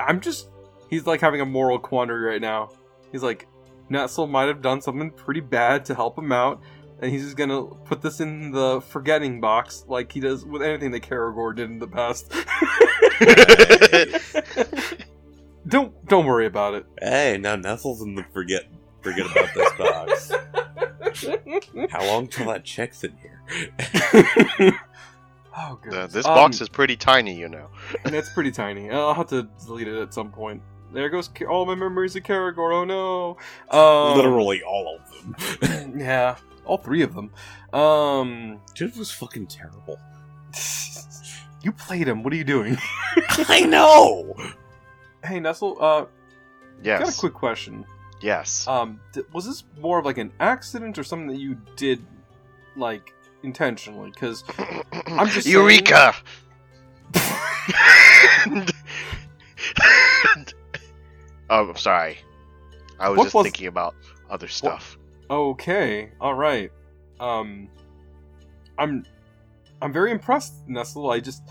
I'm 0.00 0.20
just. 0.20 0.48
He's 0.88 1.06
like 1.06 1.20
having 1.20 1.40
a 1.40 1.46
moral 1.46 1.78
quandary 1.78 2.30
right 2.30 2.40
now. 2.40 2.70
He's 3.12 3.22
like, 3.22 3.46
Nestle 3.88 4.26
might 4.26 4.48
have 4.48 4.62
done 4.62 4.80
something 4.80 5.10
pretty 5.10 5.40
bad 5.40 5.84
to 5.86 5.94
help 5.94 6.16
him 6.18 6.30
out, 6.32 6.60
and 7.00 7.10
he's 7.10 7.24
just 7.24 7.36
gonna 7.36 7.64
put 7.64 8.02
this 8.02 8.20
in 8.20 8.50
the 8.52 8.80
forgetting 8.80 9.40
box, 9.40 9.84
like 9.88 10.12
he 10.12 10.20
does 10.20 10.44
with 10.44 10.62
anything 10.62 10.90
that 10.92 11.02
Karagor 11.02 11.54
did 11.56 11.70
in 11.70 11.78
the 11.78 11.88
past. 11.88 12.30
don't 15.68 16.06
don't 16.06 16.26
worry 16.26 16.46
about 16.46 16.74
it. 16.74 16.86
hey, 17.00 17.38
now 17.40 17.56
Nestle's 17.56 18.02
in 18.02 18.14
the 18.14 18.24
forget 18.32 18.64
forget 19.02 19.26
about 19.30 19.48
this 19.54 19.72
box. 19.78 20.32
How 21.90 22.06
long 22.06 22.28
till 22.28 22.46
that 22.46 22.64
check's 22.64 23.02
in 23.04 23.16
here? 23.18 23.42
oh, 25.56 25.78
The- 25.84 25.90
goodness. 25.90 26.12
this 26.12 26.26
Um, 26.26 26.34
box 26.34 26.60
is 26.60 26.68
pretty 26.68 26.96
tiny, 26.96 27.34
you 27.36 27.48
know. 27.48 27.68
It's 28.04 28.32
pretty 28.32 28.50
tiny. 28.52 28.90
I'll 28.90 29.14
have 29.14 29.28
to 29.28 29.48
delete 29.64 29.88
it 29.88 30.00
at 30.00 30.14
some 30.14 30.30
point. 30.30 30.62
There 30.92 31.08
goes 31.10 31.28
all 31.48 31.66
my 31.66 31.74
memories 31.74 32.16
of 32.16 32.22
Karagor. 32.22 32.72
Oh 32.72 32.84
no! 32.84 33.36
Um, 33.78 34.16
Literally 34.16 34.62
all 34.62 34.98
of 34.98 35.60
them. 35.60 35.98
yeah, 35.98 36.36
all 36.64 36.78
three 36.78 37.02
of 37.02 37.14
them. 37.14 37.30
Um, 37.72 38.60
Dude 38.74 38.96
was 38.96 39.10
fucking 39.10 39.48
terrible. 39.48 39.98
you 41.62 41.72
played 41.72 42.08
him. 42.08 42.22
What 42.22 42.32
are 42.32 42.36
you 42.36 42.44
doing? 42.44 42.78
I 43.48 43.60
know. 43.60 44.34
hey, 45.24 45.40
Nestle. 45.40 45.76
Uh, 45.80 46.06
Yes. 46.80 47.00
got 47.02 47.12
a 47.16 47.18
quick 47.18 47.34
question. 47.34 47.84
Yes. 48.22 48.66
Um, 48.68 49.00
th- 49.12 49.26
was 49.32 49.44
this 49.44 49.64
more 49.80 49.98
of 49.98 50.04
like 50.04 50.16
an 50.18 50.32
accident 50.38 50.96
or 50.96 51.02
something 51.02 51.26
that 51.26 51.38
you 51.40 51.56
did, 51.74 52.00
like 52.76 53.12
intentionally? 53.42 54.10
Because 54.10 54.44
I'm 55.08 55.26
just 55.28 55.42
saying- 55.46 55.54
Eureka! 55.56 56.14
Oh, 61.50 61.72
sorry. 61.74 62.18
I 63.00 63.08
was 63.08 63.18
What 63.18 63.24
just 63.24 63.34
was- 63.34 63.44
thinking 63.44 63.66
about 63.68 63.94
other 64.30 64.48
stuff. 64.48 64.98
Okay, 65.30 66.10
all 66.20 66.34
right. 66.34 66.70
Um, 67.20 67.68
I'm, 68.78 69.04
I'm 69.82 69.92
very 69.92 70.10
impressed, 70.10 70.66
Nestle. 70.66 71.10
I 71.10 71.20
just, 71.20 71.42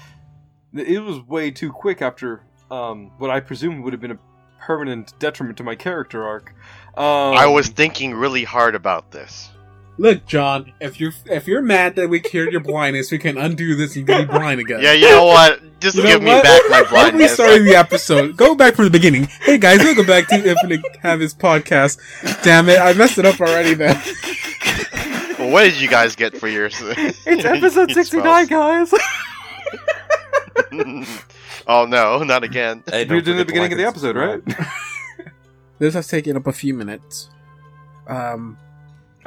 it 0.73 1.01
was 1.03 1.19
way 1.21 1.51
too 1.51 1.71
quick 1.71 2.01
after 2.01 2.43
um 2.69 3.11
what 3.17 3.29
I 3.29 3.39
presume 3.39 3.81
would 3.83 3.93
have 3.93 4.01
been 4.01 4.11
a 4.11 4.19
permanent 4.59 5.13
detriment 5.19 5.57
to 5.57 5.63
my 5.63 5.75
character 5.75 6.25
arc. 6.25 6.53
Um, 6.97 7.33
I 7.37 7.45
was 7.47 7.69
thinking 7.69 8.13
really 8.13 8.43
hard 8.43 8.75
about 8.75 9.11
this. 9.11 9.49
Look, 9.99 10.27
John, 10.27 10.73
if 10.79 10.99
you're 10.99 11.11
if 11.25 11.47
you're 11.47 11.61
mad 11.63 11.95
that 11.95 12.07
we 12.07 12.19
cured 12.19 12.51
your 12.51 12.61
blindness, 12.71 13.11
we 13.11 13.17
can 13.17 13.37
undo 13.37 13.75
this 13.75 13.95
and 13.95 14.07
you 14.07 14.13
can 14.15 14.27
be 14.27 14.31
blind 14.31 14.59
again. 14.61 14.79
Yeah, 14.81 14.93
you 14.93 15.09
know 15.09 15.25
what? 15.25 15.59
Just 15.79 15.95
You 15.97 16.03
know 16.03 16.09
give 16.09 16.21
me 16.21 16.27
back 16.41 16.61
my 16.69 16.81
When 16.81 16.83
we 16.83 16.89
blindness. 16.89 17.33
started 17.33 17.63
the 17.65 17.75
episode, 17.75 18.37
go 18.37 18.53
back 18.55 18.75
from 18.75 18.85
the 18.85 18.91
beginning. 18.91 19.23
Hey 19.41 19.57
guys, 19.57 19.79
welcome 19.79 20.05
back 20.05 20.27
to 20.27 20.35
Infinite 20.49 20.81
Canvas 21.01 21.33
podcast. 21.33 21.97
Damn 22.43 22.69
it, 22.69 22.79
I 22.79 22.93
messed 22.93 23.17
it 23.17 23.25
up 23.25 23.39
already. 23.41 23.73
Then 23.73 23.95
Well, 25.39 25.51
what 25.51 25.63
did 25.63 25.79
you 25.81 25.87
guys 25.87 26.15
get 26.15 26.37
for 26.37 26.47
your? 26.47 26.65
It's 26.67 27.45
episode 27.45 27.91
sixty 27.91 28.17
nine, 28.17 28.45
guys. 28.47 28.93
oh 31.67 31.85
no, 31.87 32.23
not 32.23 32.43
again. 32.43 32.83
Hey, 32.87 33.05
we 33.05 33.21
did 33.21 33.29
it 33.29 33.37
the 33.37 33.45
beginning 33.45 33.71
of 33.71 33.77
the 33.77 33.85
episode, 33.85 34.15
right? 34.15 34.41
this 35.79 35.93
has 35.95 36.07
taken 36.07 36.35
up 36.37 36.45
a 36.47 36.53
few 36.53 36.73
minutes. 36.73 37.29
Um, 38.07 38.57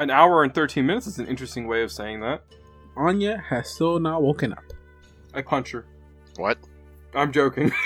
An 0.01 0.09
hour 0.09 0.43
and 0.43 0.51
thirteen 0.51 0.87
minutes 0.87 1.05
is 1.05 1.19
an 1.19 1.27
interesting 1.27 1.67
way 1.67 1.83
of 1.83 1.91
saying 1.91 2.21
that. 2.21 2.41
Anya 2.97 3.37
has 3.47 3.69
still 3.69 3.99
not 3.99 4.23
woken 4.23 4.51
up. 4.51 4.63
I 5.31 5.43
punch 5.43 5.69
her. 5.73 5.85
What? 6.37 6.57
I'm 7.13 7.31
joking. 7.31 7.71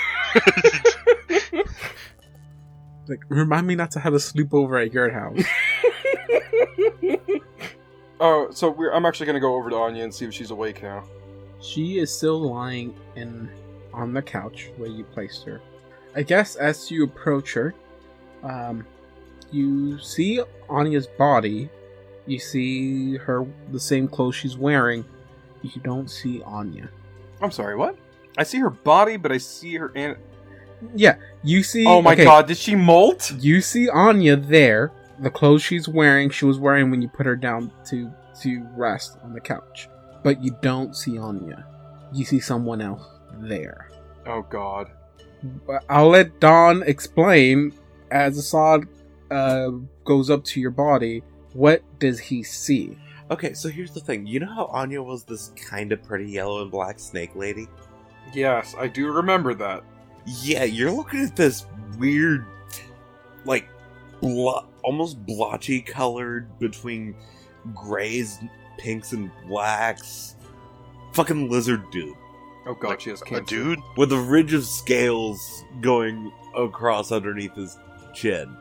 Like, 3.08 3.20
remind 3.28 3.68
me 3.68 3.76
not 3.76 3.92
to 3.92 4.00
have 4.00 4.14
a 4.14 4.16
sleepover 4.16 4.84
at 4.84 4.92
your 4.92 5.10
house. 5.10 5.38
Oh, 8.18 8.48
so 8.50 8.70
we're, 8.70 8.92
I'm 8.92 9.04
actually 9.04 9.26
gonna 9.26 9.40
go 9.40 9.54
over 9.54 9.68
to 9.68 9.76
Anya 9.76 10.02
and 10.02 10.12
see 10.12 10.24
if 10.24 10.32
she's 10.32 10.50
awake 10.50 10.82
now. 10.82 11.04
She 11.60 11.98
is 11.98 12.10
still 12.10 12.50
lying 12.50 12.96
in 13.14 13.50
on 13.92 14.14
the 14.14 14.22
couch 14.22 14.70
where 14.78 14.88
you 14.88 15.04
placed 15.04 15.44
her. 15.44 15.60
I 16.14 16.22
guess 16.22 16.56
as 16.56 16.90
you 16.90 17.04
approach 17.04 17.52
her, 17.52 17.74
um, 18.42 18.86
you 19.52 19.98
see 19.98 20.40
Anya's 20.70 21.06
body. 21.06 21.68
You 22.26 22.38
see 22.38 23.16
her 23.16 23.46
the 23.70 23.80
same 23.80 24.08
clothes 24.08 24.34
she's 24.34 24.56
wearing. 24.56 25.04
You 25.62 25.80
don't 25.82 26.10
see 26.10 26.42
Anya. 26.42 26.90
I'm 27.40 27.50
sorry, 27.50 27.76
what? 27.76 27.96
I 28.38 28.42
see 28.42 28.58
her 28.58 28.70
body, 28.70 29.16
but 29.16 29.32
I 29.32 29.38
see 29.38 29.76
her 29.76 29.92
and. 29.94 30.16
Yeah, 30.94 31.16
you 31.42 31.62
see. 31.62 31.86
Oh 31.86 32.02
my 32.02 32.12
okay, 32.12 32.24
god, 32.24 32.48
did 32.48 32.58
she 32.58 32.74
molt? 32.74 33.32
You 33.38 33.60
see 33.60 33.88
Anya 33.88 34.36
there. 34.36 34.92
The 35.20 35.30
clothes 35.30 35.62
she's 35.62 35.88
wearing, 35.88 36.28
she 36.28 36.44
was 36.44 36.58
wearing 36.58 36.90
when 36.90 37.00
you 37.00 37.08
put 37.08 37.24
her 37.24 37.36
down 37.36 37.72
to 37.86 38.12
to 38.42 38.66
rest 38.76 39.16
on 39.22 39.32
the 39.32 39.40
couch. 39.40 39.88
But 40.22 40.42
you 40.42 40.56
don't 40.60 40.94
see 40.94 41.18
Anya. 41.18 41.66
You 42.12 42.24
see 42.24 42.40
someone 42.40 42.80
else 42.80 43.08
there. 43.38 43.90
Oh 44.26 44.42
god. 44.42 44.90
But 45.66 45.84
I'll 45.88 46.08
let 46.08 46.40
Don 46.40 46.82
explain 46.82 47.72
as 48.10 48.36
Assad 48.36 48.86
uh, 49.30 49.70
goes 50.04 50.30
up 50.30 50.44
to 50.44 50.60
your 50.60 50.70
body. 50.70 51.22
What 51.56 51.82
does 51.98 52.18
he 52.18 52.42
see? 52.42 52.98
Okay, 53.30 53.54
so 53.54 53.70
here's 53.70 53.92
the 53.92 54.00
thing. 54.00 54.26
You 54.26 54.40
know 54.40 54.54
how 54.54 54.66
Anya 54.66 55.02
was 55.02 55.24
this 55.24 55.52
kind 55.56 55.90
of 55.90 56.02
pretty 56.02 56.30
yellow 56.30 56.60
and 56.60 56.70
black 56.70 56.98
snake 56.98 57.34
lady? 57.34 57.66
Yes, 58.34 58.74
I 58.78 58.88
do 58.88 59.10
remember 59.10 59.54
that. 59.54 59.82
Yeah, 60.42 60.64
you're 60.64 60.90
looking 60.90 61.24
at 61.24 61.34
this 61.34 61.64
weird, 61.98 62.44
like, 63.44 63.66
blo- 64.20 64.66
almost 64.82 65.24
blotchy 65.24 65.80
colored 65.80 66.58
between 66.58 67.14
grays, 67.74 68.38
pinks, 68.78 69.12
and 69.12 69.30
blacks. 69.48 70.36
Fucking 71.14 71.48
lizard 71.50 71.90
dude. 71.90 72.14
Oh 72.66 72.74
god, 72.74 72.90
Like, 72.90 73.00
she 73.00 73.10
has 73.10 73.22
A 73.22 73.40
dude? 73.40 73.78
With 73.96 74.12
a 74.12 74.18
ridge 74.18 74.52
of 74.52 74.64
scales 74.66 75.64
going 75.80 76.30
across 76.54 77.12
underneath 77.12 77.54
his 77.54 77.78
chin. 78.12 78.54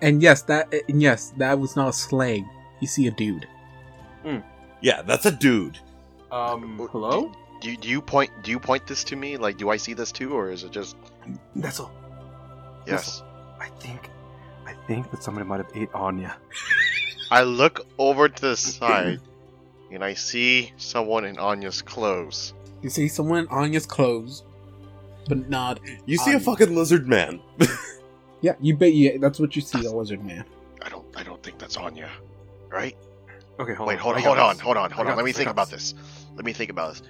And 0.00 0.22
yes, 0.22 0.42
that 0.42 0.72
and 0.88 1.02
yes, 1.02 1.32
that 1.38 1.58
was 1.58 1.76
not 1.76 1.88
a 1.88 1.92
slag. 1.92 2.44
You 2.80 2.86
see 2.86 3.06
a 3.06 3.10
dude. 3.10 3.46
Yeah, 4.80 5.02
that's 5.02 5.26
a 5.26 5.32
dude. 5.32 5.78
Um, 6.30 6.78
hello? 6.92 7.32
Do 7.60 7.70
you, 7.70 7.76
do 7.76 7.88
you 7.88 8.00
point 8.00 8.30
do 8.42 8.50
you 8.50 8.60
point 8.60 8.86
this 8.86 9.02
to 9.04 9.16
me? 9.16 9.36
Like, 9.36 9.56
do 9.56 9.70
I 9.70 9.76
see 9.76 9.94
this 9.94 10.12
too, 10.12 10.32
or 10.32 10.50
is 10.50 10.62
it 10.62 10.70
just 10.70 10.96
Nestle, 11.54 11.90
yes? 12.86 13.22
I 13.60 13.68
think, 13.80 14.08
I 14.66 14.74
think 14.86 15.10
that 15.10 15.22
somebody 15.24 15.46
might 15.46 15.56
have 15.56 15.70
ate 15.74 15.88
Anya. 15.94 16.36
I 17.30 17.42
look 17.42 17.86
over 17.98 18.28
to 18.28 18.40
the 18.40 18.56
side, 18.56 19.20
and 19.90 20.04
I 20.04 20.14
see 20.14 20.72
someone 20.76 21.24
in 21.24 21.38
Anya's 21.38 21.82
clothes. 21.82 22.54
You 22.82 22.90
see 22.90 23.08
someone 23.08 23.40
in 23.40 23.48
Anya's 23.48 23.86
clothes, 23.86 24.44
but 25.28 25.48
not. 25.48 25.80
You 26.06 26.18
see 26.18 26.34
a 26.34 26.40
fucking 26.40 26.72
lizard 26.72 27.08
man. 27.08 27.40
Yeah, 28.40 28.54
you 28.60 28.76
bet. 28.76 28.94
Yeah, 28.94 29.18
that's 29.20 29.40
what 29.40 29.56
you 29.56 29.62
see, 29.62 29.84
a 29.84 29.90
lizard 29.90 30.24
man. 30.24 30.44
I 30.82 30.88
don't 30.88 31.06
I 31.16 31.22
don't 31.22 31.42
think 31.42 31.58
that's 31.58 31.76
Anya, 31.76 32.10
right? 32.68 32.96
Okay, 33.58 33.74
hold 33.74 33.88
Wait, 33.88 33.94
on. 33.94 34.00
hold 34.00 34.14
I 34.16 34.18
on, 34.18 34.24
hold 34.24 34.38
on, 34.38 34.58
hold 34.58 34.76
on, 34.76 34.90
hold 34.90 35.08
on. 35.08 35.16
Let 35.16 35.24
me 35.24 35.32
think 35.32 35.50
about 35.50 35.70
this. 35.70 35.94
Let 36.36 36.44
me 36.44 36.52
think 36.52 36.70
about 36.70 36.94
this. 36.94 37.02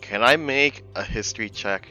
Can 0.00 0.22
I 0.22 0.36
make 0.36 0.82
a 0.96 1.02
history 1.04 1.48
check 1.48 1.88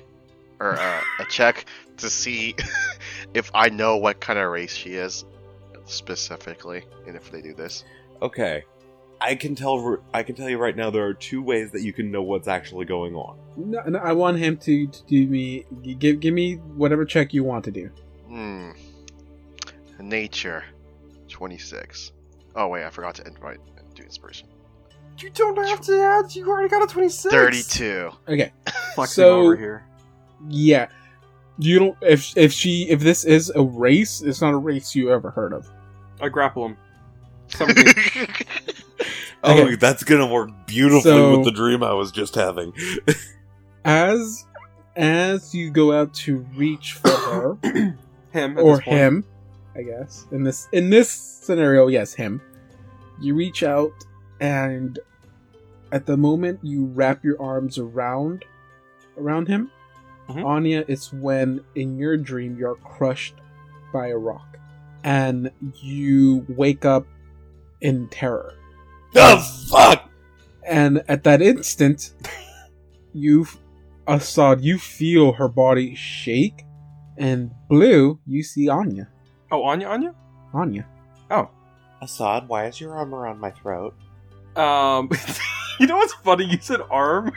or 0.60 0.74
uh, 0.74 1.02
a 1.20 1.26
check 1.30 1.66
to 1.98 2.10
see 2.10 2.56
if 3.34 3.50
I 3.54 3.70
know 3.70 3.98
what 3.98 4.20
kind 4.20 4.40
of 4.40 4.52
race 4.52 4.74
she 4.74 4.96
is 4.96 5.24
specifically, 5.86 6.84
and 7.06 7.16
if 7.16 7.32
they 7.32 7.42
do 7.42 7.54
this? 7.54 7.86
Okay. 8.22 8.64
I 9.20 9.36
can 9.36 9.56
tell 9.56 9.98
I 10.14 10.22
can 10.22 10.36
tell 10.36 10.50
you 10.50 10.58
right 10.58 10.76
now 10.76 10.90
there 10.92 11.06
are 11.06 11.14
two 11.14 11.42
ways 11.42 11.72
that 11.72 11.82
you 11.82 11.92
can 11.92 12.12
know 12.12 12.22
what's 12.22 12.48
actually 12.48 12.86
going 12.86 13.16
on. 13.16 13.38
No, 13.56 13.82
no, 13.88 14.00
I 14.00 14.14
want 14.14 14.38
him 14.38 14.58
to, 14.58 14.88
to 14.88 15.04
do 15.06 15.26
me. 15.28 15.66
Give 15.98 16.20
give 16.20 16.34
me 16.34 16.56
whatever 16.56 17.04
check 17.04 17.34
you 17.34 17.44
want 17.44 17.66
to 17.66 17.72
do. 17.72 17.90
Hmm. 18.28 18.72
Nature, 20.00 20.64
twenty-six. 21.28 22.12
Oh 22.56 22.68
wait, 22.68 22.84
I 22.86 22.90
forgot 22.90 23.16
to 23.16 23.26
invite 23.28 23.60
do 23.96 24.04
inspiration. 24.04 24.48
You 25.20 25.30
don't 25.32 25.58
have 25.68 25.82
to 25.82 26.00
add. 26.00 26.36
You 26.36 26.48
already 26.48 26.70
got 26.70 26.84
a 26.84 26.88
twenty-six. 26.94 27.34
Thirty-two. 27.34 28.12
Okay. 28.28 28.52
Flexing 28.96 29.16
So- 29.24 29.42
over 29.42 29.56
here. 29.56 29.84
Yeah. 30.50 30.88
You 31.58 31.80
don't. 31.80 31.98
If 32.02 32.38
if 32.38 32.54
she 32.54 32.88
if 32.90 33.00
this 33.00 33.26
is 33.26 33.52
a 33.56 33.64
race, 33.64 34.22
it's 34.22 34.42
not 34.42 34.54
a 34.54 34.58
race 34.58 34.94
you 34.94 35.12
ever 35.12 35.32
heard 35.32 35.54
of. 35.54 35.68
I 36.22 36.30
grapple 36.30 36.66
him. 36.68 36.78
Seventeen. 37.48 38.28
Oh, 39.44 39.62
Okay. 39.62 39.76
that's 39.76 40.04
gonna 40.04 40.26
work 40.28 40.50
beautifully 40.66 41.02
So- 41.12 41.38
with 41.38 41.46
the 41.46 41.52
dream 41.52 41.84
I 41.84 41.94
was 41.94 42.12
just 42.12 42.34
having. 42.36 42.74
As 43.86 44.46
as 44.96 45.54
you 45.54 45.70
go 45.70 45.94
out 45.94 46.14
to 46.16 46.40
reach 46.56 46.94
for 46.94 47.10
her 47.12 47.58
him 48.32 48.58
or 48.58 48.80
him, 48.80 49.26
I 49.76 49.84
guess 49.84 50.26
in 50.32 50.44
this 50.44 50.68
in 50.72 50.90
this 50.90 51.10
scenario, 51.10 51.88
yes, 51.88 52.14
him. 52.14 52.42
You 53.20 53.36
reach 53.36 53.64
out 53.64 53.94
and 54.40 55.00
at 55.92 56.06
the 56.06 56.18
moment 56.18 56.60
you 56.64 56.86
wrap 56.86 57.24
your 57.24 57.42
arms 57.42 57.78
around 57.78 58.46
around 59.18 59.48
him. 59.48 59.72
Mhm. 60.30 60.46
Anya, 60.46 60.86
it's 60.88 61.14
when 61.14 61.62
in 61.76 61.98
your 61.98 62.18
dream 62.18 62.58
you're 62.60 62.76
crushed 62.76 63.36
by 63.94 64.08
a 64.08 64.18
rock 64.18 64.58
and 65.04 65.52
you 65.82 66.46
wake 66.50 66.84
up 66.86 67.08
in 67.82 68.08
terror. 68.10 68.54
The 69.14 69.38
fuck! 69.70 70.10
And 70.68 71.02
at 71.08 71.24
that 71.24 71.42
instant, 71.42 72.14
you, 73.14 73.48
Assad, 74.06 74.62
you 74.62 74.78
feel 74.78 75.34
her 75.34 75.48
body 75.48 75.96
shake, 75.96 76.66
and 77.18 77.52
Blue, 77.70 78.20
you 78.26 78.44
see 78.44 78.70
Anya. 78.70 79.10
Oh, 79.52 79.64
Anya, 79.64 79.88
Anya. 79.90 80.16
Anya. 80.54 80.88
Oh, 81.32 81.50
Assad, 82.02 82.48
why 82.48 82.66
is 82.68 82.80
your 82.80 82.96
arm 82.96 83.14
around 83.14 83.40
my 83.40 83.52
throat? 83.52 83.96
Um, 84.56 85.10
you 85.80 85.88
know 85.88 85.98
what's 85.98 86.14
funny? 86.14 86.46
You 86.46 86.60
said 86.62 86.82
arm. 86.90 87.32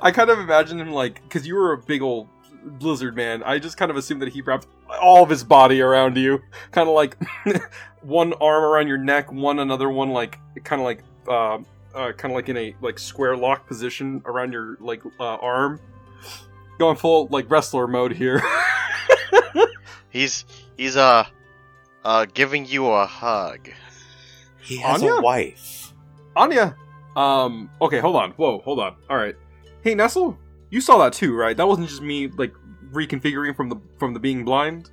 I 0.00 0.10
kind 0.10 0.30
of 0.30 0.38
imagine 0.38 0.80
him 0.80 0.90
like 0.90 1.22
because 1.22 1.46
you 1.46 1.54
were 1.54 1.72
a 1.72 1.78
big 1.78 2.02
old 2.02 2.28
Blizzard 2.64 3.16
man. 3.16 3.42
I 3.42 3.58
just 3.58 3.76
kind 3.76 3.90
of 3.90 3.96
assumed 3.96 4.22
that 4.22 4.28
he 4.30 4.40
wrapped 4.40 4.66
all 5.00 5.22
of 5.22 5.28
his 5.28 5.44
body 5.44 5.80
around 5.80 6.16
you, 6.16 6.40
kind 6.70 6.88
of 6.88 6.94
like 6.94 7.16
one 8.02 8.32
arm 8.34 8.64
around 8.64 8.88
your 8.88 8.98
neck, 8.98 9.32
one 9.32 9.58
another 9.58 9.90
one 9.90 10.10
like 10.10 10.38
kind 10.62 10.80
of 10.80 10.84
like 10.84 11.02
uh, 11.28 11.58
uh 11.94 12.12
kind 12.12 12.32
of 12.32 12.36
like 12.36 12.48
in 12.48 12.56
a 12.56 12.74
like 12.80 12.98
square 12.98 13.36
lock 13.36 13.66
position 13.66 14.22
around 14.26 14.52
your 14.52 14.76
like 14.80 15.02
uh, 15.20 15.36
arm. 15.36 15.80
Going 16.78 16.96
full 16.96 17.28
like 17.28 17.50
wrestler 17.50 17.86
mode 17.86 18.12
here. 18.12 18.42
he's 20.10 20.44
he's 20.76 20.96
uh 20.96 21.24
uh 22.04 22.26
giving 22.32 22.66
you 22.66 22.86
a 22.88 23.06
hug. 23.06 23.68
He 24.60 24.78
has 24.78 25.02
Anya? 25.02 25.14
a 25.14 25.20
wife. 25.20 25.92
Anya. 26.36 26.76
Um. 27.16 27.70
Okay. 27.80 28.00
Hold 28.00 28.16
on. 28.16 28.30
Whoa. 28.32 28.58
Hold 28.60 28.80
on. 28.80 28.96
All 29.08 29.16
right. 29.16 29.36
Hey, 29.82 29.94
Nestle. 29.94 30.38
You 30.70 30.80
saw 30.80 30.98
that 30.98 31.12
too, 31.12 31.34
right? 31.34 31.56
That 31.56 31.68
wasn't 31.68 31.88
just 31.88 32.02
me 32.02 32.28
like 32.28 32.52
reconfiguring 32.92 33.54
from 33.56 33.68
the 33.68 33.76
from 33.98 34.14
the 34.14 34.20
being 34.20 34.44
blind. 34.44 34.90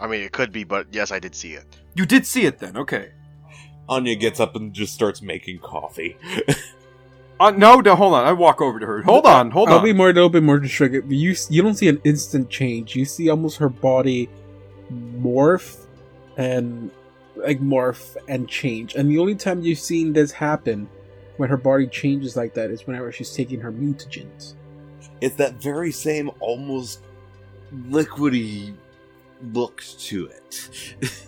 I 0.00 0.06
mean, 0.06 0.22
it 0.22 0.32
could 0.32 0.52
be, 0.52 0.64
but 0.64 0.86
yes, 0.92 1.10
I 1.10 1.18
did 1.18 1.34
see 1.34 1.52
it. 1.54 1.66
You 1.94 2.06
did 2.06 2.24
see 2.24 2.46
it 2.46 2.58
then. 2.58 2.76
Okay. 2.76 3.10
Anya 3.88 4.14
gets 4.14 4.38
up 4.38 4.54
and 4.54 4.72
just 4.72 4.94
starts 4.94 5.20
making 5.22 5.58
coffee. 5.60 6.16
Uh, 7.40 7.50
no, 7.52 7.76
no. 7.80 7.94
Hold 7.94 8.14
on. 8.14 8.26
I 8.26 8.32
walk 8.32 8.60
over 8.60 8.80
to 8.80 8.86
her. 8.86 9.02
Hold 9.02 9.26
on. 9.26 9.50
Hold 9.52 9.68
I'll 9.68 9.78
on. 9.78 9.84
be 9.84 9.92
more 9.92 10.10
a 10.10 10.12
little 10.12 10.28
bit 10.28 10.42
more 10.42 10.58
distracted. 10.58 11.04
You 11.10 11.34
you 11.48 11.62
don't 11.62 11.74
see 11.74 11.88
an 11.88 12.00
instant 12.04 12.50
change. 12.50 12.96
You 12.96 13.04
see 13.04 13.28
almost 13.28 13.58
her 13.58 13.68
body 13.68 14.28
morph 14.92 15.86
and 16.36 16.90
like 17.36 17.60
morph 17.60 18.16
and 18.28 18.48
change. 18.48 18.94
And 18.96 19.08
the 19.10 19.18
only 19.18 19.36
time 19.36 19.62
you've 19.62 19.78
seen 19.78 20.12
this 20.12 20.32
happen 20.32 20.88
when 21.36 21.48
her 21.48 21.56
body 21.56 21.86
changes 21.86 22.36
like 22.36 22.54
that 22.54 22.70
is 22.70 22.86
whenever 22.86 23.12
she's 23.12 23.32
taking 23.32 23.60
her 23.60 23.70
mutagens. 23.70 24.54
it's 25.20 25.36
that 25.36 25.54
very 25.54 25.92
same 25.92 26.30
almost 26.40 27.00
liquidy 27.88 28.74
look 29.52 29.82
to 29.98 30.26
it. 30.26 30.94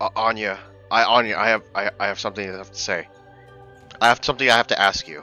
Uh, 0.00 0.08
Anya, 0.16 0.58
I 0.90 1.04
Anya, 1.04 1.36
I 1.36 1.48
have 1.50 1.62
I, 1.74 1.90
I 2.00 2.06
have 2.06 2.18
something 2.18 2.48
I 2.48 2.56
have 2.56 2.72
to 2.72 2.78
say. 2.80 3.06
I 4.00 4.08
have 4.08 4.24
something 4.24 4.48
I 4.48 4.56
have 4.56 4.68
to 4.68 4.80
ask 4.80 5.06
you. 5.08 5.22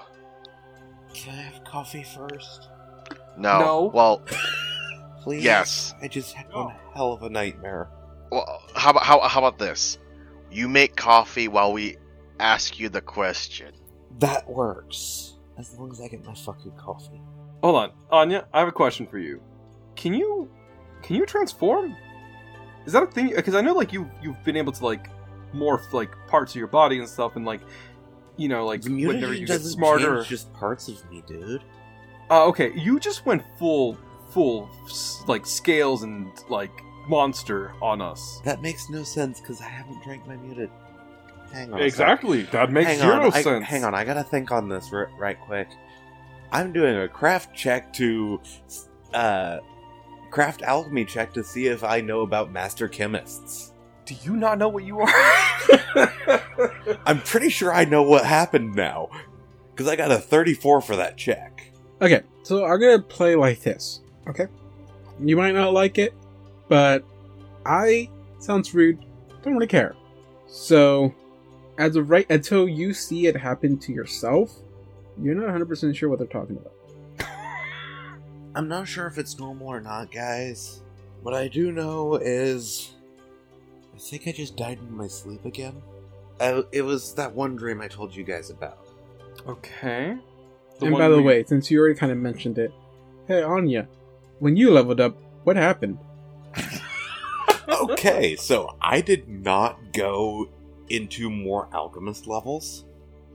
Can 1.13 1.33
I 1.33 1.41
have 1.41 1.63
coffee 1.63 2.03
first? 2.03 2.69
No. 3.37 3.59
No. 3.59 3.91
Well, 3.93 4.21
Please? 5.27 5.43
Yes. 5.43 5.93
I 6.01 6.07
just 6.07 6.33
had 6.33 6.51
one 6.53 6.73
hell 6.93 7.11
of 7.11 7.21
a 7.23 7.29
nightmare. 7.29 7.89
well, 8.31 8.61
how 8.75 8.91
about 8.91 9.03
how 9.03 9.19
how 9.27 9.39
about 9.39 9.57
this? 9.59 9.97
You 10.49 10.69
make 10.69 10.95
coffee 10.95 11.49
while 11.49 11.73
we 11.73 11.97
ask 12.39 12.79
you 12.79 12.87
the 12.87 13.01
question. 13.01 13.73
That 14.19 14.49
works. 14.49 15.35
As 15.57 15.77
long 15.77 15.91
as 15.91 15.99
I 15.99 16.07
get 16.07 16.23
my 16.23 16.33
fucking 16.33 16.71
coffee. 16.77 17.21
Hold 17.61 17.75
on, 17.75 17.91
Anya. 18.11 18.47
I 18.53 18.59
have 18.59 18.67
a 18.69 18.71
question 18.71 19.05
for 19.05 19.17
you. 19.17 19.41
Can 19.97 20.13
you 20.13 20.49
can 21.01 21.17
you 21.17 21.25
transform? 21.25 21.95
Is 22.85 22.93
that 22.93 23.03
a 23.03 23.07
thing? 23.07 23.33
Because 23.35 23.55
I 23.55 23.59
know 23.61 23.73
like 23.73 23.91
you 23.91 24.09
you've 24.21 24.41
been 24.45 24.55
able 24.55 24.71
to 24.71 24.85
like 24.85 25.09
morph 25.53 25.91
like 25.91 26.11
parts 26.27 26.53
of 26.53 26.55
your 26.55 26.67
body 26.67 26.99
and 26.99 27.09
stuff, 27.09 27.35
and 27.35 27.43
like 27.45 27.61
you 28.37 28.47
know, 28.47 28.65
like 28.65 28.81
The 28.81 29.05
whenever 29.05 29.33
you 29.33 29.45
get 29.47 29.61
smarter. 29.61 30.17
change 30.17 30.29
just 30.29 30.53
parts 30.53 30.87
of 30.87 31.09
me, 31.11 31.23
dude. 31.27 31.61
Uh, 32.29 32.45
okay, 32.45 32.71
you 32.75 32.99
just 32.99 33.25
went 33.25 33.43
full, 33.57 33.97
full, 34.31 34.69
like 35.27 35.45
scales 35.45 36.03
and 36.03 36.31
like 36.49 36.71
monster 37.07 37.73
on 37.81 38.01
us. 38.01 38.41
That 38.43 38.61
makes 38.61 38.89
no 38.89 39.03
sense 39.03 39.39
because 39.39 39.61
I 39.61 39.65
haven't 39.69 40.03
drank 40.03 40.27
my 40.27 40.35
muted. 40.35 40.69
Hang 41.53 41.71
on. 41.73 41.79
a 41.79 41.83
sec. 41.83 41.87
Exactly. 41.87 42.41
That 42.43 42.71
makes 42.71 42.87
hang 42.89 42.99
zero 42.99 43.27
on, 43.27 43.33
I- 43.33 43.41
sense. 43.41 43.65
hang 43.65 43.83
on, 43.85 43.95
I 43.95 44.03
gotta 44.03 44.23
think 44.23 44.51
on 44.51 44.67
this 44.67 44.89
r- 44.91 45.09
right 45.17 45.39
quick. 45.39 45.69
I'm 46.51 46.73
doing 46.73 46.95
a 46.97 47.07
craft 47.07 47.55
check 47.55 47.91
to, 47.93 48.41
uh, 49.13 49.59
craft 50.29 50.61
alchemy 50.61 51.05
check 51.05 51.33
to 51.33 51.43
see 51.43 51.67
if 51.67 51.83
I 51.85 52.01
know 52.01 52.21
about 52.21 52.51
master 52.51 52.87
chemists. 52.89 53.71
Do 54.07 54.15
you 54.23 54.37
not 54.37 54.57
know 54.57 54.69
what 54.69 54.85
you 54.85 55.01
are? 55.01 55.13
I'm 57.05 57.19
pretty 57.23 57.49
sure 57.49 57.73
I 57.73 57.83
know 57.83 58.03
what 58.03 58.23
happened 58.23 58.73
now, 58.73 59.09
because 59.71 59.89
I 59.91 59.97
got 59.97 60.11
a 60.11 60.17
34 60.17 60.79
for 60.79 60.95
that 60.95 61.17
check. 61.17 61.73
Okay, 62.01 62.21
so 62.43 62.65
I'm 62.65 62.79
gonna 62.79 62.99
play 62.99 63.35
like 63.35 63.61
this. 63.61 63.99
Okay, 64.29 64.47
you 65.19 65.35
might 65.35 65.53
not 65.53 65.73
like 65.73 65.97
it, 65.97 66.13
but 66.69 67.03
I 67.65 68.09
sounds 68.39 68.73
rude. 68.73 69.03
Don't 69.43 69.55
really 69.55 69.67
care. 69.67 69.93
So, 70.47 71.13
as 71.77 71.97
of 71.97 72.09
right 72.09 72.25
until 72.29 72.65
you 72.65 72.93
see 72.93 73.27
it 73.27 73.35
happen 73.35 73.77
to 73.79 73.91
yourself, 73.91 74.55
you're 75.21 75.35
not 75.35 75.43
100 75.47 75.67
percent 75.67 75.97
sure 75.97 76.07
what 76.07 76.19
they're 76.19 76.27
talking 76.29 76.55
about. 76.55 77.29
I'm 78.55 78.69
not 78.69 78.87
sure 78.87 79.05
if 79.05 79.17
it's 79.17 79.37
normal 79.37 79.67
or 79.67 79.81
not, 79.81 80.13
guys. 80.13 80.81
What 81.23 81.33
I 81.33 81.49
do 81.49 81.73
know 81.73 82.15
is. 82.15 82.93
I 83.97 83.99
think 83.99 84.27
I 84.27 84.31
just 84.31 84.55
died 84.55 84.77
in 84.77 84.95
my 84.95 85.07
sleep 85.07 85.43
again. 85.43 85.81
Uh, 86.39 86.61
it 86.71 86.83
was 86.83 87.15
that 87.15 87.33
one 87.33 87.55
dream 87.55 87.81
I 87.81 87.87
told 87.87 88.15
you 88.15 88.23
guys 88.23 88.51
about. 88.51 88.77
okay. 89.47 90.15
and 90.81 90.91
by 90.91 91.09
the 91.09 91.17
we- 91.17 91.23
way, 91.23 91.43
since 91.43 91.71
you 91.71 91.79
already 91.79 91.95
kind 91.95 92.11
of 92.11 92.19
mentioned 92.19 92.59
it, 92.59 92.71
hey 93.27 93.41
Anya, 93.41 93.87
when 94.37 94.55
you 94.55 94.71
leveled 94.71 95.01
up, 95.01 95.17
what 95.45 95.55
happened? 95.55 95.97
okay, 97.67 98.35
so 98.35 98.77
I 98.79 99.01
did 99.01 99.27
not 99.27 99.93
go 99.93 100.47
into 100.89 101.31
more 101.31 101.67
alchemist 101.73 102.27
levels. 102.27 102.85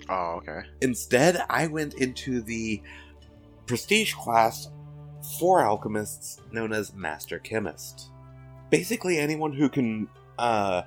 Oh, 0.09 0.34
okay. 0.36 0.60
Instead, 0.80 1.43
I 1.51 1.66
went 1.66 1.94
into 1.94 2.40
the 2.40 2.80
prestige 3.66 4.14
class 4.14 4.68
for 5.40 5.60
alchemists 5.60 6.40
known 6.52 6.72
as 6.72 6.94
Master 6.94 7.40
Chemist. 7.40 8.10
Basically, 8.70 9.18
anyone 9.18 9.52
who 9.52 9.68
can. 9.68 10.09
Uh, 10.43 10.82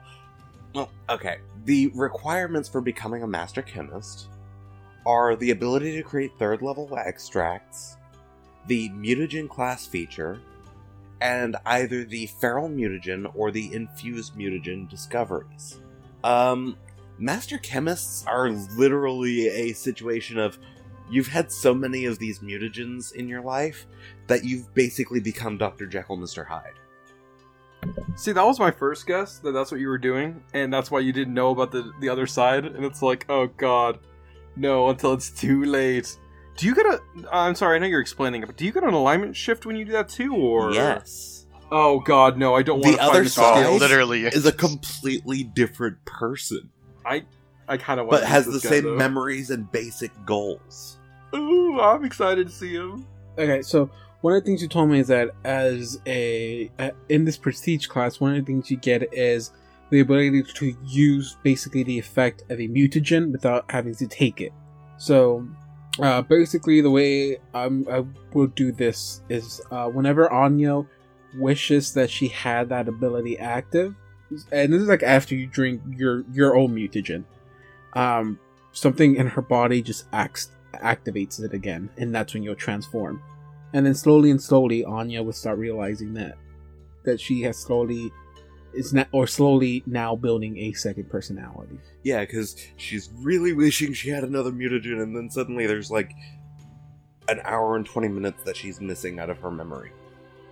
well, 0.74 0.92
okay. 1.10 1.38
The 1.64 1.88
requirements 1.96 2.68
for 2.68 2.82
becoming 2.82 3.24
a 3.24 3.28
Master 3.28 3.62
Chemist 3.62 4.28
are 5.06 5.38
the 5.38 5.52
ability 5.52 5.96
to 5.96 6.04
create 6.04 6.32
third 6.38 6.62
level 6.62 6.94
extracts, 6.98 7.96
the 8.68 8.90
mutagen 8.90 9.48
class 9.48 9.88
feature, 9.88 10.42
and 11.22 11.56
either 11.66 12.04
the 12.04 12.26
feral 12.26 12.68
mutagen 12.68 13.32
or 13.34 13.50
the 13.50 13.74
infused 13.74 14.36
mutagen 14.36 14.90
discoveries. 14.90 15.80
Um, 16.26 16.76
Master 17.18 17.58
chemists 17.58 18.26
are 18.28 18.50
literally 18.50 19.48
a 19.48 19.72
situation 19.72 20.38
of 20.38 20.60
you've 21.10 21.30
had 21.30 21.50
so 21.50 21.74
many 21.74 22.04
of 22.04 22.20
these 22.20 22.40
mutagens 22.40 23.14
in 23.14 23.30
your 23.30 23.42
life 23.42 23.88
that 24.28 24.44
you've 24.44 24.74
basically 24.74 25.22
become 25.22 25.58
Dr. 25.58 25.86
Jekyll, 25.86 26.18
Mr. 26.18 26.46
Hyde. 26.46 26.74
See, 28.16 28.32
that 28.32 28.46
was 28.46 28.60
my 28.60 28.72
first 28.72 29.06
guess 29.08 29.40
that 29.40 29.52
that's 29.52 29.72
what 29.72 29.80
you 29.80 29.88
were 29.90 29.98
doing, 29.98 30.42
and 30.54 30.74
that's 30.74 30.90
why 30.90 31.00
you 31.02 31.12
didn't 31.12 31.34
know 31.34 31.52
about 31.52 31.72
the 31.72 31.92
the 32.00 32.10
other 32.10 32.26
side. 32.28 32.66
And 32.66 32.86
it's 32.86 33.02
like, 33.02 33.26
oh 33.30 33.48
god, 33.48 34.00
no, 34.56 34.90
until 34.90 35.14
it's 35.14 35.30
too 35.30 35.66
late. 35.66 36.18
Do 36.58 36.66
you 36.66 36.74
get 36.76 36.86
a? 36.86 37.02
I'm 37.32 37.56
sorry, 37.56 37.76
I 37.76 37.80
know 37.80 37.88
you're 37.88 38.00
explaining 38.00 38.42
it, 38.44 38.46
but 38.46 38.56
do 38.56 38.64
you 38.66 38.72
get 38.72 38.84
an 38.84 38.94
alignment 38.94 39.36
shift 39.36 39.66
when 39.66 39.76
you 39.76 39.84
do 39.86 39.92
that 39.94 40.08
too, 40.10 40.34
or 40.36 40.72
Yes. 40.72 41.46
Oh 41.72 42.00
god, 42.00 42.38
no, 42.38 42.56
I 42.56 42.64
don't 42.64 42.80
The 42.82 42.90
want 42.90 43.00
to 43.00 43.04
other 43.04 43.26
side- 43.26 43.80
Literally. 43.80 44.26
Is 44.26 44.46
a 44.46 44.52
completely 44.52 45.44
different 45.44 46.04
person, 46.06 46.70
I 47.06 47.26
I 47.68 47.78
kind 47.78 48.00
of 48.00 48.06
want, 48.06 48.22
but 48.22 48.28
has 48.30 48.46
the 48.46 48.60
same 48.62 48.96
memories 48.96 49.50
and 49.50 49.70
basic 49.72 50.12
goals. 50.26 51.00
Ooh, 51.36 51.82
I'm 51.82 52.06
excited 52.06 52.48
to 52.48 52.54
see 52.54 52.74
him. 52.76 53.06
Okay, 53.38 53.62
so 53.62 53.90
one 54.26 54.34
of 54.34 54.42
the 54.42 54.48
things 54.48 54.60
you 54.60 54.68
told 54.68 54.90
me 54.90 54.98
is 54.98 55.08
that 55.10 55.30
as 55.44 56.02
a 56.08 56.72
uh, 56.80 56.90
in 57.10 57.26
this 57.26 57.38
prestige 57.38 57.86
class, 57.86 58.20
one 58.20 58.36
of 58.36 58.44
the 58.44 58.52
things 58.52 58.72
you 58.72 58.78
get 58.78 59.14
is 59.14 59.52
the 59.92 60.00
ability 60.00 60.42
to 60.42 60.76
use 60.84 61.38
basically 61.44 61.84
the 61.84 62.00
effect 62.00 62.42
of 62.50 62.60
a 62.60 62.68
mutagen 62.68 63.32
without 63.32 63.70
having 63.70 63.94
to 63.94 64.08
take 64.08 64.42
it. 64.42 64.52
So 64.98 65.48
uh, 66.02 66.24
basically, 66.24 66.82
the 66.82 66.90
way 66.90 67.38
I'm, 67.54 67.88
I 67.88 68.04
will 68.34 68.48
do 68.48 68.72
this 68.72 69.22
is 69.30 69.62
uh, 69.70 69.90
whenever 69.90 70.28
Anya 70.34 70.82
wishes 71.38 71.94
that 71.94 72.10
she 72.10 72.28
had 72.28 72.70
that 72.70 72.88
ability 72.88 73.38
active, 73.38 73.94
and 74.52 74.74
this 74.74 74.82
is 74.82 74.88
like 74.88 75.04
after 75.04 75.36
you 75.36 75.46
drink 75.46 75.84
your 75.88 76.26
your 76.34 76.58
own 76.58 76.76
mutagen, 76.76 77.26
um, 77.94 78.40
something 78.72 79.18
in 79.18 79.28
her 79.28 79.44
body 79.44 79.84
just 79.84 80.08
acts 80.12 80.50
activates 80.74 81.40
it 81.40 81.54
again, 81.54 81.92
and 81.98 82.16
that's 82.16 82.34
when 82.34 82.42
you'll 82.42 82.56
transform. 82.56 83.22
And 83.76 83.86
then 83.86 83.94
slowly 83.94 84.32
and 84.32 84.42
slowly, 84.42 84.86
Anya 84.86 85.22
will 85.22 85.34
start 85.34 85.58
realizing 85.58 86.14
that 86.14 86.38
that 87.04 87.20
she 87.20 87.42
has 87.42 87.58
slowly 87.58 88.10
is 88.74 88.94
not 88.94 89.10
or 89.12 89.28
slowly 89.28 89.84
now 89.86 90.16
building 90.16 90.58
a 90.58 90.72
second 90.72 91.10
personality. 91.10 91.78
Yeah, 92.02 92.22
because 92.22 92.56
she's 92.78 93.10
really 93.18 93.52
wishing 93.52 93.92
she 93.92 94.10
had 94.10 94.24
another 94.24 94.52
mutagen, 94.52 95.04
and 95.04 95.14
then 95.14 95.30
suddenly 95.30 95.68
there's 95.68 95.92
like 95.92 96.14
an 97.28 97.42
hour 97.44 97.76
and 97.76 97.86
20 97.86 98.08
minutes 98.08 98.44
that 98.46 98.56
she's 98.56 98.80
missing 98.80 99.20
out 99.20 99.30
of 99.30 99.40
her 99.40 99.52
memory. 99.52 99.92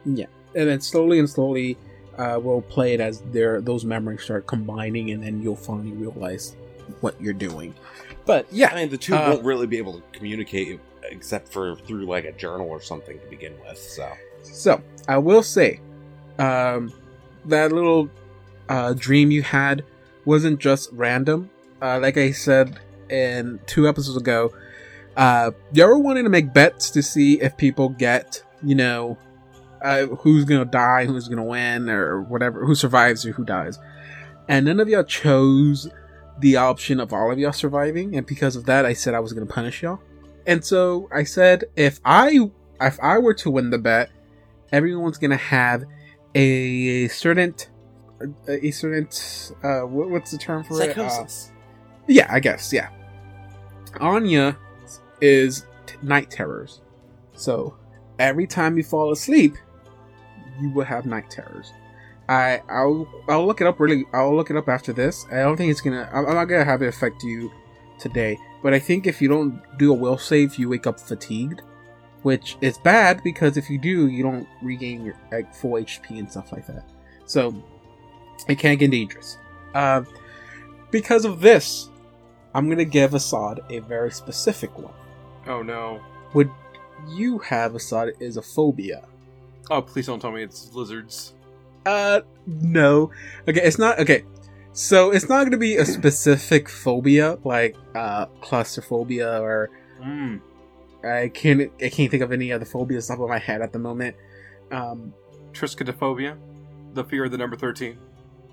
Yeah, 0.04 0.26
and 0.54 0.68
then 0.68 0.82
slowly 0.82 1.18
and 1.18 1.30
slowly, 1.30 1.78
uh, 2.18 2.41
we'll 2.44 2.62
play 2.62 2.94
it 2.94 3.00
as 3.00 3.22
their 3.32 3.62
those 3.62 3.86
memories 3.86 4.24
start 4.24 4.48
combining, 4.48 5.12
and 5.12 5.24
then 5.24 5.41
you'll 5.41 5.56
finally 5.56 5.94
realize 5.94 6.58
what 7.00 7.20
you're 7.22 7.32
doing. 7.32 7.74
But 8.26 8.48
yeah, 8.52 8.74
I 8.74 8.76
mean, 8.76 8.90
the 8.90 8.98
two 8.98 9.16
Uh, 9.16 9.30
won't 9.30 9.45
really 9.45 9.66
be 9.66 9.78
able 9.78 9.94
to 9.94 10.04
communicate 10.12 10.68
except 11.10 11.52
for 11.52 11.76
through 11.76 12.06
like 12.06 12.26
a 12.26 12.32
journal 12.32 12.68
or 12.68 12.82
something 12.82 13.20
to 13.20 13.26
begin 13.28 13.54
with, 13.66 13.78
so. 13.78 14.12
So 14.42 14.82
I 15.08 15.18
will 15.18 15.44
say, 15.44 15.80
um, 16.40 16.92
that 17.46 17.72
little 17.72 18.10
uh, 18.70 18.94
dream 18.94 19.32
you 19.32 19.42
had 19.42 19.84
wasn't 20.26 20.60
just 20.60 20.90
random. 20.92 21.50
Uh, 21.82 22.00
like 22.00 22.18
I 22.18 22.32
said 22.32 22.80
in 23.10 23.60
two 23.68 23.88
episodes 23.88 24.18
ago, 24.18 24.54
uh, 25.18 25.52
you 25.74 25.84
ever 25.84 25.98
wanted 25.98 26.24
to 26.24 26.30
make 26.30 26.54
bets 26.54 26.90
to 26.92 27.04
see 27.04 27.40
if 27.42 27.56
people 27.58 27.90
get, 27.90 28.44
you 28.64 28.76
know, 28.76 29.18
uh, 29.84 30.06
who's 30.08 30.46
gonna 30.46 30.66
die, 30.66 31.06
who's 31.06 31.28
gonna 31.28 31.44
win, 31.44 31.90
or 31.90 32.22
whatever, 32.22 32.66
who 32.66 32.74
survives 32.74 33.26
or 33.26 33.34
who 33.34 33.44
dies, 33.44 33.78
and 34.48 34.66
none 34.66 34.80
of 34.80 34.88
y'all 34.88 35.04
chose 35.04 35.90
the 36.40 36.56
option 36.56 37.00
of 37.00 37.14
all 37.14 37.32
of 37.32 37.38
y'all 37.38 37.52
surviving, 37.52 38.16
and 38.16 38.26
because 38.26 38.56
of 38.56 38.66
that, 38.66 38.86
I 38.86 38.94
said 38.94 39.14
I 39.14 39.20
was 39.20 39.34
gonna 39.34 39.46
punish 39.46 39.84
y'all. 39.84 40.00
And 40.45 40.64
so 40.64 41.10
I 41.14 41.24
said, 41.24 41.65
if 41.76 41.99
I 42.03 42.49
if 42.82 42.99
I 43.02 43.18
were 43.18 43.34
to 43.36 43.49
win 43.49 43.70
the 43.70 43.78
bet, 43.78 44.10
everyone's 44.72 45.18
gonna 45.18 45.38
have 45.38 45.84
a 46.36 47.07
certain 47.10 47.56
a 48.48 48.72
certain 48.72 49.07
uh 49.64 49.82
what, 49.82 50.10
what's 50.10 50.32
the 50.32 50.38
term 50.38 50.64
for 50.64 50.82
it? 50.82 50.98
Uh, 50.98 51.10
Psychosis. 51.10 51.52
yeah, 52.07 52.28
I 52.30 52.40
guess 52.40 52.74
yeah. 52.74 52.90
Anya 53.99 54.57
is 55.22 55.65
t- 55.86 55.95
night 56.02 56.32
terrors, 56.32 56.82
so 57.34 57.78
every 58.20 58.48
time 58.48 58.78
you 58.78 58.84
fall 58.84 59.11
asleep, 59.11 59.56
you 60.60 60.70
will 60.72 60.86
have 60.86 61.06
night 61.06 61.30
terrors. 61.30 61.72
I 62.28 62.61
I'll 62.70 63.07
I'll 63.28 63.45
look 63.45 63.61
it 63.61 63.68
up 63.68 63.80
really. 63.80 64.06
I'll 64.14 64.36
look 64.36 64.49
it 64.49 64.56
up 64.56 64.68
after 64.68 64.94
this. 64.94 65.26
I 65.32 65.41
don't 65.41 65.57
think 65.57 65.72
it's 65.72 65.82
gonna. 65.82 66.10
I'm 66.11 66.26
I'm 66.26 66.34
not 66.36 66.45
gonna 66.45 66.65
have 66.65 66.82
it 66.82 66.88
affect 66.88 67.24
you 67.24 67.52
today, 67.99 68.38
but 68.64 68.73
I 68.73 68.80
think 68.80 69.06
if 69.06 69.22
you 69.22 69.27
don't 69.27 69.61
do 69.77 69.91
a 69.91 69.94
will 69.94 70.18
save, 70.18 70.56
you 70.56 70.69
wake 70.69 70.88
up 70.88 70.99
fatigued, 70.99 71.61
which 72.23 72.57
is 72.61 72.77
bad 72.77 73.22
because 73.22 73.57
if 73.57 73.69
you 73.69 73.77
do, 73.77 74.07
you 74.07 74.23
don't 74.23 74.48
regain 74.61 75.03
your 75.03 75.15
like 75.31 75.53
full 75.53 75.73
HP 75.73 76.18
and 76.18 76.31
stuff 76.31 76.52
like 76.53 76.65
that. 76.68 76.85
So 77.26 77.53
it 78.48 78.57
can 78.57 78.77
get 78.77 78.91
dangerous. 78.91 79.38
Uh, 79.76 80.03
because 80.90 81.26
of 81.26 81.41
this, 81.41 81.90
I'm 82.56 82.69
gonna 82.69 82.85
give 82.85 83.14
Assad 83.14 83.60
a 83.69 83.80
very 83.80 84.11
specific 84.11 84.77
one. 84.80 84.94
Oh 85.45 85.61
no. 85.61 86.02
Would 86.34 86.49
you 87.10 87.40
have 87.40 87.76
Assad 87.76 88.14
is 88.22 88.38
a 88.38 88.41
phobia? 88.41 89.03
Oh, 89.69 89.81
please 89.81 90.07
don't 90.07 90.22
tell 90.22 90.31
me 90.31 90.41
it's 90.41 90.73
lizards. 90.73 91.34
Uh, 91.85 92.22
no. 92.45 93.11
Okay, 93.48 93.61
it's 93.61 93.77
not. 93.77 93.99
Okay, 93.99 94.23
so 94.74 95.12
it's 95.12 95.30
not 95.30 95.44
gonna 95.45 95.58
be 95.58 95.76
a 95.78 95.86
specific 95.86 96.68
phobia 96.68 97.38
like 97.44 97.76
uh 97.95 98.26
claustrophobia 98.41 99.40
or 99.41 99.70
Mm. 100.02 100.41
I 101.06 101.30
can't. 101.30 101.72
I 101.82 101.88
can't 101.90 102.12
think 102.12 102.24
of 102.24 102.32
any 102.34 102.52
other 102.52 102.66
phobias 102.66 103.10
off 103.10 103.20
of 103.20 103.30
my 103.30 103.38
head 103.40 103.62
at 103.62 103.72
the 103.72 103.80
moment. 103.80 104.16
Um, 104.72 105.14
Triskaidekaphobia, 105.54 106.38
the 106.94 107.04
fear 107.06 107.24
of 107.26 107.32
the 107.32 107.38
number 107.38 107.56
thirteen. 107.56 107.98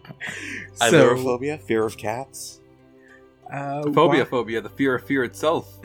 so 0.74 0.84
Ailurophobia, 0.92 1.60
fear 1.60 1.84
of 1.84 1.96
cats. 1.96 2.60
Uh, 3.52 3.82
Phobia, 3.92 4.22
why- 4.22 4.30
phobia, 4.30 4.60
the 4.60 4.68
fear 4.68 4.94
of 4.96 5.04
fear 5.04 5.24
itself. 5.24 5.76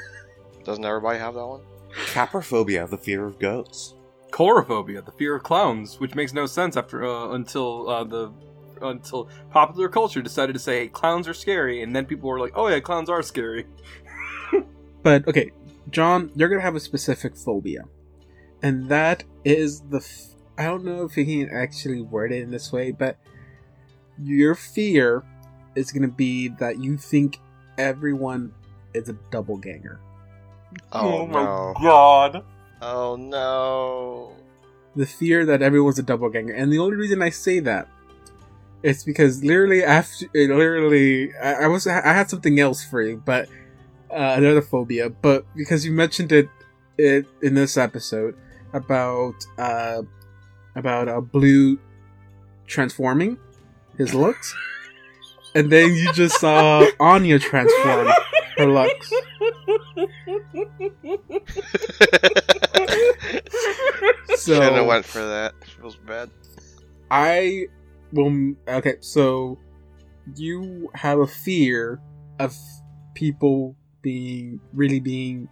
Doesn't 0.64 0.84
everybody 0.84 1.18
have 1.18 1.34
that 1.34 1.46
one? 1.46 1.60
Caprophobia, 2.06 2.88
the 2.88 2.96
fear 2.98 3.26
of 3.26 3.38
goats. 3.38 3.94
Chorophobia, 4.30 5.04
the 5.04 5.12
fear 5.12 5.34
of 5.36 5.42
clowns, 5.42 6.00
which 6.00 6.14
makes 6.14 6.32
no 6.32 6.46
sense 6.46 6.76
after 6.76 7.04
uh, 7.04 7.30
until 7.34 7.88
uh, 7.90 8.04
the 8.04 8.32
until 8.82 9.28
popular 9.50 9.88
culture 9.88 10.22
decided 10.22 10.52
to 10.52 10.58
say 10.58 10.80
hey, 10.80 10.88
clowns 10.88 11.28
are 11.28 11.34
scary, 11.34 11.82
and 11.82 11.94
then 11.94 12.06
people 12.06 12.28
were 12.28 12.40
like, 12.40 12.52
"Oh 12.54 12.68
yeah, 12.68 12.80
clowns 12.80 13.08
are 13.08 13.22
scary." 13.22 13.66
But 15.02 15.26
okay, 15.26 15.50
John, 15.90 16.30
you're 16.36 16.48
gonna 16.48 16.62
have 16.62 16.76
a 16.76 16.80
specific 16.80 17.36
phobia, 17.36 17.84
and 18.62 18.88
that 18.88 19.24
is 19.44 19.80
the. 19.80 19.98
F- 19.98 20.34
I 20.56 20.64
don't 20.64 20.84
know 20.84 21.04
if 21.04 21.16
you 21.16 21.24
can 21.24 21.54
actually 21.54 22.00
word 22.02 22.32
it 22.32 22.42
in 22.42 22.50
this 22.50 22.72
way, 22.72 22.92
but 22.92 23.16
your 24.22 24.54
fear 24.54 25.24
is 25.74 25.90
gonna 25.90 26.08
be 26.08 26.48
that 26.60 26.78
you 26.78 26.96
think 26.96 27.40
everyone 27.78 28.52
is 28.94 29.08
a 29.08 29.14
doppelganger. 29.30 30.00
Oh, 30.92 31.22
oh 31.22 31.26
no. 31.26 31.74
god! 31.82 32.44
Oh 32.80 33.16
no. 33.16 34.36
The 34.94 35.06
fear 35.06 35.46
that 35.46 35.62
everyone's 35.62 35.98
a 35.98 36.02
doppelganger, 36.02 36.52
and 36.52 36.72
the 36.72 36.78
only 36.78 36.96
reason 36.96 37.22
I 37.22 37.30
say 37.30 37.60
that 37.60 37.88
is 38.82 39.04
because 39.04 39.44
literally 39.44 39.82
after, 39.82 40.26
it 40.34 40.50
literally, 40.50 41.34
I, 41.36 41.64
I 41.64 41.66
was 41.68 41.86
I 41.86 42.12
had 42.12 42.30
something 42.30 42.58
else 42.58 42.84
for 42.84 43.02
you, 43.02 43.22
but 43.24 43.48
uh, 44.10 44.34
another 44.36 44.62
phobia, 44.62 45.10
but 45.10 45.44
because 45.54 45.84
you 45.86 45.92
mentioned 45.92 46.32
it, 46.32 46.48
it 46.98 47.26
in 47.42 47.54
this 47.54 47.76
episode 47.76 48.36
about 48.74 49.34
uh 49.58 50.02
about 50.74 51.08
uh, 51.08 51.20
blue 51.20 51.78
transforming 52.66 53.38
his 53.96 54.14
looks, 54.14 54.54
and 55.54 55.70
then 55.70 55.94
you 55.94 56.12
just 56.12 56.40
saw 56.40 56.86
Anya 57.00 57.38
transform 57.38 58.08
her 58.58 58.66
looks. 58.66 59.12
So 64.36 64.54
Shouldn't 64.54 64.74
have 64.74 64.86
went 64.86 65.04
for 65.04 65.24
that. 65.24 65.54
Feels 65.64 65.94
bad. 65.94 66.28
I 67.10 67.68
will. 68.12 68.54
Okay, 68.68 68.96
so 69.00 69.58
you 70.36 70.90
have 70.94 71.18
a 71.18 71.26
fear 71.26 72.00
of 72.38 72.56
people 73.14 73.76
being 74.02 74.60
really 74.72 75.00
being 75.00 75.48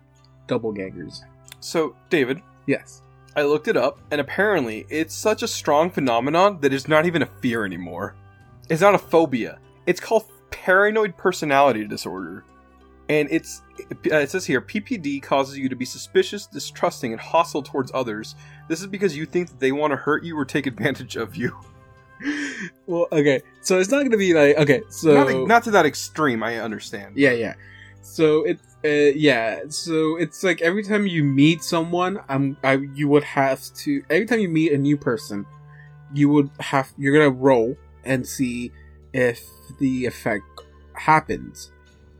doppelgangers. 0.48 1.20
So, 1.60 1.94
David, 2.08 2.40
Yes. 2.70 3.02
I 3.34 3.42
looked 3.42 3.66
it 3.66 3.76
up, 3.76 3.98
and 4.12 4.20
apparently, 4.20 4.86
it's 4.88 5.12
such 5.12 5.42
a 5.42 5.48
strong 5.48 5.90
phenomenon 5.90 6.58
that 6.60 6.72
it's 6.72 6.86
not 6.86 7.04
even 7.04 7.22
a 7.22 7.26
fear 7.26 7.64
anymore. 7.64 8.14
It's 8.68 8.80
not 8.80 8.94
a 8.94 8.98
phobia. 8.98 9.58
It's 9.86 9.98
called 10.00 10.24
paranoid 10.50 11.16
personality 11.16 11.84
disorder. 11.84 12.44
And 13.08 13.28
it's 13.32 13.62
uh, 14.12 14.18
it 14.18 14.30
says 14.30 14.46
here 14.46 14.60
PPD 14.60 15.20
causes 15.20 15.58
you 15.58 15.68
to 15.68 15.74
be 15.74 15.84
suspicious, 15.84 16.46
distrusting, 16.46 17.10
and 17.10 17.20
hostile 17.20 17.62
towards 17.62 17.90
others. 17.92 18.36
This 18.68 18.80
is 18.80 18.86
because 18.86 19.16
you 19.16 19.26
think 19.26 19.48
that 19.48 19.58
they 19.58 19.72
want 19.72 19.90
to 19.90 19.96
hurt 19.96 20.22
you 20.22 20.38
or 20.38 20.44
take 20.44 20.66
advantage 20.66 21.16
of 21.16 21.34
you. 21.34 21.56
Well, 22.86 23.06
okay. 23.12 23.42
So 23.60 23.78
it's 23.78 23.90
not 23.90 23.98
going 23.98 24.10
to 24.10 24.16
be 24.16 24.34
like 24.34 24.56
okay. 24.58 24.82
So 24.88 25.14
not, 25.14 25.46
not 25.46 25.64
to 25.64 25.70
that 25.72 25.86
extreme, 25.86 26.42
I 26.42 26.58
understand. 26.58 27.16
yeah, 27.16 27.32
yeah. 27.32 27.54
So 28.02 28.44
it's 28.44 28.62
uh, 28.84 29.12
yeah. 29.16 29.60
So 29.68 30.16
it's 30.16 30.42
like 30.42 30.60
every 30.60 30.82
time 30.82 31.06
you 31.06 31.22
meet 31.22 31.62
someone, 31.62 32.20
I'm 32.28 32.56
I 32.64 32.74
you 32.94 33.08
would 33.08 33.24
have 33.24 33.62
to 33.74 34.02
every 34.10 34.26
time 34.26 34.40
you 34.40 34.48
meet 34.48 34.72
a 34.72 34.78
new 34.78 34.96
person, 34.96 35.46
you 36.12 36.28
would 36.30 36.50
have 36.58 36.92
you're 36.98 37.16
gonna 37.16 37.30
roll 37.30 37.76
and 38.04 38.26
see 38.26 38.72
if 39.12 39.44
the 39.78 40.06
effect 40.06 40.44
happens. 40.94 41.70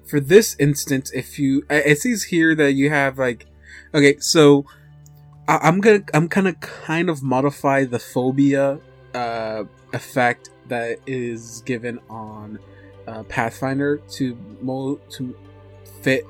For 0.07 0.21
this 0.21 0.57
instance, 0.59 1.11
if 1.13 1.39
you 1.39 1.65
it 1.71 1.99
says 1.99 2.25
here 2.25 2.55
that 2.55 2.73
you 2.73 2.91
have 2.91 3.19
like 3.19 3.47
okay, 3.95 4.19
so 4.19 4.67
I, 5.49 5.59
I'm 5.63 5.81
gonna 5.81 6.03
I'm 6.15 6.29
gonna 6.29 6.55
kind 6.55 7.09
of 7.09 7.23
modify 7.23 7.85
the 7.85 7.99
phobia 7.99 8.79
uh, 9.15 9.65
effect 9.93 10.51
that 10.69 10.99
is 11.07 11.63
given 11.63 12.01
on 12.09 12.59
uh, 13.07 13.23
Pathfinder 13.25 13.99
to 14.11 14.37
mo- 14.61 15.01
to 15.11 15.37
fit 16.03 16.25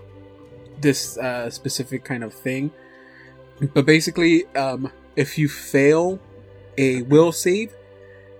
this 0.81 1.19
uh, 1.19 1.51
specific 1.51 2.05
kind 2.05 2.25
of 2.25 2.33
thing. 2.33 2.71
But 3.75 3.85
basically, 3.85 4.47
um, 4.57 4.91
if 5.17 5.37
you 5.37 5.49
fail 5.49 6.19
a 6.79 7.03
will 7.03 7.33
save, 7.33 7.75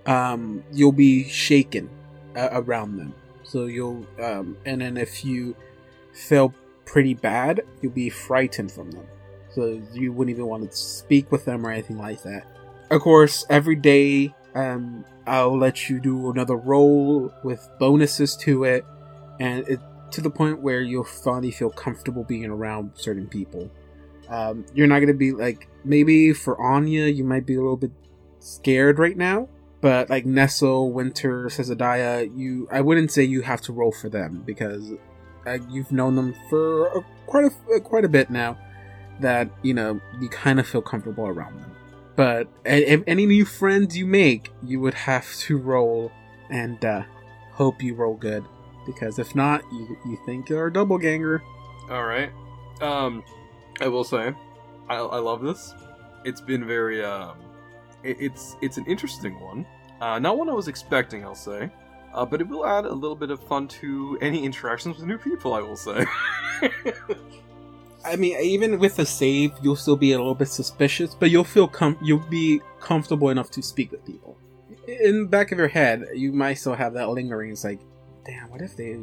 um, 0.05 0.63
you'll 0.71 0.91
be 0.91 1.27
shaken 1.29 1.89
uh, 2.35 2.49
around 2.53 2.97
them. 2.97 3.13
So 3.43 3.65
you'll, 3.65 4.05
um, 4.19 4.57
and 4.65 4.81
then 4.81 4.97
if 4.97 5.23
you 5.23 5.55
fail 6.13 6.53
pretty 6.85 7.13
bad, 7.13 7.61
you'll 7.81 7.91
be 7.91 8.09
frightened 8.09 8.71
from 8.71 8.89
them. 8.91 9.05
So 9.53 9.81
you 9.93 10.13
wouldn't 10.13 10.35
even 10.35 10.47
want 10.47 10.71
to 10.71 10.75
speak 10.75 11.31
with 11.31 11.45
them 11.45 11.65
or 11.67 11.71
anything 11.71 11.97
like 11.97 12.23
that. 12.23 12.47
Of 12.89 13.01
course, 13.01 13.45
every 13.49 13.75
day, 13.75 14.33
I'll 15.27 15.57
let 15.57 15.89
you 15.89 15.99
do 15.99 16.31
another 16.31 16.55
roll 16.55 17.33
with 17.43 17.67
bonuses 17.79 18.35
to 18.37 18.63
it, 18.63 18.85
and 19.39 19.67
it 19.67 19.79
to 20.11 20.21
the 20.21 20.29
point 20.29 20.61
where 20.61 20.81
you'll 20.81 21.03
finally 21.03 21.51
feel 21.51 21.69
comfortable 21.69 22.23
being 22.23 22.45
around 22.45 22.91
certain 22.95 23.27
people. 23.27 23.71
Um, 24.29 24.65
you're 24.73 24.87
not 24.87 24.99
gonna 24.99 25.13
be 25.13 25.31
like 25.31 25.67
maybe 25.83 26.33
for 26.33 26.59
Anya, 26.61 27.05
you 27.05 27.23
might 27.23 27.45
be 27.45 27.55
a 27.55 27.61
little 27.61 27.77
bit 27.77 27.91
scared 28.39 28.99
right 28.99 29.17
now, 29.17 29.47
but 29.81 30.09
like 30.09 30.25
Nestle, 30.25 30.91
Winter, 30.91 31.45
Cezadiah, 31.45 32.31
you 32.37 32.67
I 32.71 32.81
wouldn't 32.81 33.11
say 33.11 33.23
you 33.23 33.41
have 33.41 33.61
to 33.61 33.73
roll 33.73 33.91
for 33.91 34.09
them 34.09 34.43
because 34.45 34.91
uh, 35.45 35.57
you've 35.69 35.91
known 35.91 36.15
them 36.15 36.35
for 36.49 36.87
a, 36.87 37.05
quite 37.25 37.45
a 37.75 37.79
quite 37.79 38.05
a 38.05 38.09
bit 38.09 38.29
now. 38.29 38.57
That 39.19 39.49
you 39.61 39.73
know 39.73 40.01
you 40.19 40.29
kind 40.29 40.59
of 40.59 40.67
feel 40.67 40.81
comfortable 40.81 41.27
around 41.27 41.59
them. 41.61 41.70
But 42.15 42.47
if 42.65 43.03
any 43.07 43.25
new 43.25 43.45
friends 43.45 43.97
you 43.97 44.05
make, 44.05 44.51
you 44.63 44.79
would 44.79 44.93
have 44.93 45.33
to 45.39 45.57
roll 45.57 46.11
and 46.49 46.83
uh, 46.83 47.03
hope 47.53 47.81
you 47.81 47.95
roll 47.95 48.15
good. 48.15 48.45
Because 48.85 49.19
if 49.19 49.35
not, 49.35 49.63
you, 49.71 49.97
you 50.05 50.17
think 50.25 50.49
you're 50.49 50.67
a 50.67 50.73
doppelganger. 50.73 51.41
All 51.89 52.03
right. 52.03 52.31
Um, 52.81 53.23
I 53.79 53.87
will 53.87 54.03
say, 54.03 54.33
I, 54.89 54.95
I 54.95 55.19
love 55.19 55.41
this. 55.41 55.73
It's 56.25 56.41
been 56.41 56.65
very 56.65 57.03
um, 57.03 57.37
it, 58.03 58.17
it's 58.19 58.55
it's 58.61 58.77
an 58.77 58.85
interesting 58.85 59.39
one. 59.39 59.65
Uh, 59.99 60.19
not 60.19 60.37
one 60.37 60.49
I 60.49 60.53
was 60.53 60.67
expecting, 60.67 61.23
I'll 61.23 61.35
say. 61.35 61.69
Uh, 62.13 62.25
but 62.25 62.41
it 62.41 62.47
will 62.47 62.65
add 62.65 62.85
a 62.85 62.93
little 62.93 63.15
bit 63.15 63.31
of 63.31 63.41
fun 63.47 63.67
to 63.67 64.17
any 64.19 64.43
interactions 64.43 64.97
with 64.97 65.05
new 65.05 65.17
people. 65.17 65.53
I 65.53 65.61
will 65.61 65.75
say. 65.75 66.05
I 68.05 68.15
mean, 68.15 68.37
even 68.39 68.79
with 68.79 68.99
a 68.99 69.05
save, 69.05 69.51
you'll 69.61 69.75
still 69.75 69.95
be 69.95 70.13
a 70.13 70.17
little 70.17 70.35
bit 70.35 70.47
suspicious, 70.47 71.15
but 71.15 71.29
you'll 71.29 71.43
feel 71.43 71.67
com- 71.67 71.97
you'll 72.01 72.19
be 72.19 72.61
comfortable 72.79 73.29
enough 73.29 73.51
to 73.51 73.61
speak 73.61 73.91
with 73.91 74.05
people. 74.05 74.37
In 74.87 75.23
the 75.23 75.27
back 75.27 75.51
of 75.51 75.57
your 75.57 75.67
head, 75.67 76.05
you 76.13 76.31
might 76.31 76.55
still 76.55 76.73
have 76.73 76.93
that 76.93 77.09
lingering. 77.09 77.51
It's 77.51 77.63
like, 77.63 77.79
damn, 78.25 78.49
what 78.49 78.61
if 78.61 78.75
they, 78.75 78.93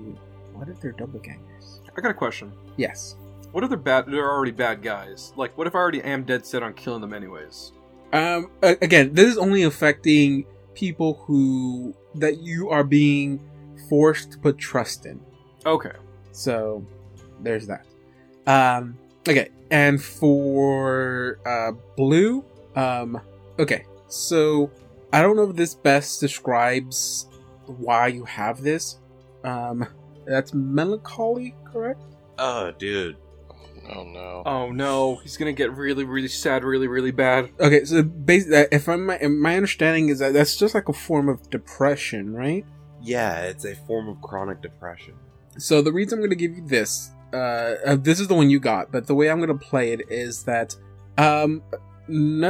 what 0.53 0.69
if 0.69 0.81
they're 0.81 0.93
doppelgangers? 0.93 1.81
I 1.97 2.01
got 2.01 2.11
a 2.11 2.15
question. 2.15 2.53
Yes. 2.77 3.17
What 3.53 3.65
if 3.65 3.71
they're 3.71 3.79
bad? 3.79 4.07
They're 4.07 4.31
already 4.31 4.51
bad 4.53 4.83
guys. 4.83 5.33
Like, 5.37 5.57
what 5.57 5.67
if 5.67 5.75
I 5.75 5.79
already 5.79 6.03
am 6.03 6.25
dead 6.25 6.45
set 6.45 6.63
on 6.63 6.75
killing 6.75 7.01
them 7.01 7.15
anyways? 7.15 7.73
Um. 8.13 8.51
Again, 8.63 9.15
this 9.15 9.27
is 9.27 9.39
only 9.39 9.63
affecting 9.63 10.45
people 10.75 11.15
who 11.27 11.95
that 12.15 12.39
you 12.39 12.69
are 12.71 12.85
being 12.85 13.41
forced 13.89 14.33
to 14.33 14.39
put 14.39 14.59
trust 14.59 15.07
in. 15.07 15.21
Okay. 15.65 15.93
So 16.33 16.87
there's 17.41 17.67
that. 17.67 17.85
Um 18.49 18.99
okay, 19.29 19.51
and 19.71 20.03
for 20.03 21.39
uh 21.47 21.73
blue, 21.97 22.45
um 22.75 23.21
okay. 23.59 23.85
So 24.09 24.71
I 25.13 25.23
don't 25.23 25.37
know 25.37 25.51
if 25.51 25.57
this 25.57 25.75
best 25.75 26.21
describes 26.21 27.27
why 27.67 28.09
you 28.09 28.25
have 28.25 28.63
this. 28.63 28.99
Um 29.45 29.87
that's 30.27 30.53
melancholy, 30.55 31.55
correct? 31.65 32.01
Oh, 32.39 32.73
dude. 32.73 33.17
Oh 33.91 34.05
no. 34.05 34.43
Oh 34.45 34.73
no, 34.73 35.17
he's 35.17 35.37
gonna 35.37 35.53
get 35.53 35.77
really, 35.77 36.05
really 36.05 36.29
sad, 36.29 36.65
really, 36.65 36.89
really 36.89 37.13
bad. 37.13 37.51
Okay, 37.61 37.85
so 37.85 38.03
basically 38.03 38.67
if 38.73 38.89
I'm 38.89 39.07
my, 39.07 39.19
my 39.19 39.57
understanding 39.57 40.09
is 40.09 40.21
that 40.21 40.33
that's 40.33 40.57
just 40.57 40.75
like 40.75 40.89
a 40.89 40.93
form 40.95 41.29
of 41.29 41.51
depression, 41.51 42.33
right? 42.33 42.65
Yeah, 43.03 43.43
it's 43.43 43.65
a 43.65 43.75
form 43.75 44.09
of 44.09 44.21
chronic 44.23 44.63
depression. 44.63 45.15
So 45.59 45.83
the 45.83 45.93
reason 45.93 46.19
I'm 46.19 46.21
going 46.21 46.31
to 46.31 46.37
give 46.37 46.57
you 46.57 46.67
this, 46.67 47.11
uh, 47.33 47.75
uh, 47.87 47.97
this 47.97 48.21
is 48.21 48.29
the 48.29 48.35
one 48.35 48.51
you 48.51 48.61
got, 48.61 48.91
but 48.91 49.07
the 49.07 49.15
way 49.15 49.31
I'm 49.31 49.39
going 49.39 49.57
to 49.57 49.67
play 49.67 49.93
it 49.93 50.11
is 50.11 50.45
that, 50.45 50.75
um, 51.17 51.63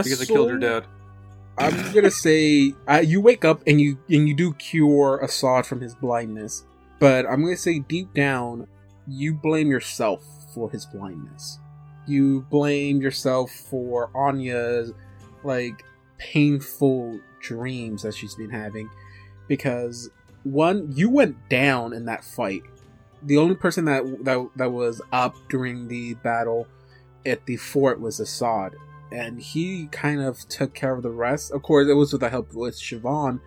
Because 0.04 0.22
I 0.22 0.24
killed 0.26 0.48
your 0.50 0.58
dad. 0.58 0.86
I'm 1.58 1.92
gonna 1.92 2.10
say 2.10 2.72
uh, 2.86 3.02
you 3.04 3.20
wake 3.20 3.44
up 3.44 3.62
and 3.66 3.80
you 3.80 3.98
and 4.08 4.28
you 4.28 4.34
do 4.34 4.54
cure 4.54 5.18
Assad 5.18 5.66
from 5.66 5.80
his 5.80 5.94
blindness, 5.94 6.64
but 7.00 7.26
I'm 7.26 7.42
gonna 7.42 7.56
say 7.56 7.80
deep 7.80 8.14
down 8.14 8.68
you 9.08 9.34
blame 9.34 9.68
yourself 9.68 10.24
for 10.54 10.70
his 10.70 10.86
blindness. 10.86 11.58
You 12.06 12.42
blame 12.50 13.00
yourself 13.00 13.50
for 13.50 14.10
Anya's 14.14 14.92
like 15.42 15.84
painful 16.18 17.18
dreams 17.40 18.02
that 18.02 18.14
she's 18.14 18.34
been 18.34 18.50
having 18.50 18.88
because 19.48 20.10
one 20.44 20.92
you 20.92 21.10
went 21.10 21.48
down 21.48 21.92
in 21.92 22.04
that 22.04 22.22
fight 22.22 22.62
the 23.22 23.38
only 23.38 23.54
person 23.54 23.84
that 23.86 24.24
that 24.24 24.48
that 24.56 24.72
was 24.72 25.00
up 25.12 25.34
during 25.48 25.88
the 25.88 26.14
battle 26.14 26.66
at 27.26 27.44
the 27.46 27.56
fort 27.56 28.00
was 28.00 28.20
Assad, 28.20 28.74
and 29.12 29.40
he 29.40 29.88
kind 29.88 30.20
of 30.20 30.48
took 30.48 30.74
care 30.74 30.94
of 30.94 31.02
the 31.02 31.10
rest. 31.10 31.52
Of 31.52 31.62
course, 31.62 31.88
it 31.88 31.94
was 31.94 32.12
with 32.12 32.20
the 32.20 32.28
help 32.28 32.54
with 32.54 32.76
Siobhan, 32.76 33.40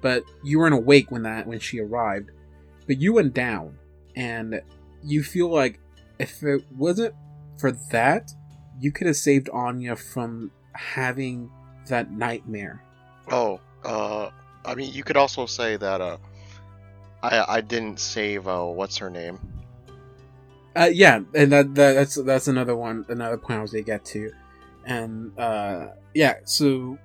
but 0.00 0.24
you 0.42 0.58
weren't 0.58 0.74
awake 0.74 1.10
when 1.10 1.22
that 1.22 1.46
when 1.46 1.60
she 1.60 1.80
arrived. 1.80 2.30
But 2.86 3.00
you 3.00 3.12
went 3.12 3.34
down, 3.34 3.76
and 4.16 4.60
you 5.02 5.22
feel 5.22 5.50
like 5.50 5.80
if 6.18 6.42
it 6.42 6.64
wasn't 6.76 7.14
for 7.58 7.72
that, 7.90 8.30
you 8.80 8.92
could 8.92 9.06
have 9.06 9.16
saved 9.16 9.48
Anya 9.50 9.96
from 9.96 10.50
having 10.72 11.50
that 11.88 12.10
nightmare. 12.10 12.82
Oh, 13.30 13.60
uh, 13.84 14.30
I 14.64 14.74
mean, 14.74 14.92
you 14.92 15.02
could 15.02 15.16
also 15.16 15.46
say 15.46 15.76
that 15.76 16.00
uh, 16.00 16.16
I 17.22 17.44
I 17.56 17.60
didn't 17.60 17.98
save 17.98 18.46
uh, 18.46 18.64
what's 18.64 18.96
her 18.98 19.10
name? 19.10 19.38
Uh, 20.76 20.90
yeah, 20.92 21.20
and 21.34 21.50
that, 21.52 21.74
that 21.74 21.94
that's 21.94 22.14
that's 22.14 22.48
another 22.48 22.76
one, 22.76 23.04
another 23.08 23.36
point 23.36 23.58
I 23.58 23.62
was 23.62 23.72
gonna 23.72 23.82
get 23.82 24.04
to, 24.06 24.30
and 24.84 25.36
uh, 25.38 25.88
yeah. 26.14 26.36
So, 26.44 26.98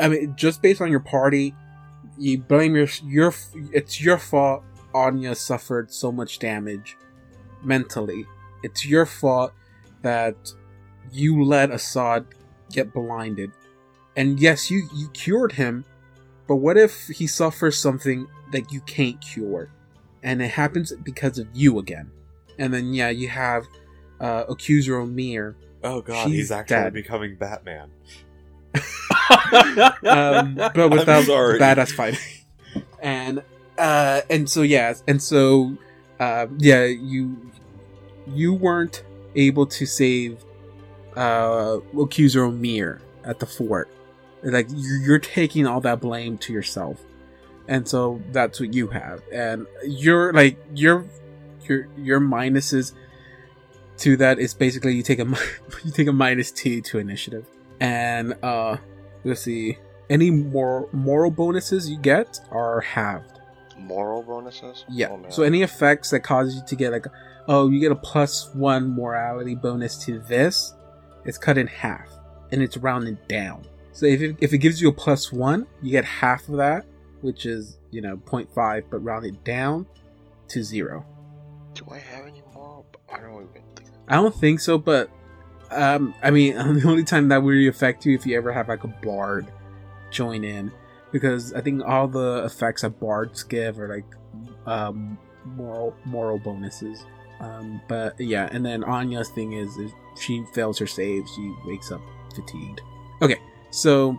I 0.00 0.08
mean, 0.08 0.34
just 0.36 0.60
based 0.60 0.80
on 0.80 0.90
your 0.90 1.00
party, 1.00 1.54
you 2.18 2.38
blame 2.38 2.74
your 2.74 2.88
your 3.04 3.32
it's 3.72 4.00
your 4.00 4.18
fault. 4.18 4.64
Anya 4.94 5.34
suffered 5.34 5.92
so 5.92 6.10
much 6.10 6.38
damage 6.38 6.96
mentally. 7.62 8.24
It's 8.62 8.86
your 8.86 9.04
fault 9.04 9.52
that 10.02 10.36
you 11.12 11.44
let 11.44 11.70
Assad 11.70 12.24
get 12.72 12.92
blinded. 12.92 13.52
And 14.16 14.40
yes, 14.40 14.70
you 14.70 14.88
you 14.94 15.10
cured 15.10 15.52
him, 15.52 15.84
but 16.48 16.56
what 16.56 16.76
if 16.76 17.08
he 17.08 17.26
suffers 17.26 17.76
something 17.76 18.26
that 18.52 18.72
you 18.72 18.80
can't 18.82 19.20
cure, 19.20 19.70
and 20.22 20.40
it 20.42 20.50
happens 20.50 20.92
because 21.02 21.38
of 21.38 21.48
you 21.54 21.78
again? 21.78 22.10
And 22.58 22.72
then 22.72 22.94
yeah, 22.94 23.10
you 23.10 23.28
have 23.28 23.64
uh, 24.20 24.44
accuser 24.48 24.94
Omir. 24.94 25.54
Oh 25.84 26.00
god, 26.00 26.28
She's 26.28 26.34
he's 26.36 26.50
actually 26.50 26.76
dead. 26.76 26.92
becoming 26.94 27.36
Batman. 27.36 27.90
um, 30.04 30.54
but 30.54 30.90
without 30.90 31.24
badass 31.24 31.92
fighting. 31.92 32.18
And 33.02 33.42
uh, 33.78 34.22
and 34.30 34.48
so 34.50 34.62
yeah, 34.62 34.94
and 35.06 35.22
so 35.22 35.76
uh, 36.18 36.46
yeah, 36.58 36.84
you 36.84 37.50
you 38.26 38.52
weren't 38.52 39.04
able 39.34 39.66
to 39.66 39.86
save 39.86 40.42
uh, 41.14 41.78
accuser 41.98 42.40
Omir 42.40 43.00
at 43.24 43.38
the 43.38 43.46
fort. 43.46 43.88
Like 44.42 44.66
you're 44.70 45.18
taking 45.18 45.66
all 45.66 45.80
that 45.82 46.00
blame 46.00 46.36
to 46.38 46.52
yourself, 46.52 47.00
and 47.68 47.86
so 47.88 48.22
that's 48.32 48.60
what 48.60 48.74
you 48.74 48.88
have. 48.88 49.22
And 49.32 49.66
you're 49.84 50.32
like 50.32 50.58
your 50.74 51.06
your 51.68 51.88
your 51.96 52.20
minuses 52.20 52.92
to 53.98 54.16
that 54.18 54.38
is 54.38 54.54
basically 54.54 54.94
you 54.94 55.02
take 55.02 55.18
a 55.18 55.24
you 55.84 55.92
take 55.92 56.08
a 56.08 56.12
minus 56.12 56.50
two 56.50 56.80
to 56.82 56.98
initiative, 56.98 57.46
and 57.80 58.34
uh 58.42 58.76
let's 59.24 59.42
see. 59.42 59.78
Any 60.08 60.30
more 60.30 60.88
moral 60.92 61.32
bonuses 61.32 61.90
you 61.90 61.98
get 61.98 62.38
are 62.52 62.80
halved. 62.80 63.40
Moral 63.76 64.22
bonuses? 64.22 64.84
yeah. 64.88 65.08
Oh, 65.10 65.24
so 65.30 65.42
any 65.42 65.62
effects 65.62 66.10
that 66.10 66.20
cause 66.20 66.54
you 66.54 66.62
to 66.66 66.76
get 66.76 66.92
like 66.92 67.06
oh 67.48 67.68
you 67.68 67.80
get 67.80 67.90
a 67.90 67.96
plus 67.96 68.54
one 68.54 68.94
morality 68.94 69.54
bonus 69.56 69.96
to 70.04 70.20
this 70.20 70.74
it's 71.24 71.38
cut 71.38 71.58
in 71.58 71.66
half. 71.66 72.08
And 72.52 72.62
it's 72.62 72.76
rounded 72.76 73.26
down. 73.26 73.66
So 73.90 74.06
if 74.06 74.20
it, 74.20 74.36
if 74.40 74.52
it 74.52 74.58
gives 74.58 74.80
you 74.80 74.88
a 74.88 74.92
plus 74.92 75.32
one 75.32 75.66
you 75.82 75.90
get 75.90 76.04
half 76.04 76.48
of 76.48 76.56
that 76.58 76.86
which 77.26 77.44
is 77.44 77.78
you 77.90 78.00
know 78.00 78.16
0.5 78.16 78.84
but 78.88 78.98
rounded 78.98 79.42
down 79.42 79.84
to 80.46 80.62
zero 80.62 81.04
Do 81.74 81.84
I 81.90 81.98
have 81.98 82.24
any 82.24 82.42
moral? 82.54 82.86
I 83.12 83.18
don't 83.18 83.34
even 83.34 83.62
think. 83.74 83.90
I 84.08 84.14
don't 84.14 84.34
think 84.34 84.60
so, 84.60 84.78
but 84.78 85.10
um, 85.70 86.14
I 86.22 86.30
mean, 86.30 86.54
the 86.78 86.88
only 86.88 87.04
time 87.04 87.28
that 87.28 87.42
would 87.42 87.50
really 87.50 87.66
affect 87.66 88.06
you 88.06 88.14
if 88.14 88.24
you 88.24 88.36
ever 88.36 88.52
have 88.52 88.68
like 88.68 88.84
a 88.84 88.88
bard 88.88 89.46
join 90.10 90.44
in, 90.44 90.70
because 91.12 91.52
I 91.52 91.60
think 91.60 91.82
all 91.84 92.06
the 92.06 92.44
effects 92.44 92.82
that 92.82 93.00
bards 93.00 93.42
give 93.42 93.80
are 93.80 93.88
like 93.88 94.06
um, 94.66 95.18
moral 95.44 95.96
moral 96.04 96.38
bonuses. 96.38 97.04
Um, 97.40 97.82
but 97.88 98.18
yeah, 98.20 98.48
and 98.52 98.64
then 98.64 98.84
Anya's 98.84 99.28
thing 99.30 99.52
is 99.52 99.76
if 99.76 99.92
she 100.18 100.44
fails 100.54 100.78
her 100.78 100.86
save, 100.86 101.24
she 101.34 101.52
wakes 101.66 101.90
up 101.90 102.00
fatigued. 102.34 102.80
Okay, 103.20 103.40
so 103.70 104.18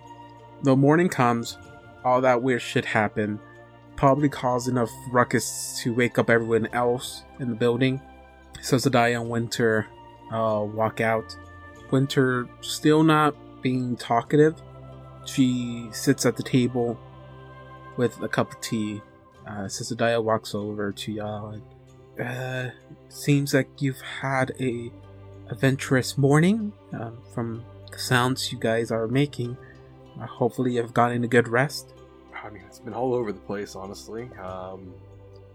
the 0.64 0.76
morning 0.76 1.10
comes, 1.10 1.58
all 2.04 2.22
that 2.22 2.42
weird 2.42 2.62
shit 2.62 2.86
happened, 2.86 3.40
probably 3.96 4.30
caused 4.30 4.68
enough 4.68 4.92
ruckus 5.12 5.80
to 5.82 5.94
wake 5.94 6.18
up 6.18 6.30
everyone 6.30 6.68
else 6.74 7.24
in 7.40 7.50
the 7.50 7.56
building. 7.56 8.02
So 8.62 8.78
Zadiah 8.78 9.22
and 9.22 9.30
Winter 9.30 9.88
uh, 10.32 10.64
walk 10.66 11.02
out. 11.02 11.36
Winter 11.92 12.48
still 12.62 13.04
not 13.04 13.36
being 13.62 13.96
talkative. 13.96 14.62
She 15.26 15.88
sits 15.92 16.26
at 16.26 16.38
the 16.38 16.44
table 16.44 17.00
with 17.98 18.22
a 18.22 18.28
cup 18.28 18.54
of 18.54 18.62
tea. 18.62 19.02
Uh, 19.46 19.68
walks 20.22 20.54
over 20.54 20.92
to 20.92 21.12
y'all 21.12 21.50
and 21.52 21.64
uh, 22.20 22.72
seems 23.10 23.54
like 23.54 23.70
you've 23.82 24.02
had 24.02 24.52
a 24.60 24.92
adventurous 25.50 26.18
morning 26.18 26.74
um, 26.94 27.18
from 27.34 27.64
the 27.92 27.98
sounds 27.98 28.52
you 28.52 28.60
guys 28.60 28.92
are 28.92 29.08
making. 29.08 29.58
Hopefully, 30.20 30.76
you've 30.76 30.94
gotten 30.94 31.24
a 31.24 31.28
good 31.28 31.48
rest. 31.48 31.94
I 32.44 32.50
mean, 32.50 32.64
it's 32.68 32.80
been 32.80 32.94
all 32.94 33.14
over 33.14 33.32
the 33.32 33.40
place, 33.40 33.76
honestly. 33.76 34.30
Um, 34.42 34.94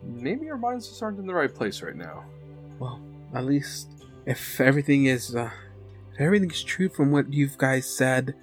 maybe 0.03 0.51
our 0.51 0.59
minds 0.59 0.89
just 0.89 1.03
aren't 1.03 1.19
in 1.19 1.27
the 1.27 1.35
right 1.35 1.53
place 1.53 1.83
right 1.83 1.97
now. 1.97 2.25
Well, 2.79 3.01
at 3.35 3.45
least 3.45 3.89
if 4.27 4.61
everything 4.61 5.07
is 5.07 5.35
uh, 5.35 5.51
if 6.15 6.21
everything's 6.21 6.63
true 6.63 6.89
from 6.89 7.11
what 7.11 7.33
you 7.33 7.49
guys 7.57 7.87
said, 7.87 8.35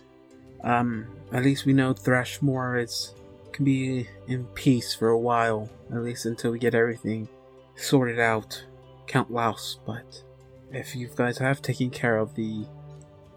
um, 0.64 1.08
at 1.32 1.44
least 1.44 1.66
we 1.66 1.74
know 1.74 1.94
Thrushmoor 1.94 2.84
is 2.84 3.14
can 3.52 3.66
be 3.66 4.08
in 4.28 4.46
peace 4.48 4.94
for 4.94 5.10
a 5.10 5.20
while, 5.20 5.70
at 5.92 6.02
least 6.02 6.26
until 6.26 6.52
we 6.52 6.60
get 6.60 6.76
everything 6.76 7.28
sorted 7.76 8.20
out. 8.20 8.64
Count 9.08 9.32
Lowls, 9.32 9.80
but 9.86 10.24
if 10.72 10.96
you 10.96 11.10
guys 11.16 11.40
have 11.40 11.62
taken 11.62 11.90
care 11.90 12.18
of 12.18 12.36
the 12.36 12.66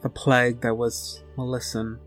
the 0.03 0.11
plague 0.11 0.61
that 0.61 0.77
was 0.77 1.23
Melissan, 1.37 1.99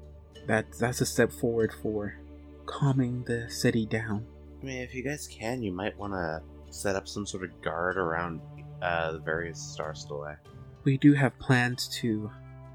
that 0.47 0.65
that's 0.79 1.01
a 1.01 1.05
step 1.05 1.31
forward 1.31 1.73
for 1.81 2.17
calming 2.65 3.23
the 3.23 3.49
city 3.49 3.85
down. 3.85 4.25
I 4.61 4.65
mean, 4.65 4.77
if 4.81 4.95
you 4.95 5.03
guys 5.03 5.27
can, 5.27 5.61
you 5.61 5.71
might 5.71 5.97
want 5.97 6.13
to 6.13 6.41
set 6.71 6.95
up 6.95 7.07
some 7.07 7.25
sort 7.25 7.43
of 7.43 7.61
guard 7.61 7.97
around 7.97 8.41
uh, 8.81 9.13
the 9.13 9.19
various 9.19 9.59
stars 9.59 10.05
delay. 10.05 10.35
we 10.83 10.97
do 10.97 11.13
have 11.13 11.37
plans 11.39 11.87
to 11.87 12.31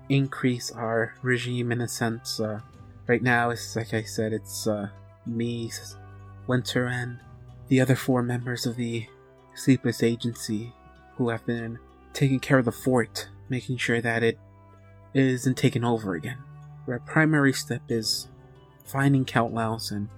increase 0.08 0.70
our 0.72 1.14
regime 1.22 1.72
in 1.72 1.80
a 1.80 1.88
sense. 1.88 2.40
Uh, 2.40 2.60
right 3.06 3.22
now, 3.22 3.50
it's 3.50 3.76
like 3.76 3.94
I 3.94 4.02
said, 4.02 4.32
it's 4.32 4.66
uh, 4.66 4.88
me, 5.26 5.70
Winter, 6.46 6.86
and 6.86 7.20
the 7.68 7.80
other 7.80 7.94
four 7.96 8.22
members 8.22 8.66
of 8.66 8.76
the 8.76 9.06
Sleepless 9.54 10.02
Agency 10.02 10.72
who 11.16 11.28
have 11.28 11.46
been 11.46 11.78
taking 12.12 12.40
care 12.40 12.58
of 12.58 12.64
the 12.64 12.72
fort, 12.72 13.28
making 13.48 13.76
sure 13.76 14.00
that 14.00 14.22
it 14.22 14.38
isn't 15.14 15.56
taken 15.56 15.84
over 15.84 16.14
again. 16.14 16.38
Our 16.90 16.98
primary 17.00 17.52
step 17.52 17.82
is 17.88 18.28
finding 18.84 19.24
Count 19.24 19.54
Lowls 19.54 19.92
and 19.92 20.08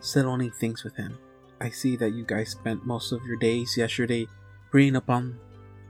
settling 0.00 0.50
things 0.50 0.82
with 0.82 0.96
him. 0.96 1.18
I 1.60 1.68
see 1.68 1.94
that 1.96 2.14
you 2.14 2.24
guys 2.24 2.50
spent 2.50 2.86
most 2.86 3.12
of 3.12 3.24
your 3.26 3.36
days 3.36 3.76
yesterday 3.76 4.26
reading 4.72 4.96
up 4.96 5.10
on 5.10 5.38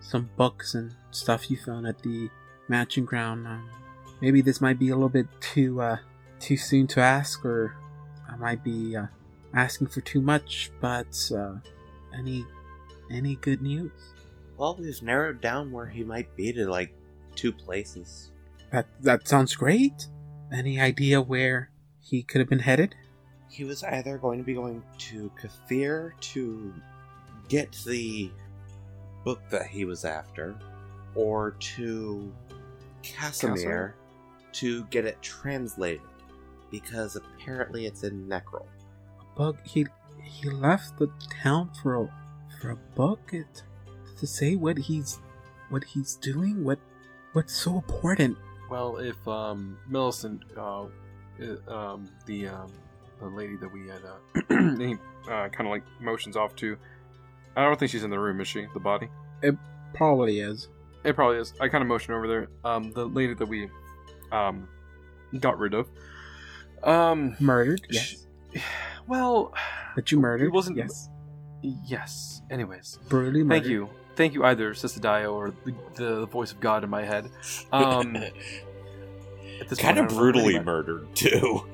some 0.00 0.28
books 0.36 0.74
and 0.74 0.94
stuff 1.12 1.48
you 1.50 1.56
found 1.56 1.86
at 1.86 2.02
the 2.02 2.28
matching 2.68 3.04
ground. 3.04 3.46
Um, 3.46 3.70
maybe 4.20 4.40
this 4.40 4.60
might 4.60 4.78
be 4.78 4.88
a 4.88 4.94
little 4.94 5.08
bit 5.08 5.28
too 5.40 5.80
uh, 5.80 5.98
too 6.40 6.56
soon 6.56 6.88
to 6.88 7.00
ask, 7.00 7.44
or 7.44 7.76
I 8.28 8.36
might 8.36 8.64
be 8.64 8.96
uh, 8.96 9.06
asking 9.54 9.86
for 9.86 10.00
too 10.00 10.20
much. 10.20 10.72
But 10.80 11.30
uh, 11.32 11.54
any 12.18 12.44
any 13.10 13.36
good 13.36 13.62
news? 13.62 13.92
Well, 14.56 14.76
we've 14.76 15.02
narrowed 15.02 15.40
down 15.40 15.70
where 15.70 15.86
he 15.86 16.02
might 16.02 16.34
be 16.36 16.52
to 16.52 16.66
like 16.66 16.92
two 17.36 17.52
places. 17.52 18.32
That 18.72 18.86
that 19.02 19.28
sounds 19.28 19.54
great. 19.54 20.08
Any 20.52 20.80
idea 20.80 21.20
where 21.20 21.70
he 22.00 22.22
could 22.22 22.40
have 22.40 22.48
been 22.48 22.58
headed? 22.58 22.94
He 23.48 23.64
was 23.64 23.82
either 23.82 24.18
going 24.18 24.38
to 24.38 24.44
be 24.44 24.54
going 24.54 24.82
to 24.98 25.30
Katheer 25.40 26.12
to 26.20 26.74
get 27.48 27.72
the 27.86 28.30
book 29.24 29.40
that 29.50 29.66
he 29.66 29.84
was 29.84 30.04
after, 30.04 30.56
or 31.14 31.52
to 31.52 32.32
Casimir 33.02 33.94
to 34.52 34.84
get 34.84 35.04
it 35.04 35.20
translated, 35.22 36.02
because 36.70 37.16
apparently 37.16 37.86
it's 37.86 38.02
in 38.02 38.26
Necril. 38.28 38.66
A 39.20 39.36
book. 39.36 39.58
He 39.64 39.86
he 40.22 40.50
left 40.50 40.98
the 40.98 41.10
town 41.42 41.70
for 41.82 42.02
a 42.02 42.08
for 42.60 42.70
a 42.70 42.76
book. 42.76 43.30
It 43.32 43.62
to 44.18 44.26
say 44.26 44.56
what 44.56 44.78
he's 44.78 45.18
what 45.68 45.84
he's 45.84 46.16
doing. 46.16 46.64
What 46.64 46.78
what's 47.32 47.54
so 47.54 47.76
important? 47.76 48.36
Well, 48.72 48.96
if 48.96 49.28
um, 49.28 49.76
Millicent, 49.86 50.44
uh, 50.56 50.86
um, 51.68 52.08
the 52.24 52.48
um, 52.48 52.72
the 53.20 53.26
lady 53.26 53.56
that 53.56 53.70
we 53.70 53.86
had, 53.86 54.00
uh, 54.02 54.76
he 54.82 54.94
uh, 55.30 55.50
kind 55.50 55.60
of 55.60 55.66
like 55.66 55.82
motions 56.00 56.38
off 56.38 56.56
to, 56.56 56.78
I 57.54 57.64
don't 57.64 57.78
think 57.78 57.90
she's 57.90 58.02
in 58.02 58.08
the 58.08 58.18
room, 58.18 58.40
is 58.40 58.48
she? 58.48 58.64
The 58.72 58.80
body? 58.80 59.10
It 59.42 59.56
probably 59.92 60.40
is. 60.40 60.70
It 61.04 61.14
probably 61.16 61.36
is. 61.36 61.52
I 61.60 61.68
kind 61.68 61.82
of 61.82 61.88
motion 61.88 62.14
over 62.14 62.26
there. 62.26 62.48
Um, 62.64 62.92
the 62.92 63.04
lady 63.04 63.34
that 63.34 63.44
we, 63.44 63.68
um, 64.32 64.66
got 65.38 65.58
rid 65.58 65.74
of. 65.74 65.90
Um, 66.82 67.36
Murdered? 67.40 67.82
Yes. 67.90 68.26
well, 69.06 69.52
That 69.96 70.10
you 70.10 70.18
murdered? 70.18 70.46
It 70.46 70.50
wasn't- 70.52 70.78
Yes. 70.78 71.10
yes. 71.62 72.40
Anyways, 72.50 72.98
Brutally 73.10 73.42
murdered. 73.42 73.64
thank 73.64 73.70
you, 73.70 73.90
thank 74.16 74.34
you, 74.34 74.44
either 74.44 74.74
Sister 74.74 75.00
Dio 75.00 75.34
or 75.34 75.52
the, 75.64 75.74
the 75.94 76.26
voice 76.26 76.52
of 76.52 76.60
God 76.60 76.84
in 76.84 76.90
my 76.90 77.02
head. 77.04 77.30
Um, 77.72 78.16
at 79.60 79.68
kind 79.68 79.70
of 79.70 79.78
I 79.80 79.92
don't 79.92 80.10
know 80.12 80.16
brutally 80.18 80.58
murdered 80.60 81.14
too. 81.14 81.66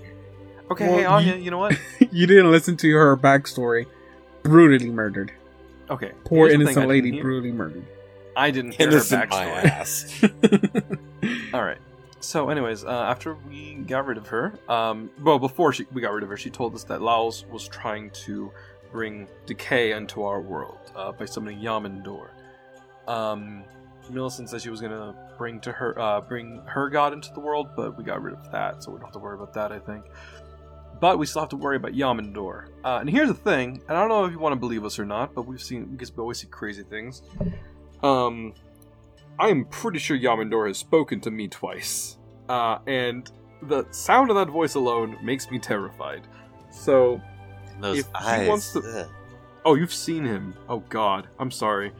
Okay, 0.71 0.87
Well, 0.87 0.99
hey 0.99 1.05
Anya, 1.05 1.35
you- 1.37 1.43
you 1.45 1.51
know 1.51 1.59
what? 1.59 1.79
you 2.13 2.27
didn't 2.27 2.51
listen 2.51 2.77
to 2.79 2.91
her 2.95 3.17
backstory. 3.17 3.87
Brutally 4.43 4.91
murdered. 4.91 5.33
Okay, 5.91 6.13
Poor 6.25 6.49
here's 6.49 6.53
the 6.53 6.57
thing, 6.59 6.61
innocent 6.67 6.85
I 6.85 6.89
lady 6.89 7.01
didn't 7.03 7.15
hear- 7.15 7.23
brutally 7.23 7.53
murdered. 7.53 7.87
I 8.37 8.51
didn't 8.53 8.73
hear 8.73 8.87
Innocent 8.89 9.23
her 9.23 9.29
my 9.31 9.47
backstory. 9.47 9.65
ass. 9.65 11.51
All 11.55 11.63
right. 11.65 11.79
So, 12.21 12.51
anyways, 12.51 12.85
uh, 12.85 12.89
after 12.91 13.35
we 13.49 13.75
got 13.75 14.07
rid 14.07 14.17
of 14.19 14.29
her, 14.29 14.57
um, 14.69 15.11
well, 15.23 15.39
before 15.41 15.73
she, 15.73 15.87
we 15.93 16.01
got 16.01 16.13
rid 16.13 16.23
of 16.23 16.29
her, 16.29 16.37
she 16.37 16.51
told 16.51 16.75
us 16.75 16.85
that 16.85 17.01
Lowls 17.03 17.45
was 17.51 17.67
trying 17.67 18.11
to 18.11 18.53
bring 18.91 19.29
decay 19.47 19.93
into 19.93 20.23
our 20.23 20.41
world 20.41 20.93
uh, 20.97 21.13
by 21.13 21.25
summoning 21.25 21.61
Xhamen-Dor. 21.61 22.31
Um, 23.07 23.65
Millicent 24.11 24.49
said 24.49 24.63
she 24.63 24.71
was 24.71 24.81
gonna 24.81 25.15
bring 25.37 25.61
to 25.61 25.73
her, 25.73 25.99
uh, 25.99 26.21
bring 26.21 26.63
her 26.67 26.89
god 26.89 27.13
into 27.13 27.33
the 27.33 27.41
world, 27.41 27.69
but 27.77 27.97
we 27.97 28.05
got 28.05 28.23
rid 28.23 28.35
of 28.35 28.51
that, 28.53 28.83
so 28.83 28.91
we 28.91 28.97
don't 28.99 29.07
have 29.07 29.13
to 29.13 29.19
worry 29.19 29.35
about 29.35 29.53
that. 29.55 29.73
I 29.73 29.79
think. 29.79 30.05
But 31.01 31.19
we 31.19 31.27
still 31.27 31.43
have 31.43 31.51
to 31.51 31.57
worry 31.57 31.77
about 31.77 31.93
Xhamen-Dor. 31.93 32.69
Uh, 32.85 32.99
and 33.01 33.09
here's 33.09 33.29
the 33.29 33.35
thing, 33.35 33.81
and 33.89 33.97
I 33.97 34.01
don't 34.01 34.09
know 34.09 34.25
if 34.25 34.33
you 34.33 34.39
want 34.39 34.53
to 34.55 34.59
believe 34.59 34.85
us 34.85 34.99
or 34.99 35.05
not, 35.05 35.35
but 35.35 35.43
we've 35.43 35.63
seen 35.63 35.85
because 35.87 36.15
we 36.15 36.21
always 36.21 36.39
see 36.39 36.49
crazy 36.49 36.83
things. 36.83 37.23
Um, 38.03 38.55
I 39.39 39.49
am 39.49 39.65
pretty 39.67 40.01
sure 40.01 40.19
Xhamen-Dor 40.19 40.67
has 40.67 40.79
spoken 40.79 41.21
to 41.21 41.31
me 41.31 41.47
twice. 41.47 42.17
Uh, 42.49 42.79
and 42.87 43.31
the 43.63 43.85
sound 43.93 44.31
of 44.31 44.37
that 44.37 44.49
voice 44.49 44.75
alone 44.75 45.17
makes 45.23 45.51
me 45.51 45.59
terrified. 45.59 46.23
So, 46.71 47.21
Those 47.81 47.99
If 48.01 48.07
he 48.07 48.13
eyes. 48.15 48.49
wants 48.49 48.73
to- 48.73 48.81
ugh. 48.81 49.09
oh, 49.65 49.75
you've 49.75 49.93
seen 49.95 50.25
him. 50.25 50.55
Oh 50.69 50.81
God, 50.89 51.29
I'm 51.39 51.51
sorry. 51.51 51.93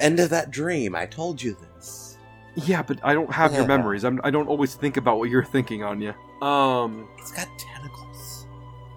End 0.00 0.18
of 0.20 0.30
that 0.30 0.50
dream. 0.50 0.94
I 0.94 1.06
told 1.06 1.42
you 1.42 1.56
this. 1.76 2.16
Yeah, 2.56 2.82
but 2.82 2.98
I 3.04 3.12
don't 3.14 3.32
have 3.32 3.54
your 3.54 3.66
memories. 3.66 4.02
I'm, 4.04 4.20
I 4.24 4.30
don't 4.30 4.48
always 4.48 4.74
think 4.74 4.96
about 4.96 5.18
what 5.18 5.30
you're 5.30 5.44
thinking, 5.44 5.84
Anya. 5.84 6.16
Um, 6.42 7.08
It's 7.18 7.30
got 7.32 7.46
tentacles. 7.58 8.46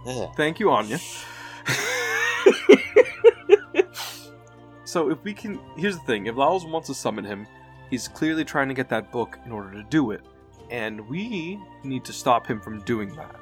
Ugh. 0.07 0.31
thank 0.35 0.59
you, 0.59 0.71
Anya. 0.71 0.97
so 4.85 5.09
if 5.09 5.23
we 5.23 5.33
can, 5.33 5.59
here's 5.77 5.97
the 5.97 6.03
thing: 6.03 6.27
if 6.27 6.35
Lowls 6.35 6.65
wants 6.65 6.87
to 6.87 6.93
summon 6.95 7.23
him, 7.25 7.47
he's 7.89 8.07
clearly 8.07 8.43
trying 8.45 8.67
to 8.67 8.73
get 8.73 8.89
that 8.89 9.11
book 9.11 9.37
in 9.45 9.51
order 9.51 9.71
to 9.71 9.83
do 9.83 10.11
it, 10.11 10.21
and 10.69 11.07
we 11.09 11.59
need 11.83 12.03
to 12.05 12.13
stop 12.13 12.45
him 12.47 12.59
from 12.59 12.81
doing 12.81 13.13
that. 13.15 13.35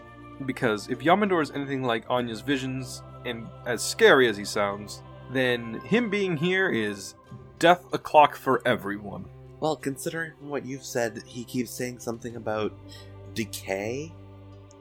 Because 0.46 0.90
if 0.90 1.00
Xhamen-Dor 1.00 1.42
is 1.42 1.52
anything 1.52 1.84
like 1.84 2.10
Anya's 2.10 2.42
visions, 2.42 3.04
and 3.26 3.48
as 3.66 3.82
scary 3.82 4.28
as 4.28 4.38
he 4.38 4.46
sounds, 4.46 5.04
then 5.32 5.80
him 5.82 6.10
being 6.10 6.36
here 6.36 6.70
is 6.70 7.16
death 7.60 7.84
o'clock 7.94 8.36
for 8.36 8.62
everyone. 8.66 9.26
Well, 9.60 9.76
considering 9.76 10.34
from 10.38 10.50
what 10.50 10.66
you've 10.66 10.84
said, 10.84 11.22
he 11.26 11.44
keeps 11.44 11.72
saying 11.72 12.00
something 12.00 12.36
about 12.36 12.74
decay. 13.36 14.12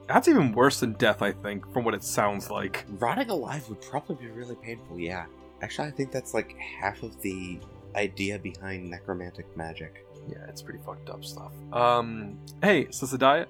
That's 0.07 0.27
even 0.27 0.51
worse 0.51 0.79
than 0.79 0.93
death, 0.93 1.21
I 1.21 1.31
think, 1.31 1.71
from 1.71 1.85
what 1.85 1.93
it 1.93 2.03
sounds 2.03 2.49
like. 2.49 2.85
Rotting 2.89 3.29
alive 3.29 3.69
would 3.69 3.81
probably 3.81 4.15
be 4.15 4.31
really 4.31 4.55
painful. 4.55 4.99
Yeah. 4.99 5.25
Actually, 5.61 5.89
I 5.89 5.91
think 5.91 6.11
that's 6.11 6.33
like 6.33 6.57
half 6.57 7.03
of 7.03 7.21
the 7.21 7.59
idea 7.95 8.39
behind 8.39 8.89
necromantic 8.89 9.55
magic. 9.55 10.05
Yeah, 10.27 10.45
it's 10.49 10.61
pretty 10.61 10.79
fucked 10.85 11.09
up 11.09 11.23
stuff. 11.23 11.51
Um, 11.71 12.39
hey, 12.63 12.87
Sister 12.89 13.17
Diet, 13.17 13.49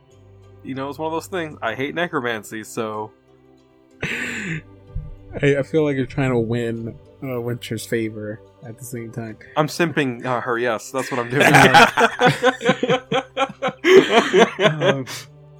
you 0.63 0.75
know, 0.75 0.89
it's 0.89 0.99
one 0.99 1.07
of 1.07 1.13
those 1.13 1.27
things. 1.27 1.57
I 1.61 1.75
hate 1.75 1.95
necromancy, 1.95 2.63
so 2.63 3.11
I, 4.03 4.61
I 5.41 5.63
feel 5.63 5.83
like 5.83 5.95
you're 5.95 6.05
trying 6.05 6.31
to 6.31 6.39
win 6.39 6.97
uh, 7.23 7.41
Winter's 7.41 7.85
favor 7.85 8.41
at 8.63 8.77
the 8.77 8.85
same 8.85 9.11
time. 9.11 9.37
I'm 9.57 9.67
simping 9.67 10.25
uh, 10.25 10.41
her. 10.41 10.57
Yes, 10.57 10.91
that's 10.91 11.11
what 11.11 11.19
I'm 11.19 11.29
doing. 11.29 11.41
Um, 14.83 15.05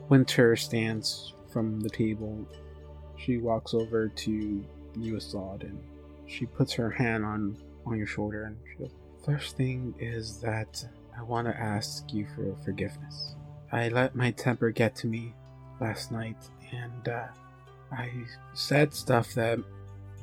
Winter 0.09 0.55
stands 0.55 1.33
from 1.51 1.79
the 1.79 1.89
table. 1.89 2.45
She 3.17 3.37
walks 3.37 3.73
over 3.73 4.07
to 4.07 4.65
you, 4.97 5.17
Assad, 5.17 5.63
and 5.63 5.79
she 6.27 6.45
puts 6.45 6.73
her 6.73 6.89
hand 6.89 7.25
on 7.25 7.57
on 7.85 7.97
your 7.97 8.07
shoulder 8.07 8.43
and 8.43 8.57
she 8.71 8.77
goes, 8.77 8.91
First 9.25 9.57
thing 9.57 9.93
is 9.99 10.39
that 10.41 10.83
I 11.17 11.23
want 11.23 11.47
to 11.47 11.55
ask 11.55 12.11
you 12.13 12.25
for 12.35 12.55
forgiveness. 12.63 13.35
I 13.71 13.89
let 13.89 14.15
my 14.15 14.31
temper 14.31 14.71
get 14.71 14.95
to 14.97 15.07
me 15.07 15.33
last 15.79 16.11
night, 16.11 16.37
and 16.71 17.07
uh, 17.07 17.27
I 17.91 18.11
said 18.53 18.93
stuff 18.93 19.33
that 19.35 19.59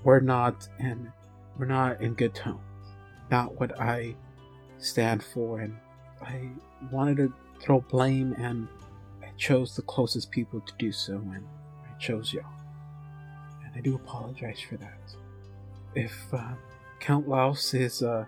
were 0.05 0.21
not 0.21 0.69
and 0.79 1.11
were 1.59 1.67
not 1.67 2.01
in 2.01 2.15
good 2.15 2.35
tone, 2.35 2.61
not 3.31 3.59
what 3.59 3.81
I 3.81 4.15
stand 4.79 5.23
for, 5.23 5.61
and 5.61 5.77
I 6.21 6.51
wanted 6.93 7.17
to 7.17 7.33
throw 7.61 7.81
blame, 7.81 8.35
and 8.39 8.69
I 9.23 9.31
chose 9.37 9.75
the 9.75 9.83
closest 9.83 10.31
people 10.31 10.61
to 10.61 10.73
do 10.79 10.93
so, 10.93 11.15
and 11.15 11.45
I 11.85 11.99
chose 11.99 12.33
y'all, 12.33 12.45
and 13.65 13.75
I 13.75 13.81
do 13.81 13.95
apologize 13.95 14.61
for 14.61 14.77
that. 14.77 14.99
If 15.95 16.15
uh, 16.33 16.53
Count 17.01 17.29
Lowls 17.29 17.73
is, 17.73 18.03
uh, 18.03 18.27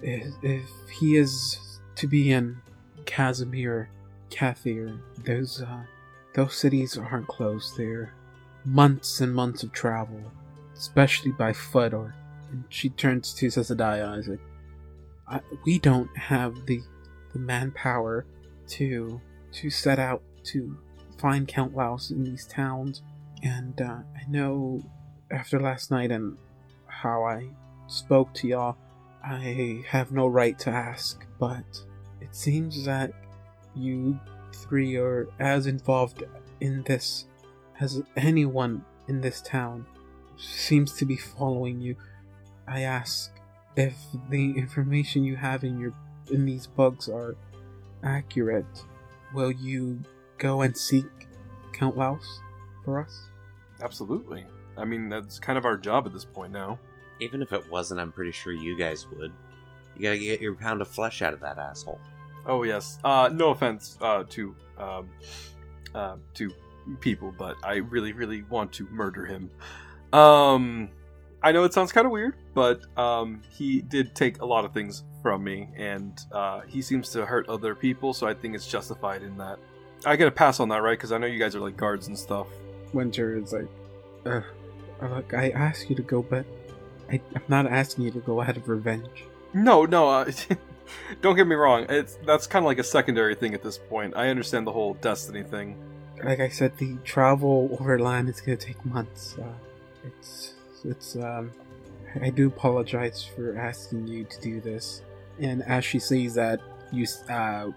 is, 0.00 0.34
if 0.42 0.62
he 1.00 1.16
is 1.16 1.58
to 1.96 2.06
be 2.06 2.32
in 2.32 2.62
Casimir, 3.04 3.90
Katheer, 4.30 4.98
those, 5.24 5.62
uh, 5.62 5.82
those 6.34 6.54
cities 6.54 6.96
aren't 6.96 7.26
close. 7.28 7.74
They're 7.76 8.14
months 8.64 9.20
and 9.20 9.34
months 9.34 9.62
of 9.62 9.72
travel, 9.72 10.20
especially 10.74 11.32
by 11.32 11.52
foot. 11.52 11.92
Or 11.94 12.14
and 12.50 12.64
she 12.68 12.88
turns 12.90 13.34
to 13.34 13.46
Sesadiah 13.46 14.12
and 14.12 14.20
is 14.20 14.28
like, 14.28 14.40
I, 15.28 15.40
"We 15.64 15.78
don't 15.78 16.14
have 16.16 16.66
the 16.66 16.82
the 17.32 17.38
manpower 17.38 18.26
to 18.68 19.20
to 19.52 19.70
set 19.70 19.98
out 19.98 20.22
to 20.44 20.78
find 21.18 21.46
Count 21.46 21.74
Lowls 21.74 22.10
in 22.10 22.24
these 22.24 22.46
towns." 22.46 23.02
And 23.42 23.80
uh, 23.80 24.00
I 24.16 24.28
know 24.28 24.82
after 25.30 25.60
last 25.60 25.90
night 25.90 26.10
and 26.10 26.36
how 26.86 27.24
I 27.24 27.48
spoke 27.86 28.34
to 28.34 28.48
y'all, 28.48 28.76
I 29.24 29.82
have 29.88 30.12
no 30.12 30.26
right 30.26 30.58
to 30.60 30.70
ask, 30.70 31.26
but 31.38 31.64
it 32.20 32.34
seems 32.34 32.84
that 32.84 33.12
you 33.74 34.18
three 34.52 34.96
are 34.96 35.28
as 35.38 35.66
involved 35.66 36.24
in 36.60 36.82
this 36.82 37.26
as 37.80 38.02
anyone 38.16 38.84
in 39.08 39.20
this 39.20 39.40
town 39.40 39.86
seems 40.36 40.92
to 40.94 41.04
be 41.04 41.16
following 41.16 41.80
you. 41.80 41.96
I 42.66 42.82
ask 42.82 43.32
if 43.76 43.96
the 44.28 44.52
information 44.56 45.24
you 45.24 45.36
have 45.36 45.64
in 45.64 45.78
your 45.78 45.92
in 46.30 46.44
these 46.44 46.66
bugs 46.66 47.08
are 47.08 47.36
accurate. 48.02 48.84
Will 49.34 49.50
you 49.50 50.00
go 50.38 50.62
and 50.62 50.76
seek 50.76 51.06
Count 51.72 51.96
Lowls 51.96 52.40
for 52.84 53.00
us? 53.00 53.28
Absolutely. 53.82 54.44
I 54.76 54.84
mean, 54.84 55.08
that's 55.08 55.38
kind 55.38 55.58
of 55.58 55.64
our 55.64 55.76
job 55.76 56.06
at 56.06 56.12
this 56.12 56.24
point 56.24 56.52
now. 56.52 56.78
Even 57.20 57.42
if 57.42 57.52
it 57.52 57.70
wasn't, 57.70 58.00
I'm 58.00 58.12
pretty 58.12 58.32
sure 58.32 58.52
you 58.52 58.78
guys 58.78 59.06
would. 59.08 59.32
You 59.96 60.02
gotta 60.02 60.18
get 60.18 60.40
your 60.40 60.54
pound 60.54 60.80
of 60.80 60.88
flesh 60.88 61.22
out 61.22 61.34
of 61.34 61.40
that 61.40 61.58
asshole. 61.58 62.00
Oh 62.46 62.62
yes. 62.62 62.98
Uh, 63.04 63.30
no 63.32 63.50
offense 63.50 63.98
uh, 64.00 64.24
to 64.30 64.54
um, 64.78 65.10
uh, 65.94 66.16
to 66.34 66.52
people, 67.00 67.32
but 67.36 67.56
I 67.62 67.76
really, 67.76 68.12
really 68.12 68.42
want 68.42 68.72
to 68.74 68.88
murder 68.90 69.26
him. 69.26 69.50
Um, 70.12 70.90
I 71.42 71.52
know 71.52 71.64
it 71.64 71.72
sounds 71.72 71.92
kind 71.92 72.06
of 72.06 72.12
weird, 72.12 72.34
but 72.54 72.82
um, 72.98 73.42
he 73.50 73.80
did 73.80 74.14
take 74.14 74.40
a 74.40 74.46
lot 74.46 74.64
of 74.64 74.72
things 74.72 75.04
from 75.22 75.44
me, 75.44 75.68
and 75.76 76.18
uh, 76.32 76.60
he 76.66 76.82
seems 76.82 77.10
to 77.10 77.24
hurt 77.24 77.48
other 77.48 77.74
people, 77.74 78.12
so 78.12 78.26
I 78.26 78.34
think 78.34 78.54
it's 78.54 78.66
justified 78.66 79.22
in 79.22 79.36
that. 79.38 79.58
I 80.04 80.16
get 80.16 80.28
a 80.28 80.32
pass 80.32 80.60
on 80.60 80.68
that, 80.70 80.82
right? 80.82 80.98
Because 80.98 81.12
I 81.12 81.18
know 81.18 81.26
you 81.26 81.38
guys 81.38 81.54
are 81.54 81.60
like 81.60 81.76
guards 81.76 82.08
and 82.08 82.18
stuff. 82.18 82.46
Winter 82.92 83.36
is 83.36 83.52
like, 83.52 83.68
uh, 84.26 84.40
look, 85.02 85.34
I 85.34 85.50
asked 85.50 85.88
you 85.90 85.96
to 85.96 86.02
go, 86.02 86.22
but 86.22 86.44
I, 87.10 87.20
I'm 87.34 87.42
not 87.48 87.66
asking 87.66 88.04
you 88.04 88.10
to 88.12 88.20
go 88.20 88.40
out 88.40 88.56
of 88.56 88.68
revenge. 88.68 89.24
No, 89.52 89.84
no. 89.84 90.08
Uh, 90.08 90.30
don't 91.20 91.36
get 91.36 91.46
me 91.46 91.54
wrong. 91.54 91.86
It's 91.88 92.18
that's 92.26 92.46
kind 92.46 92.64
of 92.64 92.66
like 92.66 92.78
a 92.78 92.84
secondary 92.84 93.34
thing 93.34 93.54
at 93.54 93.62
this 93.62 93.78
point. 93.78 94.14
I 94.16 94.28
understand 94.28 94.66
the 94.66 94.72
whole 94.72 94.94
destiny 94.94 95.42
thing. 95.42 95.76
Like 96.22 96.40
I 96.40 96.48
said, 96.48 96.76
the 96.76 96.96
travel 97.04 97.76
overland 97.80 98.28
is 98.28 98.40
gonna 98.40 98.56
take 98.56 98.84
months. 98.84 99.36
Uh, 99.38 99.52
it's 100.04 100.54
it's 100.84 101.16
um, 101.16 101.52
I 102.20 102.30
do 102.30 102.48
apologize 102.48 103.24
for 103.24 103.56
asking 103.56 104.08
you 104.08 104.24
to 104.24 104.40
do 104.40 104.60
this. 104.60 105.02
And 105.38 105.62
as 105.62 105.84
she 105.84 105.98
says 105.98 106.34
that, 106.34 106.60
you 106.92 107.06
uh, 107.28 107.70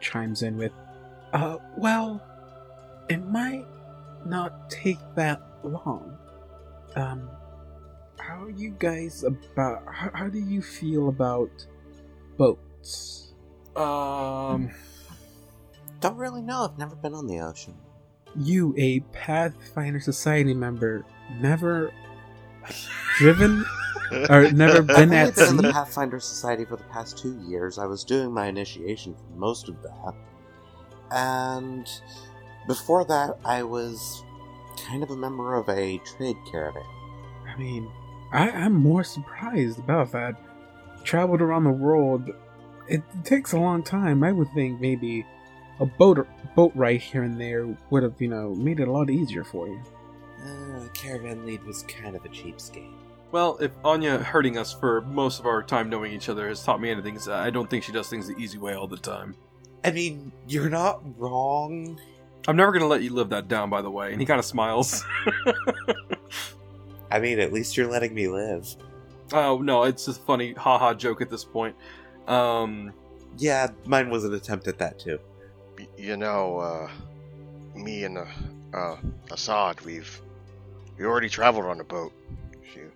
chimes 0.00 0.42
in 0.42 0.56
with, 0.56 0.72
uh, 1.32 1.58
well, 1.76 2.22
it 3.08 3.24
might 3.26 3.66
not 4.24 4.70
take 4.70 4.98
that 5.16 5.42
long. 5.62 6.16
Um, 6.94 7.28
how 8.18 8.42
are 8.42 8.50
you 8.50 8.74
guys 8.78 9.24
about? 9.24 9.82
How, 9.92 10.10
how 10.14 10.28
do 10.28 10.38
you 10.38 10.62
feel 10.62 11.08
about 11.08 11.50
boats? 12.36 13.34
Um, 13.74 14.70
Don't 16.00 16.16
really 16.16 16.42
know. 16.42 16.64
I've 16.64 16.78
never 16.78 16.96
been 16.96 17.14
on 17.14 17.26
the 17.26 17.40
ocean. 17.40 17.74
You, 18.34 18.74
a 18.76 19.00
Pathfinder 19.12 20.00
Society 20.00 20.54
member, 20.54 21.04
never 21.40 21.90
driven 23.16 23.64
or 24.28 24.50
never 24.52 24.78
I've 24.78 24.86
been 24.86 24.96
only 24.96 25.16
at 25.16 25.34
been 25.34 25.48
in 25.48 25.56
the. 25.56 25.72
Pathfinder 25.72 26.20
Society 26.20 26.64
for 26.64 26.76
the 26.76 26.84
past 26.84 27.18
two 27.18 27.40
years. 27.46 27.78
I 27.78 27.86
was 27.86 28.04
doing 28.04 28.32
my 28.32 28.46
initiation 28.46 29.14
for 29.14 29.38
most 29.38 29.68
of 29.68 29.82
that. 29.82 30.14
And 31.10 31.88
before 32.66 33.04
that, 33.06 33.38
I 33.44 33.62
was 33.62 34.24
kind 34.76 35.02
of 35.02 35.10
a 35.10 35.16
member 35.16 35.54
of 35.54 35.68
a 35.68 35.98
trade 35.98 36.36
caravan. 36.50 36.82
I 37.48 37.56
mean, 37.56 37.90
I, 38.32 38.50
I'm 38.50 38.74
more 38.74 39.04
surprised 39.04 39.78
about 39.78 40.12
that. 40.12 40.34
Traveled 41.06 41.40
around 41.40 41.62
the 41.64 41.70
world. 41.70 42.30
It 42.88 43.02
takes 43.22 43.52
a 43.52 43.58
long 43.58 43.82
time. 43.84 44.24
I 44.24 44.32
would 44.32 44.48
think 44.54 44.80
maybe 44.80 45.24
a 45.78 45.86
boat 45.86 46.26
boat 46.56 46.72
ride 46.74 47.00
here 47.00 47.22
and 47.22 47.40
there 47.40 47.66
would 47.90 48.02
have, 48.02 48.20
you 48.20 48.28
know, 48.28 48.54
made 48.56 48.80
it 48.80 48.88
a 48.88 48.90
lot 48.90 49.08
easier 49.08 49.44
for 49.44 49.68
you. 49.68 49.80
Uh, 50.44 50.88
caravan 50.94 51.46
lead 51.46 51.62
was 51.64 51.84
kind 51.84 52.16
of 52.16 52.24
a 52.24 52.28
cheapskate. 52.28 52.90
well, 53.30 53.56
if 53.60 53.70
Anya 53.84 54.18
hurting 54.18 54.58
us 54.58 54.72
for 54.72 55.00
most 55.02 55.38
of 55.38 55.46
our 55.46 55.62
time 55.62 55.88
knowing 55.88 56.12
each 56.12 56.28
other 56.28 56.48
has 56.48 56.62
taught 56.64 56.80
me 56.80 56.90
anything, 56.90 57.14
it's, 57.16 57.28
I 57.28 57.50
don't 57.50 57.70
think 57.70 57.84
she 57.84 57.92
does 57.92 58.08
things 58.08 58.26
the 58.26 58.36
easy 58.36 58.58
way 58.58 58.74
all 58.74 58.88
the 58.88 58.96
time. 58.96 59.36
I 59.84 59.92
mean, 59.92 60.32
you're 60.48 60.70
not 60.70 61.02
wrong. 61.18 62.00
I'm 62.48 62.56
never 62.56 62.72
gonna 62.72 62.86
let 62.86 63.02
you 63.02 63.12
live 63.12 63.28
that 63.30 63.46
down, 63.46 63.70
by 63.70 63.80
the 63.82 63.90
way. 63.90 64.10
And 64.10 64.20
he 64.20 64.26
kind 64.26 64.40
of 64.40 64.44
smiles. 64.44 65.04
I 67.10 67.20
mean, 67.20 67.38
at 67.38 67.52
least 67.52 67.76
you're 67.76 67.90
letting 67.90 68.14
me 68.14 68.28
live. 68.28 68.74
Oh 69.32 69.58
no, 69.58 69.84
it's 69.84 70.06
just 70.06 70.20
a 70.20 70.24
funny 70.24 70.52
haha 70.54 70.94
joke 70.94 71.20
at 71.20 71.30
this 71.30 71.44
point. 71.44 71.76
Um, 72.26 72.92
Yeah, 73.38 73.68
mine 73.86 74.10
was 74.10 74.24
an 74.24 74.34
attempt 74.34 74.66
at 74.68 74.78
that 74.78 74.98
too. 74.98 75.18
You 75.96 76.16
know, 76.16 76.58
uh, 76.58 76.90
me 77.74 78.04
and 78.04 78.18
uh, 78.18 78.24
uh, 78.74 78.96
Assad, 79.30 79.80
we've 79.82 80.20
we 80.98 81.04
already 81.04 81.28
traveled 81.28 81.66
on 81.66 81.80
a 81.80 81.84
boat. 81.84 82.12
If 82.62 82.74
you 82.76 82.90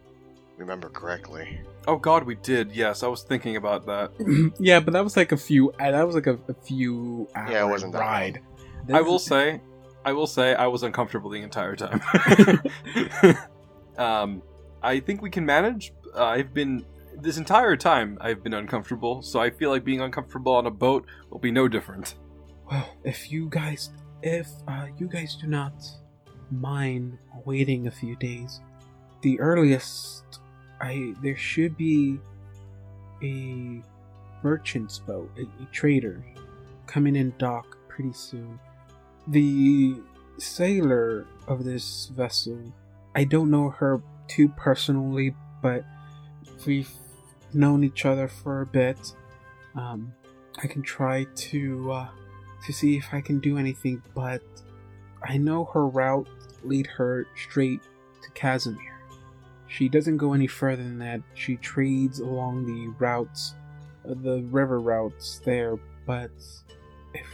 remember 0.56 0.88
correctly. 0.88 1.60
oh 1.86 1.96
god, 1.96 2.24
we 2.24 2.34
did. 2.36 2.72
Yes, 2.72 3.02
I 3.02 3.08
was 3.08 3.22
thinking 3.22 3.56
about 3.56 3.86
that. 3.86 4.10
yeah, 4.58 4.80
but 4.80 4.92
that 4.94 5.04
was 5.04 5.16
like 5.16 5.32
a 5.32 5.36
few. 5.36 5.70
uh, 5.72 5.90
That 5.90 6.06
was 6.06 6.14
like 6.14 6.26
a, 6.26 6.38
a 6.48 6.54
few 6.54 7.28
hour 7.34 7.50
Yeah, 7.50 7.66
it 7.66 7.70
wasn't 7.70 7.92
that 7.92 8.00
ride. 8.00 8.40
I 8.92 9.02
will 9.02 9.18
say, 9.18 9.60
I 10.04 10.12
will 10.14 10.26
say, 10.26 10.54
I 10.54 10.66
was 10.66 10.82
uncomfortable 10.82 11.28
the 11.30 11.42
entire 11.42 11.76
time. 11.76 12.00
um, 13.98 14.42
I 14.82 15.00
think 15.00 15.20
we 15.20 15.28
can 15.30 15.44
manage. 15.44 15.92
Uh, 16.14 16.24
I've 16.24 16.52
been 16.52 16.84
this 17.16 17.36
entire 17.36 17.76
time. 17.76 18.18
I've 18.20 18.42
been 18.42 18.54
uncomfortable, 18.54 19.22
so 19.22 19.40
I 19.40 19.50
feel 19.50 19.70
like 19.70 19.84
being 19.84 20.00
uncomfortable 20.00 20.52
on 20.52 20.66
a 20.66 20.70
boat 20.70 21.06
will 21.30 21.38
be 21.38 21.50
no 21.50 21.68
different. 21.68 22.14
Well, 22.70 22.88
if 23.04 23.30
you 23.30 23.48
guys, 23.48 23.90
if 24.22 24.48
uh, 24.68 24.86
you 24.98 25.08
guys 25.08 25.36
do 25.36 25.46
not 25.46 25.72
mind 26.50 27.18
waiting 27.44 27.86
a 27.86 27.90
few 27.90 28.16
days, 28.16 28.60
the 29.22 29.38
earliest 29.40 30.40
I 30.80 31.14
there 31.22 31.36
should 31.36 31.76
be 31.76 32.18
a 33.22 33.82
merchant's 34.42 34.98
boat, 34.98 35.30
a, 35.36 35.42
a 35.62 35.66
trader, 35.72 36.24
coming 36.86 37.16
in 37.16 37.34
dock 37.38 37.76
pretty 37.88 38.12
soon. 38.12 38.58
The 39.28 39.96
sailor 40.38 41.26
of 41.46 41.64
this 41.64 42.06
vessel, 42.06 42.72
I 43.14 43.24
don't 43.24 43.50
know 43.50 43.70
her 43.70 44.00
too 44.26 44.48
personally, 44.48 45.34
but 45.62 45.84
we've 46.66 46.90
known 47.52 47.84
each 47.84 48.06
other 48.06 48.28
for 48.28 48.62
a 48.62 48.66
bit. 48.66 49.14
Um, 49.74 50.12
I 50.62 50.66
can 50.66 50.82
try 50.82 51.24
to 51.24 51.92
uh, 51.92 52.08
to 52.66 52.72
see 52.72 52.96
if 52.96 53.12
I 53.12 53.20
can 53.20 53.40
do 53.40 53.58
anything, 53.58 54.02
but 54.14 54.42
I 55.22 55.36
know 55.36 55.64
her 55.66 55.86
route 55.86 56.28
lead 56.62 56.86
her 56.86 57.26
straight 57.36 57.80
to 58.22 58.30
Casimir. 58.30 59.00
She 59.68 59.88
doesn't 59.88 60.16
go 60.16 60.32
any 60.32 60.46
further 60.46 60.82
than 60.82 60.98
that. 60.98 61.22
She 61.34 61.56
trades 61.56 62.18
along 62.18 62.66
the 62.66 62.88
routes, 62.98 63.54
uh, 64.04 64.14
the 64.14 64.42
river 64.50 64.80
routes 64.80 65.40
there. 65.44 65.78
But 66.06 66.32
if 67.14 67.26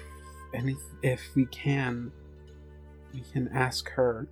any, 0.52 0.76
if 1.02 1.34
we 1.34 1.46
can, 1.46 2.12
we 3.14 3.22
can 3.32 3.48
ask 3.48 3.88
her 3.90 4.28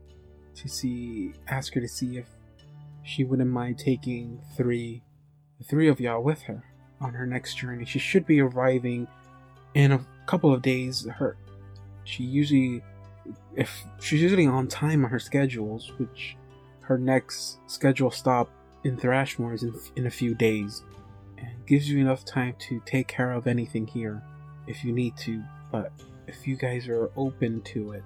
to 0.57 0.69
see, 0.69 1.33
ask 1.49 1.73
her 1.75 1.81
to 1.81 1.89
see 1.89 2.19
if 2.19 2.27
she 3.05 3.23
wouldn't 3.23 3.51
mind 3.51 3.79
taking 3.79 4.41
three, 4.57 5.03
three 5.63 5.89
of 5.89 6.01
y'all 6.01 6.23
with 6.23 6.43
her 6.43 6.65
on 7.01 7.13
her 7.13 7.27
next 7.27 7.57
journey. 7.57 7.85
She 7.85 7.99
should 7.99 8.27
be 8.27 8.41
arriving 8.41 9.07
in 9.75 9.93
a 9.93 10.07
couple 10.27 10.53
of 10.53 10.63
days. 10.63 11.07
Her, 11.07 11.37
she 12.05 12.25
usually, 12.25 12.83
if 13.55 13.85
she's 14.01 14.23
usually 14.23 14.47
on 14.47 14.69
time 14.69 15.05
on 15.05 15.11
her 15.11 15.19
schedules, 15.19 15.93
which 15.99 16.37
her 16.81 16.99
next 16.99 17.59
schedule 17.67 18.11
stop 18.11 18.51
in 18.85 18.97
Thrushmoor 18.97 19.55
is 19.55 19.63
in, 19.63 19.75
in 19.97 20.07
a 20.07 20.11
few 20.11 20.35
days, 20.35 20.83
and 21.39 21.67
gives 21.67 21.89
you 21.89 21.99
enough 21.99 22.25
time 22.25 22.55
to 22.59 22.81
take 22.87 23.07
care 23.07 23.33
of 23.33 23.47
anything 23.47 23.87
here 23.87 24.23
if 24.67 24.83
you 24.85 24.93
need 24.93 25.17
to. 25.19 25.43
But 25.71 25.93
if 26.27 26.47
you 26.47 26.57
guys 26.57 26.89
are 26.89 27.11
open 27.17 27.61
to 27.63 27.93
it, 27.93 28.05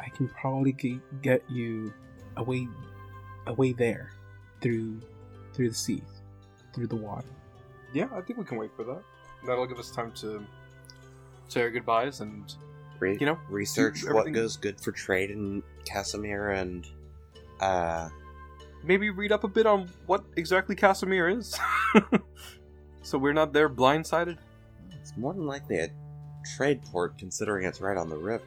I 0.00 0.08
can 0.08 0.28
probably 0.28 0.72
get, 0.72 1.22
get 1.22 1.42
you 1.50 1.92
away, 2.36 2.68
away 3.48 3.72
there, 3.72 4.12
through, 4.60 5.00
through 5.54 5.68
the 5.70 5.74
sea, 5.74 6.02
through 6.74 6.86
the 6.86 6.96
water. 6.96 7.26
Yeah, 7.92 8.08
I 8.14 8.20
think 8.20 8.38
we 8.38 8.44
can 8.44 8.58
wait 8.58 8.70
for 8.76 8.84
that. 8.84 9.02
That'll 9.46 9.66
give 9.66 9.78
us 9.78 9.90
time 9.90 10.12
to 10.16 10.44
say 11.48 11.62
our 11.62 11.70
goodbyes 11.70 12.20
and 12.20 12.54
Re- 13.00 13.16
You 13.20 13.26
know, 13.26 13.38
research 13.48 14.02
what 14.08 14.32
goes 14.32 14.56
good 14.56 14.80
for 14.80 14.90
trade 14.90 15.30
in 15.30 15.62
Casimir 15.84 16.50
and 16.50 16.84
uh 17.60 18.08
maybe 18.82 19.10
read 19.10 19.30
up 19.30 19.44
a 19.44 19.48
bit 19.48 19.66
on 19.66 19.88
what 20.06 20.24
exactly 20.36 20.74
Casimir 20.74 21.28
is. 21.28 21.56
so 23.02 23.16
we're 23.16 23.32
not 23.32 23.52
there 23.52 23.68
blindsided. 23.68 24.36
it's 25.00 25.16
more 25.16 25.32
than 25.32 25.46
likely 25.46 25.78
a 25.78 25.88
trade 26.56 26.82
port 26.82 27.16
considering 27.18 27.66
it's 27.66 27.80
right 27.80 27.96
on 27.96 28.08
the 28.08 28.16
river. 28.16 28.42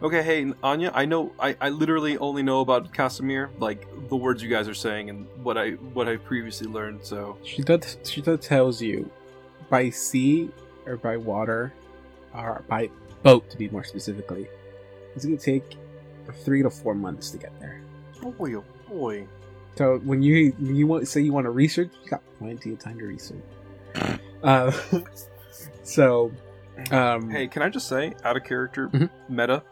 Okay, 0.00 0.22
hey 0.22 0.52
Anya, 0.62 0.92
I 0.94 1.06
know 1.06 1.32
I, 1.40 1.56
I 1.60 1.70
literally 1.70 2.16
only 2.18 2.42
know 2.44 2.60
about 2.60 2.92
Casimir, 2.92 3.50
like 3.58 3.84
the 4.08 4.14
words 4.16 4.40
you 4.42 4.48
guys 4.48 4.68
are 4.68 4.74
saying 4.74 5.10
and 5.10 5.26
what 5.42 5.58
I 5.58 5.72
what 5.72 6.06
I 6.08 6.16
previously 6.18 6.68
learned. 6.68 7.00
So 7.04 7.36
She 7.42 7.62
does. 7.62 7.96
She 8.04 8.20
does 8.22 8.38
tells 8.40 8.80
you 8.80 9.10
by 9.68 9.90
sea 9.90 10.50
or 10.86 10.96
by 10.96 11.16
water, 11.16 11.72
or 12.32 12.62
by 12.68 12.90
boat 13.24 13.50
to 13.50 13.56
be 13.56 13.68
more 13.70 13.82
specifically. 13.82 14.46
It's 15.16 15.24
gonna 15.24 15.36
take 15.36 15.76
three 16.44 16.62
to 16.62 16.70
four 16.70 16.94
months 16.94 17.30
to 17.32 17.38
get 17.38 17.58
there. 17.58 17.80
boy, 18.22 18.54
oh 18.54 18.64
boy. 18.88 19.26
So 19.74 19.98
when 20.04 20.22
you 20.22 20.52
when 20.60 20.76
you 20.76 20.86
want 20.86 21.08
say 21.08 21.22
you 21.22 21.32
want 21.32 21.46
to 21.46 21.50
research, 21.50 21.90
you 22.04 22.08
got 22.10 22.22
plenty 22.38 22.72
of 22.72 22.78
time 22.78 22.98
to 23.00 23.04
research. 23.04 23.42
Uh, 24.40 24.70
so, 25.82 26.30
um, 26.92 27.28
Hey, 27.28 27.48
can 27.48 27.60
I 27.60 27.68
just 27.68 27.88
say, 27.88 28.14
out 28.22 28.36
of 28.36 28.44
character 28.44 28.88
Mhm. 28.88 29.10
meta, 29.28 29.64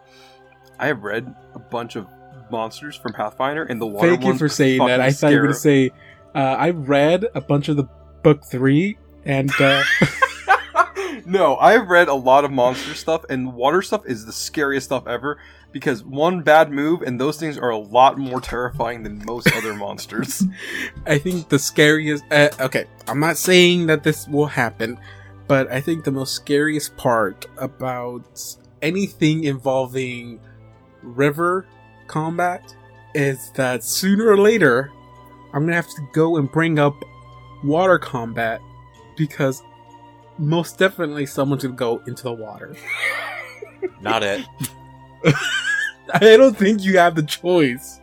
I 0.79 0.87
have 0.87 1.03
read 1.05 1.35
a 1.55 1.59
bunch 1.59 1.97
of 1.97 2.07
monsters 2.51 2.97
from 2.97 3.13
Pathfinder, 3.13 3.65
and 3.65 3.81
the 3.81 3.87
water 3.87 4.11
thank 4.11 4.25
you 4.25 4.39
for 4.39 4.49
saying 4.49 4.85
that. 4.87 5.01
I 5.01 5.11
thought 5.13 5.33
you 5.33 5.39
were 5.39 5.45
gonna 5.45 5.55
say 5.55 5.91
uh, 6.35 6.39
I 6.39 6.71
read 6.71 7.27
a 7.35 7.41
bunch 7.41 7.69
of 7.69 7.77
the 7.77 7.85
book 8.23 8.45
three, 8.45 8.99
and 9.25 9.51
uh, 9.61 9.83
no, 11.27 11.57
I've 11.57 11.89
read 11.89 12.09
a 12.09 12.15
lot 12.15 12.45
of 12.45 12.51
monster 12.51 12.95
stuff, 12.95 13.25
and 13.29 13.55
water 13.55 13.83
stuff 13.83 14.07
is 14.07 14.27
the 14.27 14.33
scariest 14.33 14.87
stuff 14.87 15.07
ever 15.07 15.39
because 15.73 16.05
one 16.05 16.43
bad 16.43 16.71
move, 16.71 17.03
and 17.03 17.21
those 17.21 17.39
things 17.39 17.59
are 17.59 17.71
a 17.71 17.79
lot 17.79 18.19
more 18.19 18.41
terrifying 18.41 19.03
than 19.03 19.25
most 19.25 19.53
other 19.55 19.75
monsters. 19.77 20.45
I 21.07 21.19
think 21.19 21.49
the 21.49 21.59
scariest. 21.59 22.25
Uh, 22.31 22.49
okay, 22.61 22.87
I'm 23.07 23.21
not 23.21 23.37
saying 23.37 23.87
that 23.87 24.03
this 24.03 24.27
will 24.29 24.47
happen, 24.47 24.99
but 25.47 25.71
I 25.71 25.81
think 25.81 26.05
the 26.05 26.13
most 26.13 26.35
scariest 26.35 26.97
part 26.97 27.47
about 27.59 28.57
anything 28.83 29.45
involving 29.45 30.41
river 31.07 31.67
combat 32.07 32.75
is 33.15 33.51
that 33.53 33.83
sooner 33.83 34.27
or 34.29 34.39
later 34.39 34.91
I'm 35.53 35.63
gonna 35.65 35.75
have 35.77 35.89
to 35.91 36.09
go 36.13 36.37
and 36.37 36.51
bring 36.51 36.79
up 36.79 36.95
water 37.65 37.99
combat 37.99 38.61
because 39.17 39.63
most 40.39 40.79
definitely 40.79 41.25
someone's 41.27 41.63
gonna 41.65 41.75
go 41.75 42.03
into 42.07 42.25
the 42.25 42.33
water. 42.33 42.77
Not 44.01 44.23
it. 44.23 44.45
I 46.13 46.37
don't 46.37 46.57
think 46.57 46.83
you 46.85 46.99
have 46.99 47.15
the 47.15 47.23
choice. 47.23 48.01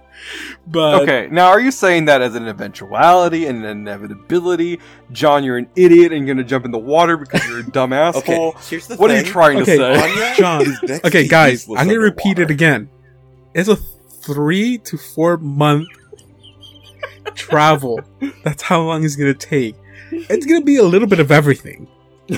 But 0.65 1.01
okay, 1.03 1.27
now 1.31 1.47
are 1.47 1.59
you 1.59 1.69
saying 1.71 2.05
that 2.05 2.21
as 2.21 2.35
an 2.35 2.47
eventuality 2.47 3.45
and 3.45 3.63
an 3.65 3.79
inevitability? 3.79 4.79
John, 5.11 5.43
you're 5.43 5.57
an 5.57 5.67
idiot 5.75 6.13
and 6.13 6.25
you're 6.25 6.33
gonna 6.35 6.47
jump 6.47 6.63
in 6.65 6.71
the 6.71 6.79
water 6.79 7.17
because 7.17 7.45
you're 7.47 7.59
a 7.59 7.69
dumb 7.69 7.91
Okay, 7.93 8.01
asshole. 8.33 8.53
here's 8.69 8.87
the 8.87 8.95
What 8.95 9.11
are 9.11 9.17
you 9.17 9.23
trying 9.23 9.61
Okay, 9.61 9.77
to 9.77 9.95
say? 9.97 10.01
Anya 10.01 10.35
John, 10.35 10.77
okay, 11.05 11.27
guys, 11.27 11.67
I'm 11.69 11.87
gonna 11.87 11.99
repeat 11.99 12.39
it 12.39 12.49
again. 12.49 12.89
It's 13.53 13.69
a 13.69 13.75
three 13.75 14.77
to 14.79 14.97
four 14.97 15.37
month 15.37 15.87
travel. 17.35 17.99
That's 18.43 18.63
how 18.63 18.81
long 18.81 19.03
it's 19.03 19.15
gonna 19.15 19.33
take. 19.33 19.75
It's 20.11 20.45
gonna 20.45 20.61
be 20.61 20.77
a 20.77 20.83
little 20.83 21.07
bit 21.07 21.19
of 21.19 21.31
everything. 21.31 21.87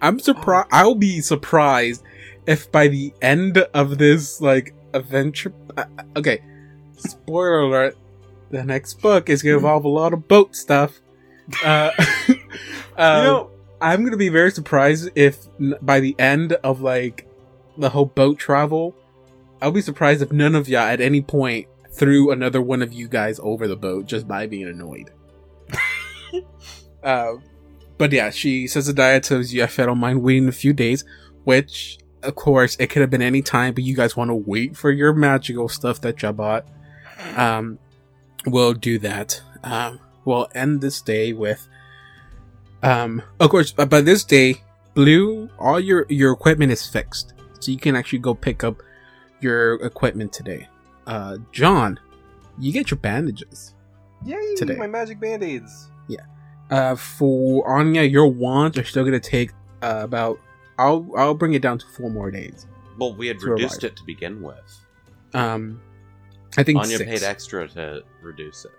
I'm 0.00 0.18
surprised. 0.18 0.68
I'll 0.72 0.94
be 0.94 1.20
surprised 1.20 2.02
if 2.46 2.70
by 2.70 2.88
the 2.88 3.12
end 3.22 3.58
of 3.58 3.98
this 3.98 4.40
like 4.40 4.74
adventure. 4.92 5.52
Uh, 5.76 5.84
okay, 6.16 6.42
spoiler 6.96 7.60
alert: 7.60 7.96
the 8.50 8.64
next 8.64 9.00
book 9.00 9.28
is 9.28 9.42
gonna 9.42 9.56
involve 9.56 9.84
a 9.84 9.88
lot 9.88 10.12
of 10.12 10.28
boat 10.28 10.54
stuff. 10.54 11.00
Uh, 11.64 11.90
you 12.28 12.34
um, 12.96 13.24
know, 13.24 13.50
I'm 13.80 14.04
gonna 14.04 14.16
be 14.16 14.28
very 14.28 14.50
surprised 14.50 15.10
if 15.14 15.46
n- 15.60 15.76
by 15.82 16.00
the 16.00 16.14
end 16.18 16.52
of 16.52 16.80
like 16.80 17.28
the 17.76 17.88
whole 17.88 18.06
boat 18.06 18.38
travel, 18.38 18.94
I'll 19.64 19.72
be 19.72 19.80
surprised 19.80 20.20
if 20.20 20.30
none 20.30 20.54
of 20.54 20.68
y'all 20.68 20.82
at 20.82 21.00
any 21.00 21.22
point 21.22 21.68
threw 21.90 22.30
another 22.30 22.60
one 22.60 22.82
of 22.82 22.92
you 22.92 23.08
guys 23.08 23.40
over 23.42 23.66
the 23.66 23.76
boat 23.76 24.04
just 24.04 24.28
by 24.28 24.46
being 24.46 24.68
annoyed. 24.68 25.10
uh, 27.02 27.32
but 27.96 28.12
yeah, 28.12 28.28
she 28.28 28.66
says 28.66 28.88
the 28.88 28.92
diet 28.92 29.22
tells 29.22 29.54
you 29.54 29.64
I 29.64 29.68
don't 29.68 29.96
mind 29.96 30.22
waiting 30.22 30.48
a 30.48 30.52
few 30.52 30.74
days, 30.74 31.06
which 31.44 31.96
of 32.22 32.34
course 32.34 32.76
it 32.78 32.88
could 32.88 33.00
have 33.00 33.08
been 33.08 33.22
any 33.22 33.40
time, 33.40 33.72
but 33.72 33.84
you 33.84 33.96
guys 33.96 34.14
want 34.14 34.28
to 34.28 34.34
wait 34.34 34.76
for 34.76 34.90
your 34.90 35.14
magical 35.14 35.70
stuff 35.70 35.98
that 36.02 36.20
y'all 36.20 36.34
bought. 36.34 36.66
Um, 37.34 37.78
we'll 38.44 38.74
do 38.74 38.98
that. 38.98 39.40
Um, 39.62 39.98
we'll 40.26 40.46
end 40.54 40.82
this 40.82 41.00
day 41.00 41.32
with 41.32 41.66
um, 42.82 43.22
of 43.40 43.48
course, 43.48 43.72
by 43.72 44.02
this 44.02 44.24
day, 44.24 44.56
Blue, 44.92 45.48
all 45.58 45.80
your 45.80 46.04
your 46.10 46.34
equipment 46.34 46.70
is 46.70 46.86
fixed, 46.86 47.32
so 47.60 47.72
you 47.72 47.78
can 47.78 47.96
actually 47.96 48.18
go 48.18 48.34
pick 48.34 48.62
up 48.62 48.82
your 49.44 49.74
equipment 49.84 50.32
today. 50.32 50.66
Uh, 51.06 51.36
John, 51.52 52.00
you 52.58 52.72
get 52.72 52.90
your 52.90 52.98
bandages. 52.98 53.74
yay, 54.24 54.54
today. 54.56 54.74
my 54.74 54.86
magic 54.88 55.20
band-aids. 55.20 55.90
Yeah. 56.08 56.24
Uh, 56.70 56.96
for 56.96 57.68
Anya, 57.68 58.02
your 58.02 58.26
wands 58.26 58.78
are 58.78 58.84
still 58.84 59.04
gonna 59.04 59.20
take 59.20 59.52
uh, 59.82 60.00
about. 60.02 60.40
I'll 60.78 61.08
I'll 61.16 61.34
bring 61.34 61.54
it 61.54 61.62
down 61.62 61.78
to 61.78 61.86
four 61.86 62.10
more 62.10 62.30
days. 62.30 62.66
Well, 62.98 63.14
we 63.14 63.28
had 63.28 63.42
reduced 63.42 63.82
revive. 63.82 63.92
it 63.92 63.96
to 63.96 64.04
begin 64.04 64.42
with. 64.42 64.80
Um, 65.34 65.80
I 66.56 66.62
think 66.62 66.78
Anya 66.78 66.98
six. 66.98 67.10
paid 67.10 67.22
extra 67.22 67.68
to 67.68 68.02
reduce 68.22 68.64
it. 68.64 68.72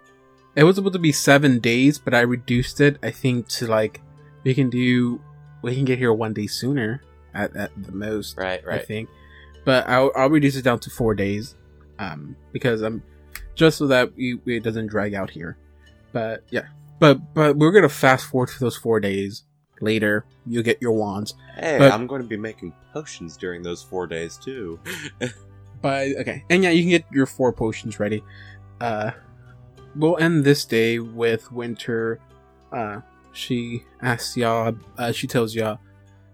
It 0.56 0.64
was 0.64 0.78
supposed 0.78 0.94
to 0.94 1.00
be 1.00 1.12
seven 1.12 1.60
days, 1.60 2.00
but 2.00 2.14
I 2.14 2.22
reduced 2.22 2.82
it. 2.82 2.98
I 3.04 3.12
think 3.12 3.48
to 3.50 3.68
like 3.68 4.02
we 4.44 4.54
can 4.54 4.70
do. 4.70 5.22
We 5.62 5.76
can 5.76 5.86
get 5.86 5.98
here 5.98 6.14
one 6.14 6.34
day 6.34 6.48
sooner 6.48 7.02
at, 7.34 7.56
at 7.56 7.72
the 7.78 7.92
most. 7.92 8.38
Right, 8.38 8.66
right. 8.66 8.82
I 8.82 8.84
think. 8.84 9.10
But 9.66 9.88
I'll, 9.90 10.12
I'll 10.16 10.30
reduce 10.30 10.56
it 10.56 10.62
down 10.62 10.80
to 10.80 10.90
four 10.90 11.14
days, 11.16 11.56
um, 12.00 12.36
because 12.54 12.82
I'm 12.82 13.02
just 13.56 13.78
so 13.78 13.88
that 13.88 14.16
we, 14.16 14.40
it 14.46 14.64
doesn't 14.64 14.88
drag 14.88 15.14
out 15.14 15.30
here. 15.30 15.58
But 16.14 16.44
yeah, 16.52 16.68
but 17.00 17.34
but 17.34 17.58
we're 17.58 17.72
gonna 17.72 17.90
fast 17.90 18.26
forward 18.28 18.50
to 18.50 18.60
those 18.60 18.78
four 18.78 19.00
days. 19.00 19.44
Later, 19.82 20.24
you 20.48 20.64
get 20.64 20.82
your 20.82 20.94
wands. 20.94 21.34
Hey, 21.58 21.78
But- 21.78 21.92
I'm 21.92 22.08
going 22.08 22.22
to 22.22 22.28
be 22.28 22.38
making 22.38 22.72
potions 22.94 23.36
during 23.36 23.62
those 23.62 23.84
four 23.84 24.08
days 24.08 24.38
too. 24.38 24.80
But 25.82 26.08
okay, 26.22 26.44
and 26.50 26.64
yeah, 26.64 26.70
you 26.72 26.82
can 26.82 26.90
get 26.90 27.06
your 27.12 27.26
four 27.28 27.52
potions 27.54 28.00
ready. 28.00 28.24
Uh, 28.82 29.12
we'll 29.96 30.18
end 30.18 30.44
this 30.44 30.66
day 30.66 30.98
with 30.98 31.52
Winter. 31.52 32.20
Uh, 32.72 33.02
she 33.34 33.84
asks 34.02 34.36
y'all. 34.36 34.76
Uh, 34.98 35.12
she 35.12 35.28
tells 35.28 35.54
y'all 35.54 35.78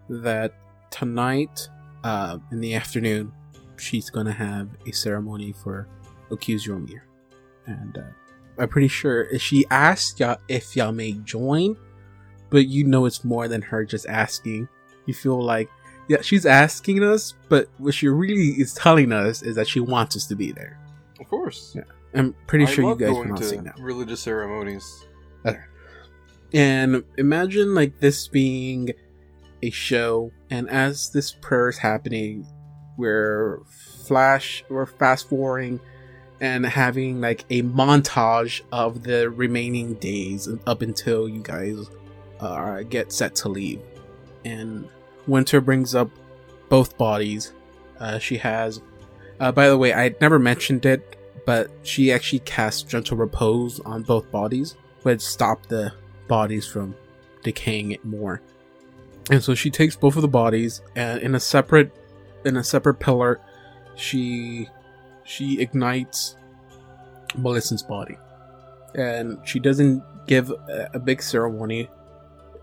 that 0.08 0.54
tonight, 0.90 1.68
uh, 2.04 2.38
in 2.52 2.62
the 2.62 2.76
afternoon, 2.76 3.32
she's 3.78 4.10
gonna 4.10 4.32
have 4.32 4.70
a 4.88 4.92
ceremony 4.92 5.52
for 5.52 5.88
Accuse 6.32 6.68
Romir, 6.68 7.02
and 7.66 7.98
uh, 7.98 8.02
I'm 8.58 8.70
pretty 8.70 8.88
sure 8.88 9.38
she 9.40 9.66
asked 9.72 10.20
y'all 10.20 10.38
if 10.48 10.76
y'all 10.76 10.92
may 10.92 11.14
join, 11.14 11.76
but 12.50 12.68
you 12.68 12.84
know 12.84 13.06
it's 13.06 13.24
more 13.24 13.48
than 13.48 13.62
her 13.62 13.86
just 13.86 14.06
asking. 14.08 14.68
You 15.06 15.14
feel 15.14 15.42
like 15.42 15.70
yeah, 16.08 16.22
she's 16.22 16.46
asking 16.46 17.04
us, 17.04 17.34
but 17.50 17.70
what 17.78 17.94
she 17.94 18.08
really 18.08 18.50
is 18.62 18.74
telling 18.74 19.12
us 19.12 19.42
is 19.42 19.56
that 19.56 19.68
she 19.68 19.80
wants 19.80 20.16
us 20.16 20.26
to 20.28 20.36
be 20.36 20.52
there. 20.52 20.80
Of 21.20 21.30
course. 21.30 21.74
Yeah. 21.76 21.84
I'm 22.14 22.36
pretty 22.48 22.66
I 22.66 22.68
sure 22.68 22.84
you 22.90 22.96
guys 22.96 23.10
going 23.10 23.36
can 23.36 23.68
all 23.68 23.74
to 23.74 23.82
religious 23.82 24.20
ceremonies. 24.20 25.06
And 26.54 27.04
imagine 27.18 27.74
like 27.74 28.00
this 28.00 28.28
being 28.28 28.92
a 29.62 29.70
show, 29.70 30.32
and 30.50 30.70
as 30.70 31.12
this 31.12 31.32
prayer 31.32 31.70
is 31.70 31.78
happening, 31.78 32.46
we're 32.98 33.62
flash, 34.06 34.64
we're 34.70 34.86
fast 34.86 35.30
forwarding, 35.30 35.80
and 36.40 36.66
having 36.66 37.22
like 37.22 37.46
a 37.50 37.62
montage 37.62 38.62
of 38.72 39.04
the 39.04 39.30
remaining 39.30 39.94
days 39.96 40.50
up 40.66 40.82
until 40.82 41.30
you 41.30 41.42
guys 41.42 41.90
uh, 42.40 42.82
get 42.82 43.12
set 43.12 43.36
to 43.36 43.50
leave. 43.50 43.82
And 44.44 44.88
Winter 45.28 45.62
brings 45.62 45.94
up 45.94 46.10
both 46.70 46.98
bodies. 46.98 47.54
Uh, 48.00 48.18
she 48.18 48.38
has, 48.38 48.82
uh, 49.40 49.52
by 49.52 49.68
the 49.68 49.78
way, 49.78 49.94
I 49.94 50.16
never 50.20 50.40
mentioned 50.40 50.86
it, 50.86 51.16
but 51.46 51.70
she 51.84 52.12
actually 52.12 52.40
casts 52.40 52.82
Gentle 52.82 53.18
Repose 53.18 53.80
on 53.82 54.04
both 54.04 54.32
bodies, 54.32 54.76
which 55.04 55.22
stop 55.22 55.68
the 55.68 55.94
bodies 56.28 56.66
from 56.66 56.96
decaying 57.44 57.92
it 57.92 58.04
more. 58.04 58.42
And 59.32 59.42
so 59.42 59.56
she 59.56 59.72
takes 59.72 59.96
both 59.96 60.18
of 60.18 60.22
the 60.22 60.28
bodies 60.28 60.82
and 60.96 61.22
in 61.22 61.34
a 61.36 61.40
separate 61.40 61.96
in 62.44 62.58
a 62.58 62.64
separate 62.64 62.96
pillar 62.96 63.40
she 63.96 64.68
she 65.24 65.62
ignites 65.62 66.36
Melissa's 67.38 67.82
body. 67.82 68.18
And 68.94 69.38
she 69.48 69.60
doesn't 69.60 70.04
give 70.28 70.52
a, 70.52 70.90
a 70.94 71.00
big 71.00 71.22
ceremony. 71.22 71.90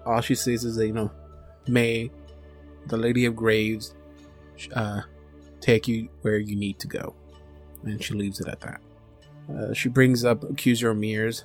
All 0.05 0.21
she 0.21 0.35
says 0.35 0.65
is 0.65 0.77
that, 0.77 0.87
you 0.87 0.93
know, 0.93 1.11
may 1.67 2.11
the 2.87 2.99
Lady 2.99 3.25
of 3.25 3.35
Graves 3.35 3.95
uh, 4.75 5.03
take 5.61 5.89
you 5.89 6.09
where 6.21 6.39
you 6.39 6.55
need 6.57 6.79
to 6.81 6.87
go. 6.87 7.15
And 7.85 8.03
she 8.03 8.13
leaves 8.13 8.41
it 8.41 8.49
at 8.49 8.61
that. 8.61 8.81
Uh, 9.51 9.73
she 9.73 9.89
brings 9.89 10.25
up 10.25 10.45
Accuser 10.45 10.93
Mears, 10.93 11.45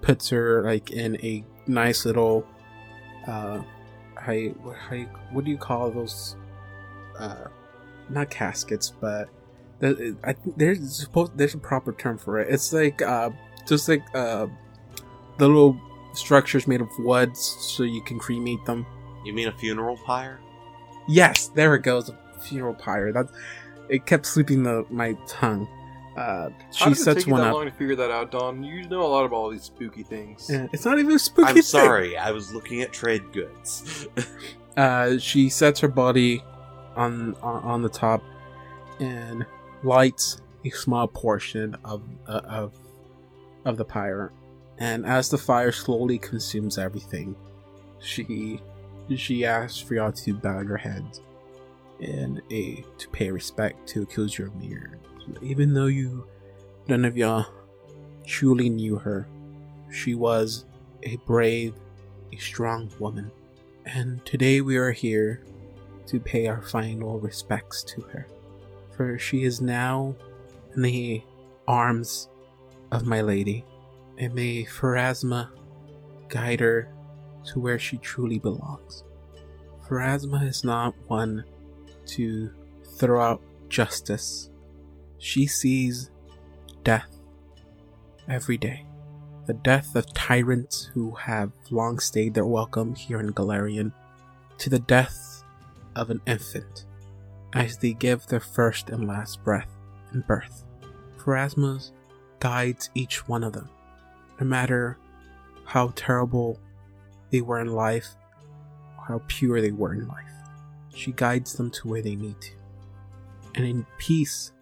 puts 0.00 0.28
her 0.28 0.62
like 0.62 0.92
in 0.92 1.16
a 1.24 1.44
nice 1.66 2.04
little 2.04 2.46
uh 3.26 3.62
how 4.20 4.32
you, 4.32 4.74
how 4.88 4.94
you, 4.94 5.06
what 5.32 5.44
do 5.44 5.50
you 5.50 5.58
call 5.58 5.90
those 5.90 6.36
uh 7.18 7.44
not 8.08 8.30
caskets 8.30 8.92
but 9.00 9.28
the, 9.80 10.16
I 10.22 10.34
think 10.34 10.56
there's 10.58 10.96
supposed 10.96 11.36
there's 11.36 11.54
a 11.54 11.58
proper 11.58 11.92
term 11.92 12.18
for 12.18 12.38
it. 12.38 12.52
It's 12.52 12.72
like 12.72 13.00
uh 13.02 13.30
just 13.66 13.88
like 13.88 14.02
uh 14.14 14.46
the 15.38 15.46
little 15.46 15.80
structures 16.12 16.66
made 16.66 16.80
of 16.80 16.88
wood 16.98 17.36
so 17.36 17.82
you 17.84 18.02
can 18.02 18.18
cremate 18.18 18.64
them. 18.66 18.84
You 19.24 19.32
mean 19.32 19.48
a 19.48 19.52
funeral 19.52 19.96
pyre? 19.96 20.40
yes 21.08 21.48
there 21.48 21.74
it 21.74 21.82
goes 21.82 22.08
a 22.10 22.18
funeral 22.40 22.74
pyre. 22.74 23.12
That 23.12 23.26
it 23.88 24.06
kept 24.06 24.26
slipping 24.26 24.62
the 24.62 24.84
my 24.90 25.16
tongue 25.26 25.66
uh 26.16 26.50
she 26.72 26.84
How 26.84 26.90
did 26.90 26.98
it 26.98 27.00
sets 27.00 27.18
take 27.20 27.26
you 27.26 27.32
one 27.32 27.42
that 27.42 27.48
up 27.48 27.54
long 27.54 27.64
to 27.66 27.70
figure 27.70 27.96
that 27.96 28.10
out, 28.10 28.30
Don? 28.30 28.62
You 28.62 28.88
know 28.88 29.02
a 29.02 29.06
lot 29.06 29.24
about 29.24 29.36
all 29.36 29.50
these 29.50 29.64
spooky 29.64 30.02
things. 30.02 30.48
Yeah, 30.50 30.66
it's 30.72 30.84
not 30.84 30.98
even 30.98 31.12
a 31.12 31.18
spooky 31.18 31.48
I'm 31.48 31.54
thing. 31.54 31.62
sorry, 31.62 32.16
I 32.16 32.30
was 32.30 32.52
looking 32.52 32.82
at 32.82 32.92
trade 32.92 33.32
goods. 33.32 34.08
uh, 34.76 35.18
she 35.18 35.48
sets 35.48 35.80
her 35.80 35.88
body 35.88 36.42
on, 36.96 37.34
on 37.42 37.62
on 37.62 37.82
the 37.82 37.88
top 37.88 38.22
and 38.98 39.46
lights 39.82 40.40
a 40.64 40.70
small 40.70 41.06
portion 41.08 41.76
of 41.84 42.02
uh, 42.26 42.40
of 42.44 42.72
of 43.64 43.76
the 43.76 43.84
pyre. 43.84 44.32
And 44.78 45.04
as 45.04 45.28
the 45.28 45.38
fire 45.38 45.72
slowly 45.72 46.18
consumes 46.18 46.78
everything, 46.78 47.36
she 48.00 48.60
she 49.14 49.44
asks 49.44 49.78
for 49.78 49.94
y'all 49.94 50.12
to 50.12 50.34
bow 50.34 50.60
your 50.60 50.76
heads 50.76 51.20
and 52.00 52.40
a 52.50 52.84
to 52.98 53.08
pay 53.10 53.30
respect 53.30 53.86
to 53.88 54.06
Killjoy 54.06 54.48
Mir. 54.60 54.98
Even 55.42 55.74
though 55.74 55.86
you 55.86 56.26
none 56.88 57.04
of 57.04 57.16
y'all 57.16 57.46
truly 58.26 58.68
knew 58.68 58.96
her, 58.96 59.26
she 59.92 60.14
was 60.14 60.66
a 61.02 61.16
brave, 61.26 61.74
a 62.32 62.36
strong 62.36 62.90
woman. 62.98 63.30
And 63.86 64.24
today 64.24 64.60
we 64.60 64.76
are 64.76 64.92
here 64.92 65.42
to 66.06 66.20
pay 66.20 66.46
our 66.46 66.62
final 66.62 67.18
respects 67.18 67.82
to 67.84 68.00
her. 68.02 68.26
For 68.96 69.18
she 69.18 69.44
is 69.44 69.60
now 69.60 70.14
in 70.74 70.82
the 70.82 71.22
arms 71.66 72.28
of 72.92 73.06
my 73.06 73.20
lady, 73.20 73.64
and 74.18 74.34
may 74.34 74.64
Pharasma 74.64 75.50
guide 76.28 76.60
her 76.60 76.92
to 77.44 77.60
where 77.60 77.78
she 77.78 77.96
truly 77.98 78.38
belongs. 78.38 79.04
Pharasma 79.88 80.46
is 80.46 80.64
not 80.64 80.94
one 81.06 81.44
to 82.06 82.50
throw 82.96 83.20
out 83.20 83.42
justice. 83.68 84.49
She 85.20 85.46
sees 85.46 86.10
death 86.82 87.14
every 88.26 88.56
day. 88.56 88.86
The 89.46 89.52
death 89.52 89.94
of 89.94 90.12
tyrants 90.14 90.90
who 90.94 91.10
have 91.12 91.52
long 91.70 91.98
stayed 91.98 92.32
their 92.32 92.46
welcome 92.46 92.94
here 92.94 93.20
in 93.20 93.34
Golarion, 93.34 93.92
to 94.58 94.70
the 94.70 94.78
death 94.78 95.44
of 95.94 96.08
an 96.08 96.22
infant 96.26 96.86
as 97.52 97.76
they 97.76 97.92
give 97.92 98.26
their 98.26 98.40
first 98.40 98.88
and 98.88 99.06
last 99.06 99.44
breath 99.44 99.68
in 100.14 100.22
birth. 100.22 100.64
Pharasma's 101.18 101.92
guides 102.38 102.88
each 102.94 103.28
one 103.28 103.44
of 103.44 103.52
them. 103.52 103.68
No 104.40 104.46
matter 104.46 104.96
how 105.66 105.92
terrible 105.96 106.58
they 107.30 107.42
were 107.42 107.60
in 107.60 107.74
life, 107.74 108.08
or 108.96 109.04
how 109.04 109.22
pure 109.28 109.60
they 109.60 109.72
were 109.72 109.92
in 109.92 110.08
life. 110.08 110.32
She 110.94 111.12
guides 111.12 111.52
them 111.54 111.70
to 111.72 111.88
where 111.88 112.00
they 112.00 112.16
need 112.16 112.40
to. 112.40 112.52
And 113.54 113.66
in 113.66 113.86
peace 113.98 114.52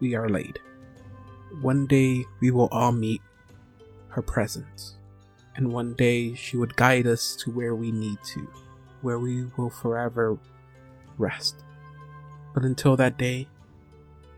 we 0.00 0.14
are 0.14 0.28
laid. 0.28 0.58
One 1.60 1.86
day 1.86 2.24
we 2.40 2.50
will 2.50 2.68
all 2.70 2.92
meet 2.92 3.22
her 4.08 4.22
presence. 4.22 4.96
And 5.56 5.72
one 5.72 5.94
day 5.94 6.34
she 6.34 6.56
would 6.56 6.76
guide 6.76 7.06
us 7.06 7.34
to 7.36 7.50
where 7.50 7.74
we 7.74 7.90
need 7.90 8.18
to, 8.34 8.48
where 9.02 9.18
we 9.18 9.46
will 9.56 9.70
forever 9.70 10.38
rest. 11.16 11.64
But 12.54 12.64
until 12.64 12.96
that 12.96 13.18
day, 13.18 13.48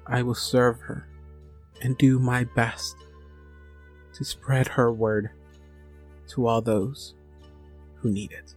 I 0.06 0.22
will 0.22 0.34
serve 0.34 0.80
her 0.80 1.06
and 1.82 1.96
do 1.98 2.18
my 2.18 2.44
best 2.44 2.96
to 4.14 4.24
spread 4.24 4.66
her 4.68 4.92
word 4.92 5.30
to 6.28 6.46
all 6.46 6.62
those 6.62 7.14
who 7.96 8.10
need 8.10 8.32
it. 8.32 8.54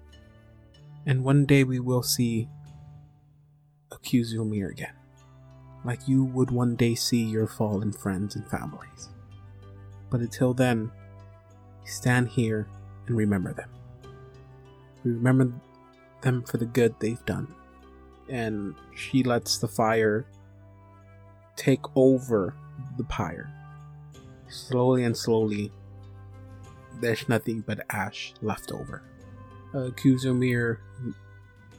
And 1.06 1.24
one 1.24 1.46
day 1.46 1.64
we 1.64 1.80
will 1.80 2.04
see 2.04 2.48
Akuzumir 3.92 4.72
again, 4.72 4.94
like 5.84 6.08
you 6.08 6.24
would 6.24 6.52
one 6.52 6.76
day 6.76 6.96
see 6.96 7.24
your 7.24 7.48
fallen 7.48 7.92
friends 7.92 8.36
and 8.36 8.48
families. 8.50 9.10
But 10.10 10.22
until 10.22 10.54
then, 10.54 10.92
stand 11.84 12.30
here 12.30 12.68
and 13.08 13.18
remember 13.18 13.54
them. 13.54 13.70
We 15.04 15.12
remember 15.12 15.52
them 16.22 16.44
for 16.44 16.58
the 16.58 16.66
good 16.66 16.96
they've 17.00 17.26
done. 17.26 17.54
And 18.30 18.76
she 18.96 19.24
lets 19.24 19.58
the 19.58 19.68
fire 19.68 20.26
take 21.56 21.82
over 21.96 22.56
the 22.98 23.04
pyre. 23.04 23.52
Slowly 24.48 25.04
and 25.04 25.18
slowly, 25.18 25.72
there's 27.02 27.28
nothing 27.28 27.62
but 27.62 27.82
ash 27.90 28.34
left 28.42 28.72
over. 28.72 29.04
Uh, 29.74 29.90
Kuzumir, 29.90 30.78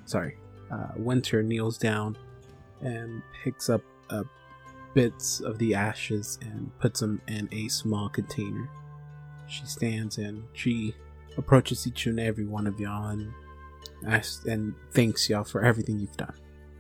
sorry, 0.05 0.37
uh, 0.71 0.89
Winter 0.97 1.43
kneels 1.43 1.79
down 1.79 2.19
and 2.81 3.23
picks 3.43 3.71
up 3.71 3.81
uh, 4.11 4.25
bits 4.95 5.41
of 5.41 5.59
the 5.59 5.75
ashes 5.75 6.39
and 6.43 6.71
puts 6.79 7.01
them 7.01 7.21
in 7.29 7.49
a 7.53 7.69
small 7.69 8.09
container. 8.09 8.69
She 9.47 9.67
stands 9.67 10.19
and 10.19 10.45
she 10.53 10.95
approaches 11.37 11.87
each 11.87 12.07
and 12.07 12.19
every 12.19 12.47
one 12.47 12.67
of 12.67 12.81
y'all 12.81 13.09
and 13.09 13.33
asks 14.07 14.45
and 14.47 14.75
thanks 14.93 15.29
y'all 15.29 15.45
for 15.45 15.63
everything 15.63 15.99
you've 15.99 16.17
done. 16.17 16.35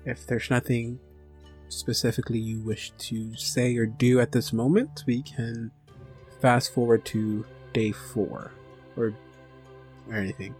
If 0.05 0.27
there's 0.27 0.51
nothing 0.51 1.01
specifically 1.69 2.39
you 2.39 2.61
wish 2.61 2.93
to 2.99 3.35
say 3.37 3.77
or 3.77 3.87
do 3.87 4.21
at 4.21 4.33
this 4.33 4.53
moment, 4.53 5.05
we 5.07 5.23
can 5.23 5.71
fast 6.41 6.73
forward 6.73 7.05
to 7.07 7.45
day 7.73 7.93
four 7.93 8.53
or 8.97 9.15
or 10.09 10.15
anything. 10.15 10.55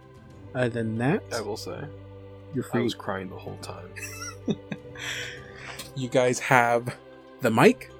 Other 0.55 0.71
than 0.71 0.99
that, 0.99 1.23
I 1.33 1.41
will 1.41 1.57
say, 1.57 1.85
you're 2.55 2.65
I 2.73 2.79
was 2.79 2.95
crying 2.95 3.29
the 3.29 3.37
whole 3.37 3.59
time. 3.59 3.89
you 5.97 6.09
guys 6.09 6.39
have 6.41 6.97
the 7.41 7.51
mic, 7.51 7.91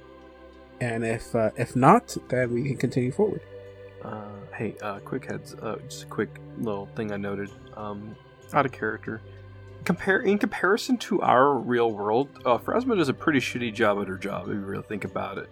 and 0.81 1.05
if 1.05 1.35
uh, 1.35 1.51
if 1.57 1.77
not, 1.77 2.17
then 2.29 2.53
we 2.53 2.65
can 2.65 2.77
continue 2.77 3.13
forward. 3.13 3.41
Uh, 4.03 4.25
hey, 4.57 4.77
uh, 4.83 4.99
quick 5.01 5.25
heads, 5.25 5.55
uh, 5.55 5.77
just 5.89 6.05
a 6.05 6.07
quick 6.07 6.41
little 6.59 6.87
thing 6.95 7.13
I 7.13 7.17
noted. 7.17 7.51
Um, 7.77 8.17
out 8.53 8.67
of 8.67 8.73
character. 8.73 9.21
Compare 9.85 10.21
in 10.21 10.39
comparison 10.39 10.97
to 10.97 11.21
our 11.21 11.55
real 11.55 11.93
world, 11.93 12.29
uh, 12.47 12.57
Pharasma 12.57 12.97
does 12.97 13.11
a 13.11 13.15
pretty 13.15 13.39
shitty 13.39 13.75
job 13.75 14.01
at 14.01 14.09
her 14.09 14.17
job. 14.17 14.49
If 14.49 14.55
you 14.55 14.61
really 14.61 14.83
think 14.85 15.05
about 15.05 15.37
it, 15.37 15.51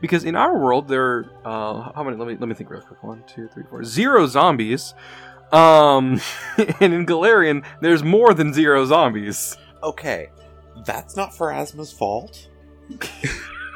because 0.00 0.24
in 0.24 0.36
our 0.36 0.58
world 0.58 0.86
there, 0.86 1.30
uh, 1.44 1.92
how 1.92 2.02
many? 2.02 2.16
Let 2.16 2.28
me 2.28 2.36
let 2.38 2.48
me 2.48 2.54
think 2.54 2.68
real 2.68 2.82
quick. 2.82 3.02
One, 3.02 3.24
two, 3.26 3.48
three, 3.48 3.64
four. 3.70 3.84
Zero 3.84 4.26
zombies. 4.26 4.92
Um, 5.52 6.20
and 6.80 6.92
in 6.94 7.06
Golarion, 7.06 7.64
there's 7.80 8.02
more 8.02 8.34
than 8.34 8.52
zero 8.52 8.84
zombies. 8.84 9.56
Okay, 9.82 10.28
that's 10.84 11.16
not 11.16 11.32
Pharasma's 11.32 11.92
fault. 11.92 12.48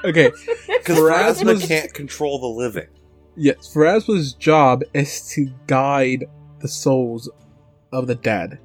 Okay, 0.04 0.30
Because 0.66 0.98
Pharasma's- 0.98 1.62
Pharasma 1.62 1.66
can't 1.68 1.94
control 1.94 2.38
the 2.38 2.46
living. 2.46 2.88
yes, 3.36 3.72
Pharasma's 3.72 4.34
job 4.34 4.82
is 4.92 5.26
to 5.30 5.50
guide 5.66 6.26
the 6.60 6.68
souls 6.68 7.30
of 7.90 8.06
the 8.06 8.14
dead. 8.14 8.58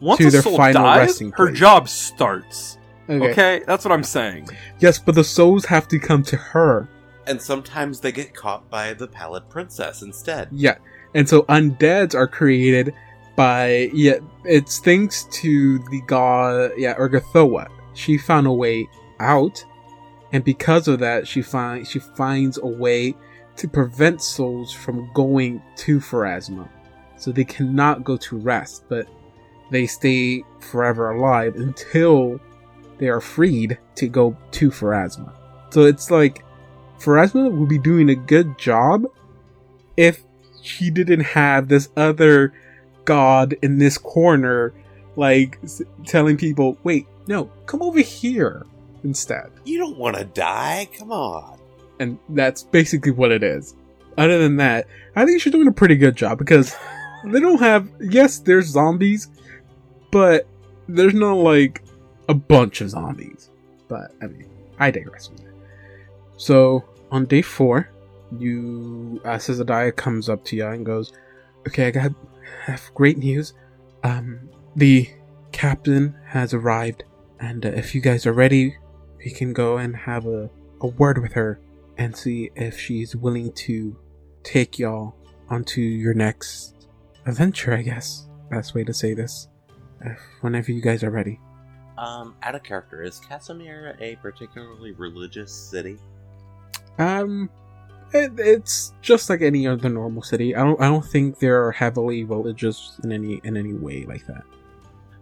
Once 0.00 0.18
To 0.20 0.28
a 0.28 0.30
their 0.30 0.42
soul 0.42 0.56
final 0.56 0.84
dies, 0.84 0.98
resting 1.08 1.32
her 1.32 1.46
place. 1.48 1.58
job 1.58 1.88
starts. 1.88 2.78
Okay. 3.10 3.30
Okay, 3.32 3.62
that's 3.66 3.84
what 3.84 3.90
I'm 3.90 4.04
saying. 4.04 4.46
Yes, 4.78 5.00
but 5.00 5.16
the 5.16 5.24
souls 5.24 5.64
have 5.64 5.88
to 5.88 5.98
come 5.98 6.22
to 6.24 6.36
her. 6.36 6.88
And 7.26 7.42
sometimes 7.42 7.98
they 7.98 8.12
get 8.12 8.32
caught 8.32 8.70
by 8.70 8.92
the 8.94 9.08
Pallid 9.08 9.50
Princess 9.50 10.02
instead. 10.02 10.46
Yeah, 10.52 10.76
and 11.16 11.28
so 11.28 11.42
undeads 11.42 12.14
are 12.14 12.28
created 12.28 12.94
by 13.38 13.88
yeah. 13.94 14.18
It's 14.44 14.80
thanks 14.80 15.22
to 15.30 15.78
the 15.90 16.02
god 16.08 16.72
yeah 16.76 16.96
Urgathoa. 16.96 17.68
She 17.94 18.18
found 18.18 18.48
a 18.48 18.52
way 18.52 18.88
out, 19.20 19.64
and 20.32 20.42
because 20.44 20.88
of 20.88 20.98
that, 20.98 21.26
she 21.26 21.40
finds 21.40 21.88
she 21.88 22.00
finds 22.00 22.58
a 22.58 22.66
way 22.66 23.14
to 23.56 23.68
prevent 23.68 24.20
souls 24.20 24.72
from 24.72 25.08
going 25.14 25.62
to 25.76 26.00
Pharasma, 26.00 26.68
so 27.16 27.30
they 27.30 27.44
cannot 27.44 28.02
go 28.02 28.16
to 28.16 28.36
rest, 28.36 28.84
but 28.88 29.06
they 29.70 29.86
stay 29.86 30.42
forever 30.58 31.10
alive 31.10 31.54
until 31.56 32.40
they 32.98 33.08
are 33.08 33.20
freed 33.20 33.78
to 33.94 34.08
go 34.08 34.36
to 34.50 34.70
Pharasma. 34.70 35.32
So 35.70 35.82
it's 35.82 36.10
like 36.10 36.44
Pharasma 36.98 37.52
would 37.52 37.68
be 37.68 37.78
doing 37.78 38.10
a 38.10 38.16
good 38.16 38.58
job 38.58 39.04
if 39.96 40.24
she 40.60 40.90
didn't 40.90 41.20
have 41.20 41.68
this 41.68 41.88
other 41.96 42.52
god 43.08 43.56
in 43.62 43.78
this 43.78 43.96
corner, 43.98 44.72
like 45.16 45.58
s- 45.64 45.82
telling 46.04 46.36
people, 46.36 46.76
"Wait, 46.84 47.06
no, 47.26 47.46
come 47.66 47.82
over 47.82 48.00
here 48.00 48.66
instead." 49.02 49.50
You 49.64 49.78
don't 49.78 49.96
want 49.96 50.16
to 50.16 50.24
die. 50.24 50.88
Come 50.98 51.10
on. 51.10 51.58
And 51.98 52.18
that's 52.28 52.62
basically 52.62 53.10
what 53.12 53.32
it 53.32 53.42
is. 53.42 53.74
Other 54.16 54.38
than 54.38 54.56
that, 54.56 54.86
I 55.16 55.24
think 55.24 55.40
she's 55.40 55.52
doing 55.52 55.68
a 55.68 55.72
pretty 55.72 55.96
good 55.96 56.16
job 56.16 56.38
because 56.38 56.76
they 57.24 57.40
don't 57.40 57.60
have. 57.60 57.88
Yes, 58.00 58.38
there's 58.38 58.66
zombies, 58.66 59.28
but 60.12 60.46
there's 60.88 61.14
not 61.14 61.34
like 61.38 61.82
a 62.28 62.34
bunch 62.34 62.80
of 62.82 62.90
zombies. 62.90 63.50
But 63.88 64.12
I 64.22 64.26
mean, 64.26 64.48
I 64.78 64.90
digress 64.90 65.28
from 65.28 65.38
that. 65.38 65.54
So 66.36 66.84
on 67.10 67.24
day 67.26 67.42
four, 67.42 67.90
you 68.38 69.20
uh, 69.24 69.38
Cesadiah 69.38 69.96
comes 69.96 70.28
up 70.28 70.44
to 70.46 70.56
you 70.56 70.66
and 70.66 70.84
goes, 70.84 71.12
"Okay, 71.66 71.86
I 71.88 71.90
got 71.90 72.12
have 72.62 72.90
great 72.94 73.18
news. 73.18 73.54
Um, 74.02 74.48
the 74.76 75.08
captain 75.52 76.14
has 76.26 76.54
arrived, 76.54 77.04
and 77.40 77.64
uh, 77.64 77.70
if 77.70 77.94
you 77.94 78.00
guys 78.00 78.26
are 78.26 78.32
ready, 78.32 78.76
we 79.24 79.30
can 79.30 79.52
go 79.52 79.76
and 79.76 79.96
have 79.96 80.26
a 80.26 80.50
a 80.80 80.86
word 80.86 81.18
with 81.18 81.32
her 81.32 81.60
and 81.96 82.16
see 82.16 82.50
if 82.54 82.78
she's 82.78 83.16
willing 83.16 83.52
to 83.52 83.96
take 84.44 84.78
y'all 84.78 85.16
onto 85.48 85.80
your 85.80 86.14
next 86.14 86.88
adventure. 87.26 87.74
I 87.74 87.82
guess 87.82 88.28
best 88.50 88.74
way 88.74 88.84
to 88.84 88.94
say 88.94 89.14
this. 89.14 89.48
Whenever 90.40 90.72
you 90.72 90.80
guys 90.80 91.02
are 91.02 91.10
ready." 91.10 91.40
Um, 91.98 92.36
out 92.44 92.54
of 92.54 92.62
character, 92.62 93.02
is 93.02 93.18
Casimir 93.18 93.96
a 94.00 94.14
particularly 94.16 94.92
religious 94.92 95.52
city? 95.52 95.98
Um, 96.98 97.50
it, 98.12 98.32
it's 98.38 98.94
just 99.02 99.28
like 99.30 99.42
any 99.42 99.66
other 99.66 99.88
normal 99.88 100.22
city. 100.22 100.54
I 100.54 100.64
don't. 100.64 100.80
I 100.80 100.88
don't 100.88 101.04
think 101.04 101.38
they're 101.38 101.72
heavily 101.72 102.24
religious 102.24 102.98
in 103.04 103.12
any 103.12 103.40
in 103.44 103.56
any 103.56 103.74
way 103.74 104.04
like 104.04 104.26
that. 104.26 104.44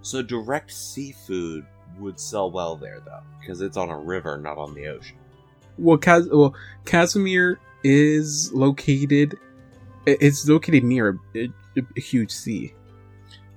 So 0.02 0.22
direct 0.22 0.72
seafood 0.72 1.66
would 1.98 2.20
sell 2.20 2.50
well 2.50 2.76
there, 2.76 3.00
though, 3.04 3.22
because 3.40 3.60
it's 3.60 3.76
on 3.76 3.88
a 3.90 3.98
river, 3.98 4.38
not 4.38 4.58
on 4.58 4.74
the 4.74 4.86
ocean. 4.86 5.16
Well, 5.78 5.98
Kaz, 5.98 6.30
well, 6.30 6.54
Casimir 6.84 7.58
is 7.82 8.52
located. 8.52 9.38
It's 10.06 10.48
located 10.48 10.84
near 10.84 11.18
a, 11.34 11.38
a, 11.40 11.82
a 11.96 12.00
huge 12.00 12.30
sea. 12.30 12.74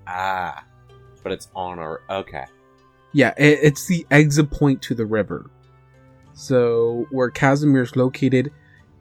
Ah, 0.08 0.66
but 1.22 1.32
it's 1.32 1.50
on 1.56 1.78
a 1.80 1.98
okay. 2.10 2.46
Yeah, 3.14 3.34
it, 3.38 3.60
it's 3.62 3.86
the 3.86 4.06
exit 4.10 4.50
point 4.50 4.82
to 4.84 4.96
the 4.96 5.06
river. 5.06 5.50
So 6.34 7.06
where 7.12 7.30
Casimir's 7.30 7.96
located 7.96 8.52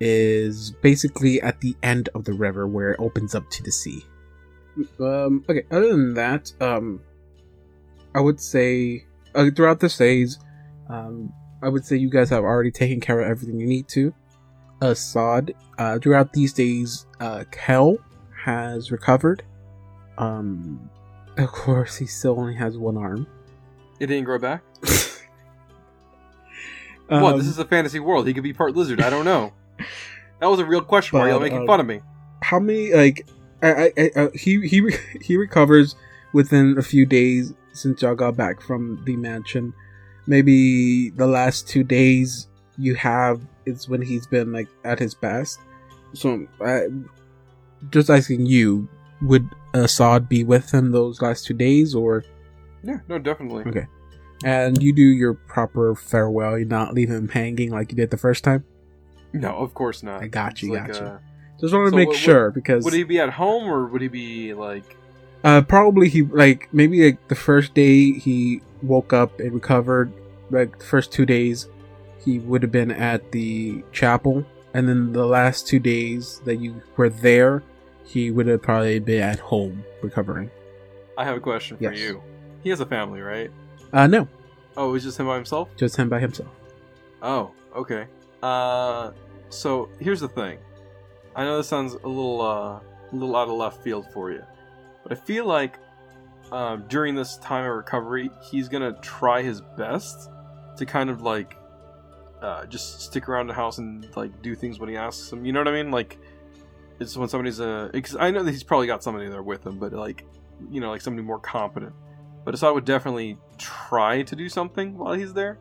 is 0.01 0.71
basically 0.83 1.41
at 1.43 1.61
the 1.61 1.77
end 1.83 2.09
of 2.15 2.25
the 2.25 2.33
river 2.33 2.67
where 2.67 2.93
it 2.93 3.01
opens 3.01 3.35
up 3.35 3.49
to 3.51 3.63
the 3.63 3.73
sea. 3.73 4.05
Um, 5.01 5.45
okay, 5.49 5.65
other 5.71 5.89
than 5.89 6.15
that, 6.15 6.53
um, 6.61 7.01
I 8.15 8.21
would 8.21 8.41
say 8.41 9.05
uh, 9.35 9.51
throughout 9.55 9.81
this 9.81 9.97
phase, 9.97 10.39
um, 10.89 11.33
I 11.63 11.69
would 11.69 11.85
say 11.85 11.97
you 11.97 12.11
guys 12.11 12.31
have 12.31 12.45
already 12.45 12.71
taken 12.71 13.01
care 13.01 13.21
of 13.21 13.29
everything 13.29 13.59
you 13.59 13.67
need 13.67 13.89
to. 13.89 14.15
Assad, 14.81 15.55
uh, 15.79 15.99
throughout 15.99 16.33
these 16.33 16.53
days, 16.53 17.07
uh, 17.19 17.43
Kel 17.51 17.99
has 18.45 18.93
recovered. 18.93 19.43
Um, 20.19 20.89
of 21.37 21.51
course, 21.51 21.97
he 21.97 22.07
still 22.07 22.39
only 22.39 22.55
has 22.55 22.79
one 22.79 22.97
arm. 22.97 23.27
It 23.99 24.07
didn't 24.07 24.25
grow 24.25 24.39
back. 24.39 24.63
what? 27.09 27.23
Um, 27.23 27.39
This 27.39 27.49
is 27.49 27.59
a 27.59 27.65
fantasy 27.65 27.99
world. 27.99 28.29
He 28.29 28.35
could 28.35 28.45
be 28.45 28.53
part 28.53 28.77
lizard. 28.77 29.01
I 29.01 29.11
don't 29.11 29.25
know. 29.25 29.53
That 30.41 30.47
was 30.47 30.61
a 30.61 30.65
real 30.65 30.83
question. 30.83 31.19
Are 31.19 31.27
you 31.27 31.35
But, 31.35 31.43
making 31.43 31.59
um, 31.59 31.67
fun 31.67 31.81
of 31.81 31.87
me? 31.87 32.01
How 32.43 32.61
many 32.61 32.95
like 32.95 33.27
I, 33.61 33.73
I, 33.73 33.93
I 33.99 34.11
uh, 34.15 34.31
he 34.35 34.67
he 34.69 34.89
he 35.21 35.37
recovers 35.37 35.97
within 36.33 36.79
a 36.79 36.83
few 36.83 37.05
days 37.07 37.53
since 37.73 38.03
y'all 38.03 38.15
got 38.15 38.37
back 38.37 38.61
from 38.61 39.03
the 39.05 39.17
mansion. 39.17 39.75
Maybe 40.29 41.11
the 41.11 41.27
last 41.27 41.67
two 41.67 41.83
days 41.83 42.47
you 42.77 42.95
have 42.95 43.41
is 43.67 43.89
when 43.89 44.01
he's 44.01 44.27
been 44.29 44.53
like 44.53 44.69
at 44.85 44.99
his 45.01 45.15
best. 45.15 45.59
So 46.13 46.47
I 46.61 46.87
just 47.91 48.09
asking 48.09 48.47
you, 48.47 48.89
would 49.23 49.49
Assad 49.75 50.29
be 50.29 50.45
with 50.45 50.73
him 50.73 50.93
those 50.93 51.21
last 51.21 51.47
two 51.47 51.55
days, 51.55 51.95
or 51.95 52.25
Yeah, 52.85 52.99
no, 53.09 53.19
definitely. 53.19 53.65
Okay. 53.67 53.87
and 54.45 54.81
you 54.83 54.93
do 54.93 55.03
your 55.03 55.35
proper 55.35 55.97
farewell, 55.97 56.59
you 56.59 56.65
not 56.65 56.95
leave 56.95 57.11
him 57.11 57.29
hanging 57.29 57.71
like 57.73 57.91
you 57.91 57.97
did 57.97 58.11
the 58.11 58.17
first 58.17 58.45
time? 58.45 58.65
No, 59.33 59.51
of 59.57 59.75
course 59.75 60.03
not. 60.03 60.23
I 60.23 60.29
got 60.29 60.63
you, 60.63 60.75
got 60.75 60.89
you. 60.89 60.95
uh, 60.95 61.19
Just 61.61 61.75
wanted 61.75 61.87
to 61.87 61.91
So 61.91 61.97
make 61.97 62.09
what- 62.09 62.15
what- 62.15 62.17
sure 62.23 62.51
because 62.51 62.85
would 62.85 62.95
he 62.95 63.03
be 63.05 63.19
at 63.21 63.31
home 63.31 63.69
or 63.69 63.87
would 63.87 64.01
he 64.01 64.09
be 64.09 64.55
like? 64.55 64.97
Uh, 65.45 65.61
probably 65.63 66.09
he 66.09 66.23
like 66.23 66.69
maybe 66.73 67.05
like 67.05 67.29
the 67.29 67.35
first 67.35 67.75
day 67.75 68.13
he 68.13 68.61
woke 68.83 69.13
up 69.13 69.39
and 69.41 69.53
recovered. 69.53 70.13
Like 70.51 70.79
the 70.79 70.85
first 70.85 71.13
two 71.13 71.27
days, 71.27 71.69
he 72.25 72.39
would 72.39 72.63
have 72.63 72.73
been 72.73 72.91
at 72.91 73.33
the 73.33 73.85
chapel, 73.93 74.45
and 74.73 74.89
then 74.89 75.13
the 75.13 75.27
last 75.27 75.67
two 75.69 75.79
days 75.79 76.41
that 76.47 76.57
you 76.57 76.81
were 76.97 77.11
there, 77.11 77.63
he 78.05 78.31
would 78.31 78.47
have 78.47 78.63
probably 78.63 78.99
been 78.99 79.23
at 79.23 79.39
home 79.39 79.85
recovering. 80.03 80.51
I 81.19 81.25
have 81.25 81.37
a 81.37 81.41
question 81.41 81.77
for 81.77 81.83
Yes. 81.85 81.99
you. 81.99 82.23
He 82.63 82.71
has 82.71 82.81
a 82.81 82.87
family, 82.87 83.21
right? 83.21 83.51
Uh, 83.93 84.07
no, 84.07 84.27
Oh, 84.77 84.95
it's 84.95 85.05
just 85.05 85.19
him 85.21 85.27
by 85.27 85.35
himself. 85.37 85.69
just 85.77 85.97
him 85.97 86.09
by 86.09 86.19
himself. 86.21 86.49
Oh, 87.23 87.51
okay. 87.77 88.07
Uh, 88.43 89.13
so 89.49 89.89
here's 90.01 90.21
the 90.21 90.29
thing. 90.29 90.59
I 91.35 91.45
know 91.45 91.57
this 91.57 91.69
sounds 91.69 91.95
a 91.95 92.09
little, 92.09 92.41
uh, 92.41 92.81
a 92.81 93.13
little 93.13 93.37
out 93.37 93.49
of 93.49 93.55
left 93.55 93.83
field 93.83 94.07
for 94.13 94.31
you, 94.31 94.43
but 95.03 95.13
I 95.13 95.15
feel 95.15 95.45
like 95.47 95.79
um, 96.53 96.85
during 96.89 97.15
this 97.15 97.37
time 97.39 97.65
of 97.65 97.77
recovery, 97.77 98.31
he's 98.51 98.69
gonna 98.69 98.93
try 99.01 99.43
his 99.43 99.61
best 99.61 100.31
to 100.77 100.87
kind 100.87 101.11
of 101.11 101.23
like 101.23 101.57
uh, 102.43 102.67
just 102.67 103.01
stick 103.03 103.29
around 103.29 103.49
the 103.49 103.55
house 103.55 103.79
and 103.79 104.07
like 104.17 104.43
do 104.43 104.55
things 104.55 104.79
when 104.79 104.89
he 104.89 104.97
asks 104.97 105.33
him. 105.33 105.45
You 105.45 105.53
know 105.53 105.61
what 105.61 105.69
I 105.69 105.83
mean? 105.83 105.91
Like 105.91 106.19
it's 107.01 107.17
when 107.17 107.29
somebody's 107.29 107.61
uh, 107.61 107.91
because 107.93 108.17
I 108.17 108.31
know 108.31 108.43
that 108.43 108.51
he's 108.51 108.63
probably 108.63 108.87
got 108.87 109.03
somebody 109.03 109.29
there 109.29 109.43
with 109.43 109.67
him, 109.67 109.79
but 109.79 109.93
like 109.93 110.25
you 110.71 110.81
know, 110.81 110.91
like 110.91 111.01
somebody 111.01 111.27
more 111.27 111.39
competent. 111.39 111.93
But 112.45 112.55
Assad 112.55 112.75
would 112.75 112.85
definitely 112.85 113.37
try 113.59 114.23
to 114.23 114.35
do 114.35 114.49
something 114.49 114.97
while 114.97 115.13
he's 115.15 115.35
there, 115.35 115.59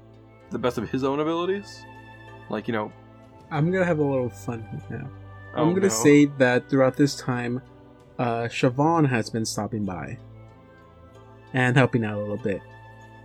the 0.51 0.59
best 0.59 0.77
of 0.77 0.89
his 0.89 1.03
own 1.03 1.19
abilities. 1.19 1.85
Like 2.49 2.67
you 2.67 2.73
know, 2.73 2.91
I'm 3.51 3.71
gonna 3.71 3.85
have 3.85 3.99
a 3.99 4.03
little 4.03 4.29
fun 4.29 4.65
now. 4.89 5.09
oh, 5.55 5.61
I'm 5.63 5.69
gonna 5.73 5.87
no. 5.87 5.89
say 5.89 6.25
that 6.37 6.69
throughout 6.69 6.95
this 6.95 7.15
time, 7.15 7.61
uh, 8.19 8.43
Siobhan 8.43 9.07
has 9.09 9.29
been 9.29 9.45
stopping 9.45 9.85
by 9.85 10.17
and 11.53 11.75
helping 11.75 12.03
out 12.05 12.17
a 12.17 12.21
little 12.21 12.37
bit. 12.37 12.61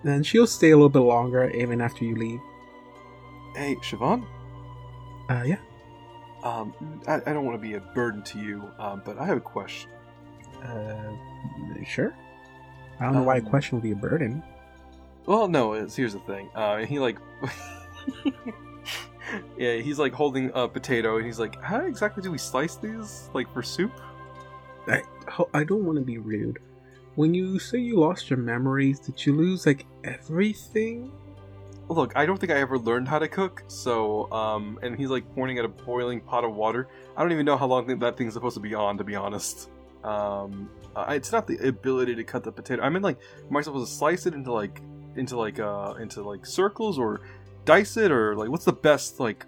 And 0.05 0.27
she'll 0.27 0.47
stay 0.47 0.71
a 0.71 0.77
little 0.77 0.89
bit 0.89 1.01
longer 1.01 1.49
even 1.51 1.81
after 1.81 2.05
you 2.05 2.17
leave. 2.17 2.41
Hey, 3.57 3.77
Siobhan. 3.77 4.27
Uh, 5.31 5.43
yeah. 5.45 5.59
Um, 6.43 6.75
I, 7.07 7.17
I 7.17 7.33
don't 7.33 7.45
want 7.45 7.57
to 7.57 7.63
be 7.63 7.75
a 7.75 7.81
burden 7.81 8.23
to 8.25 8.39
you, 8.41 8.69
um, 8.81 9.03
but 9.05 9.17
I 9.19 9.27
have 9.27 9.37
a 9.37 9.41
question. 9.41 9.91
Uh, 10.65 11.13
sure. 11.87 12.15
I 12.99 13.05
don't 13.05 13.15
know 13.15 13.23
why 13.23 13.37
a 13.37 13.41
Um, 13.41 13.47
question 13.47 13.77
would 13.79 13.83
be 13.85 13.93
a 13.93 13.97
burden. 13.97 14.43
Well, 15.27 15.47
no. 15.47 15.75
It's, 15.75 15.95
here's 15.95 16.15
the 16.15 16.19
thing. 16.21 16.49
Uh, 16.55 16.79
he 16.79 16.99
like, 16.99 17.19
yeah, 19.57 19.77
he's 19.77 19.99
like 19.99 20.13
holding 20.13 20.51
a 20.55 20.69
potato, 20.69 21.17
and 21.17 21.27
he's 21.27 21.39
like, 21.39 21.61
"How 21.63 21.81
exactly 21.81 22.23
do 22.23 22.31
we 22.31 22.39
slice 22.39 22.77
these? 22.77 23.31
Like 23.35 23.53
for 23.53 23.63
soup?" 23.63 23.93
I, 24.89 25.03
I 25.55 25.65
don't 25.65 25.85
want 25.85 25.99
to 25.99 26.05
be 26.05 26.19
rude. 26.19 26.59
When 27.15 27.35
you 27.35 27.59
say 27.59 27.79
you 27.79 27.99
lost 27.99 28.31
your 28.31 28.39
memories, 28.39 28.99
did 28.99 29.25
you 29.25 29.35
lose 29.35 29.67
like 29.67 29.87
everything? 30.05 31.13
Look, 31.89 32.17
I 32.17 32.25
don't 32.25 32.39
think 32.39 32.53
I 32.53 32.59
ever 32.59 32.79
learned 32.79 33.07
how 33.07 33.19
to 33.19 33.29
cook. 33.29 33.65
So, 33.69 34.33
um, 34.33 34.79
and 34.83 34.97
he's 34.97 35.11
like 35.11 35.33
pointing 35.35 35.59
at 35.59 35.65
a 35.65 35.69
boiling 35.69 36.21
pot 36.21 36.45
of 36.45 36.55
water. 36.55 36.89
I 37.17 37.23
don't 37.23 37.33
even 37.33 37.45
know 37.45 37.57
how 37.57 37.67
long 37.67 37.99
that 37.99 38.17
thing's 38.17 38.33
supposed 38.33 38.55
to 38.55 38.61
be 38.61 38.75
on, 38.75 38.97
to 38.99 39.05
be 39.05 39.15
honest. 39.15 39.69
Um, 40.03 40.71
uh, 40.97 41.07
it's 41.11 41.33
not 41.33 41.47
the 41.47 41.59
ability 41.69 42.15
to 42.15 42.25
cut 42.25 42.45
the 42.45 42.53
potato. 42.53 42.83
I 42.83 42.89
mean, 42.89 43.03
like, 43.03 43.19
am 43.49 43.57
I 43.57 43.61
supposed 43.61 43.91
to 43.91 43.95
slice 43.95 44.27
it 44.27 44.35
into 44.35 44.53
like, 44.53 44.81
into 45.17 45.37
like, 45.37 45.59
uh, 45.59 45.95
into 46.01 46.23
like 46.23 46.47
circles 46.47 46.99
or 46.99 47.21
dice 47.65 47.97
it 47.97 48.11
or 48.11 48.37
like, 48.37 48.49
what's 48.49 48.65
the 48.65 48.73
best 48.73 49.21
like, 49.21 49.47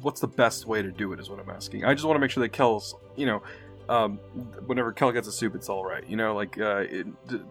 what's 0.00 0.20
the 0.20 0.28
best 0.28 0.66
way 0.66 0.82
to 0.82 0.90
do 0.90 1.12
it? 1.12 1.20
Is 1.20 1.30
what 1.30 1.38
I'm 1.40 1.50
asking. 1.50 1.84
I 1.84 1.94
just 1.94 2.04
want 2.06 2.16
to 2.16 2.20
make 2.20 2.30
sure 2.30 2.42
that 2.42 2.50
Kel's, 2.50 2.94
you 3.16 3.26
know, 3.26 3.42
um, 3.88 4.18
whenever 4.66 4.92
Kel 4.92 5.12
gets 5.12 5.28
a 5.28 5.32
soup, 5.32 5.54
it's 5.54 5.68
all 5.68 5.84
right. 5.84 6.08
You 6.08 6.16
know, 6.16 6.34
like, 6.34 6.58
uh, 6.58 6.84
it, 6.88 7.06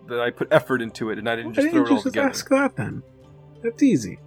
that 0.07 0.19
I 0.21 0.31
put 0.31 0.47
effort 0.51 0.81
into 0.81 1.09
it 1.09 1.19
and 1.19 1.29
I 1.29 1.35
didn't 1.35 1.53
just 1.53 1.69
throw 1.69 1.71
didn't 1.71 1.85
it 1.85 1.89
you 1.89 1.95
all 1.97 2.03
just 2.03 2.13
together. 2.13 2.29
ask 2.29 2.49
that 2.49 2.75
then? 2.75 3.03
That's 3.61 3.83
easy. 3.83 4.19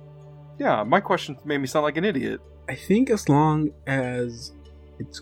Yeah, 0.59 0.83
my 0.85 1.01
question 1.01 1.37
made 1.45 1.59
me 1.59 1.67
sound 1.67 1.85
like 1.85 1.97
an 1.97 2.05
idiot. 2.05 2.41
I 2.69 2.75
think 2.75 3.11
as 3.11 3.29
long 3.29 3.73
as 3.87 4.53
it's 4.99 5.21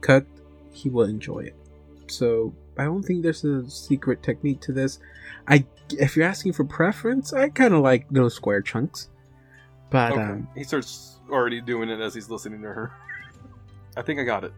cooked, 0.00 0.40
he 0.72 0.88
will 0.88 1.06
enjoy 1.06 1.40
it. 1.40 1.56
So 2.06 2.54
I 2.78 2.84
don't 2.84 3.02
think 3.02 3.22
there's 3.22 3.44
a 3.44 3.68
secret 3.68 4.22
technique 4.22 4.60
to 4.62 4.72
this. 4.72 4.98
I, 5.46 5.66
if 5.90 6.16
you're 6.16 6.26
asking 6.26 6.54
for 6.54 6.64
preference, 6.64 7.32
I 7.32 7.50
kind 7.50 7.74
of 7.74 7.80
like 7.80 8.08
those 8.10 8.34
square 8.34 8.62
chunks. 8.62 9.08
But 9.92 10.12
Okay. 10.12 10.22
um, 10.22 10.48
he 10.56 10.64
starts 10.64 11.20
already 11.30 11.60
doing 11.60 11.88
it 11.90 12.00
as 12.00 12.14
he's 12.14 12.28
listening 12.30 12.60
to 12.62 12.68
her. 12.68 12.90
I 13.96 14.02
think 14.02 14.18
I 14.18 14.24
got 14.24 14.42
it. 14.44 14.52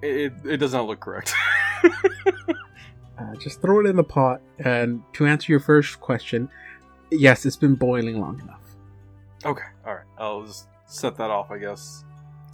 It, 0.00 0.16
it, 0.16 0.32
it 0.44 0.56
does 0.58 0.72
not 0.72 0.86
look 0.86 1.00
correct. 1.00 1.34
uh, 1.84 3.34
just 3.38 3.60
throw 3.60 3.80
it 3.80 3.86
in 3.86 3.96
the 3.96 4.04
pot. 4.04 4.40
And 4.60 5.02
to 5.14 5.26
answer 5.26 5.50
your 5.52 5.60
first 5.60 6.00
question, 6.00 6.48
yes, 7.10 7.44
it's 7.46 7.56
been 7.56 7.74
boiling 7.74 8.20
long 8.20 8.40
enough. 8.40 8.60
okay, 9.44 9.64
alright. 9.86 10.04
I'll 10.18 10.44
just 10.46 10.68
set 10.86 11.16
that 11.16 11.30
off, 11.30 11.50
I 11.50 11.58
guess. 11.58 12.04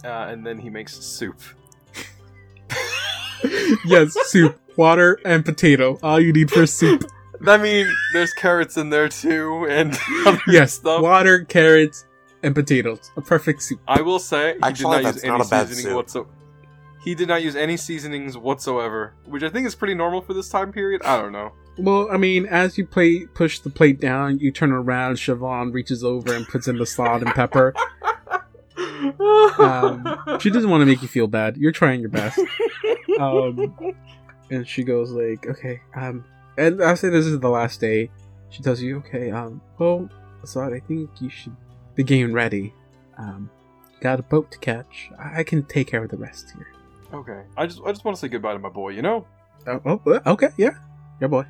Uh, 0.03 0.27
and 0.29 0.45
then 0.45 0.57
he 0.57 0.69
makes 0.69 0.95
soup. 0.97 1.39
yes, 3.85 4.13
soup, 4.29 4.59
water, 4.77 5.19
and 5.25 5.45
potato. 5.45 5.97
All 6.03 6.19
you 6.19 6.33
need 6.33 6.49
for 6.51 6.65
soup. 6.65 7.03
I 7.45 7.57
mean, 7.57 7.87
there's 8.13 8.33
carrots 8.33 8.77
in 8.77 8.89
there 8.89 9.09
too, 9.09 9.65
and 9.69 9.97
other 10.25 10.39
Yes, 10.47 10.73
stuff. 10.75 11.01
water, 11.01 11.43
carrots, 11.45 12.05
and 12.43 12.53
potatoes. 12.53 13.11
A 13.17 13.21
perfect 13.21 13.63
soup. 13.63 13.79
I 13.87 14.01
will 14.01 14.19
say, 14.19 14.53
he 14.55 14.59
Actually, 14.61 14.97
did 14.97 15.03
not 15.03 15.03
that's 15.03 15.15
use 15.15 15.23
any 15.23 15.31
not 15.31 15.41
a 15.41 15.67
seasoning 15.67 15.95
whatsoever. 15.95 16.29
He 17.03 17.15
did 17.15 17.27
not 17.27 17.43
use 17.43 17.55
any 17.55 17.75
seasonings 17.75 18.37
whatsoever, 18.37 19.13
which 19.25 19.43
I 19.43 19.49
think 19.49 19.67
is 19.67 19.75
pretty 19.75 19.93
normal 19.93 20.21
for 20.21 20.33
this 20.33 20.47
time 20.47 20.71
period. 20.71 21.01
I 21.03 21.21
don't 21.21 21.33
know. 21.33 21.51
Well, 21.77 22.07
I 22.11 22.17
mean, 22.17 22.45
as 22.45 22.77
you 22.77 22.85
play, 22.85 23.25
push 23.25 23.59
the 23.59 23.69
plate 23.69 23.99
down, 23.99 24.39
you 24.39 24.51
turn 24.51 24.71
around. 24.71 25.15
Siobhan 25.15 25.73
reaches 25.73 26.03
over 26.03 26.33
and 26.33 26.47
puts 26.47 26.67
in 26.67 26.77
the 26.77 26.85
salt 26.85 27.23
and 27.23 27.31
pepper. 27.33 27.73
Um, 29.59 30.39
she 30.39 30.49
doesn't 30.49 30.69
want 30.69 30.81
to 30.81 30.85
make 30.85 31.01
you 31.01 31.07
feel 31.07 31.27
bad. 31.27 31.57
You're 31.57 31.71
trying 31.71 31.99
your 31.99 32.09
best. 32.09 32.39
Um, 33.19 33.75
and 34.49 34.67
she 34.67 34.83
goes 34.83 35.11
like, 35.11 35.45
"Okay." 35.47 35.81
Um, 35.95 36.23
and 36.57 36.81
I 36.81 36.93
say 36.95 37.09
this 37.09 37.25
is 37.25 37.39
the 37.39 37.49
last 37.49 37.81
day. 37.81 38.09
She 38.49 38.63
tells 38.63 38.81
you, 38.81 38.97
"Okay." 38.97 39.29
Um, 39.29 39.61
well, 39.77 40.09
Assad, 40.41 40.73
I 40.73 40.79
think 40.79 41.09
you 41.19 41.29
should 41.29 41.55
be 41.95 42.03
game 42.03 42.33
ready. 42.33 42.73
Um, 43.17 43.49
got 44.01 44.19
a 44.19 44.23
boat 44.23 44.51
to 44.51 44.57
catch. 44.59 45.09
I 45.19 45.43
can 45.43 45.63
take 45.63 45.87
care 45.87 46.03
of 46.03 46.09
the 46.09 46.17
rest 46.17 46.51
here. 46.55 46.67
okay, 47.13 47.41
I 47.57 47.65
just 47.67 47.81
I 47.85 47.89
just 47.91 48.03
want 48.05 48.15
to 48.17 48.21
say 48.21 48.27
goodbye 48.27 48.53
to 48.53 48.59
my 48.59 48.69
boy. 48.69 48.89
You 48.89 49.01
know? 49.01 49.27
Oh, 49.67 49.81
oh, 49.85 50.11
uh, 50.11 50.19
okay, 50.33 50.49
yeah, 50.57 50.75
your 51.19 51.29
boy. 51.29 51.45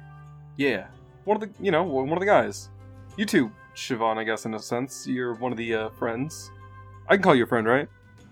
Yeah, 0.57 0.87
one 1.25 1.41
of 1.41 1.41
the 1.41 1.63
you 1.63 1.71
know 1.71 1.83
one 1.83 2.11
of 2.11 2.19
the 2.19 2.25
guys. 2.25 2.69
You 3.17 3.25
too, 3.25 3.51
Siobhan. 3.75 4.17
I 4.17 4.23
guess 4.23 4.45
in 4.45 4.53
a 4.53 4.59
sense, 4.59 5.07
you're 5.07 5.33
one 5.35 5.51
of 5.51 5.57
the 5.57 5.73
uh, 5.73 5.89
friends. 5.89 6.51
I 7.07 7.15
can 7.15 7.23
call 7.23 7.35
you 7.35 7.43
a 7.43 7.47
friend, 7.47 7.67
right? 7.67 7.87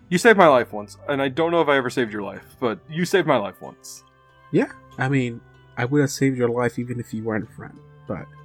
You 0.10 0.18
saved 0.18 0.38
my 0.38 0.48
life 0.48 0.74
once, 0.74 0.98
and 1.08 1.22
I 1.22 1.30
don't 1.30 1.52
know 1.52 1.62
if 1.62 1.70
I 1.70 1.78
ever 1.78 1.90
saved 1.90 2.12
your 2.12 2.22
life, 2.22 2.44
but 2.60 2.80
you 2.90 3.06
saved 3.06 3.28
my 3.28 3.38
life 3.38 3.62
once. 3.62 4.04
Yeah, 4.52 4.72
I 4.98 5.08
mean, 5.08 5.40
I 5.78 5.86
would 5.86 6.02
have 6.02 6.12
saved 6.12 6.38
your 6.38 6.50
life 6.50 6.78
even 6.78 7.00
if 7.00 7.14
you 7.14 7.24
weren't 7.24 7.50
a 7.50 7.54
friend. 7.54 7.78
But 8.08 8.26
Oh, 8.26 8.41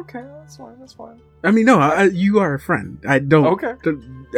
okay, 0.00 0.22
that's 0.38 0.56
fine. 0.56 0.78
That's 0.78 0.92
fine. 0.92 1.20
I 1.44 1.50
mean, 1.50 1.64
no, 1.66 1.78
I, 1.80 2.04
you 2.04 2.38
are 2.40 2.54
a 2.54 2.60
friend. 2.60 2.98
I 3.06 3.18
don't. 3.18 3.46
Okay. 3.46 3.74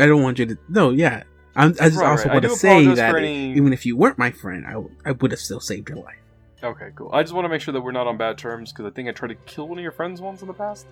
I 0.01 0.07
don't 0.07 0.23
want 0.23 0.39
you 0.39 0.47
to. 0.47 0.59
No, 0.69 0.91
yeah. 0.91 1.25
I'm, 1.55 1.71
I 1.81 1.89
just 1.91 1.99
Right, 1.99 2.09
also 2.11 2.25
right. 2.29 2.33
Want 2.35 2.45
to 2.45 2.51
say 2.57 2.87
that 2.95 3.15
any- 3.15 3.53
even 3.55 3.73
if 3.73 3.85
you 3.85 3.97
weren't 3.97 4.17
my 4.19 4.31
friend, 4.31 4.65
I, 4.67 4.73
w- 4.73 4.91
I 5.05 5.13
would 5.13 5.31
have 5.33 5.41
still 5.41 5.61
saved 5.61 5.91
your 5.91 5.99
life. 5.99 6.17
Okay, 6.65 6.91
cool. 6.95 7.11
I 7.13 7.23
just 7.23 7.35
want 7.35 7.45
to 7.45 7.49
make 7.51 7.61
sure 7.61 7.73
that 7.73 7.81
we're 7.81 7.93
not 7.93 8.07
on 8.07 8.17
bad 8.17 8.39
terms 8.39 8.73
because 8.73 8.87
I 8.87 8.91
think 8.91 9.09
I 9.09 9.13
tried 9.13 9.29
to 9.29 9.35
kill 9.47 9.69
one 9.69 9.79
of 9.79 9.83
your 9.83 9.93
friends 9.93 10.21
once 10.21 10.41
in 10.43 10.47
the 10.49 10.55
past. 10.55 10.87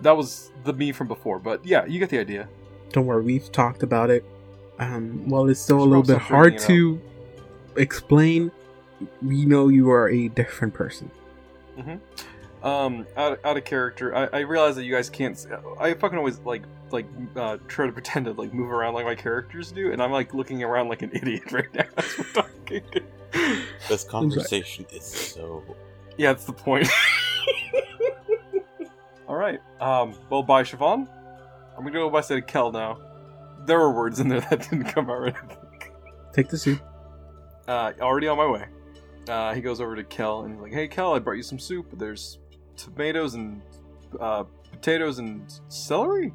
That 0.00 0.16
was 0.16 0.50
the 0.64 0.72
me 0.72 0.92
from 0.92 1.08
before, 1.08 1.38
but 1.38 1.64
yeah, 1.66 1.84
you 1.84 1.98
get 1.98 2.08
the 2.10 2.18
idea. 2.18 2.48
Don't 2.92 3.04
worry, 3.06 3.22
we've 3.22 3.50
talked 3.52 3.82
about 3.82 4.08
it. 4.10 4.24
Um, 4.78 5.28
well, 5.28 5.48
it's 5.48 5.60
still 5.60 5.80
a 5.80 5.84
little 5.84 6.02
bit 6.04 6.18
hard 6.18 6.56
to 6.58 7.00
explain. 7.76 8.50
We 9.20 9.44
know 9.44 9.68
you 9.68 9.90
are 9.90 10.08
a 10.08 10.28
different 10.28 10.72
person. 10.74 11.10
Um, 12.62 13.06
out, 13.16 13.38
out 13.44 13.56
of 13.56 13.64
character, 13.64 14.14
I, 14.14 14.38
I 14.38 14.40
realize 14.40 14.76
that 14.76 14.84
you 14.84 14.92
guys 14.92 15.08
can't. 15.08 15.46
i 15.78 15.94
fucking 15.94 16.18
always 16.18 16.38
like 16.40 16.62
like 16.90 17.06
uh, 17.36 17.58
try 17.68 17.86
to 17.86 17.92
pretend 17.92 18.26
to 18.26 18.32
like 18.32 18.52
move 18.52 18.70
around 18.70 18.94
like 18.94 19.04
my 19.04 19.14
characters 19.14 19.70
do, 19.70 19.92
and 19.92 20.02
I'm 20.02 20.10
like 20.10 20.34
looking 20.34 20.62
around 20.62 20.88
like 20.88 21.02
an 21.02 21.10
idiot 21.14 21.52
right 21.52 21.72
now. 21.74 21.84
as 21.96 22.18
we're 22.18 22.42
talking. 22.42 22.82
This 23.88 24.04
conversation 24.08 24.86
is 24.92 25.04
so. 25.04 25.62
yeah, 26.16 26.32
that's 26.32 26.44
the 26.44 26.52
point. 26.52 26.88
All 29.28 29.36
right. 29.36 29.60
Um. 29.80 30.14
Well, 30.30 30.42
bye, 30.42 30.62
Siobhan. 30.62 31.06
I'm 31.76 31.84
gonna 31.84 31.92
go 31.92 32.10
by 32.10 32.22
say 32.22 32.36
to 32.36 32.42
Kel 32.42 32.72
now. 32.72 32.98
There 33.66 33.78
were 33.78 33.92
words 33.92 34.18
in 34.18 34.28
there 34.28 34.40
that 34.40 34.68
didn't 34.70 34.84
come 34.84 35.10
out 35.10 35.20
right. 35.20 35.34
I 35.36 35.54
think. 35.54 35.92
Take 36.32 36.48
the 36.48 36.58
soup. 36.58 36.80
Uh, 37.66 37.92
already 38.00 38.28
on 38.28 38.38
my 38.38 38.46
way. 38.46 38.64
Uh, 39.28 39.52
he 39.52 39.60
goes 39.60 39.80
over 39.80 39.94
to 39.94 40.04
Kel 40.04 40.40
and 40.40 40.54
he's 40.54 40.62
like, 40.62 40.72
"Hey, 40.72 40.88
Kel, 40.88 41.12
I 41.12 41.18
brought 41.18 41.36
you 41.36 41.42
some 41.42 41.58
soup. 41.58 41.86
There's 41.92 42.38
tomatoes 42.78 43.34
and 43.34 43.60
uh, 44.18 44.44
potatoes 44.70 45.18
and 45.18 45.42
celery. 45.68 46.32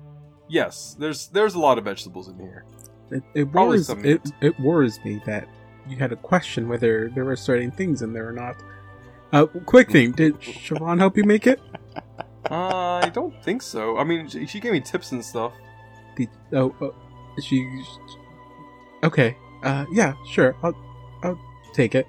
Yes, 0.48 0.96
there's 1.00 1.28
there's 1.30 1.56
a 1.56 1.60
lot 1.60 1.78
of 1.78 1.86
vegetables 1.86 2.28
in 2.28 2.38
here. 2.38 2.66
It, 3.10 3.24
it 3.34 3.52
Probably 3.52 3.80
worries 3.80 3.90
it, 3.90 4.32
it 4.42 4.60
worries 4.60 5.00
me 5.04 5.22
that 5.26 5.48
you 5.88 5.98
had 5.98 6.12
a 6.12 6.16
question 6.16 6.68
whether 6.68 7.10
there 7.10 7.26
were 7.26 7.36
certain 7.36 7.72
things 7.72 8.02
in 8.02 8.14
there 8.14 8.28
or 8.28 8.32
not. 8.32 8.56
Uh, 9.32 9.48
quick 9.66 9.90
thing, 9.90 10.12
did 10.12 10.40
Siobhan 10.42 11.00
help 11.00 11.18
you 11.18 11.24
make 11.24 11.48
it? 11.48 11.60
Uh, 12.52 13.00
I 13.02 13.10
don't 13.12 13.34
think 13.44 13.64
so. 13.64 13.98
I 13.98 14.04
mean, 14.04 14.28
she, 14.28 14.46
she 14.46 14.60
gave 14.60 14.74
me 14.74 14.80
tips 14.80 15.12
and 15.12 15.26
stuff. 15.26 15.54
Did, 16.16 16.30
oh, 16.52 16.76
oh, 16.82 16.94
she. 17.42 17.84
Okay. 19.04 19.36
Uh, 19.64 19.86
yeah, 19.92 20.14
sure. 20.30 20.56
I'll, 20.62 20.76
I'll 21.24 21.40
take 21.74 21.96
it. 21.96 22.06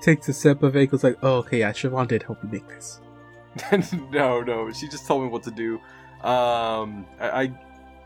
Takes 0.00 0.28
a 0.28 0.32
sip 0.32 0.62
of 0.62 0.74
it. 0.74 0.90
Goes 0.90 1.04
like, 1.04 1.18
oh, 1.22 1.34
okay, 1.36 1.60
yeah. 1.60 1.70
Siobhan 1.72 2.08
did 2.08 2.24
help 2.24 2.38
you 2.42 2.48
make 2.48 2.66
this. 2.66 3.00
no, 4.10 4.42
no, 4.42 4.70
she 4.72 4.88
just 4.88 5.06
told 5.06 5.22
me 5.22 5.28
what 5.28 5.42
to 5.44 5.50
do. 5.50 5.76
Um, 6.22 7.06
I, 7.20 7.52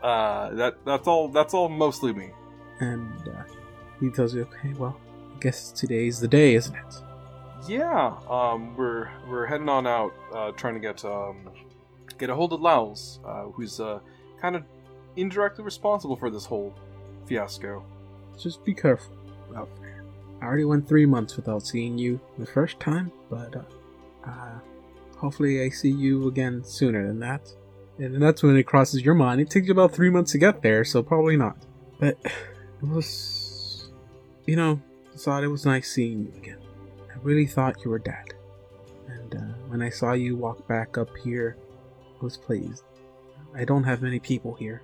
I 0.01 0.05
uh, 0.05 0.53
that 0.55 0.85
that's 0.85 1.07
all. 1.07 1.29
That's 1.29 1.53
all 1.53 1.69
mostly 1.69 2.13
me. 2.13 2.31
And 2.79 3.27
uh, 3.27 3.43
he 3.99 4.09
tells 4.09 4.35
you, 4.35 4.41
okay, 4.41 4.73
well, 4.73 4.99
I 5.35 5.39
guess 5.39 5.71
today's 5.71 6.19
the 6.19 6.27
day, 6.27 6.55
isn't 6.55 6.75
it? 6.75 6.95
Yeah, 7.67 8.17
um, 8.29 8.75
we're 8.75 9.09
we're 9.29 9.45
heading 9.45 9.69
on 9.69 9.87
out, 9.87 10.13
uh, 10.33 10.51
trying 10.51 10.73
to 10.73 10.81
get 10.81 11.05
um, 11.05 11.49
get 12.17 12.29
a 12.29 12.35
hold 12.35 12.51
of 12.51 12.59
Lowls, 12.59 13.19
uh, 13.25 13.43
who's 13.45 13.79
uh, 13.79 13.99
kind 14.41 14.55
of 14.55 14.63
indirectly 15.15 15.63
responsible 15.63 16.17
for 16.17 16.29
this 16.29 16.45
whole 16.45 16.73
fiasco. 17.25 17.83
Just 18.37 18.65
be 18.65 18.73
careful 18.73 19.15
out 19.55 19.69
there. 19.79 20.03
I 20.41 20.45
already 20.45 20.65
went 20.65 20.87
three 20.87 21.05
months 21.05 21.37
without 21.37 21.65
seeing 21.65 21.97
you 21.97 22.19
the 22.37 22.45
first 22.45 22.79
time, 22.79 23.11
but 23.29 23.55
uh, 23.55 24.29
uh, 24.29 24.59
hopefully 25.23 25.63
I 25.63 25.69
see 25.69 25.89
you 25.89 26.27
again 26.27 26.65
sooner 26.65 27.07
than 27.07 27.19
that. 27.19 27.49
And 27.97 28.21
that's 28.21 28.43
when 28.43 28.57
it 28.57 28.63
crosses 28.63 29.03
your 29.03 29.13
mind. 29.15 29.39
It 29.39 29.49
takes 29.49 29.67
you 29.67 29.71
about 29.71 29.93
three 29.93 30.09
months 30.09 30.33
to 30.33 30.37
get 30.37 30.61
there, 30.61 30.83
so 30.83 31.01
probably 31.01 31.37
not. 31.37 31.55
But 31.97 32.17
it 32.25 32.33
was, 32.81 33.89
you 34.45 34.57
know, 34.57 34.81
I 35.13 35.17
thought 35.17 35.45
it 35.45 35.47
was 35.47 35.65
nice 35.65 35.89
seeing 35.93 36.25
you 36.25 36.33
again. 36.35 36.59
I 37.09 37.17
really 37.21 37.47
thought 37.47 37.85
you 37.85 37.91
were 37.91 37.99
dead. 37.99 38.33
And 39.07 39.35
uh, 39.35 39.53
when 39.69 39.81
I 39.81 39.89
saw 39.89 40.11
you 40.11 40.35
walk 40.35 40.67
back 40.67 40.97
up 40.97 41.15
here, 41.23 41.55
I 42.19 42.23
was 42.23 42.35
pleased. 42.35 42.83
I 43.55 43.63
don't 43.63 43.85
have 43.85 44.01
many 44.01 44.19
people 44.19 44.55
here. 44.55 44.81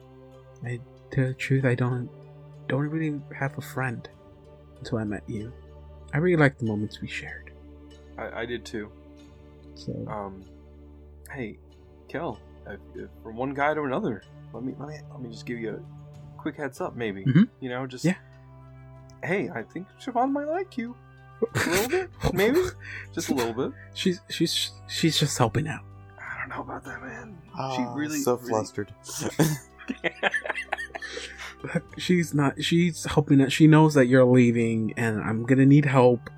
I 0.63 0.79
tell 1.11 1.27
the 1.27 1.33
truth, 1.33 1.65
I 1.65 1.75
don't 1.75 2.09
don't 2.67 2.87
really 2.87 3.19
have 3.35 3.57
a 3.57 3.61
friend 3.61 4.07
until 4.77 4.99
I 4.99 5.03
met 5.03 5.23
you. 5.27 5.51
I 6.13 6.19
really 6.19 6.37
liked 6.37 6.59
the 6.59 6.65
moments 6.65 7.01
we 7.01 7.09
shared. 7.09 7.51
I, 8.17 8.41
I 8.41 8.45
did 8.45 8.63
too. 8.63 8.89
So 9.79 9.93
Um, 10.07 10.43
hey, 11.31 11.57
Kel, 12.07 12.39
if, 12.67 12.79
if 12.95 13.09
from 13.23 13.35
one 13.37 13.53
guy 13.53 13.73
to 13.73 13.81
another, 13.83 14.23
let 14.53 14.63
me 14.63 14.73
let 14.79 14.89
me 14.89 14.95
let 15.11 15.21
me 15.21 15.29
just 15.29 15.45
give 15.45 15.59
you 15.59 15.71
a 15.75 16.37
quick 16.41 16.57
heads 16.57 16.81
up, 16.81 16.95
maybe. 16.95 17.23
Mhm. 17.25 17.47
You 17.61 17.69
know, 17.69 17.87
just 17.87 18.03
Yeah. 18.05 18.15
Hey, 19.23 19.49
I 19.49 19.63
think 19.63 19.87
Siobhan 20.01 20.31
might 20.31 20.47
like 20.47 20.77
you 20.77 20.95
a 21.55 21.69
little 21.69 21.89
bit, 21.89 22.09
maybe, 22.33 22.61
just 23.13 23.29
a 23.29 23.33
little 23.33 23.53
bit. 23.53 23.71
she's 23.93 24.21
she's 24.29 24.71
she's 24.87 25.17
just 25.17 25.37
helping 25.37 25.67
out. 25.67 25.81
I 26.19 26.39
don't 26.41 26.49
know 26.49 26.61
about 26.63 26.83
that, 26.85 27.01
man. 27.01 27.37
Ah, 27.55 27.75
she 27.75 27.83
really 27.99 28.19
so 28.19 28.35
really- 28.35 28.49
flustered. 28.49 28.93
She's 31.97 32.33
not. 32.33 32.63
She's 32.63 33.03
helping 33.05 33.41
out. 33.41 33.51
She 33.51 33.67
knows 33.67 33.93
that 33.95 34.05
you're 34.05 34.23
leaving, 34.23 34.93
and 34.95 35.19
I'm 35.21 35.43
gonna 35.43 35.65
need 35.65 35.85
help. 35.85 36.29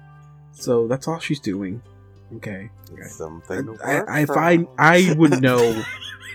So 0.52 0.88
that's 0.88 1.08
all 1.08 1.20
she's 1.20 1.40
doing. 1.40 1.82
Okay. 2.38 2.70
okay. 2.91 3.03
Something. 3.03 3.78
I, 3.84 3.99
I, 4.02 4.20
if. 4.22 4.30
I 4.32 4.68
I 4.78 5.14
would 5.18 5.41
know. 5.48 5.84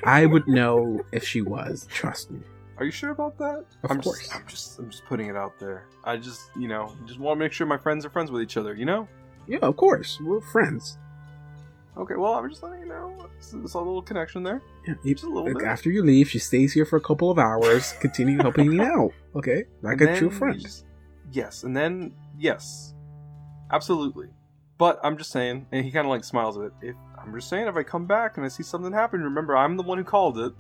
I 0.05 0.27
would 0.27 0.47
know 0.47 1.01
if 1.13 1.25
she 1.25 1.41
was. 1.43 1.87
Trust 1.91 2.31
me. 2.31 2.41
Are 2.79 2.85
you 2.85 2.91
sure 2.91 3.11
about 3.11 3.39
that? 3.39 3.65
Of 3.83 3.91
I'm 3.91 4.03
course. 4.03 4.21
Just, 4.21 4.35
I'm 4.35 4.47
just 4.47 4.79
I'm 4.79 4.91
just 4.91 5.05
putting 5.07 5.29
it 5.29 5.37
out 5.37 5.59
there. 5.59 5.87
I 6.05 6.17
just 6.19 6.51
you 6.57 6.69
know 6.69 6.95
just 7.07 7.19
want 7.19 7.39
to 7.39 7.45
make 7.45 7.53
sure 7.53 7.67
my 7.67 7.79
friends 7.79 8.05
are 8.05 8.11
friends 8.11 8.31
with 8.31 8.43
each 8.43 8.57
other. 8.57 8.75
You 8.75 8.85
know. 8.85 9.09
Yeah, 9.49 9.59
of 9.63 9.77
course. 9.77 10.21
We're 10.21 10.41
friends. 10.41 10.99
Okay. 11.97 12.15
Well, 12.17 12.35
I'm 12.35 12.49
just 12.51 12.63
letting 12.63 12.81
you 12.81 12.87
know. 12.87 13.29
It's, 13.39 13.55
it's 13.55 13.73
a 13.75 13.79
little 13.79 14.03
connection 14.03 14.43
there. 14.43 14.61
Yeah, 14.87 14.95
you- 15.03 15.15
Just 15.15 15.25
a 15.25 15.29
little 15.29 15.45
like, 15.45 15.59
bit. 15.59 15.67
after 15.67 15.91
you 15.91 16.03
leave, 16.03 16.29
she 16.29 16.39
stays 16.39 16.73
here 16.75 16.85
for 16.85 16.97
a 16.97 17.01
couple 17.01 17.31
of 17.31 17.39
hours, 17.39 17.95
continue 18.01 18.37
helping 18.39 18.69
me 18.69 18.81
out. 18.85 19.13
Okay, 19.35 19.65
like 19.83 20.01
And 20.03 20.11
a 20.11 20.19
true 20.19 20.31
friend. 20.31 20.57
you 20.57 20.63
just- 20.63 20.85
yes, 21.33 21.63
and 21.65 21.75
then 21.77 22.13
yes, 22.39 22.93
absolutely. 23.73 24.29
But 24.79 25.01
I'm 25.03 25.17
just 25.17 25.31
saying, 25.31 25.67
and 25.73 25.85
he 25.85 25.91
kind 25.91 26.07
of 26.07 26.11
like 26.11 26.25
smiles 26.25 26.57
a 26.57 26.61
bit. 26.61 26.73
If 26.83 26.97
I'm 27.19 27.35
just 27.35 27.49
saying, 27.49 27.67
if 27.67 27.77
I 27.77 27.83
come 27.83 28.07
back 28.07 28.37
and 28.37 28.45
I 28.45 28.49
see 28.49 28.63
something 28.63 28.93
happen, 28.93 29.23
remember 29.23 29.57
I'm 29.57 29.77
the 29.77 29.83
one 29.83 29.99
who 29.99 30.05
called 30.05 30.39
it. 30.39 30.53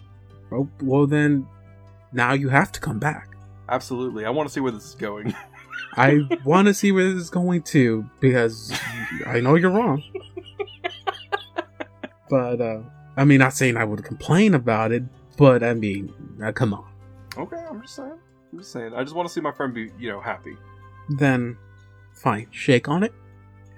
Oh, 0.51 0.68
well 0.80 1.06
then, 1.06 1.47
now 2.12 2.32
you 2.32 2.48
have 2.48 2.72
to 2.72 2.80
come 2.80 2.98
back. 2.98 3.36
Absolutely, 3.68 4.24
I 4.24 4.30
want 4.30 4.48
to 4.48 4.52
see 4.52 4.60
where 4.60 4.72
this 4.72 4.84
is 4.84 4.94
going. 4.94 5.34
I 5.97 6.20
want 6.44 6.68
to 6.68 6.74
see 6.74 6.93
where 6.93 7.05
this 7.12 7.22
is 7.22 7.30
going 7.30 7.62
to 7.64 8.09
because 8.20 8.72
I 9.26 9.40
know 9.40 9.55
you're 9.55 9.70
wrong. 9.70 10.02
But 12.28 12.60
uh, 12.60 12.80
I 13.16 13.24
mean, 13.24 13.38
not 13.38 13.52
saying 13.55 13.76
I 13.76 13.84
would 13.84 14.02
complain 14.05 14.55
about 14.55 14.93
it, 14.93 15.05
but 15.36 15.62
I 15.62 15.74
mean, 15.74 16.12
uh, 16.43 16.52
come 16.52 16.74
on. 16.74 16.84
okay, 17.36 17.64
I'm 17.68 17.80
just 17.82 17.94
saying. 17.94 18.18
I'm 18.52 18.59
just 18.59 18.72
saying. 18.72 18.94
I 18.94 19.02
just 19.02 19.14
want 19.14 19.28
to 19.28 19.32
see 19.32 19.40
my 19.40 19.52
friend 19.52 19.72
be, 19.72 19.90
you 19.98 20.10
know, 20.10 20.20
happy. 20.20 20.56
Then, 21.09 21.56
fine, 22.12 22.48
shake 22.51 22.88
on 22.88 23.05
it, 23.05 23.12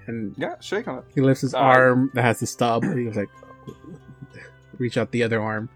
and 0.09 0.33
Yeah, 0.37 0.55
shake 0.59 0.87
on 0.87 0.99
it. 0.99 1.05
he 1.15 1.21
lifts 1.21 1.41
his 1.41 1.53
Uh, 1.53 1.59
arm 1.59 2.11
that 2.15 2.23
has 2.23 2.39
the 2.39 2.47
stub. 2.47 2.83
He 2.83 3.03
was 3.05 3.15
like, 3.15 3.29
reach 4.77 4.97
out 4.97 5.11
the 5.11 5.23
other 5.23 5.41
arm. 5.41 5.69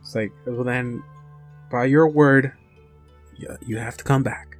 It's 0.00 0.14
like, 0.14 0.32
well 0.46 0.64
then, 0.64 1.02
by 1.70 1.84
your 1.86 2.08
word, 2.08 2.52
you, 3.36 3.48
you 3.66 3.78
have 3.78 3.96
to 3.96 4.04
come 4.04 4.22
back. 4.22 4.56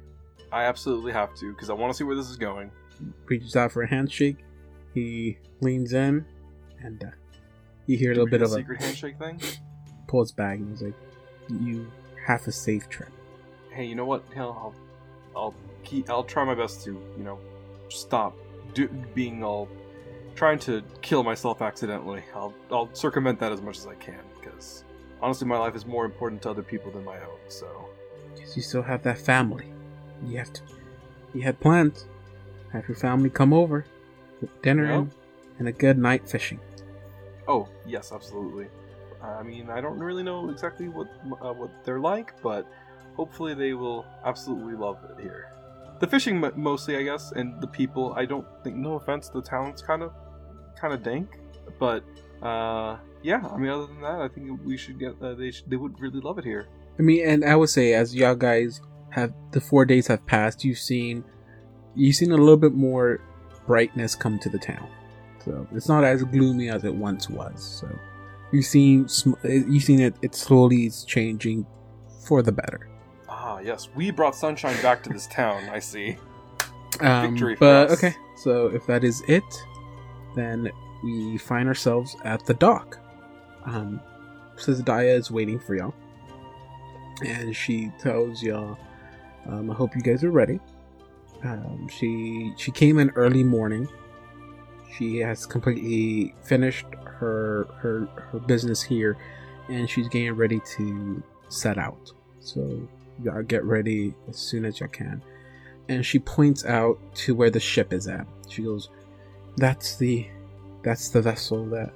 I 0.51 0.63
absolutely 0.65 1.11
have 1.13 1.33
to 1.35 1.51
because 1.53 1.69
I 1.69 1.73
want 1.73 1.93
to 1.93 1.97
see 1.97 2.03
where 2.03 2.15
this 2.15 2.29
is 2.29 2.37
going. 2.37 2.71
reaches 3.25 3.55
out 3.55 3.71
for 3.71 3.83
a 3.83 3.87
handshake. 3.87 4.37
He 4.93 5.37
leans 5.61 5.93
in, 5.93 6.25
and 6.83 7.03
uh, 7.03 7.07
you 7.85 7.97
hear 7.97 8.11
a 8.11 8.15
little 8.15 8.29
bit 8.29 8.39
do 8.39 8.45
of 8.45 8.51
a 8.51 8.55
secret 8.55 8.81
handshake 8.81 9.17
thing. 9.17 9.39
pulls 10.07 10.31
back, 10.33 10.57
and 10.59 10.69
he's 10.69 10.81
like, 10.81 10.93
"You 11.49 11.89
have 12.27 12.45
a 12.47 12.51
safe 12.51 12.89
trip." 12.89 13.09
Hey, 13.71 13.85
you 13.85 13.95
know 13.95 14.05
what? 14.05 14.23
Hell, 14.35 14.51
I'll, 14.59 14.75
I'll 15.41 15.55
keep. 15.85 16.09
I'll 16.09 16.25
try 16.25 16.43
my 16.43 16.55
best 16.55 16.83
to, 16.83 16.91
you 17.17 17.23
know, 17.23 17.39
stop 17.87 18.35
do, 18.73 18.87
being 19.13 19.43
all 19.43 19.67
trying 20.35 20.59
to 20.59 20.81
kill 21.01 21.23
myself 21.23 21.61
accidentally. 21.61 22.23
I'll, 22.33 22.53
I'll 22.71 22.89
circumvent 22.93 23.39
that 23.39 23.51
as 23.51 23.61
much 23.61 23.77
as 23.77 23.87
I 23.87 23.95
can 23.95 24.19
because 24.39 24.83
honestly, 25.21 25.47
my 25.47 25.57
life 25.57 25.75
is 25.75 25.85
more 25.85 26.05
important 26.05 26.41
to 26.43 26.49
other 26.49 26.63
people 26.63 26.91
than 26.91 27.03
my 27.03 27.17
own. 27.17 27.39
So, 27.49 27.67
Because 28.33 28.55
you 28.55 28.63
still 28.63 28.81
have 28.83 29.03
that 29.03 29.17
family. 29.19 29.71
You 30.25 30.37
have 30.37 30.53
to. 30.53 30.61
You 31.33 31.41
had 31.41 31.59
plans. 31.59 32.05
Have 32.73 32.87
your 32.87 32.95
family 32.97 33.29
come 33.29 33.51
over, 33.53 33.85
with 34.39 34.61
dinner 34.61 34.85
Yeah. 34.85 34.97
and, 34.99 35.11
and 35.59 35.67
a 35.67 35.71
good 35.73 35.97
night 35.97 36.27
fishing. 36.29 36.59
oh 37.47 37.67
yes, 37.85 38.11
absolutely. 38.13 38.67
I 39.21 39.43
mean, 39.43 39.69
I 39.69 39.81
don't 39.81 39.99
really 39.99 40.23
know 40.23 40.49
exactly 40.49 40.87
what 40.89 41.07
uh, 41.41 41.53
what 41.53 41.69
they're 41.83 41.99
like, 41.99 42.33
but 42.41 42.65
hopefully 43.15 43.53
they 43.53 43.73
will 43.73 44.05
absolutely 44.23 44.75
love 44.75 44.97
it 45.09 45.21
here. 45.21 45.51
The 46.01 46.07
fishing 46.07 46.39
mo- 46.39 46.51
mostly, 46.55 46.97
I 46.97 47.03
guess, 47.03 47.31
and 47.31 47.61
the 47.61 47.67
people. 47.67 48.13
I 48.17 48.25
don't 48.25 48.45
think. 48.63 48.75
No 48.75 48.95
offense, 48.95 49.29
the 49.29 49.41
town's 49.41 49.81
kind 49.81 50.01
of 50.01 50.11
kind 50.79 50.93
of 50.93 51.03
dank, 51.03 51.37
but 51.79 52.03
uh, 52.41 52.97
yeah. 53.21 53.47
I 53.47 53.57
mean, 53.57 53.69
other 53.69 53.85
than 53.85 54.01
that, 54.01 54.19
I 54.19 54.27
think 54.27 54.59
we 54.65 54.77
should 54.77 54.99
get. 54.99 55.13
Uh, 55.21 55.35
they 55.35 55.51
should, 55.51 55.69
they 55.69 55.77
would 55.77 55.99
really 55.99 56.19
love 56.19 56.39
it 56.39 56.43
here. 56.43 56.67
I 56.99 57.03
mean, 57.03 57.25
and 57.25 57.45
I 57.45 57.55
would 57.55 57.69
say 57.69 57.93
as 57.93 58.15
y'all 58.15 58.35
guys 58.35 58.81
have 59.11 59.31
the 59.51 59.61
four 59.61 59.85
days 59.85 60.07
have 60.07 60.25
passed, 60.25 60.65
you've 60.65 60.79
seen 60.79 61.23
you've 61.95 62.15
seen 62.15 62.31
a 62.31 62.37
little 62.37 62.57
bit 62.57 62.73
more 62.73 63.21
brightness 63.67 64.15
come 64.15 64.39
to 64.39 64.49
the 64.49 64.59
town. 64.59 64.89
So 65.45 65.67
it's 65.71 65.87
not 65.87 66.03
as 66.03 66.23
gloomy 66.23 66.69
as 66.69 66.83
it 66.83 66.93
once 66.93 67.29
was. 67.29 67.63
So 67.63 67.87
you've 68.51 68.65
seen 68.65 69.07
you've 69.43 69.83
seen 69.83 69.99
it. 69.99 70.15
It 70.21 70.35
slowly 70.35 70.85
is 70.87 71.03
changing 71.03 71.65
for 72.25 72.41
the 72.41 72.51
better. 72.51 72.89
Ah, 73.51 73.59
yes, 73.59 73.89
we 73.95 74.11
brought 74.11 74.33
sunshine 74.33 74.81
back 74.81 75.03
to 75.03 75.09
this 75.09 75.27
town. 75.27 75.67
I 75.69 75.79
see. 75.79 76.15
Um, 77.01 77.31
Victory 77.31 77.57
but 77.59 77.91
okay, 77.91 78.15
so 78.37 78.67
if 78.67 78.85
that 78.87 79.03
is 79.03 79.21
it, 79.27 79.43
then 80.37 80.71
we 81.03 81.37
find 81.37 81.67
ourselves 81.67 82.15
at 82.23 82.45
the 82.45 82.53
dock. 82.53 82.97
Um, 83.65 83.99
says 84.55 84.81
Daya 84.81 85.17
is 85.17 85.31
waiting 85.31 85.59
for 85.59 85.75
y'all, 85.75 85.93
and 87.25 87.53
she 87.53 87.91
tells 87.99 88.41
y'all, 88.41 88.77
um, 89.49 89.69
"I 89.69 89.73
hope 89.73 89.97
you 89.97 90.01
guys 90.01 90.23
are 90.23 90.31
ready." 90.31 90.61
Um, 91.43 91.89
she 91.89 92.53
she 92.55 92.71
came 92.71 92.99
in 92.99 93.09
early 93.15 93.43
morning. 93.43 93.85
She 94.97 95.17
has 95.17 95.45
completely 95.45 96.33
finished 96.43 96.85
her 97.03 97.67
her 97.79 98.07
her 98.31 98.39
business 98.39 98.81
here, 98.81 99.17
and 99.67 99.89
she's 99.89 100.07
getting 100.07 100.31
ready 100.35 100.61
to 100.77 101.21
set 101.49 101.77
out. 101.77 102.13
So 102.39 102.87
y'all 103.23 103.43
get 103.43 103.63
ready 103.63 104.13
as 104.29 104.37
soon 104.37 104.65
as 104.65 104.79
you 104.79 104.87
can. 104.87 105.21
And 105.89 106.05
she 106.05 106.19
points 106.19 106.65
out 106.65 106.99
to 107.15 107.35
where 107.35 107.49
the 107.49 107.59
ship 107.59 107.93
is 107.93 108.07
at. 108.07 108.27
She 108.47 108.63
goes, 108.63 108.89
"That's 109.57 109.95
the 109.97 110.27
that's 110.83 111.09
the 111.09 111.21
vessel 111.21 111.65
that 111.67 111.93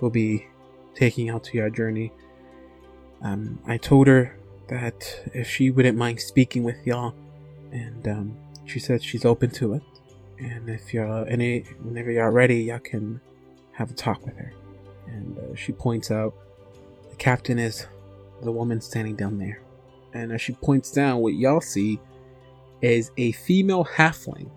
will 0.00 0.10
be 0.10 0.46
taking 0.94 1.30
out 1.30 1.44
to 1.44 1.56
your 1.56 1.70
journey." 1.70 2.12
Um, 3.22 3.58
I 3.66 3.76
told 3.76 4.06
her 4.08 4.36
that 4.68 5.30
if 5.32 5.48
she 5.48 5.70
wouldn't 5.70 5.98
mind 5.98 6.20
speaking 6.20 6.62
with 6.62 6.86
y'all, 6.86 7.14
and 7.70 8.06
um, 8.08 8.36
she 8.66 8.78
said 8.78 9.02
she's 9.02 9.24
open 9.24 9.50
to 9.50 9.74
it. 9.74 9.82
And 10.38 10.68
if 10.68 10.92
you're 10.92 11.28
any, 11.28 11.60
whenever 11.82 12.10
you're 12.10 12.30
ready, 12.30 12.64
y'all 12.64 12.80
can 12.80 13.20
have 13.72 13.90
a 13.90 13.94
talk 13.94 14.24
with 14.24 14.36
her. 14.36 14.52
And 15.06 15.38
uh, 15.38 15.54
she 15.54 15.72
points 15.72 16.10
out 16.10 16.34
the 17.10 17.16
captain 17.16 17.58
is 17.58 17.86
the 18.42 18.50
woman 18.50 18.80
standing 18.80 19.14
down 19.14 19.38
there. 19.38 19.61
And 20.14 20.32
as 20.32 20.40
she 20.40 20.52
points 20.52 20.90
down, 20.90 21.20
what 21.20 21.34
y'all 21.34 21.60
see 21.60 21.98
is 22.80 23.10
a 23.16 23.32
female 23.32 23.84
halfling. 23.84 24.50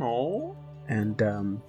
Oh. 0.00 0.56
And 0.88 1.20
um, 1.22 1.62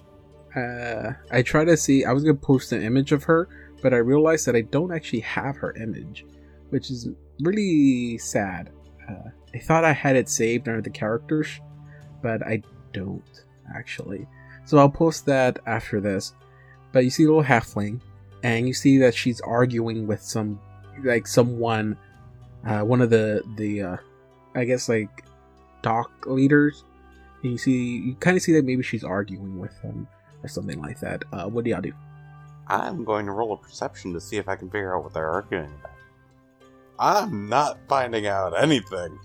uh, 0.56 1.12
I 1.30 1.42
try 1.42 1.64
to 1.64 1.76
see. 1.76 2.04
I 2.04 2.12
was 2.12 2.24
gonna 2.24 2.34
post 2.34 2.72
an 2.72 2.82
image 2.82 3.12
of 3.12 3.24
her, 3.24 3.48
but 3.82 3.92
I 3.92 3.98
realized 3.98 4.46
that 4.46 4.56
I 4.56 4.62
don't 4.62 4.92
actually 4.92 5.20
have 5.20 5.56
her 5.56 5.72
image, 5.76 6.24
which 6.70 6.90
is 6.90 7.08
really 7.40 8.18
sad. 8.18 8.70
Uh, 9.08 9.30
I 9.54 9.58
thought 9.58 9.84
I 9.84 9.92
had 9.92 10.16
it 10.16 10.28
saved 10.28 10.68
under 10.68 10.80
the 10.80 10.90
characters, 10.90 11.48
but 12.22 12.42
I 12.46 12.62
don't 12.92 13.44
actually. 13.74 14.26
So 14.64 14.78
I'll 14.78 14.90
post 14.90 15.26
that 15.26 15.58
after 15.66 16.00
this. 16.00 16.34
But 16.92 17.04
you 17.04 17.10
see 17.10 17.24
a 17.24 17.26
little 17.26 17.42
halfling, 17.42 18.00
and 18.42 18.66
you 18.66 18.74
see 18.74 18.98
that 18.98 19.14
she's 19.14 19.40
arguing 19.40 20.06
with 20.06 20.22
some, 20.22 20.60
like 21.04 21.26
someone, 21.26 21.96
uh, 22.66 22.80
one 22.80 23.00
of 23.00 23.10
the 23.10 23.42
the, 23.56 23.82
uh, 23.82 23.96
I 24.54 24.64
guess 24.64 24.88
like, 24.88 25.24
dock 25.82 26.26
leaders. 26.26 26.84
And 27.42 27.52
you 27.52 27.58
see, 27.58 27.98
you 27.98 28.14
kind 28.16 28.36
of 28.36 28.42
see 28.42 28.52
that 28.54 28.64
maybe 28.64 28.82
she's 28.82 29.04
arguing 29.04 29.58
with 29.58 29.80
them 29.82 30.08
or 30.42 30.48
something 30.48 30.80
like 30.80 30.98
that. 31.00 31.22
Uh, 31.32 31.46
what 31.46 31.64
do 31.64 31.70
y'all 31.70 31.80
do? 31.80 31.92
I'm 32.66 33.04
going 33.04 33.26
to 33.26 33.32
roll 33.32 33.52
a 33.52 33.56
perception 33.56 34.12
to 34.14 34.20
see 34.20 34.36
if 34.36 34.48
I 34.48 34.56
can 34.56 34.68
figure 34.68 34.94
out 34.94 35.04
what 35.04 35.14
they're 35.14 35.30
arguing 35.30 35.72
about. 35.80 35.92
I'm 36.98 37.48
not 37.48 37.78
finding 37.88 38.26
out 38.26 38.60
anything. 38.60 39.18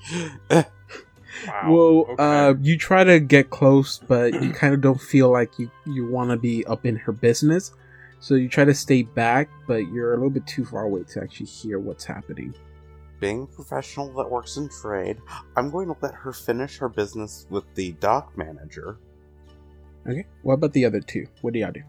Wow. 1.48 1.72
Well, 1.72 2.06
okay. 2.10 2.24
uh, 2.24 2.54
you 2.62 2.78
try 2.78 3.04
to 3.04 3.20
get 3.20 3.50
close, 3.50 4.00
but 4.00 4.34
you 4.42 4.52
kind 4.54 4.74
of 4.74 4.82
don't 4.82 5.02
feel 5.02 5.30
like 5.30 5.58
you 5.58 5.70
you 5.86 6.08
want 6.08 6.32
to 6.32 6.38
be 6.38 6.66
up 6.66 6.86
in 6.86 6.96
her 6.96 7.12
business. 7.12 7.72
So 8.20 8.36
you 8.36 8.48
try 8.48 8.64
to 8.66 8.74
stay 8.74 9.04
back, 9.04 9.50
but 9.68 9.88
you're 9.90 10.14
a 10.14 10.16
little 10.16 10.30
bit 10.30 10.48
too 10.48 10.64
far 10.64 10.84
away 10.84 11.04
to 11.04 11.22
actually 11.22 11.48
hear 11.48 11.80
what's 11.80 12.06
happening. 12.06 12.54
Being 13.24 13.44
a 13.44 13.48
professional 13.48 14.12
that 14.16 14.30
works 14.30 14.58
in 14.58 14.68
trade, 14.68 15.18
I'm 15.56 15.72
going 15.72 15.88
to 15.88 15.96
let 16.02 16.14
her 16.14 16.34
finish 16.34 16.78
her 16.80 16.90
business 16.90 17.48
with 17.50 17.64
the 17.74 17.94
dock 17.94 18.38
manager. 18.38 18.98
Okay. 20.06 20.26
What 20.42 20.56
about 20.56 20.74
the 20.74 20.84
other 20.84 21.00
two? 21.00 21.28
What 21.40 21.54
do 21.54 21.60
y'all 21.60 21.72
do? 21.72 21.84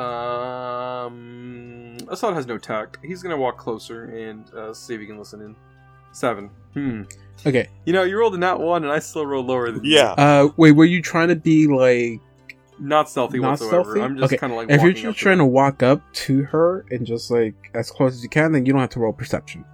Um, 0.00 1.98
Assad 2.08 2.34
has 2.34 2.48
no 2.48 2.58
tact. 2.58 2.98
He's 3.04 3.22
gonna 3.22 3.36
walk 3.36 3.58
closer 3.58 4.06
and 4.06 4.52
uh, 4.54 4.74
see 4.74 4.94
if 4.94 5.00
he 5.00 5.06
can 5.06 5.18
listen 5.18 5.40
in. 5.40 5.54
Seven. 6.10 6.50
Hmm. 6.74 7.02
Okay. 7.46 7.68
You 7.84 7.92
know, 7.92 8.02
you 8.02 8.18
rolled 8.18 8.34
a 8.34 8.38
nat 8.38 8.58
one, 8.58 8.82
and 8.82 8.92
I 8.92 8.98
still 8.98 9.24
rolled 9.24 9.46
lower 9.46 9.70
than 9.70 9.84
you. 9.84 9.98
Yeah. 9.98 10.14
Uh, 10.14 10.48
wait. 10.56 10.72
Were 10.72 10.84
you 10.84 11.00
trying 11.00 11.28
to 11.28 11.36
be 11.36 11.68
like? 11.68 12.20
Not 12.80 13.08
stealthy 13.08 13.38
Not 13.38 13.50
whatsoever. 13.50 13.84
stealthy? 13.84 14.00
I'm 14.00 14.16
just 14.16 14.32
Okay, 14.32 14.38
kind 14.38 14.52
of 14.52 14.56
like. 14.56 14.68
If 14.68 14.82
you're 14.82 14.92
just 14.92 15.16
trying 15.16 15.38
to 15.38 15.42
to 15.42 15.46
walk 15.46 15.84
up 15.84 16.02
to 16.14 16.42
her 16.42 16.86
and 16.90 17.06
just 17.06 17.30
like 17.30 17.54
as 17.74 17.92
close 17.92 18.14
as 18.14 18.24
you 18.24 18.28
can, 18.28 18.50
then 18.50 18.66
you 18.66 18.72
don't 18.72 18.80
have 18.80 18.90
to 18.90 18.98
roll 18.98 19.12
perception. 19.12 19.64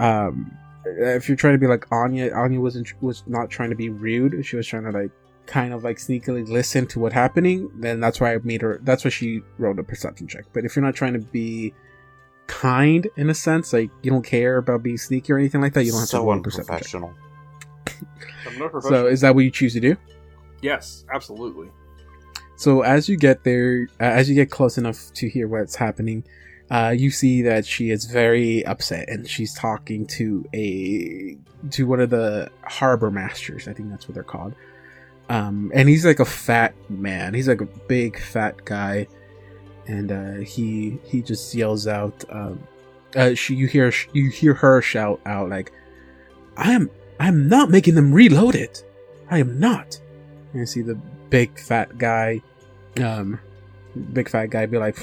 Um, 0.00 0.56
if 0.84 1.28
you're 1.28 1.36
trying 1.36 1.54
to 1.54 1.58
be 1.58 1.66
like 1.66 1.86
Anya, 1.92 2.32
Anya 2.34 2.60
wasn't 2.60 2.92
was 3.02 3.22
not 3.26 3.50
trying 3.50 3.70
to 3.70 3.76
be 3.76 3.88
rude. 3.90 4.44
She 4.44 4.56
was 4.56 4.66
trying 4.66 4.84
to 4.84 4.90
like 4.90 5.10
kind 5.46 5.72
of 5.74 5.84
like 5.84 5.98
sneakily 5.98 6.48
listen 6.48 6.86
to 6.88 7.00
what's 7.00 7.14
happening. 7.14 7.70
Then 7.78 8.00
that's 8.00 8.20
why 8.20 8.34
I 8.34 8.38
made 8.42 8.62
her. 8.62 8.80
That's 8.82 9.04
why 9.04 9.10
she 9.10 9.42
rolled 9.58 9.78
a 9.78 9.82
perception 9.82 10.26
check. 10.26 10.44
But 10.52 10.64
if 10.64 10.74
you're 10.74 10.84
not 10.84 10.94
trying 10.94 11.12
to 11.14 11.18
be 11.18 11.74
kind 12.46 13.06
in 13.16 13.30
a 13.30 13.34
sense, 13.34 13.72
like 13.72 13.90
you 14.02 14.10
don't 14.10 14.24
care 14.24 14.56
about 14.56 14.82
being 14.82 14.96
sneaky 14.96 15.32
or 15.32 15.38
anything 15.38 15.60
like 15.60 15.74
that, 15.74 15.84
you 15.84 15.92
don't 15.92 16.00
have 16.00 16.08
so 16.08 16.20
to 16.20 16.24
roll 16.24 16.38
a 16.38 16.42
perception 16.42 17.02
check. 17.02 18.06
I'm 18.46 18.58
not 18.58 18.82
So 18.82 19.06
is 19.06 19.20
that 19.20 19.34
what 19.34 19.44
you 19.44 19.50
choose 19.50 19.74
to 19.74 19.80
do? 19.80 19.96
yes, 20.62 21.04
absolutely. 21.12 21.68
So 22.56 22.82
as 22.82 23.08
you 23.08 23.16
get 23.16 23.44
there, 23.44 23.88
uh, 24.00 24.04
as 24.04 24.28
you 24.28 24.34
get 24.34 24.50
close 24.50 24.76
enough 24.76 25.12
to 25.14 25.28
hear 25.28 25.48
what's 25.48 25.74
happening, 25.74 26.24
uh, 26.70 26.94
you 26.96 27.10
see 27.10 27.42
that 27.42 27.66
she 27.66 27.90
is 27.90 28.04
very 28.04 28.64
upset, 28.64 29.08
and 29.08 29.28
she's 29.28 29.54
talking 29.54 30.06
to 30.06 30.44
a 30.54 31.36
to 31.70 31.86
one 31.86 32.00
of 32.00 32.10
the 32.10 32.50
harbor 32.62 33.10
masters. 33.10 33.66
I 33.66 33.72
think 33.72 33.90
that's 33.90 34.08
what 34.08 34.14
they're 34.14 34.22
called. 34.22 34.54
Um, 35.28 35.70
and 35.74 35.88
he's 35.88 36.04
like 36.04 36.20
a 36.20 36.24
fat 36.24 36.74
man. 36.88 37.34
He's 37.34 37.48
like 37.48 37.60
a 37.60 37.66
big 37.66 38.20
fat 38.20 38.64
guy, 38.64 39.08
and 39.86 40.12
uh, 40.12 40.34
he 40.44 40.98
he 41.04 41.22
just 41.22 41.54
yells 41.54 41.86
out. 41.86 42.24
Um, 42.30 42.62
uh, 43.16 43.34
she, 43.34 43.54
you 43.54 43.66
hear 43.66 43.92
you 44.12 44.30
hear 44.30 44.54
her 44.54 44.80
shout 44.80 45.20
out 45.26 45.48
like, 45.48 45.72
"I 46.56 46.72
am 46.72 46.88
I 47.18 47.28
am 47.28 47.48
not 47.48 47.70
making 47.70 47.96
them 47.96 48.12
reload 48.12 48.54
it. 48.54 48.84
I 49.28 49.38
am 49.38 49.58
not." 49.58 50.00
And 50.52 50.60
you 50.60 50.66
see 50.66 50.82
the 50.82 50.94
big 51.30 51.58
fat 51.58 51.96
guy 51.96 52.42
um 53.00 53.38
big 54.12 54.28
fat 54.28 54.46
guy 54.50 54.66
be 54.66 54.78
like 54.78 54.98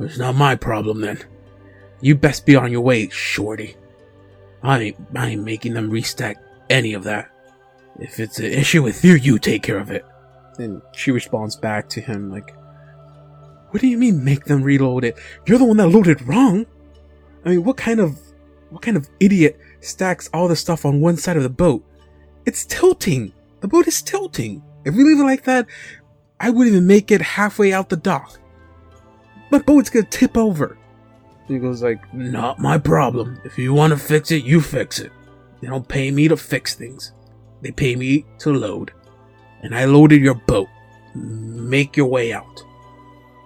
it's 0.00 0.18
not 0.18 0.34
my 0.34 0.56
problem 0.56 1.00
then. 1.00 1.20
You 2.00 2.14
best 2.14 2.44
be 2.44 2.56
on 2.56 2.72
your 2.72 2.80
way 2.80 3.08
shorty. 3.08 3.76
I 4.62 4.80
ain't 4.80 4.96
i 5.14 5.28
ain't 5.28 5.44
making 5.44 5.74
them 5.74 5.90
restack 5.90 6.36
any 6.68 6.94
of 6.94 7.04
that. 7.04 7.30
If 8.00 8.18
it's 8.18 8.38
an 8.38 8.46
issue 8.46 8.82
with 8.82 9.04
you 9.04 9.14
you 9.14 9.38
take 9.38 9.62
care 9.62 9.78
of 9.78 9.90
it. 9.90 10.04
And 10.58 10.82
she 10.94 11.10
responds 11.10 11.56
back 11.56 11.88
to 11.90 12.00
him 12.00 12.30
like 12.30 12.54
what 13.70 13.80
do 13.80 13.88
you 13.88 13.98
mean 13.98 14.24
make 14.24 14.44
them 14.44 14.62
reload 14.62 15.04
it? 15.04 15.18
You're 15.46 15.58
the 15.58 15.64
one 15.64 15.76
that 15.78 15.88
loaded 15.88 16.22
wrong. 16.22 16.66
I 17.44 17.50
mean 17.50 17.64
what 17.64 17.76
kind 17.76 18.00
of 18.00 18.18
what 18.70 18.82
kind 18.82 18.96
of 18.96 19.08
idiot 19.20 19.58
stacks 19.80 20.28
all 20.32 20.48
the 20.48 20.56
stuff 20.56 20.84
on 20.84 21.00
one 21.00 21.16
side 21.16 21.36
of 21.36 21.42
the 21.42 21.50
boat? 21.50 21.84
It's 22.46 22.66
tilting. 22.66 23.32
The 23.60 23.68
boat 23.68 23.86
is 23.86 24.02
tilting. 24.02 24.62
If 24.84 24.94
we 24.94 25.04
leave 25.04 25.20
it 25.20 25.24
like 25.24 25.44
that 25.44 25.66
I 26.40 26.50
wouldn't 26.50 26.74
even 26.74 26.86
make 26.86 27.10
it 27.10 27.22
halfway 27.22 27.72
out 27.72 27.88
the 27.88 27.96
dock. 27.96 28.38
My 29.54 29.60
boat's 29.60 29.88
gonna 29.88 30.04
tip 30.06 30.36
over. 30.36 30.76
He 31.46 31.60
goes 31.60 31.80
like, 31.80 32.12
not 32.12 32.58
my 32.58 32.76
problem. 32.76 33.40
If 33.44 33.56
you 33.56 33.72
want 33.72 33.92
to 33.92 33.96
fix 33.96 34.32
it, 34.32 34.42
you 34.42 34.60
fix 34.60 34.98
it. 34.98 35.12
They 35.60 35.68
don't 35.68 35.86
pay 35.86 36.10
me 36.10 36.26
to 36.26 36.36
fix 36.36 36.74
things. 36.74 37.12
They 37.62 37.70
pay 37.70 37.94
me 37.94 38.26
to 38.40 38.52
load. 38.52 38.90
And 39.62 39.72
I 39.72 39.84
loaded 39.84 40.22
your 40.22 40.34
boat. 40.34 40.66
Make 41.14 41.96
your 41.96 42.08
way 42.08 42.32
out. 42.32 42.64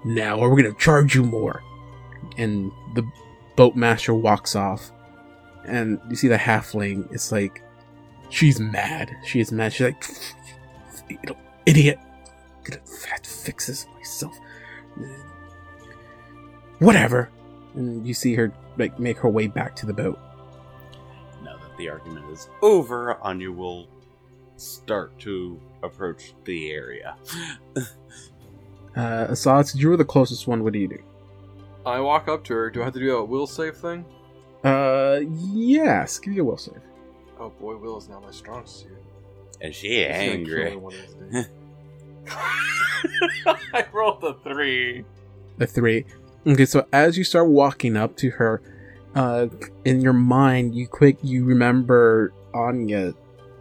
Now, 0.02 0.38
or 0.38 0.48
we're 0.48 0.62
gonna 0.62 0.74
charge 0.78 1.14
you 1.14 1.24
more. 1.24 1.62
And 2.38 2.72
the 2.94 3.02
boatmaster 3.58 4.18
walks 4.18 4.56
off. 4.56 4.90
And 5.66 6.00
you 6.08 6.16
see 6.16 6.28
the 6.28 6.38
halfling, 6.38 7.12
it's 7.12 7.30
like, 7.30 7.62
she's 8.30 8.58
mad. 8.58 9.14
She 9.26 9.40
is 9.40 9.52
mad. 9.52 9.74
She's 9.74 9.88
like, 9.88 10.02
idiot 11.66 11.98
gonna 12.64 12.80
have 13.10 13.20
to 13.20 13.28
fix 13.28 13.66
this 13.66 13.86
myself. 13.94 14.34
Whatever. 16.78 17.30
And 17.74 18.06
you 18.06 18.14
see 18.14 18.34
her 18.34 18.52
like 18.76 18.98
make 18.98 19.18
her 19.18 19.28
way 19.28 19.46
back 19.46 19.74
to 19.76 19.86
the 19.86 19.92
boat. 19.92 20.18
Now 21.42 21.56
that 21.56 21.76
the 21.76 21.88
argument 21.88 22.30
is 22.30 22.48
over, 22.62 23.14
Anya 23.22 23.50
will 23.50 23.88
start 24.56 25.18
to 25.20 25.60
approach 25.82 26.34
the 26.44 26.70
area. 26.70 27.16
Uh, 28.96 29.26
Assad, 29.28 29.66
since 29.68 29.80
you 29.82 29.88
were 29.88 29.96
the 29.96 30.04
closest 30.04 30.46
one, 30.48 30.64
what 30.64 30.72
do 30.72 30.78
you 30.78 30.88
do? 30.88 30.98
I 31.86 32.00
walk 32.00 32.28
up 32.28 32.42
to 32.44 32.54
her. 32.54 32.70
Do 32.70 32.80
I 32.82 32.84
have 32.86 32.94
to 32.94 33.00
do 33.00 33.16
a 33.16 33.24
will 33.24 33.46
save 33.46 33.76
thing? 33.76 34.04
Uh, 34.64 35.20
yes. 35.30 36.18
Give 36.18 36.34
me 36.34 36.40
a 36.40 36.44
will 36.44 36.56
save. 36.56 36.80
Oh 37.38 37.50
boy, 37.50 37.76
will 37.76 37.96
is 37.98 38.08
not 38.08 38.22
my 38.22 38.32
strong 38.32 38.66
suit. 38.66 38.90
And 39.60 39.72
she 39.74 39.88
It's 40.00 40.18
gonna 40.18 40.44
kill 40.44 40.56
me 40.56 40.62
angry. 40.64 40.76
one 40.76 40.94
of 40.94 41.00
these 41.00 41.44
days. 41.44 41.48
I 43.72 43.84
rolled 43.92 44.24
a 44.24 44.34
three. 44.42 45.04
The 45.58 45.66
three. 45.66 46.04
Okay, 46.46 46.64
so 46.64 46.86
as 46.92 47.18
you 47.18 47.24
start 47.24 47.48
walking 47.48 47.96
up 47.96 48.16
to 48.16 48.30
her, 48.30 48.62
uh, 49.14 49.48
in 49.84 50.00
your 50.00 50.12
mind, 50.12 50.74
you 50.74 50.86
quick 50.86 51.18
you 51.22 51.44
remember 51.44 52.32
Anya, 52.54 53.14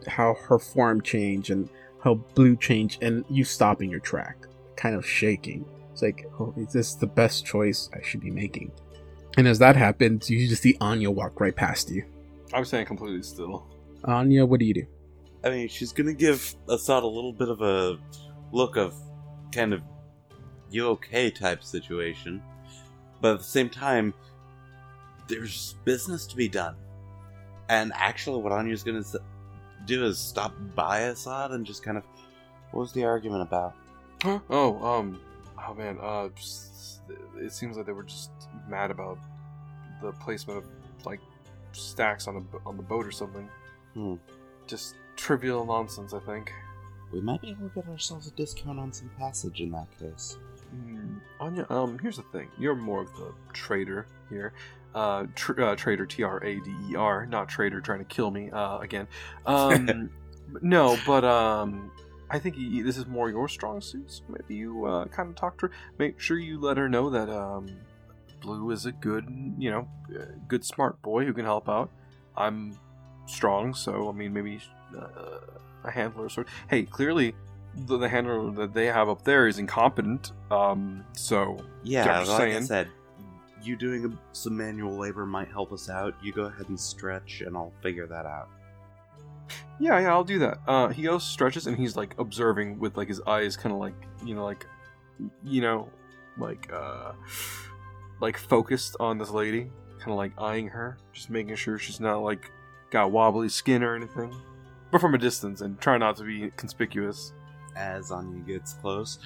how 0.07 0.35
her 0.47 0.59
form 0.59 1.01
changed 1.01 1.49
and 1.49 1.69
how 2.03 2.15
blue 2.35 2.55
changed, 2.55 3.01
and 3.01 3.25
you 3.29 3.43
stop 3.43 3.81
in 3.81 3.89
your 3.89 3.99
track, 3.99 4.45
kind 4.75 4.95
of 4.95 5.05
shaking. 5.05 5.65
It's 5.91 6.01
like, 6.01 6.27
oh, 6.39 6.53
is 6.55 6.71
this 6.71 6.93
the 6.93 7.07
best 7.07 7.45
choice 7.45 7.89
I 7.93 8.01
should 8.03 8.21
be 8.21 8.29
making? 8.29 8.71
And 9.37 9.47
as 9.47 9.59
that 9.59 9.75
happens, 9.75 10.29
you 10.29 10.47
just 10.47 10.61
see 10.61 10.77
Anya 10.79 11.11
walk 11.11 11.39
right 11.39 11.55
past 11.55 11.89
you. 11.89 12.05
I'm 12.53 12.65
staying 12.65 12.85
completely 12.85 13.23
still. 13.23 13.65
Anya, 14.05 14.45
what 14.45 14.59
do 14.59 14.65
you 14.65 14.73
do? 14.73 14.85
I 15.43 15.49
mean, 15.49 15.67
she's 15.67 15.91
gonna 15.91 16.13
give 16.13 16.55
Assad 16.69 17.03
a 17.03 17.07
little 17.07 17.33
bit 17.33 17.49
of 17.49 17.61
a 17.61 17.97
look 18.51 18.77
of 18.77 18.93
kind 19.51 19.73
of 19.73 19.81
you 20.69 20.87
okay 20.89 21.31
type 21.31 21.63
situation, 21.63 22.41
but 23.22 23.34
at 23.34 23.38
the 23.39 23.44
same 23.44 23.69
time, 23.69 24.14
there's 25.27 25.76
business 25.85 26.26
to 26.27 26.35
be 26.35 26.48
done. 26.48 26.76
And 27.69 27.91
actually, 27.95 28.41
what 28.41 28.52
Anya's 28.53 28.84
gonna 28.84 29.03
do 29.85 30.06
is 30.06 30.18
stop 30.18 30.53
by 30.76 30.99
Assad 31.02 31.52
and 31.52 31.65
just 31.65 31.84
kind 31.84 31.98
of. 31.98 32.03
What 32.72 32.81
was 32.81 32.91
the 32.91 33.06
argument 33.06 33.41
about? 33.44 33.73
Oh, 34.49 34.84
um, 34.84 35.19
oh 35.57 35.73
man, 35.73 35.98
uh, 36.02 36.30
just- 36.35 37.02
it 37.38 37.52
seems 37.53 37.77
like 37.77 37.85
they 37.85 37.94
were 37.94 38.03
just 38.03 38.31
mad 38.68 38.91
about 38.91 39.18
the 40.02 40.11
placement 40.14 40.60
of 40.60 40.65
like 41.06 41.22
stacks 41.72 42.27
on 42.27 42.35
the 42.52 42.60
on 42.65 42.76
the 42.77 42.84
boat 42.84 43.06
or 43.06 43.11
something. 43.11 43.48
Hmm. 43.94 44.15
Just 44.65 44.95
trivial 45.15 45.65
nonsense, 45.65 46.14
I 46.14 46.19
think. 46.19 46.52
We 47.14 47.22
might 47.22 47.41
be 47.41 47.52
able 47.52 47.69
to 47.69 47.76
get 47.76 47.88
ourselves 47.88 48.27
a 48.27 48.31
discount 48.31 48.80
on 48.80 48.91
some 48.91 49.10
passage 49.18 49.61
in 49.61 49.72
that 49.72 49.88
case. 49.98 50.38
Hmm, 50.72 51.18
Anya, 51.39 51.65
um, 51.69 51.98
here's 51.99 52.18
the 52.18 52.23
thing. 52.23 52.49
You're 52.57 52.76
more 52.76 53.02
of 53.02 53.14
the 53.14 53.34
trader 53.53 54.07
here. 54.30 54.53
Uh, 54.94 55.27
tr- 55.35 55.61
uh 55.61 55.76
trader, 55.76 56.06
T 56.06 56.23
R 56.23 56.44
A 56.44 56.60
D 56.60 56.76
E 56.89 56.95
R, 56.95 57.26
not 57.26 57.49
trader 57.49 57.81
trying 57.81 57.99
to 57.99 58.06
kill 58.06 58.31
me, 58.31 58.49
uh, 58.52 58.80
again. 58.80 59.07
Um, 59.45 60.10
no, 60.61 60.98
but, 61.06 61.23
um, 61.23 61.91
I 62.30 62.39
think 62.39 62.57
you, 62.57 62.84
this 62.84 62.98
is 62.98 63.06
more 63.06 63.30
your 63.30 63.48
strong 63.48 63.80
suit. 63.80 64.11
So 64.11 64.23
maybe 64.27 64.56
you, 64.56 64.85
uh, 64.85 65.06
kind 65.06 65.30
of 65.30 65.35
talk 65.35 65.57
to 65.60 65.68
her. 65.68 65.72
Make 65.98 66.19
sure 66.19 66.38
you 66.38 66.60
let 66.60 66.77
her 66.77 66.89
know 66.89 67.10
that, 67.10 67.30
um, 67.30 67.68
Blue 68.41 68.69
is 68.72 68.85
a 68.85 68.91
good, 68.91 69.26
you 69.57 69.72
know, 69.72 69.88
uh, 70.18 70.26
good 70.48 70.64
smart 70.64 71.02
boy 71.02 71.26
who 71.26 71.34
can 71.34 71.45
help 71.45 71.69
out. 71.69 71.89
I'm 72.35 72.77
strong, 73.26 73.73
so, 73.73 74.10
I 74.10 74.11
mean, 74.11 74.34
maybe, 74.34 74.60
uh, 74.98 75.39
a 75.84 75.91
handler 75.91 76.26
or 76.26 76.30
sort. 76.30 76.48
Hey, 76.69 76.84
clearly, 76.84 77.35
the, 77.85 77.97
the 77.97 78.09
handler 78.09 78.51
that 78.51 78.73
they 78.73 78.87
have 78.87 79.09
up 79.09 79.23
there 79.23 79.47
is 79.47 79.59
incompetent. 79.59 80.31
Um, 80.51 81.05
so 81.13 81.57
Yeah, 81.83 82.03
like 82.19 82.41
I 82.41 82.61
said, 82.65 82.87
you 83.61 83.75
doing 83.75 84.17
some 84.33 84.57
manual 84.57 84.97
labor 84.97 85.25
might 85.25 85.49
help 85.49 85.71
us 85.71 85.89
out. 85.89 86.15
You 86.21 86.31
go 86.33 86.43
ahead 86.43 86.69
and 86.69 86.79
stretch, 86.79 87.41
and 87.41 87.55
I'll 87.55 87.73
figure 87.81 88.07
that 88.07 88.25
out. 88.25 88.49
yeah, 89.79 89.99
yeah, 89.99 90.09
I'll 90.09 90.23
do 90.23 90.39
that. 90.39 90.59
Uh, 90.67 90.87
he 90.89 91.03
goes 91.03 91.23
stretches 91.23 91.67
and 91.67 91.77
he's 91.77 91.95
like 91.95 92.15
observing 92.19 92.79
with 92.79 92.97
like 92.97 93.07
his 93.07 93.21
eyes, 93.27 93.55
kind 93.57 93.73
of 93.73 93.79
like 93.79 93.95
you 94.25 94.35
know, 94.35 94.43
like 94.45 94.65
you 95.43 95.61
know, 95.61 95.89
like 96.37 96.71
uh, 96.73 97.13
like 98.21 98.37
focused 98.37 98.95
on 98.99 99.17
this 99.17 99.29
lady, 99.29 99.69
kind 99.99 100.11
of 100.11 100.17
like 100.17 100.31
eyeing 100.39 100.67
her, 100.69 100.97
just 101.13 101.29
making 101.29 101.55
sure 101.55 101.77
she's 101.77 101.99
not 101.99 102.17
like 102.19 102.51
got 102.89 103.11
wobbly 103.11 103.49
skin 103.49 103.83
or 103.83 103.95
anything, 103.95 104.33
but 104.91 105.01
from 105.01 105.13
a 105.13 105.17
distance 105.17 105.61
and 105.61 105.79
try 105.79 105.97
not 105.97 106.15
to 106.17 106.23
be 106.23 106.51
conspicuous. 106.55 107.33
As 107.77 108.11
Anya 108.11 108.39
gets 108.39 108.73
close, 108.73 109.19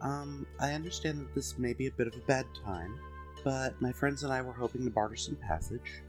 um, 0.00 0.46
I 0.60 0.72
understand 0.72 1.20
that 1.20 1.34
this 1.34 1.58
may 1.58 1.72
be 1.72 1.88
a 1.88 1.90
bit 1.90 2.06
of 2.06 2.14
a 2.14 2.20
bad 2.20 2.46
time, 2.64 2.98
but 3.44 3.80
my 3.82 3.92
friends 3.92 4.22
and 4.22 4.32
I 4.32 4.40
were 4.42 4.52
hoping 4.52 4.84
to 4.84 4.90
barter 4.90 5.16
some 5.16 5.36
passage. 5.36 6.02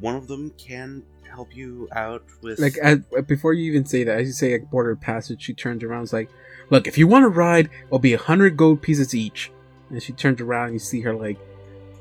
One 0.00 0.14
of 0.14 0.28
them 0.28 0.50
can 0.56 1.02
help 1.28 1.54
you 1.54 1.88
out 1.92 2.24
with. 2.42 2.58
Like, 2.58 2.78
before 3.26 3.52
you 3.52 3.70
even 3.70 3.84
say 3.84 4.04
that, 4.04 4.18
as 4.18 4.26
you 4.26 4.32
say, 4.32 4.52
like, 4.52 4.70
border 4.70 4.96
passage, 4.96 5.42
she 5.42 5.52
turns 5.52 5.82
around 5.82 5.98
and 5.98 6.04
is 6.04 6.12
like, 6.12 6.30
Look, 6.72 6.86
if 6.86 6.96
you 6.96 7.06
want 7.06 7.24
to 7.24 7.28
ride, 7.28 7.68
it'll 7.86 7.98
be 7.98 8.14
a 8.14 8.18
hundred 8.18 8.56
gold 8.56 8.80
pieces 8.80 9.14
each. 9.14 9.52
And 9.90 10.02
she 10.02 10.14
turns 10.14 10.40
around 10.40 10.66
and 10.66 10.72
you 10.74 10.78
see 10.78 11.02
her, 11.02 11.14
like, 11.14 11.38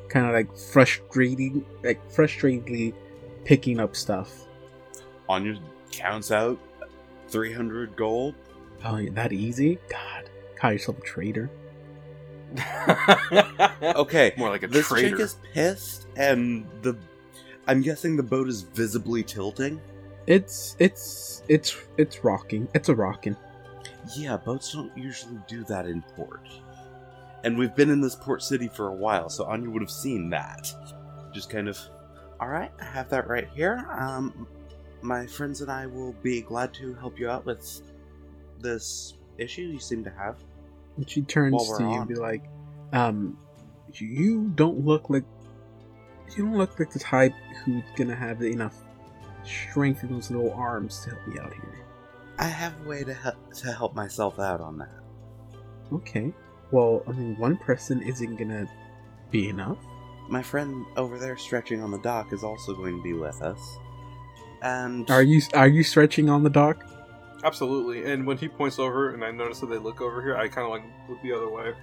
kind 0.08 0.26
of 0.26 0.32
like 0.32 0.56
frustrating, 0.58 1.66
like, 1.84 2.00
frustratedly 2.10 2.94
picking 3.44 3.82
up 3.82 3.98
stuff. 3.98 4.48
Anya 5.28 5.60
counts 5.92 6.32
out 6.32 6.58
300 7.28 7.98
gold. 7.98 8.36
Oh, 8.84 9.04
that 9.12 9.32
easy? 9.32 9.78
God. 9.90 10.30
Call 10.56 10.74
yourself 10.74 10.98
a 11.00 11.02
traitor. 11.02 11.50
Okay, 13.82 14.34
more 14.38 14.50
like 14.50 14.64
a 14.64 14.68
this 14.68 14.88
traitor. 14.88 15.10
chick 15.10 15.20
is 15.20 15.36
pissed, 15.54 16.08
and 16.16 16.68
the. 16.82 16.98
I'm 17.68 17.82
guessing 17.82 18.16
the 18.16 18.24
boat 18.24 18.48
is 18.48 18.62
visibly 18.62 19.24
tilting. 19.24 19.82
It's, 20.28 20.76
it's, 20.80 21.44
it's, 21.48 21.76
it's 21.98 22.24
rocking. 22.24 22.68
It's 22.74 22.90
a 22.90 22.96
rocking. 22.96 23.36
Yeah, 24.16 24.38
boats 24.38 24.74
don't 24.74 24.96
usually 24.98 25.40
do 25.48 25.64
that 25.66 25.86
in 25.86 26.02
port. 26.16 26.48
And 27.44 27.58
we've 27.58 27.76
been 27.76 27.90
in 27.90 28.02
this 28.02 28.16
port 28.16 28.44
city 28.44 28.68
for 28.68 28.88
a 28.88 28.94
while, 28.94 29.30
so 29.30 29.46
Anya 29.46 29.70
would 29.70 29.82
have 29.82 29.92
seen 29.92 30.30
that. 30.30 30.72
Just 31.34 31.50
kind 31.50 31.68
of, 31.68 31.80
alright, 32.42 32.72
I 32.80 32.86
have 32.86 33.10
that 33.10 33.28
right 33.28 33.48
here. 33.54 33.88
Um, 33.92 34.48
my 35.02 35.26
friends 35.26 35.62
and 35.62 35.72
I 35.72 35.88
will 35.88 36.14
be 36.22 36.42
glad 36.42 36.74
to 36.76 36.94
help 36.96 37.20
you 37.20 37.30
out 37.30 37.46
with 37.46 37.82
this 38.62 39.16
issue 39.38 39.64
you 39.64 39.80
seem 39.80 40.04
to 40.04 40.10
have. 40.12 40.38
And 40.98 41.10
she 41.10 41.22
turns 41.22 41.56
to 41.78 41.84
you 41.84 41.90
on. 41.90 41.98
and 42.00 42.08
be 42.08 42.16
like, 42.16 42.44
um, 42.94 43.38
you 43.94 44.52
don't 44.56 44.86
look 44.86 45.10
like 45.10 45.24
you 46.36 46.46
don't 46.46 46.58
look 46.58 46.80
like 46.80 46.92
the 46.92 47.00
type 47.00 47.34
who's 47.66 47.84
gonna 47.98 48.16
have 48.16 48.42
enough 48.42 48.76
strength 49.44 50.04
in 50.04 50.14
those 50.14 50.32
little 50.32 50.52
arms 50.54 51.02
to 51.04 51.10
help 51.10 51.28
me 51.28 51.40
out 51.40 51.54
here. 51.54 51.86
I 52.40 52.46
have 52.46 52.74
a 52.86 52.88
way 52.88 53.04
to, 53.04 53.14
he- 53.14 53.54
to 53.62 53.72
help 53.72 53.96
myself 53.96 54.40
out 54.40 54.62
on 54.62 54.78
that. 54.78 55.02
Okay. 55.92 56.34
Well, 56.72 57.04
I 57.08 57.12
mean, 57.12 57.38
one 57.38 57.58
person 57.58 58.02
isn't 58.02 58.38
gonna 58.38 58.68
be 59.30 59.50
enough. 59.50 59.78
My 60.30 60.42
friend 60.42 60.86
over 60.96 61.20
there 61.20 61.36
stretching 61.38 61.82
on 61.84 61.92
the 61.92 62.00
dock 62.00 62.32
is 62.32 62.44
also 62.44 62.74
going 62.74 62.96
to 62.96 63.04
be 63.04 63.12
with 63.14 63.42
us. 63.42 63.60
And 64.62 65.10
Are 65.12 65.24
you 65.24 65.42
are 65.54 65.68
you 65.68 65.84
stretching 65.84 66.30
on 66.30 66.44
the 66.44 66.50
dock? 66.50 66.86
Absolutely. 67.44 68.12
And 68.12 68.26
when 68.26 68.38
he 68.38 68.48
points 68.48 68.80
over 68.80 69.14
and 69.14 69.24
I 69.24 69.32
notice 69.32 69.60
that 69.60 69.68
they 69.68 69.78
look 69.78 70.02
over 70.02 70.22
here, 70.22 70.38
I 70.38 70.48
kind 70.48 70.66
of 70.66 70.72
like 70.72 70.84
look 71.10 71.22
the 71.22 71.34
other 71.34 71.50
way. 71.50 71.74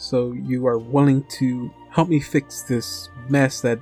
So 0.00 0.32
you 0.32 0.66
are 0.66 0.78
willing 0.78 1.24
to 1.38 1.70
help 1.90 2.08
me 2.08 2.20
fix 2.20 2.62
this 2.62 3.10
mess 3.28 3.60
that 3.60 3.78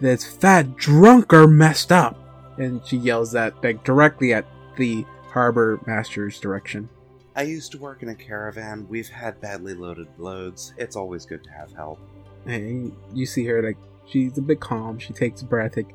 this 0.00 0.24
fat 0.24 0.76
drunker 0.76 1.46
messed 1.46 1.92
up? 1.92 2.18
And 2.58 2.84
she 2.86 2.96
yells 2.96 3.32
that 3.32 3.62
like 3.62 3.84
directly 3.84 4.32
at 4.32 4.46
the 4.78 5.04
harbor 5.26 5.78
master's 5.86 6.40
direction. 6.40 6.88
I 7.36 7.42
used 7.42 7.70
to 7.72 7.78
work 7.78 8.02
in 8.02 8.08
a 8.08 8.14
caravan. 8.14 8.86
We've 8.88 9.10
had 9.10 9.42
badly 9.42 9.74
loaded 9.74 10.08
loads. 10.16 10.72
It's 10.78 10.96
always 10.96 11.26
good 11.26 11.44
to 11.44 11.50
have 11.50 11.70
help. 11.74 12.00
And 12.46 12.96
you 13.12 13.26
see 13.26 13.44
her 13.44 13.62
like 13.62 13.76
she's 14.06 14.38
a 14.38 14.42
bit 14.42 14.60
calm. 14.60 14.98
She 14.98 15.12
takes 15.12 15.42
a 15.42 15.44
breath. 15.44 15.76
Like, 15.76 15.94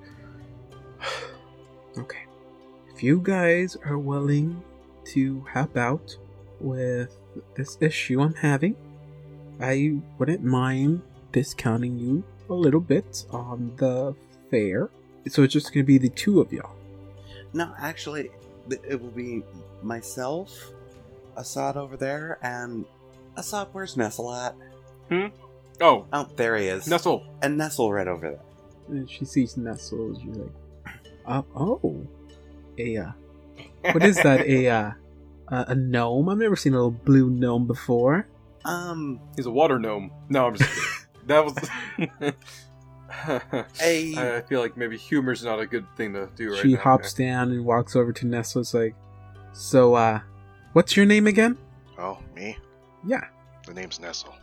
okay, 1.97 2.25
if 3.03 3.07
you 3.07 3.19
guys 3.19 3.75
are 3.85 3.97
willing 3.97 4.63
to 5.03 5.45
help 5.51 5.75
out 5.75 6.15
with 6.61 7.13
this 7.53 7.77
issue 7.81 8.21
I'm 8.21 8.34
having, 8.34 8.77
I 9.59 9.97
wouldn't 10.17 10.41
mind 10.41 11.01
discounting 11.34 11.99
you 11.99 12.23
a 12.49 12.53
little 12.53 12.80
bit 12.80 13.25
on 13.30 13.73
the 13.75 14.15
fare. 14.49 14.89
So 15.27 15.43
it's 15.43 15.51
just 15.51 15.73
gonna 15.73 15.84
be 15.84 15.97
the 15.97 16.07
two 16.07 16.39
of 16.39 16.53
y'all. 16.53 16.77
No, 17.51 17.73
actually, 17.77 18.31
it 18.69 19.01
will 19.01 19.09
be 19.09 19.43
myself, 19.81 20.71
Assad 21.35 21.75
over 21.75 21.97
there, 21.97 22.39
and 22.41 22.85
Assad, 23.35 23.67
where's 23.73 23.97
Nestle 23.97 24.34
at? 24.34 24.55
Hmm? 25.09 25.25
Oh, 25.81 26.05
Oh, 26.13 26.30
there 26.38 26.55
he 26.55 26.67
is. 26.67 26.88
Nestle. 26.88 27.25
And 27.41 27.57
Nestle 27.57 27.91
right 27.91 28.07
over 28.07 28.30
there. 28.31 28.95
And 28.95 29.09
she 29.09 29.25
sees 29.25 29.57
Nestle. 29.57 30.05
And 30.05 30.21
she's 30.21 30.38
like, 30.38 30.95
uh, 31.25 31.41
"Oh, 31.53 32.07
a 32.77 32.97
uh, 32.97 33.11
what 33.93 34.03
is 34.03 34.17
that? 34.23 34.41
A 34.41 34.67
uh, 34.69 34.91
a 35.49 35.65
a 35.69 35.75
gnome? 35.75 36.29
I've 36.29 36.37
never 36.37 36.55
seen 36.55 36.73
a 36.73 36.77
little 36.77 36.91
blue 36.91 37.29
gnome 37.29 37.67
before." 37.67 38.27
Um, 38.65 39.19
He's 39.35 39.45
a 39.45 39.51
water 39.51 39.77
gnome. 39.79 40.11
No, 40.29 40.47
I'm 40.47 40.55
just 40.55 40.69
kidding. 40.69 40.87
that 41.27 41.45
was. 41.45 41.55
a 43.81 44.15
I 44.17 44.41
feel 44.47 44.59
like 44.59 44.75
maybe 44.75 44.97
humor's 44.97 45.43
not 45.43 45.59
a 45.59 45.65
good 45.65 45.85
thing 45.95 46.13
to 46.13 46.29
do 46.35 46.51
right 46.51 46.61
she 46.61 46.73
now. 46.73 46.79
hops 46.79 47.13
down 47.13 47.51
and 47.51 47.65
walks 47.65 47.95
over 47.95 48.11
to 48.13 48.25
Nestle. 48.25 48.61
It's 48.61 48.73
like, 48.73 48.95
"So, 49.53 49.93
uh, 49.95 50.19
what's 50.73 50.97
your 50.97 51.05
name 51.05 51.27
again?" 51.27 51.57
Oh, 51.99 52.17
me? 52.35 52.57
Yeah, 53.05 53.21
The 53.67 53.73
name's 53.73 53.99
Nestle. 53.99 54.33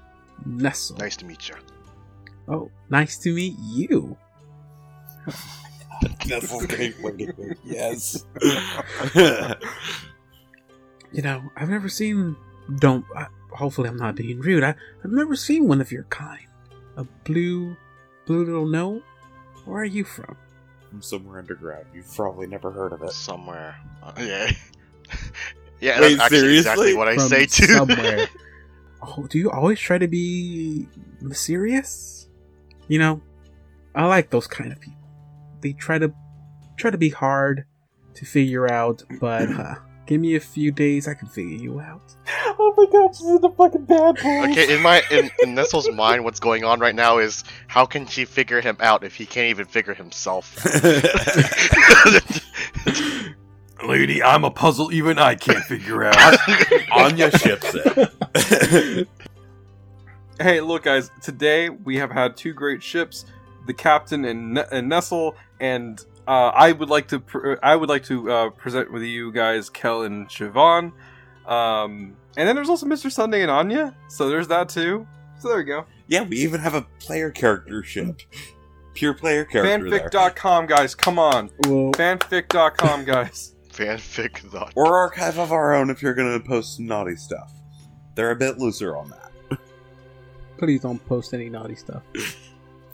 Nestle. 0.47 0.97
Nice 0.99 1.17
to 1.17 1.25
meet 1.25 1.49
you. 1.49 1.57
Oh, 2.49 2.71
nice 2.91 3.19
to 3.19 3.35
meet 3.35 3.55
you. 3.59 4.17
Nestle's 6.27 6.67
getting 6.67 6.95
waiting. 7.03 7.55
Yes. 7.65 8.25
You 11.13 11.23
know, 11.23 11.43
I've 11.57 11.69
never 11.69 11.89
seen. 11.89 12.37
Don't. 12.77 13.05
Uh, 13.17 13.27
hopefully, 13.51 13.89
I'm 13.89 13.97
not 13.97 14.15
being 14.15 14.41
rude. 14.41 14.63
I, 14.63 14.75
I've 15.05 15.11
never 15.11 15.35
seen 15.35 15.67
one 15.67 15.81
of 15.81 15.91
your 15.91 16.05
kind. 16.05 16.47
A 16.97 17.05
blue, 17.25 17.77
blue 18.27 18.45
little 18.45 18.67
gnome. 18.67 19.03
Where 19.65 19.83
are 19.83 19.85
you 19.85 20.05
from? 20.05 20.37
From 20.89 21.03
somewhere 21.03 21.39
underground. 21.39 21.87
You've 21.95 22.13
probably 22.15 22.47
never 22.47 22.71
heard 22.71 22.93
of 22.93 23.03
it. 23.03 23.11
Somewhere. 23.11 23.77
Uh, 24.03 24.13
yeah. 24.19 24.51
yeah, 25.81 26.01
Wait, 26.01 26.17
that's 26.17 26.33
actually 26.33 26.59
exactly 26.59 26.95
what 26.95 27.09
I 27.09 27.17
From 27.17 27.29
say 27.29 27.47
too. 27.47 27.67
somewhere. 27.67 28.29
oh, 29.03 29.27
do 29.29 29.39
you 29.39 29.51
always 29.51 29.81
try 29.81 29.99
to 29.99 30.09
be 30.09 30.87
mysterious? 31.21 32.29
You 32.89 32.99
know, 32.99 33.21
I 33.95 34.07
like 34.07 34.31
those 34.31 34.47
kind 34.47 34.73
of 34.73 34.81
people. 34.81 35.00
They 35.61 35.73
try 35.73 35.99
to 35.99 36.13
try 36.77 36.91
to 36.91 36.99
be 36.99 37.11
hard 37.11 37.65
to 38.15 38.25
figure 38.25 38.71
out, 38.71 39.03
but 39.21 39.51
uh, 39.59 39.75
give 40.07 40.21
me 40.21 40.35
a 40.35 40.41
few 40.41 40.73
days, 40.73 41.07
I 41.07 41.15
can 41.15 41.29
figure 41.29 41.57
you 41.57 41.81
out. 41.81 42.15
Oh 42.59 42.75
my 42.77 42.87
god, 42.91 43.15
she's 43.15 43.29
in 43.29 43.41
the 43.41 43.51
fucking 43.51 43.85
bad 43.85 44.17
boy. 44.17 44.51
Okay, 44.51 44.75
in 44.75 44.83
my 44.83 45.03
in, 45.11 45.31
in 45.43 45.55
Nestle's 45.55 45.91
mind, 45.91 46.25
what's 46.25 46.41
going 46.41 46.65
on 46.65 46.81
right 46.81 46.95
now 46.95 47.19
is 47.19 47.45
how 47.69 47.87
can 47.87 48.07
she 48.07 48.25
figure 48.25 48.61
him 48.61 48.77
out 48.81 49.05
if 49.05 49.15
he 49.15 49.27
can't 49.27 49.49
even 49.49 49.67
figure 49.67 49.95
himself? 49.95 50.57
Lady, 53.87 54.23
I'm 54.23 54.45
a 54.45 54.51
puzzle 54.51 54.93
even 54.93 55.19
I 55.19 55.35
can't 55.35 55.65
figure 55.65 56.05
out. 56.05 56.37
Anya 56.93 57.31
ships 57.39 57.75
it. 57.75 59.09
hey, 60.41 60.61
look, 60.61 60.85
guys. 60.85 61.11
Today 61.23 61.71
we 61.71 61.97
have 61.97 62.11
had 62.11 62.37
two 62.37 62.53
great 62.53 62.83
ships, 62.83 63.25
the 63.71 63.75
captain 63.75 64.25
and, 64.25 64.55
ne- 64.55 64.65
and 64.73 64.89
Nestle, 64.89 65.37
and 65.61 66.05
uh, 66.27 66.49
I 66.49 66.73
would 66.73 66.91
like 66.91 67.07
to 67.09 67.21
pr- 67.21 67.55
I 67.63 67.77
would 67.77 67.89
like 67.89 68.03
to 68.07 68.31
uh, 68.31 68.51
present 68.51 68.93
with 68.93 69.03
you 69.05 69.31
guys 69.31 69.71
Kel 69.71 70.03
and 70.03 70.29
Siobhan. 70.29 70.93
Um, 71.47 72.17
and 72.37 72.49
then 72.49 72.57
there's 72.57 72.69
also 72.69 72.87
Mr. 72.87 73.11
Sunday 73.13 73.43
and 73.43 73.51
Anya. 73.51 73.95
So 74.09 74.29
there's 74.29 74.49
that 74.49 74.69
too. 74.69 75.07
So 75.39 75.49
there 75.49 75.59
we 75.59 75.65
go. 75.65 75.87
yeah, 76.09 76.23
we 76.23 76.37
even 76.39 76.61
have 76.61 76.75
a 76.75 76.83
player 76.99 77.31
character 77.31 77.83
ship. 77.85 78.23
Pure 78.95 79.15
player 79.15 79.45
character 79.45 79.89
there. 79.89 80.09
Fanfic.com, 80.11 80.67
guys. 80.67 80.95
Come 80.97 81.19
on. 81.19 81.49
Well, 81.67 81.93
Fanfic.com, 81.93 83.05
guys. 83.05 83.55
Fanfic. 83.73 84.51
Dot. 84.53 84.73
Or 84.77 84.97
archive 84.97 85.39
of 85.39 85.53
our 85.53 85.75
own 85.75 85.91
if 85.91 86.03
you're 86.03 86.15
going 86.15 86.39
to 86.39 86.45
post 86.47 86.81
naughty 86.81 87.15
stuff. 87.17 87.53
They're 88.17 88.33
a 88.33 88.37
bit 88.37 88.59
looser 88.59 88.97
on 88.97 89.11
that. 89.11 89.59
please 90.59 90.81
don't 90.83 91.05
post 91.07 91.33
any 91.33 91.49
naughty 91.49 91.77
stuff. 91.77 92.03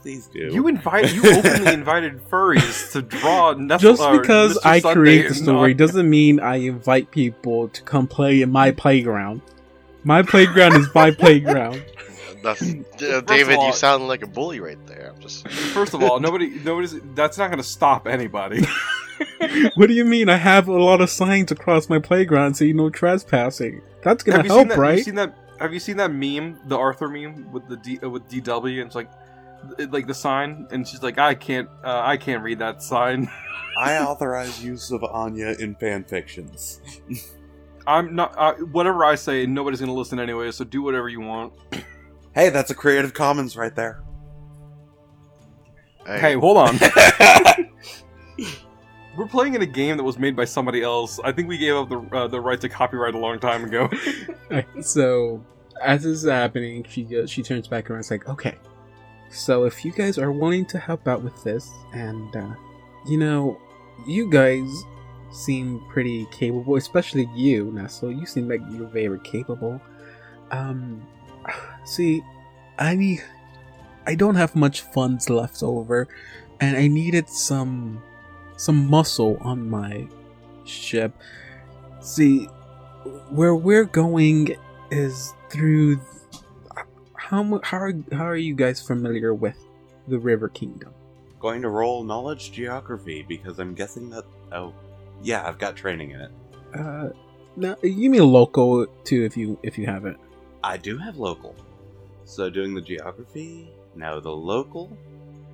Please 0.07 0.29
do. 0.29 0.51
You 0.53 0.69
invite 0.69 1.13
you 1.13 1.23
openly 1.37 1.73
invited 1.73 2.25
furries 2.31 2.93
to 2.93 3.03
draw 3.03 3.55
Nestle, 3.55 3.91
Just 3.97 4.09
because 4.13 4.57
I 4.65 4.79
Sunday 4.79 4.95
create 5.01 5.29
the 5.29 5.35
story 5.35 5.73
Anya. 5.73 5.75
doesn't 5.75 6.09
mean 6.09 6.39
I 6.39 6.59
invite 6.59 7.11
people 7.11 7.67
to 7.71 7.83
come 7.83 8.07
play 8.07 8.41
in 8.41 8.53
my 8.53 8.71
playground. 8.71 9.41
My 10.05 10.23
playground 10.23 10.75
is 10.77 10.87
my 10.95 11.11
playground. 11.23 11.85
That's, 12.45 12.63
uh, 12.63 13.21
David, 13.27 13.57
all- 13.57 13.67
you 13.67 13.73
sound 13.73 14.07
like 14.07 14.23
a 14.23 14.29
bully 14.29 14.61
right 14.61 14.79
there. 14.87 15.13
I'm 15.13 15.21
just. 15.21 15.49
First 15.49 15.93
of 15.93 16.05
all, 16.05 16.21
nobody, 16.21 16.51
nobody's. 16.63 16.95
That's 17.17 17.37
not 17.37 17.49
going 17.49 17.59
to 17.59 17.69
stop 17.69 18.07
anybody. 18.07 18.65
What 19.75 19.89
do 19.89 19.93
you 19.93 20.05
mean? 20.05 20.29
I 20.29 20.37
have 20.37 20.69
a 20.69 20.73
lot 20.81 21.01
of 21.01 21.11
signs 21.11 21.51
across 21.51 21.89
my 21.89 21.99
playground 21.99 22.55
saying 22.55 22.77
no 22.77 22.91
trespassing. 22.91 23.83
That's 24.05 24.23
gonna 24.23 24.37
have 24.37 24.47
you 24.47 24.53
help, 24.53 24.61
seen 24.61 24.69
that? 24.69 24.79
right? 24.79 24.99
You 24.99 25.03
seen 25.03 25.15
that? 25.17 25.35
Have 25.59 25.75
you 25.75 25.81
seen 25.81 25.97
that 25.97 26.13
meme, 26.13 26.61
the 26.67 26.79
Arthur 26.79 27.09
meme 27.09 27.51
with 27.51 27.67
the 27.67 27.77
D, 27.77 27.99
uh, 28.05 28.09
with 28.09 28.29
DW, 28.31 28.79
and 28.81 28.87
it's 28.87 28.95
like, 28.95 29.11
it- 29.11 29.26
like 29.91 30.07
the 30.07 30.15
sign, 30.15 30.67
and 30.71 30.87
she's 30.87 31.03
like, 31.03 31.19
I 31.19 31.35
can't, 31.35 31.69
uh, 31.85 32.03
I 32.05 32.17
can't 32.17 32.43
read 32.43 32.59
that 32.61 32.83
sign. 32.83 33.31
I 33.79 33.99
authorize 33.99 34.65
use 34.65 34.91
of 34.91 35.05
Anya 35.05 35.55
in 35.59 35.75
fan 35.75 36.05
fictions. 36.05 36.81
I'm 37.87 38.15
not. 38.15 38.35
Uh, 38.37 38.55
whatever 38.55 39.05
I 39.05 39.15
say, 39.15 39.47
nobody's 39.47 39.81
going 39.81 39.91
to 39.91 39.95
listen 39.95 40.19
anyway. 40.19 40.51
So 40.51 40.65
do 40.65 40.83
whatever 40.83 41.09
you 41.09 41.21
want. 41.21 41.53
Hey, 42.35 42.51
that's 42.51 42.71
a 42.71 42.75
Creative 42.75 43.15
Commons 43.15 43.57
right 43.57 43.75
there. 43.75 44.03
Hey, 46.05 46.35
hold 46.35 46.59
on. 46.59 46.79
We're 49.17 49.27
playing 49.27 49.55
in 49.55 49.63
a 49.63 49.67
game 49.67 49.97
that 49.97 50.03
was 50.03 50.19
made 50.19 50.37
by 50.37 50.45
somebody 50.45 50.83
else. 50.83 51.19
I 51.25 51.33
think 51.33 51.49
we 51.49 51.57
gave 51.57 51.75
up 51.75 51.89
the 51.89 51.99
uh, 52.13 52.29
the 52.29 52.39
right 52.39 52.61
to 52.61 52.69
copyright 52.69 53.15
a 53.15 53.19
long 53.19 53.39
time 53.39 53.65
ago. 53.65 53.89
so, 54.83 55.43
as 55.83 56.03
this 56.03 56.25
is 56.25 56.29
happening, 56.29 56.85
she 56.87 57.05
goes, 57.05 57.31
she 57.31 57.43
turns 57.43 57.69
back 57.69 57.89
around. 57.89 58.01
and 58.01 58.05
is 58.05 58.11
like, 58.11 58.29
okay. 58.29 58.57
So 59.31 59.65
if 59.65 59.85
you 59.85 59.93
guys 59.93 60.19
are 60.19 60.33
wanting 60.33 60.67
to 60.67 60.79
help 60.79 61.07
out 61.09 61.23
with 61.23 61.43
this, 61.45 61.71
and 61.93 62.35
uh, 62.35 62.55
you 63.07 63.19
know, 63.19 63.59
you 64.07 64.31
guys 64.31 64.85
seem 65.31 65.81
pretty 65.89 66.27
capable, 66.27 66.77
especially 66.77 67.29
you, 67.35 67.71
Nestle. 67.73 68.13
You 68.13 68.27
seem 68.27 68.49
like 68.49 68.61
you're 68.71 68.87
very 68.87 69.21
capable. 69.21 69.81
Um, 70.51 71.07
see, 71.85 72.23
I 72.79 72.95
need, 72.95 73.23
I 74.07 74.15
don't 74.15 74.35
have 74.35 74.55
much 74.55 74.81
funds 74.81 75.29
left 75.29 75.63
over, 75.63 76.09
and 76.61 76.77
I 76.77 76.87
needed 76.87 77.29
some, 77.29 78.03
some 78.57 78.89
muscle 78.89 79.37
on 79.41 79.69
my 79.69 80.07
ship. 80.65 81.13
See, 82.01 82.47
where 83.31 83.55
we're 83.55 83.85
going 83.85 84.57
is 84.91 85.35
through. 85.51 86.01
How 87.27 87.43
mu- 87.43 87.59
how 87.65 87.79
are, 87.79 87.93
how 88.13 88.25
are 88.25 88.37
you 88.37 88.55
guys 88.55 88.81
familiar 88.81 89.35
with 89.35 89.57
the 90.07 90.17
River 90.17 90.49
Kingdom? 90.49 90.95
Going 91.41 91.61
to 91.63 91.69
roll 91.69 92.05
knowledge 92.05 92.53
geography 92.53 93.25
because 93.27 93.59
I'm 93.59 93.75
guessing 93.75 94.11
that. 94.11 94.25
Oh, 94.53 94.73
yeah, 95.23 95.45
I've 95.45 95.59
got 95.59 95.75
training 95.75 96.13
in 96.13 96.21
it. 96.21 96.31
Uh, 96.73 97.09
now 97.57 97.75
you 97.83 98.11
mean 98.11 98.23
local 98.25 98.87
too, 99.03 99.25
if 99.25 99.37
you 99.37 99.59
if 99.65 99.77
you 99.77 99.87
have 99.87 100.07
it. 100.07 100.17
I 100.63 100.77
do 100.77 100.97
have 100.99 101.17
local. 101.17 101.57
So 102.27 102.49
doing 102.49 102.75
the 102.75 102.81
geography. 102.81 103.73
Now 103.97 104.21
the 104.21 104.31
local. 104.31 104.97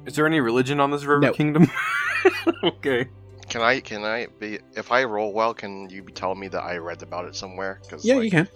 Is 0.05 0.15
there 0.15 0.27
any 0.27 0.41
religion 0.41 0.79
on 0.79 0.91
this 0.91 1.05
River 1.05 1.21
No. 1.23 1.33
Kingdom? 1.33 1.71
okay. 2.65 3.09
Can 3.49 3.63
I? 3.63 3.81
Can 3.81 4.05
I 4.05 4.27
be? 4.39 4.59
If 4.77 4.93
I 4.93 5.05
roll 5.05 5.33
well, 5.33 5.55
can 5.55 5.89
you 5.89 6.03
be 6.03 6.13
telling 6.13 6.39
me 6.39 6.49
that 6.49 6.63
I 6.63 6.77
read 6.77 7.03
about 7.03 7.25
it 7.25 7.35
somewhere? 7.35 7.81
Cause, 7.89 8.05
Yeah, 8.05 8.17
like, 8.17 8.25
you 8.25 8.31
can. 8.31 8.49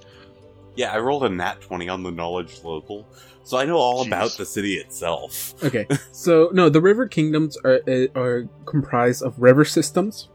Yeah, 0.76 0.92
I 0.92 0.98
rolled 0.98 1.24
a 1.24 1.28
nat 1.28 1.60
20 1.62 1.88
on 1.88 2.02
the 2.02 2.10
knowledge 2.10 2.62
local. 2.62 3.08
So 3.42 3.56
I 3.56 3.64
know 3.64 3.76
all 3.76 4.04
Jeez. 4.04 4.08
about 4.08 4.30
the 4.36 4.44
city 4.44 4.74
itself. 4.74 5.54
Okay, 5.64 5.86
so 6.12 6.50
no, 6.52 6.68
the 6.68 6.80
River 6.80 7.06
Kingdoms 7.06 7.56
are 7.58 7.80
uh, 7.88 8.06
are 8.14 8.48
comprised 8.66 9.22
of 9.22 9.40
river 9.40 9.64
systems 9.64 10.28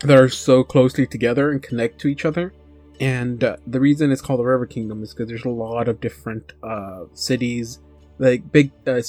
that 0.00 0.18
are 0.18 0.28
so 0.28 0.64
closely 0.64 1.06
together 1.06 1.50
and 1.50 1.62
connect 1.62 2.00
to 2.00 2.08
each 2.08 2.24
other. 2.24 2.52
And 2.98 3.44
uh, 3.44 3.56
the 3.66 3.80
reason 3.80 4.10
it's 4.10 4.20
called 4.20 4.40
the 4.40 4.44
River 4.44 4.66
Kingdom 4.66 5.02
is 5.02 5.12
because 5.12 5.28
there's 5.28 5.44
a 5.44 5.50
lot 5.50 5.88
of 5.88 6.00
different 6.00 6.52
uh, 6.62 7.04
cities, 7.14 7.80
like 8.18 8.50
big, 8.52 8.72
uh, 8.86 9.00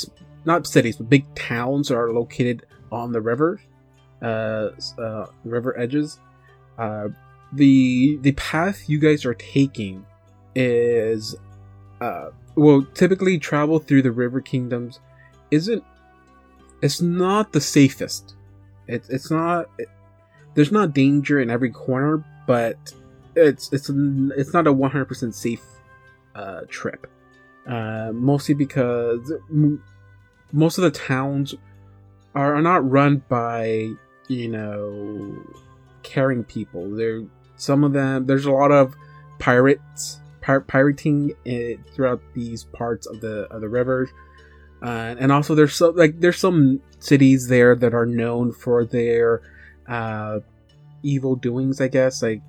not 0.46 0.68
cities, 0.68 0.98
but 0.98 1.10
big 1.10 1.34
towns 1.36 1.92
are 1.92 2.12
located 2.12 2.66
on 2.92 3.12
the 3.12 3.22
river, 3.22 3.62
uh, 4.22 4.70
uh, 4.98 5.26
river 5.44 5.78
edges. 5.80 6.20
Uh, 6.78 7.10
the 7.54 8.18
the 8.22 8.32
path 8.34 8.90
you 8.90 8.98
guys 8.98 9.26
are 9.26 9.34
taking 9.34 10.06
is, 10.56 11.36
uh, 12.00 12.30
well, 12.56 12.86
typically 12.94 13.38
travel 13.38 13.80
through 13.80 14.02
the 14.02 14.12
River 14.12 14.42
Kingdoms 14.42 15.00
isn't. 15.50 15.84
It's 16.82 17.02
not 17.02 17.54
the 17.54 17.62
safest. 17.62 18.36
It's 18.88 19.10
it's 19.10 19.30
not. 19.30 19.70
It, 19.78 19.88
there's 20.56 20.72
not 20.72 20.94
danger 20.94 21.40
in 21.40 21.50
every 21.50 21.70
corner, 21.70 22.24
but 22.48 22.78
it's 23.36 23.72
it's 23.72 23.90
it's 23.90 24.54
not 24.54 24.68
a 24.68 24.74
100% 24.74 25.34
safe 25.34 25.64
uh, 26.36 26.62
trip. 26.68 27.08
Uh, 27.68 28.12
mostly 28.14 28.56
because 28.56 29.32
m- 29.50 29.84
most 30.52 30.78
of 30.78 30.84
the 30.84 30.92
towns 30.92 31.54
are, 32.34 32.56
are 32.56 32.62
not 32.62 32.90
run 32.90 33.24
by 33.30 33.92
you 34.28 34.48
know 34.48 35.38
caring 36.04 36.44
people. 36.44 36.90
There, 36.96 37.24
some 37.58 37.84
of 37.84 37.94
them. 37.94 38.26
There's 38.26 38.46
a 38.46 38.52
lot 38.52 38.72
of 38.72 38.96
pirates, 39.40 40.21
pir- 40.42 40.62
pirating 40.62 41.34
uh, 41.48 41.82
throughout 41.94 42.22
these 42.34 42.64
parts 42.66 43.08
of 43.08 43.22
the 43.22 43.44
of 43.52 43.62
the 43.62 43.70
rivers, 43.70 44.10
uh, 44.84 45.16
and 45.20 45.32
also 45.32 45.56
there's 45.56 45.76
some 45.76 45.96
like 45.96 46.20
there's 46.20 46.38
some 46.40 46.82
cities 47.00 47.48
there 47.48 47.76
that 47.76 47.94
are 47.94 48.06
known 48.06 48.52
for 48.52 48.86
their 48.86 49.42
uh, 49.88 50.40
evil 51.04 51.36
doings. 51.36 51.80
I 51.82 51.88
guess 51.88 52.22
like 52.22 52.42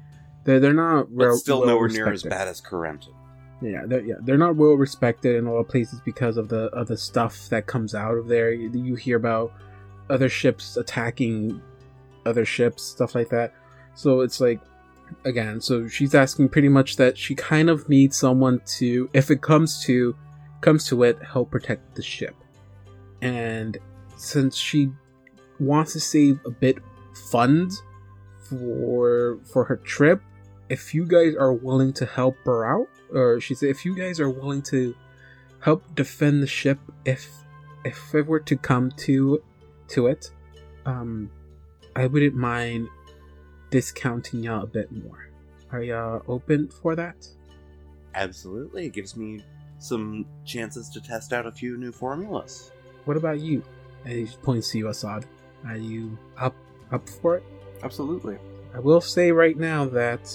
they're 0.44 0.60
they're 0.60 0.72
not 0.72 1.08
But 1.08 1.16
well- 1.16 1.36
still 1.36 1.60
well 1.60 1.68
nowhere 1.68 1.88
near 1.88 2.12
as 2.12 2.22
bad 2.22 2.48
as 2.48 2.60
Corentin. 2.60 3.14
Yeah, 3.60 3.82
they're, 3.86 4.00
yeah, 4.00 4.14
they're 4.22 4.36
not 4.38 4.56
well 4.56 4.72
respected 4.74 5.36
in 5.36 5.46
a 5.46 5.52
lot 5.52 5.60
of 5.60 5.68
places 5.68 6.00
because 6.04 6.36
of 6.36 6.48
the 6.48 6.64
of 6.74 6.88
the 6.88 6.96
stuff 6.96 7.48
that 7.50 7.66
comes 7.66 7.94
out 7.94 8.16
of 8.16 8.26
there. 8.26 8.50
You, 8.52 8.70
you 8.72 8.94
hear 8.96 9.16
about 9.16 9.52
other 10.10 10.28
ships 10.28 10.76
attacking 10.76 11.62
other 12.26 12.44
ships, 12.44 12.82
stuff 12.82 13.14
like 13.14 13.28
that. 13.28 13.54
So 13.94 14.20
it's 14.22 14.40
like, 14.40 14.60
again, 15.24 15.60
so 15.60 15.88
she's 15.88 16.14
asking 16.14 16.48
pretty 16.48 16.68
much 16.68 16.96
that 16.96 17.16
she 17.16 17.34
kind 17.34 17.70
of 17.70 17.88
needs 17.88 18.16
someone 18.16 18.60
to, 18.78 19.08
if 19.12 19.30
it 19.30 19.42
comes 19.42 19.82
to 19.84 20.16
comes 20.60 20.86
to 20.86 21.02
it, 21.02 21.22
help 21.22 21.50
protect 21.50 21.94
the 21.94 22.02
ship. 22.02 22.36
And 23.20 23.78
since 24.16 24.56
she 24.56 24.90
wants 25.58 25.92
to 25.92 26.00
save 26.00 26.38
a 26.46 26.50
bit 26.50 26.78
funds 27.30 27.82
for 28.48 29.38
for 29.44 29.64
her 29.64 29.76
trip, 29.76 30.22
if 30.68 30.94
you 30.94 31.04
guys 31.04 31.34
are 31.34 31.52
willing 31.52 31.92
to 31.94 32.06
help 32.06 32.36
her 32.44 32.64
out, 32.64 32.88
or 33.12 33.40
she 33.40 33.54
said, 33.54 33.68
if 33.68 33.84
you 33.84 33.94
guys 33.94 34.20
are 34.20 34.30
willing 34.30 34.62
to 34.62 34.94
help 35.60 35.94
defend 35.94 36.42
the 36.42 36.46
ship, 36.46 36.78
if 37.04 37.28
if 37.84 38.14
it 38.14 38.26
were 38.26 38.40
to 38.40 38.56
come 38.56 38.90
to 38.92 39.42
to 39.88 40.06
it, 40.06 40.30
um, 40.86 41.30
I 41.94 42.06
wouldn't 42.06 42.34
mind 42.34 42.88
discounting 43.72 44.44
y'all 44.44 44.62
a 44.62 44.66
bit 44.66 44.92
more. 44.92 45.30
Are 45.72 45.82
y'all 45.82 46.22
open 46.28 46.68
for 46.68 46.94
that? 46.94 47.26
Absolutely. 48.14 48.86
It 48.86 48.92
gives 48.92 49.16
me 49.16 49.40
some 49.78 50.26
chances 50.44 50.90
to 50.90 51.00
test 51.00 51.32
out 51.32 51.46
a 51.46 51.50
few 51.50 51.78
new 51.78 51.90
formulas. 51.90 52.70
What 53.06 53.16
about 53.16 53.40
you? 53.40 53.64
And 54.04 54.28
he 54.28 54.36
points 54.42 54.70
to 54.72 54.78
you, 54.78 54.88
Assad. 54.88 55.24
Are 55.66 55.76
you 55.76 56.18
up 56.36 56.54
up 56.92 57.08
for 57.08 57.36
it? 57.36 57.44
Absolutely. 57.82 58.36
I 58.74 58.78
will 58.78 59.00
say 59.00 59.32
right 59.32 59.56
now 59.56 59.86
that 59.86 60.30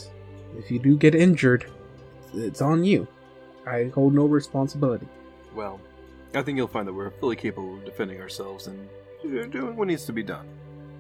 if 0.57 0.71
you 0.71 0.79
do 0.79 0.97
get 0.97 1.13
injured, 1.13 1.65
it's 2.33 2.61
on 2.61 2.83
you. 2.83 3.07
I 3.67 3.91
hold 3.93 4.15
no 4.15 4.25
responsibility. 4.25 5.07
Well, 5.53 5.79
I 6.33 6.41
think 6.41 6.57
you'll 6.57 6.67
find 6.67 6.87
that 6.87 6.93
we're 6.93 7.11
fully 7.11 7.35
capable 7.35 7.75
of 7.75 7.85
defending 7.85 8.19
ourselves 8.19 8.65
and 8.67 8.89
doing 9.21 9.75
what 9.75 9.87
needs 9.87 10.05
to 10.05 10.13
be 10.13 10.23
done. 10.23 10.47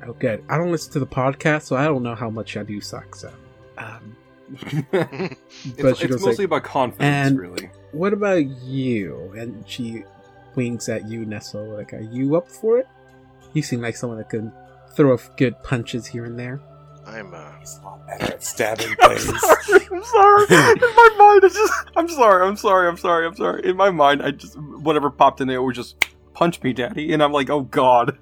Oh, 0.05 0.13
good. 0.13 0.43
I 0.49 0.57
don't 0.57 0.71
listen 0.71 0.93
to 0.93 0.99
the 0.99 1.07
podcast, 1.07 1.63
so 1.63 1.75
I 1.75 1.85
don't 1.85 2.03
know 2.03 2.15
how 2.15 2.29
much 2.29 2.55
I 2.57 2.63
do 2.63 2.79
suck. 2.81 3.15
So, 3.15 3.31
um, 3.77 4.15
it's 4.91 5.81
But 5.81 5.97
she 5.97 6.05
it's 6.05 6.23
mostly 6.23 6.45
like, 6.45 6.61
about 6.61 6.63
confidence, 6.63 7.27
and- 7.29 7.39
really. 7.39 7.69
what 7.91 8.13
about 8.13 8.45
you? 8.63 9.33
And 9.37 9.63
she 9.67 10.03
winks 10.55 10.87
at 10.89 11.07
you, 11.07 11.25
Nestle. 11.25 11.65
Like, 11.75 11.93
are 11.93 12.01
you 12.01 12.35
up 12.35 12.47
for 12.47 12.77
it? 12.77 12.87
You 13.53 13.61
seem 13.61 13.81
like 13.81 13.95
someone 13.97 14.17
that 14.19 14.29
can 14.29 14.51
throw 14.95 15.13
a 15.13 15.19
good 15.37 15.61
punches 15.63 16.05
here 16.07 16.25
and 16.25 16.37
there. 16.39 16.61
I'm 17.05 17.33
uh, 17.33 17.51
He's 17.59 17.79
at 18.19 18.43
stabbing 18.43 18.93
I'm 19.01 19.17
things. 19.17 19.39
sorry. 19.39 19.87
I'm 19.91 20.03
sorry. 20.03 20.43
In 20.49 20.79
my 20.95 21.15
mind, 21.17 21.43
it's 21.45 21.55
just. 21.55 21.73
I'm 21.95 22.09
sorry. 22.09 22.45
I'm 22.47 22.57
sorry. 22.57 22.87
I'm 22.87 22.97
sorry. 22.97 23.25
I'm 23.25 23.35
sorry. 23.35 23.65
In 23.65 23.77
my 23.77 23.89
mind, 23.91 24.21
I 24.21 24.31
just 24.31 24.57
whatever 24.59 25.09
popped 25.09 25.39
in 25.41 25.47
there 25.47 25.61
was 25.61 25.75
just 25.77 26.05
punch 26.33 26.61
me, 26.63 26.73
daddy, 26.73 27.13
and 27.13 27.23
I'm 27.23 27.31
like, 27.31 27.49
oh 27.49 27.61
god, 27.61 28.17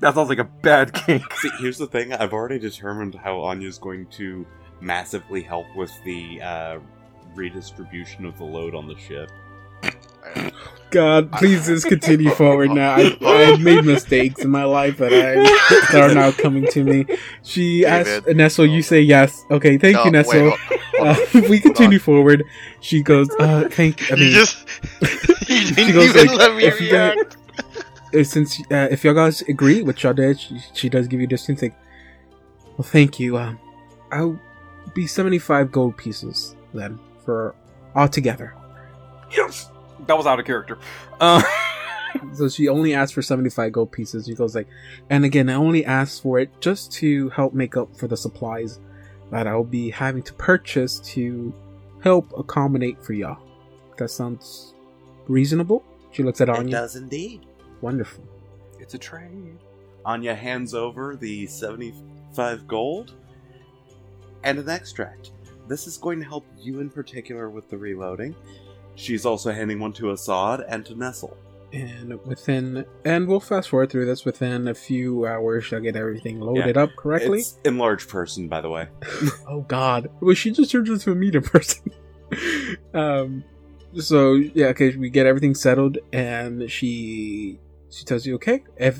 that 0.00 0.14
sounds 0.14 0.28
like 0.28 0.38
a 0.38 0.44
bad 0.44 0.92
kink. 1.06 1.32
See, 1.34 1.50
here's 1.58 1.78
the 1.78 1.86
thing. 1.86 2.12
I've 2.12 2.32
already 2.32 2.58
determined 2.58 3.14
how 3.14 3.40
Anya's 3.40 3.78
going 3.78 4.06
to 4.12 4.46
massively 4.80 5.42
help 5.42 5.66
with 5.76 5.92
the 6.04 6.40
uh, 6.42 6.78
redistribution 7.34 8.24
of 8.24 8.36
the 8.38 8.44
load 8.44 8.74
on 8.74 8.88
the 8.88 8.96
ship. 8.96 9.30
God, 10.90 11.30
please 11.32 11.66
just 11.66 11.86
continue 11.86 12.30
forward 12.30 12.70
now. 12.72 12.96
I, 12.96 13.16
I've 13.22 13.60
made 13.60 13.84
mistakes 13.84 14.42
in 14.42 14.50
my 14.50 14.64
life 14.64 14.98
that 14.98 15.12
I 15.12 15.34
that 15.92 16.10
are 16.10 16.14
now 16.14 16.32
coming 16.32 16.66
to 16.72 16.82
me. 16.82 17.06
She 17.42 17.82
David. 17.82 18.08
asked 18.26 18.28
Nestle, 18.36 18.66
you 18.66 18.82
say 18.82 19.00
yes. 19.00 19.44
Okay, 19.52 19.78
thank 19.78 19.94
no, 19.94 20.00
you, 20.00 20.04
wait, 20.06 20.12
Nestle. 20.12 20.50
hold- 20.50 20.58
hold 20.60 20.80
Uh, 21.00 21.14
if 21.32 21.48
we 21.48 21.60
continue 21.60 21.98
forward, 21.98 22.44
she 22.80 23.02
goes, 23.02 23.30
uh, 23.38 23.68
thank 23.70 24.10
you. 24.10 24.16
I 24.16 24.18
you 24.18 24.30
just 24.32 24.66
you 25.48 25.74
didn't 25.74 25.94
goes 25.94 26.10
even 26.10 26.26
like, 26.26 26.36
let 26.38 26.56
me 26.56 26.64
if 26.64 26.80
you 26.80 26.90
guys- 26.90 27.14
react. 27.16 27.36
Uh, 28.14 28.24
since 28.24 28.60
uh, 28.70 28.88
if 28.90 29.04
y'all 29.04 29.14
guys 29.14 29.42
agree, 29.42 29.82
with 29.82 30.02
y'all 30.02 30.12
did, 30.12 30.38
she, 30.40 30.58
she 30.74 30.88
does 30.88 31.06
give 31.08 31.20
you 31.20 31.26
distance. 31.26 31.62
Like, 31.62 31.74
well, 32.76 32.86
thank 32.86 33.18
you. 33.20 33.36
Um, 33.38 33.58
I'll 34.12 34.38
be 34.94 35.06
seventy-five 35.06 35.70
gold 35.72 35.96
pieces 35.96 36.56
then 36.74 36.98
for 37.24 37.54
all 37.94 38.08
together. 38.08 38.54
Yes, 39.36 39.70
that 40.06 40.16
was 40.16 40.26
out 40.26 40.38
of 40.40 40.46
character. 40.46 40.78
Uh, 41.20 41.42
So 42.34 42.48
she 42.48 42.66
only 42.66 42.92
asked 42.92 43.14
for 43.14 43.22
seventy-five 43.22 43.70
gold 43.70 43.92
pieces. 43.92 44.26
She 44.26 44.34
goes 44.34 44.52
like, 44.52 44.66
and 45.10 45.24
again, 45.24 45.48
I 45.48 45.54
only 45.54 45.84
asked 45.84 46.22
for 46.22 46.40
it 46.40 46.50
just 46.60 46.90
to 46.94 47.28
help 47.30 47.54
make 47.54 47.76
up 47.76 47.96
for 47.96 48.08
the 48.08 48.16
supplies 48.16 48.80
that 49.30 49.46
I'll 49.46 49.62
be 49.62 49.90
having 49.90 50.24
to 50.24 50.32
purchase 50.34 50.98
to 51.14 51.54
help 52.02 52.36
accommodate 52.36 53.00
for 53.04 53.12
y'all. 53.12 53.38
That 53.98 54.08
sounds 54.08 54.74
reasonable. 55.28 55.84
She 56.10 56.24
looks 56.24 56.40
at 56.40 56.48
It 56.48 56.56
Anya. 56.56 56.72
does 56.72 56.96
indeed. 56.96 57.46
Wonderful. 57.80 58.24
it's 58.78 58.94
a 58.94 58.98
trade. 58.98 59.58
Anya 60.04 60.34
hands 60.34 60.74
over 60.74 61.16
the 61.16 61.46
75 61.46 62.66
gold 62.66 63.12
and 64.44 64.58
an 64.58 64.68
extract. 64.68 65.32
This 65.68 65.86
is 65.86 65.96
going 65.98 66.18
to 66.20 66.24
help 66.26 66.44
you 66.58 66.80
in 66.80 66.90
particular 66.90 67.48
with 67.50 67.68
the 67.68 67.76
reloading. 67.76 68.34
She's 68.96 69.24
also 69.26 69.52
handing 69.52 69.78
one 69.78 69.92
to 69.94 70.10
Assad 70.12 70.64
and 70.68 70.84
to 70.86 70.94
Nestle. 70.94 71.36
And 71.72 72.18
within, 72.26 72.84
and 73.04 73.28
we'll 73.28 73.38
fast 73.38 73.68
forward 73.68 73.90
through 73.90 74.06
this. 74.06 74.24
Within 74.24 74.66
a 74.66 74.74
few 74.74 75.26
hours, 75.26 75.64
she'll 75.66 75.78
get 75.80 75.94
everything 75.94 76.40
loaded 76.40 76.76
up 76.76 76.90
correctly. 76.96 77.40
It's 77.40 77.58
enlarged 77.64 78.08
person, 78.08 78.48
by 78.48 78.60
the 78.60 78.68
way. 78.70 78.88
Oh 79.46 79.60
God, 79.62 80.10
well, 80.20 80.34
she 80.34 80.50
just 80.50 80.70
turned 80.72 80.88
into 80.88 81.12
a 81.12 81.14
meter 81.14 81.40
person. 81.42 81.92
um, 82.94 83.44
so 83.98 84.34
yeah, 84.34 84.66
okay, 84.68 84.96
we 84.96 85.10
get 85.10 85.26
everything 85.26 85.54
settled, 85.54 85.98
and 86.12 86.68
she 86.70 87.58
she 87.90 88.04
tells 88.04 88.26
you, 88.26 88.34
okay, 88.36 88.62
if 88.76 88.98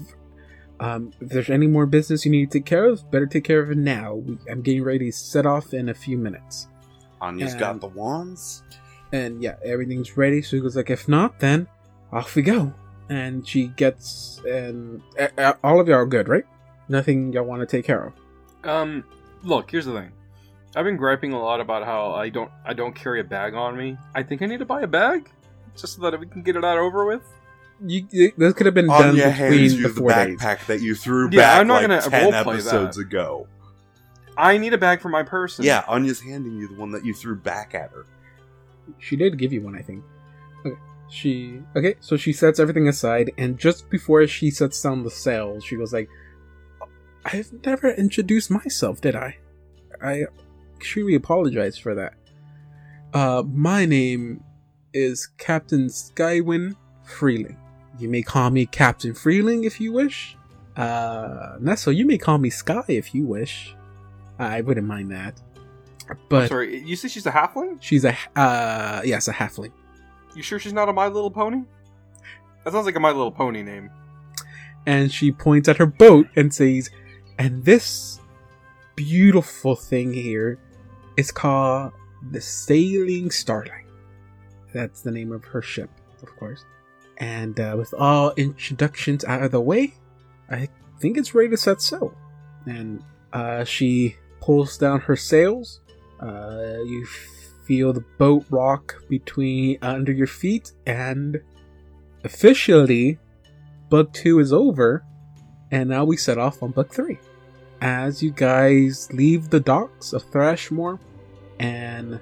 um 0.81 1.12
if 1.21 1.29
there's 1.29 1.51
any 1.51 1.67
more 1.67 1.87
business 1.87 2.25
you 2.25 2.31
need 2.31 2.51
to 2.51 2.59
take 2.59 2.67
care 2.67 2.87
of, 2.87 3.11
better 3.11 3.27
take 3.27 3.45
care 3.45 3.61
of 3.61 3.71
it 3.71 3.79
now. 3.79 4.15
We, 4.15 4.39
I'm 4.51 4.62
getting 4.62 4.83
ready 4.83 5.07
to 5.07 5.12
set 5.12 5.47
off 5.47 5.73
in 5.75 5.89
a 5.89 5.95
few 5.95 6.17
minutes, 6.19 6.69
Anya's 7.21 7.53
And- 7.53 7.61
got 7.61 7.81
the 7.81 7.89
wands. 7.89 8.62
and 9.12 9.43
yeah, 9.43 9.57
everything's 9.65 10.17
ready. 10.17 10.41
So 10.43 10.57
he 10.57 10.62
goes 10.62 10.77
like, 10.77 10.89
if 10.91 11.09
not, 11.09 11.41
then 11.41 11.67
off 12.12 12.35
we 12.37 12.43
go. 12.43 12.73
And 13.09 13.47
she 13.47 13.67
gets, 13.69 14.41
and 14.49 15.03
uh, 15.19 15.27
uh, 15.37 15.53
all 15.65 15.81
of 15.81 15.89
y'all 15.89 15.97
are 15.99 16.07
good, 16.07 16.29
right? 16.29 16.45
Nothing 16.89 17.33
y'all 17.33 17.43
want 17.43 17.61
to 17.61 17.67
take 17.67 17.85
care 17.85 18.05
of. 18.07 18.12
Um, 18.69 19.03
look, 19.43 19.69
here's 19.73 19.87
the 19.87 19.93
thing. 19.95 20.12
I've 20.77 20.85
been 20.85 20.97
griping 20.97 21.33
a 21.33 21.43
lot 21.43 21.61
about 21.61 21.85
how 21.85 22.12
I 22.12 22.29
don't 22.29 22.53
I 22.65 22.73
don't 22.73 22.95
carry 22.95 23.19
a 23.19 23.25
bag 23.25 23.55
on 23.55 23.77
me. 23.77 23.97
I 24.15 24.23
think 24.23 24.43
I 24.43 24.47
need 24.47 24.61
to 24.61 24.65
buy 24.65 24.83
a 24.83 24.87
bag 24.87 25.29
just 25.77 25.97
so 25.97 26.03
that 26.09 26.21
we 26.21 26.27
can 26.27 26.43
get 26.43 26.55
it 26.55 26.65
out 26.65 26.79
over 26.79 27.05
with. 27.05 27.23
You, 27.85 28.07
you- 28.11 28.32
this 28.36 28.52
could 28.55 28.66
have 28.66 28.74
been 28.74 28.86
done 28.89 29.11
Anya 29.11 29.31
hands 29.31 29.51
between 29.55 29.70
you 29.78 29.82
the 29.82 29.89
the 29.94 30.01
four 30.01 30.11
days. 30.12 30.39
backpack 30.39 30.66
that 30.66 30.81
you 30.82 30.94
threw 30.94 31.31
Yeah, 31.31 31.40
back 31.40 31.61
I'm 31.61 31.66
not 31.66 31.82
like 31.82 32.02
gonna 32.02 32.11
10 32.11 32.35
episodes 32.35 32.97
that. 32.97 33.02
ago. 33.02 33.47
I 34.36 34.59
need 34.59 34.73
a 34.73 34.78
bag 34.78 35.01
for 35.01 35.09
my 35.09 35.23
person. 35.23 35.65
Yeah, 35.65 35.85
Anya's 35.89 36.20
handing 36.20 36.57
you 36.57 36.69
the 36.69 36.74
one 36.74 36.90
that 36.93 37.05
you 37.05 37.12
threw 37.15 37.36
back 37.36 37.74
at 37.74 37.90
her. 37.90 38.07
She 38.98 39.16
did 39.16 39.39
give 39.39 39.52
you 39.52 39.61
one, 39.62 39.77
I 39.77 39.82
think. 39.82 40.02
Okay. 40.65 40.77
She 41.11 41.61
okay, 41.77 41.94
so 42.01 42.16
she 42.16 42.32
sets 42.32 42.59
everything 42.61 42.86
aside, 42.89 43.32
and 43.39 43.59
just 43.59 43.89
before 43.90 44.27
she 44.27 44.51
sets 44.51 44.81
down 44.82 45.02
the 45.05 45.11
sails, 45.11 45.65
she 45.65 45.77
goes 45.77 45.93
like, 45.93 46.09
"I've 47.24 47.51
never 47.65 47.90
introduced 47.90 48.51
myself, 48.51 49.01
did 49.01 49.16
I? 49.16 49.36
I 50.02 50.24
truly 50.78 51.15
apologize 51.15 51.77
for 51.77 51.94
that. 51.94 52.15
Uh, 53.12 53.43
my 53.47 53.85
name 53.86 54.43
is 54.94 55.27
Captain 55.39 55.86
Skywin 55.86 56.77
Freeling. 57.05 57.57
You 58.01 58.09
may 58.09 58.22
call 58.22 58.51
me 58.51 58.66
Captain 58.66 59.14
Freeling 59.14 59.64
if 59.64 59.81
you 59.81 59.93
wish. 59.93 60.36
Uh, 60.77 61.56
Nestle, 61.60 61.93
you 61.93 62.06
may 62.06 62.18
call 62.18 62.39
me 62.39 62.51
Sky 62.51 62.82
if 62.89 63.14
you 63.14 63.27
wish. 63.27 63.74
I 64.39 64.62
wouldn't 64.62 64.86
mind 64.86 65.10
that. 65.12 65.39
I'm 66.09 66.18
But 66.28 66.48
sorry, 66.48 66.78
you 66.82 66.97
say 66.97 67.09
she's 67.09 67.27
a 67.27 67.31
halfling? 67.31 67.77
she's 67.81 68.05
a 68.05 68.16
uh, 68.35 69.02
yes, 69.05 69.28
a 69.28 69.32
halfling." 69.32 69.72
You 70.35 70.43
sure 70.43 70.59
she's 70.59 70.72
not 70.72 70.89
a 70.89 70.93
My 70.93 71.09
Little 71.09 71.31
Pony? 71.31 71.62
That 72.64 72.72
sounds 72.72 72.86
like 72.86 72.97
a 72.97 73.01
My 73.01 73.10
Little 73.10 73.31
Pony 73.32 73.62
name. 73.62 73.90
and 74.86 75.12
she 75.12 75.31
points 75.31 75.68
at 75.68 75.77
her 75.77 75.86
boat 75.86 76.27
and 76.36 76.52
says, 76.55 76.89
"And 77.39 77.64
this 77.64 78.18
beautiful 78.97 79.77
thing 79.77 80.12
here 80.14 80.59
is 81.16 81.31
called 81.31 81.93
the 82.31 82.40
Sailing 82.40 83.31
Starlight. 83.31 83.86
That's 84.72 85.02
the 85.02 85.10
name 85.10 85.32
of 85.32 85.44
her 85.44 85.60
ship, 85.62 85.90
of 86.22 86.35
course. 86.36 86.64
And 87.20 87.60
uh, 87.60 87.76
with 87.78 87.94
all 87.97 88.32
introductions 88.36 89.24
out 89.24 89.42
of 89.42 89.52
the 89.52 89.60
way, 89.60 89.94
I 90.51 90.68
think 90.98 91.16
it's 91.16 91.34
ready 91.34 91.51
to 91.51 91.56
set 91.56 91.80
sail." 91.80 92.14
And 92.66 93.02
uh, 93.32 93.64
she 93.64 94.16
pulls 94.40 94.76
down 94.78 95.01
her 95.01 95.16
sails. 95.16 95.80
Uh, 96.18 96.78
you 96.84 97.06
feel 97.66 97.92
the 97.92 98.05
boat 98.18 98.44
rock 98.51 98.97
between 99.09 99.78
under 99.82 100.10
your 100.10 100.26
feet, 100.26 100.72
and 100.86 101.40
officially 102.24 103.18
Bug 103.88 104.12
2 104.12 104.38
is 104.38 104.52
over, 104.52 105.05
and 105.70 105.88
now 105.88 106.05
we 106.05 106.16
set 106.16 106.38
off 106.38 106.62
on 106.62 106.70
Bug 106.70 106.90
3. 106.90 107.18
As 107.80 108.22
you 108.22 108.30
guys 108.30 109.12
leave 109.12 109.51
the 109.51 109.60
docks 109.60 110.12
of 110.12 110.24
Thrushmoor, 110.30 110.98
and 111.59 112.20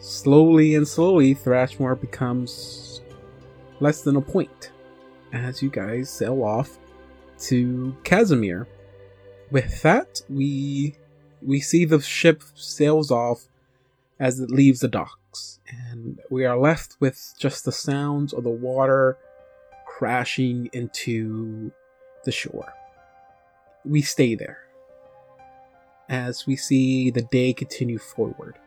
slowly 0.00 0.74
and 0.74 0.86
slowly, 0.86 1.34
Thrushmoor 1.34 2.00
becomes 2.00 3.01
less 3.82 4.02
than 4.02 4.14
a 4.14 4.20
point 4.20 4.70
as 5.32 5.60
you 5.60 5.68
guys 5.68 6.08
sail 6.08 6.44
off 6.44 6.78
to 7.36 7.96
Casimir. 8.04 8.68
With 9.50 9.82
that, 9.82 10.22
we 10.28 10.94
we 11.42 11.60
see 11.60 11.84
the 11.84 12.00
ship 12.00 12.44
sails 12.54 13.10
off 13.10 13.48
as 14.20 14.38
it 14.38 14.50
leaves 14.50 14.80
the 14.80 14.88
docks, 14.88 15.58
and 15.66 16.20
we 16.30 16.44
are 16.44 16.56
left 16.56 16.96
with 17.00 17.34
just 17.38 17.64
the 17.64 17.72
sounds 17.72 18.32
of 18.32 18.44
the 18.44 18.50
water 18.50 19.18
crashing 19.84 20.70
into 20.72 21.72
the 22.24 22.30
shore. 22.30 22.72
We 23.84 24.00
stay 24.00 24.36
there 24.36 24.58
as 26.08 26.46
we 26.46 26.54
see 26.54 27.10
the 27.10 27.22
day 27.22 27.52
continue 27.52 27.98
forward. 27.98 28.58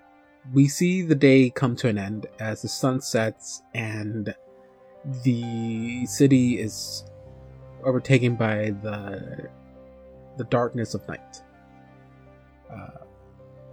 We 0.54 0.68
see 0.68 1.04
the 1.04 1.16
day 1.16 1.50
come 1.52 1.78
to 1.78 1.88
an 1.88 1.98
end 1.98 2.28
as 2.40 2.62
the 2.62 2.68
sun 2.68 3.02
sets 3.02 3.64
and 3.74 4.36
the 5.24 6.06
city 6.06 6.60
is 6.60 7.04
overtaken 7.84 8.36
by 8.36 8.72
the 8.82 9.50
the 10.38 10.44
darkness 10.46 10.94
of 10.94 11.08
night. 11.08 11.42
Uh, 12.70 13.06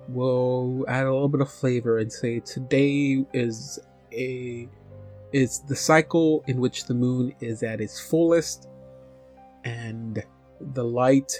we'll 0.08 0.84
add 0.88 1.06
a 1.06 1.12
little 1.12 1.28
bit 1.28 1.40
of 1.40 1.50
flavor 1.50 1.98
and 1.98 2.12
say 2.12 2.40
today 2.40 3.24
is 3.32 3.78
a 4.12 4.68
is 5.32 5.60
the 5.60 5.76
cycle 5.76 6.44
in 6.46 6.60
which 6.60 6.84
the 6.84 6.94
moon 6.94 7.34
is 7.40 7.62
at 7.62 7.80
its 7.80 7.98
fullest 7.98 8.68
and 9.64 10.22
the 10.74 10.84
light 10.84 11.32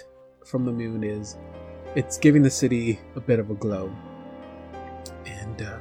from 0.45 0.65
the 0.65 0.71
moon 0.71 1.03
is 1.03 1.37
it's 1.95 2.17
giving 2.17 2.41
the 2.41 2.49
city 2.49 2.99
a 3.15 3.19
bit 3.19 3.39
of 3.39 3.51
a 3.51 3.53
glow 3.53 3.95
and 5.25 5.61
uh, 5.61 5.77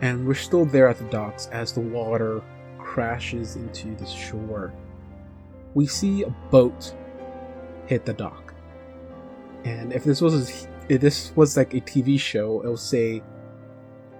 and 0.00 0.26
we're 0.26 0.34
still 0.34 0.64
there 0.64 0.88
at 0.88 0.98
the 0.98 1.04
docks 1.04 1.46
as 1.52 1.72
the 1.72 1.80
water 1.80 2.42
crashes 2.98 3.54
into 3.54 3.94
the 3.94 4.04
shore. 4.04 4.74
We 5.74 5.86
see 5.86 6.24
a 6.24 6.30
boat 6.50 6.96
hit 7.86 8.04
the 8.04 8.12
dock. 8.12 8.54
And 9.64 9.92
if 9.92 10.02
this 10.02 10.20
was 10.20 10.66
if 10.88 11.00
this 11.00 11.30
was 11.36 11.56
like 11.56 11.74
a 11.74 11.80
tv 11.80 12.18
show 12.18 12.60
it'll 12.60 12.76
say 12.76 13.22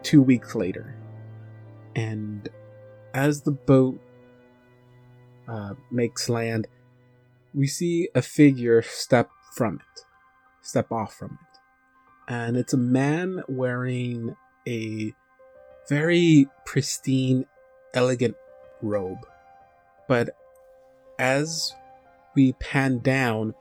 two 0.05 0.23
weeks 0.23 0.55
later. 0.55 0.95
And 1.97 2.49
as 3.15 3.43
the 3.43 3.51
boat 3.51 4.01
uh, 5.49 5.75
makes 5.91 6.29
land, 6.29 6.69
we 7.53 7.67
see 7.67 8.09
a 8.15 8.23
figure 8.23 8.81
step 8.83 9.29
from 9.57 9.81
it, 9.81 10.05
step 10.63 10.93
off 10.93 11.15
from 11.15 11.37
it. 11.43 11.59
And 12.33 12.57
it's 12.57 12.75
a 12.75 12.79
man 12.79 13.43
wearing 13.49 14.37
a 14.69 15.15
very 15.89 16.47
pristine, 16.65 17.45
elegant 17.93 18.37
robe. 18.83 19.27
But 20.07 20.31
as 21.19 21.75
we 22.35 22.53
pan 22.55 22.99
down, 22.99 23.55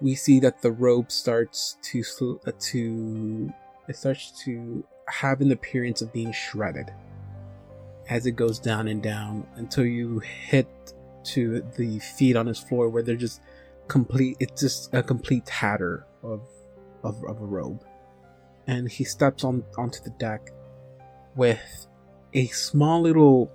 we 0.00 0.14
see 0.14 0.40
that 0.40 0.62
the 0.62 0.72
robe 0.72 1.10
starts 1.12 1.76
to 1.82 2.02
sl- 2.02 2.34
uh, 2.46 2.52
to 2.58 3.52
it 3.88 3.96
starts 3.96 4.32
to 4.44 4.84
have 5.06 5.40
an 5.40 5.52
appearance 5.52 6.02
of 6.02 6.12
being 6.12 6.32
shredded 6.32 6.92
as 8.08 8.26
it 8.26 8.32
goes 8.32 8.58
down 8.58 8.88
and 8.88 9.02
down 9.02 9.46
until 9.56 9.84
you 9.84 10.18
hit 10.18 10.66
to 11.24 11.64
the 11.76 11.98
feet 12.00 12.36
on 12.36 12.46
his 12.46 12.58
floor 12.58 12.88
where 12.88 13.02
they're 13.02 13.14
just 13.14 13.40
complete 13.88 14.36
it's 14.40 14.60
just 14.60 14.92
a 14.94 15.02
complete 15.02 15.44
tatter 15.46 16.06
of 16.22 16.40
of, 17.04 17.22
of 17.24 17.40
a 17.40 17.44
robe 17.44 17.84
and 18.66 18.90
he 18.90 19.04
steps 19.04 19.44
on 19.44 19.64
onto 19.76 20.00
the 20.02 20.10
deck 20.10 20.50
with 21.36 21.86
a 22.34 22.46
small 22.48 23.02
little 23.02 23.50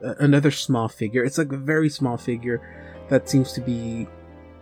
another 0.00 0.50
small 0.50 0.88
figure 0.88 1.24
it's 1.24 1.38
like 1.38 1.52
a 1.52 1.56
very 1.56 1.88
small 1.88 2.16
figure 2.16 2.60
that 3.08 3.28
seems 3.28 3.52
to 3.52 3.60
be 3.60 4.06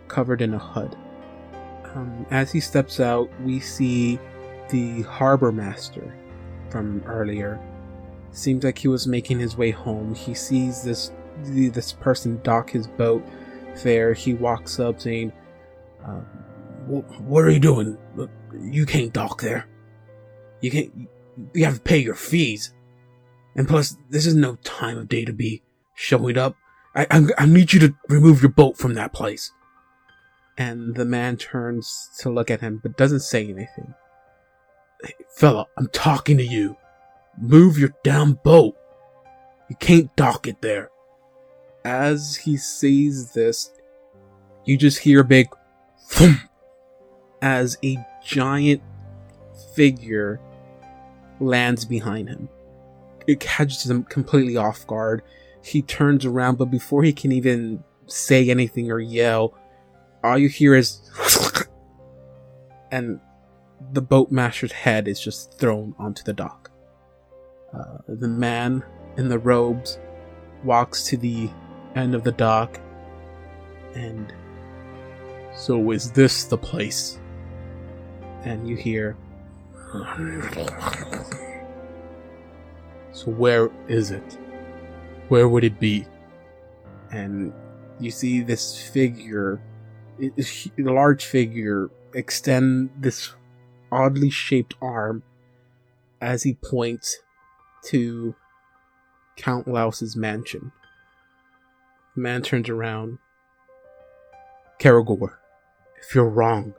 covered 0.07 0.41
in 0.41 0.53
a 0.53 0.59
hood 0.59 0.95
um, 1.95 2.25
as 2.31 2.51
he 2.51 2.59
steps 2.59 2.99
out 2.99 3.29
we 3.41 3.59
see 3.59 4.19
the 4.69 5.01
harbor 5.03 5.51
master 5.51 6.13
from 6.69 7.01
earlier 7.05 7.59
Seems 8.31 8.63
like 8.63 8.77
he 8.77 8.87
was 8.87 9.07
making 9.07 9.39
his 9.39 9.57
way 9.57 9.71
home. 9.71 10.13
He 10.13 10.33
sees 10.33 10.83
this 10.83 11.11
this 11.43 11.93
person 11.93 12.39
dock 12.43 12.69
his 12.69 12.85
boat 12.85 13.25
there. 13.83 14.13
He 14.13 14.35
walks 14.35 14.79
up 14.79 15.01
saying, 15.01 15.31
uh, 16.05 16.21
"What 16.87 17.43
are 17.45 17.49
you 17.49 17.59
doing? 17.59 17.97
You 18.59 18.85
can't 18.85 19.11
dock 19.11 19.41
there. 19.41 19.67
You 20.61 20.69
can't. 20.71 21.09
You 21.53 21.65
have 21.65 21.75
to 21.75 21.81
pay 21.81 21.97
your 21.97 22.15
fees. 22.15 22.75
And 23.57 23.67
plus, 23.67 23.97
this 24.09 24.25
is 24.25 24.35
no 24.35 24.55
time 24.57 24.97
of 24.97 25.09
day 25.09 25.25
to 25.25 25.33
be 25.33 25.63
showing 25.95 26.37
up. 26.37 26.55
I, 26.95 27.07
I, 27.11 27.27
I 27.39 27.45
need 27.45 27.73
you 27.73 27.79
to 27.81 27.95
remove 28.07 28.41
your 28.41 28.51
boat 28.51 28.77
from 28.77 28.93
that 28.93 29.13
place." 29.13 29.51
And 30.57 30.95
the 30.95 31.05
man 31.05 31.37
turns 31.37 32.09
to 32.19 32.31
look 32.31 32.49
at 32.49 32.61
him, 32.61 32.79
but 32.81 32.97
doesn't 32.97 33.19
say 33.19 33.43
anything. 33.43 33.93
Hey, 35.03 35.13
fella, 35.35 35.67
I'm 35.77 35.89
talking 35.89 36.37
to 36.37 36.45
you. 36.45 36.77
Move 37.39 37.77
your 37.77 37.93
damn 38.03 38.33
boat. 38.33 38.75
You 39.69 39.75
can't 39.75 40.15
dock 40.15 40.47
it 40.47 40.61
there. 40.61 40.89
As 41.85 42.35
he 42.37 42.57
says 42.57 43.33
this, 43.33 43.71
you 44.65 44.77
just 44.77 44.99
hear 44.99 45.21
a 45.21 45.25
big 45.25 45.47
thump 46.09 46.39
as 47.41 47.77
a 47.83 47.97
giant 48.25 48.81
figure 49.75 50.39
lands 51.39 51.85
behind 51.85 52.29
him. 52.29 52.49
It 53.27 53.39
catches 53.39 53.89
him 53.89 54.03
completely 54.03 54.57
off 54.57 54.87
guard. 54.87 55.21
He 55.61 55.81
turns 55.81 56.25
around, 56.25 56.57
but 56.57 56.71
before 56.71 57.03
he 57.03 57.13
can 57.13 57.31
even 57.31 57.83
say 58.05 58.49
anything 58.49 58.89
or 58.89 58.99
yell, 58.99 59.53
all 60.23 60.37
you 60.37 60.49
hear 60.49 60.75
is 60.75 61.01
and 62.91 63.19
the 63.91 64.01
boatmaster's 64.01 64.71
head 64.71 65.07
is 65.07 65.19
just 65.19 65.59
thrown 65.59 65.93
onto 65.99 66.23
the 66.23 66.33
dock. 66.33 66.71
Uh, 67.73 67.97
the 68.07 68.27
man 68.27 68.83
in 69.17 69.27
the 69.27 69.37
robes 69.37 69.99
walks 70.63 71.03
to 71.03 71.17
the 71.17 71.49
end 71.95 72.15
of 72.15 72.23
the 72.23 72.31
dock 72.31 72.79
and 73.95 74.33
so 75.55 75.91
is 75.91 76.11
this 76.11 76.45
the 76.45 76.57
place 76.57 77.19
and 78.43 78.67
you 78.67 78.75
hear 78.75 79.17
so 83.17 83.31
where 83.31 83.71
is 83.87 84.11
it 84.11 84.37
where 85.29 85.49
would 85.49 85.63
it 85.63 85.79
be 85.79 86.05
and 87.09 87.51
you 87.99 88.11
see 88.11 88.41
this 88.41 88.79
figure 88.89 89.59
a 90.21 90.31
large 90.77 91.25
figure 91.25 91.89
extend 92.13 92.91
this 92.99 93.33
oddly 93.91 94.29
shaped 94.29 94.75
arm 94.83 95.23
as 96.21 96.43
he 96.43 96.53
points 96.53 97.17
to 97.85 98.35
Count 99.35 99.67
Lowls's 99.67 100.15
mansion. 100.15 100.71
The 102.15 102.21
man 102.21 102.41
turns 102.41 102.69
around. 102.69 103.19
Karagor, 104.79 105.37
if 106.01 106.13
you're 106.15 106.29
wrong, 106.29 106.73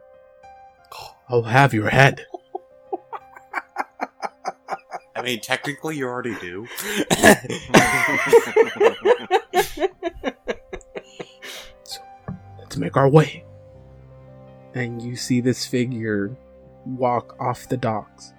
I'll 1.29 1.43
have 1.43 1.75
your 1.75 1.91
head. 1.91 2.27
I 5.19 5.23
mean, 5.23 5.41
technically, 5.41 5.97
you 5.97 6.07
already 6.07 6.37
do. 6.37 6.67
so, 11.83 12.03
let's 12.59 12.77
make 12.77 12.97
our 12.97 13.09
way. 13.09 13.45
And 14.75 15.03
you 15.03 15.17
see 15.17 15.41
this 15.41 15.67
figure 15.67 16.37
walk 16.87 17.37
off 17.41 17.69
the 17.69 17.77
docks 17.77 18.33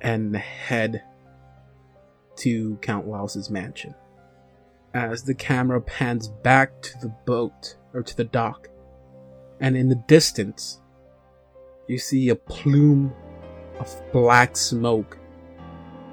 and 0.00 0.34
head 0.34 1.04
to 2.38 2.76
Count 2.82 3.06
Lowls's 3.06 3.48
mansion. 3.48 3.94
As 4.94 5.22
the 5.22 5.34
camera 5.34 5.80
pans 5.80 6.26
back 6.26 6.82
to 6.82 6.98
the 6.98 7.14
boat 7.24 7.76
or 7.94 8.02
to 8.02 8.16
the 8.16 8.24
dock, 8.24 8.68
and 9.60 9.76
in 9.76 9.88
the 9.88 9.94
distance, 9.94 10.80
you 11.86 11.98
see 11.98 12.30
a 12.30 12.34
plume 12.34 13.14
of 13.78 14.02
black 14.12 14.56
smoke 14.56 15.18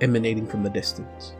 emanating 0.03 0.45
from 0.45 0.61
the 0.63 0.69
distance. 0.69 1.33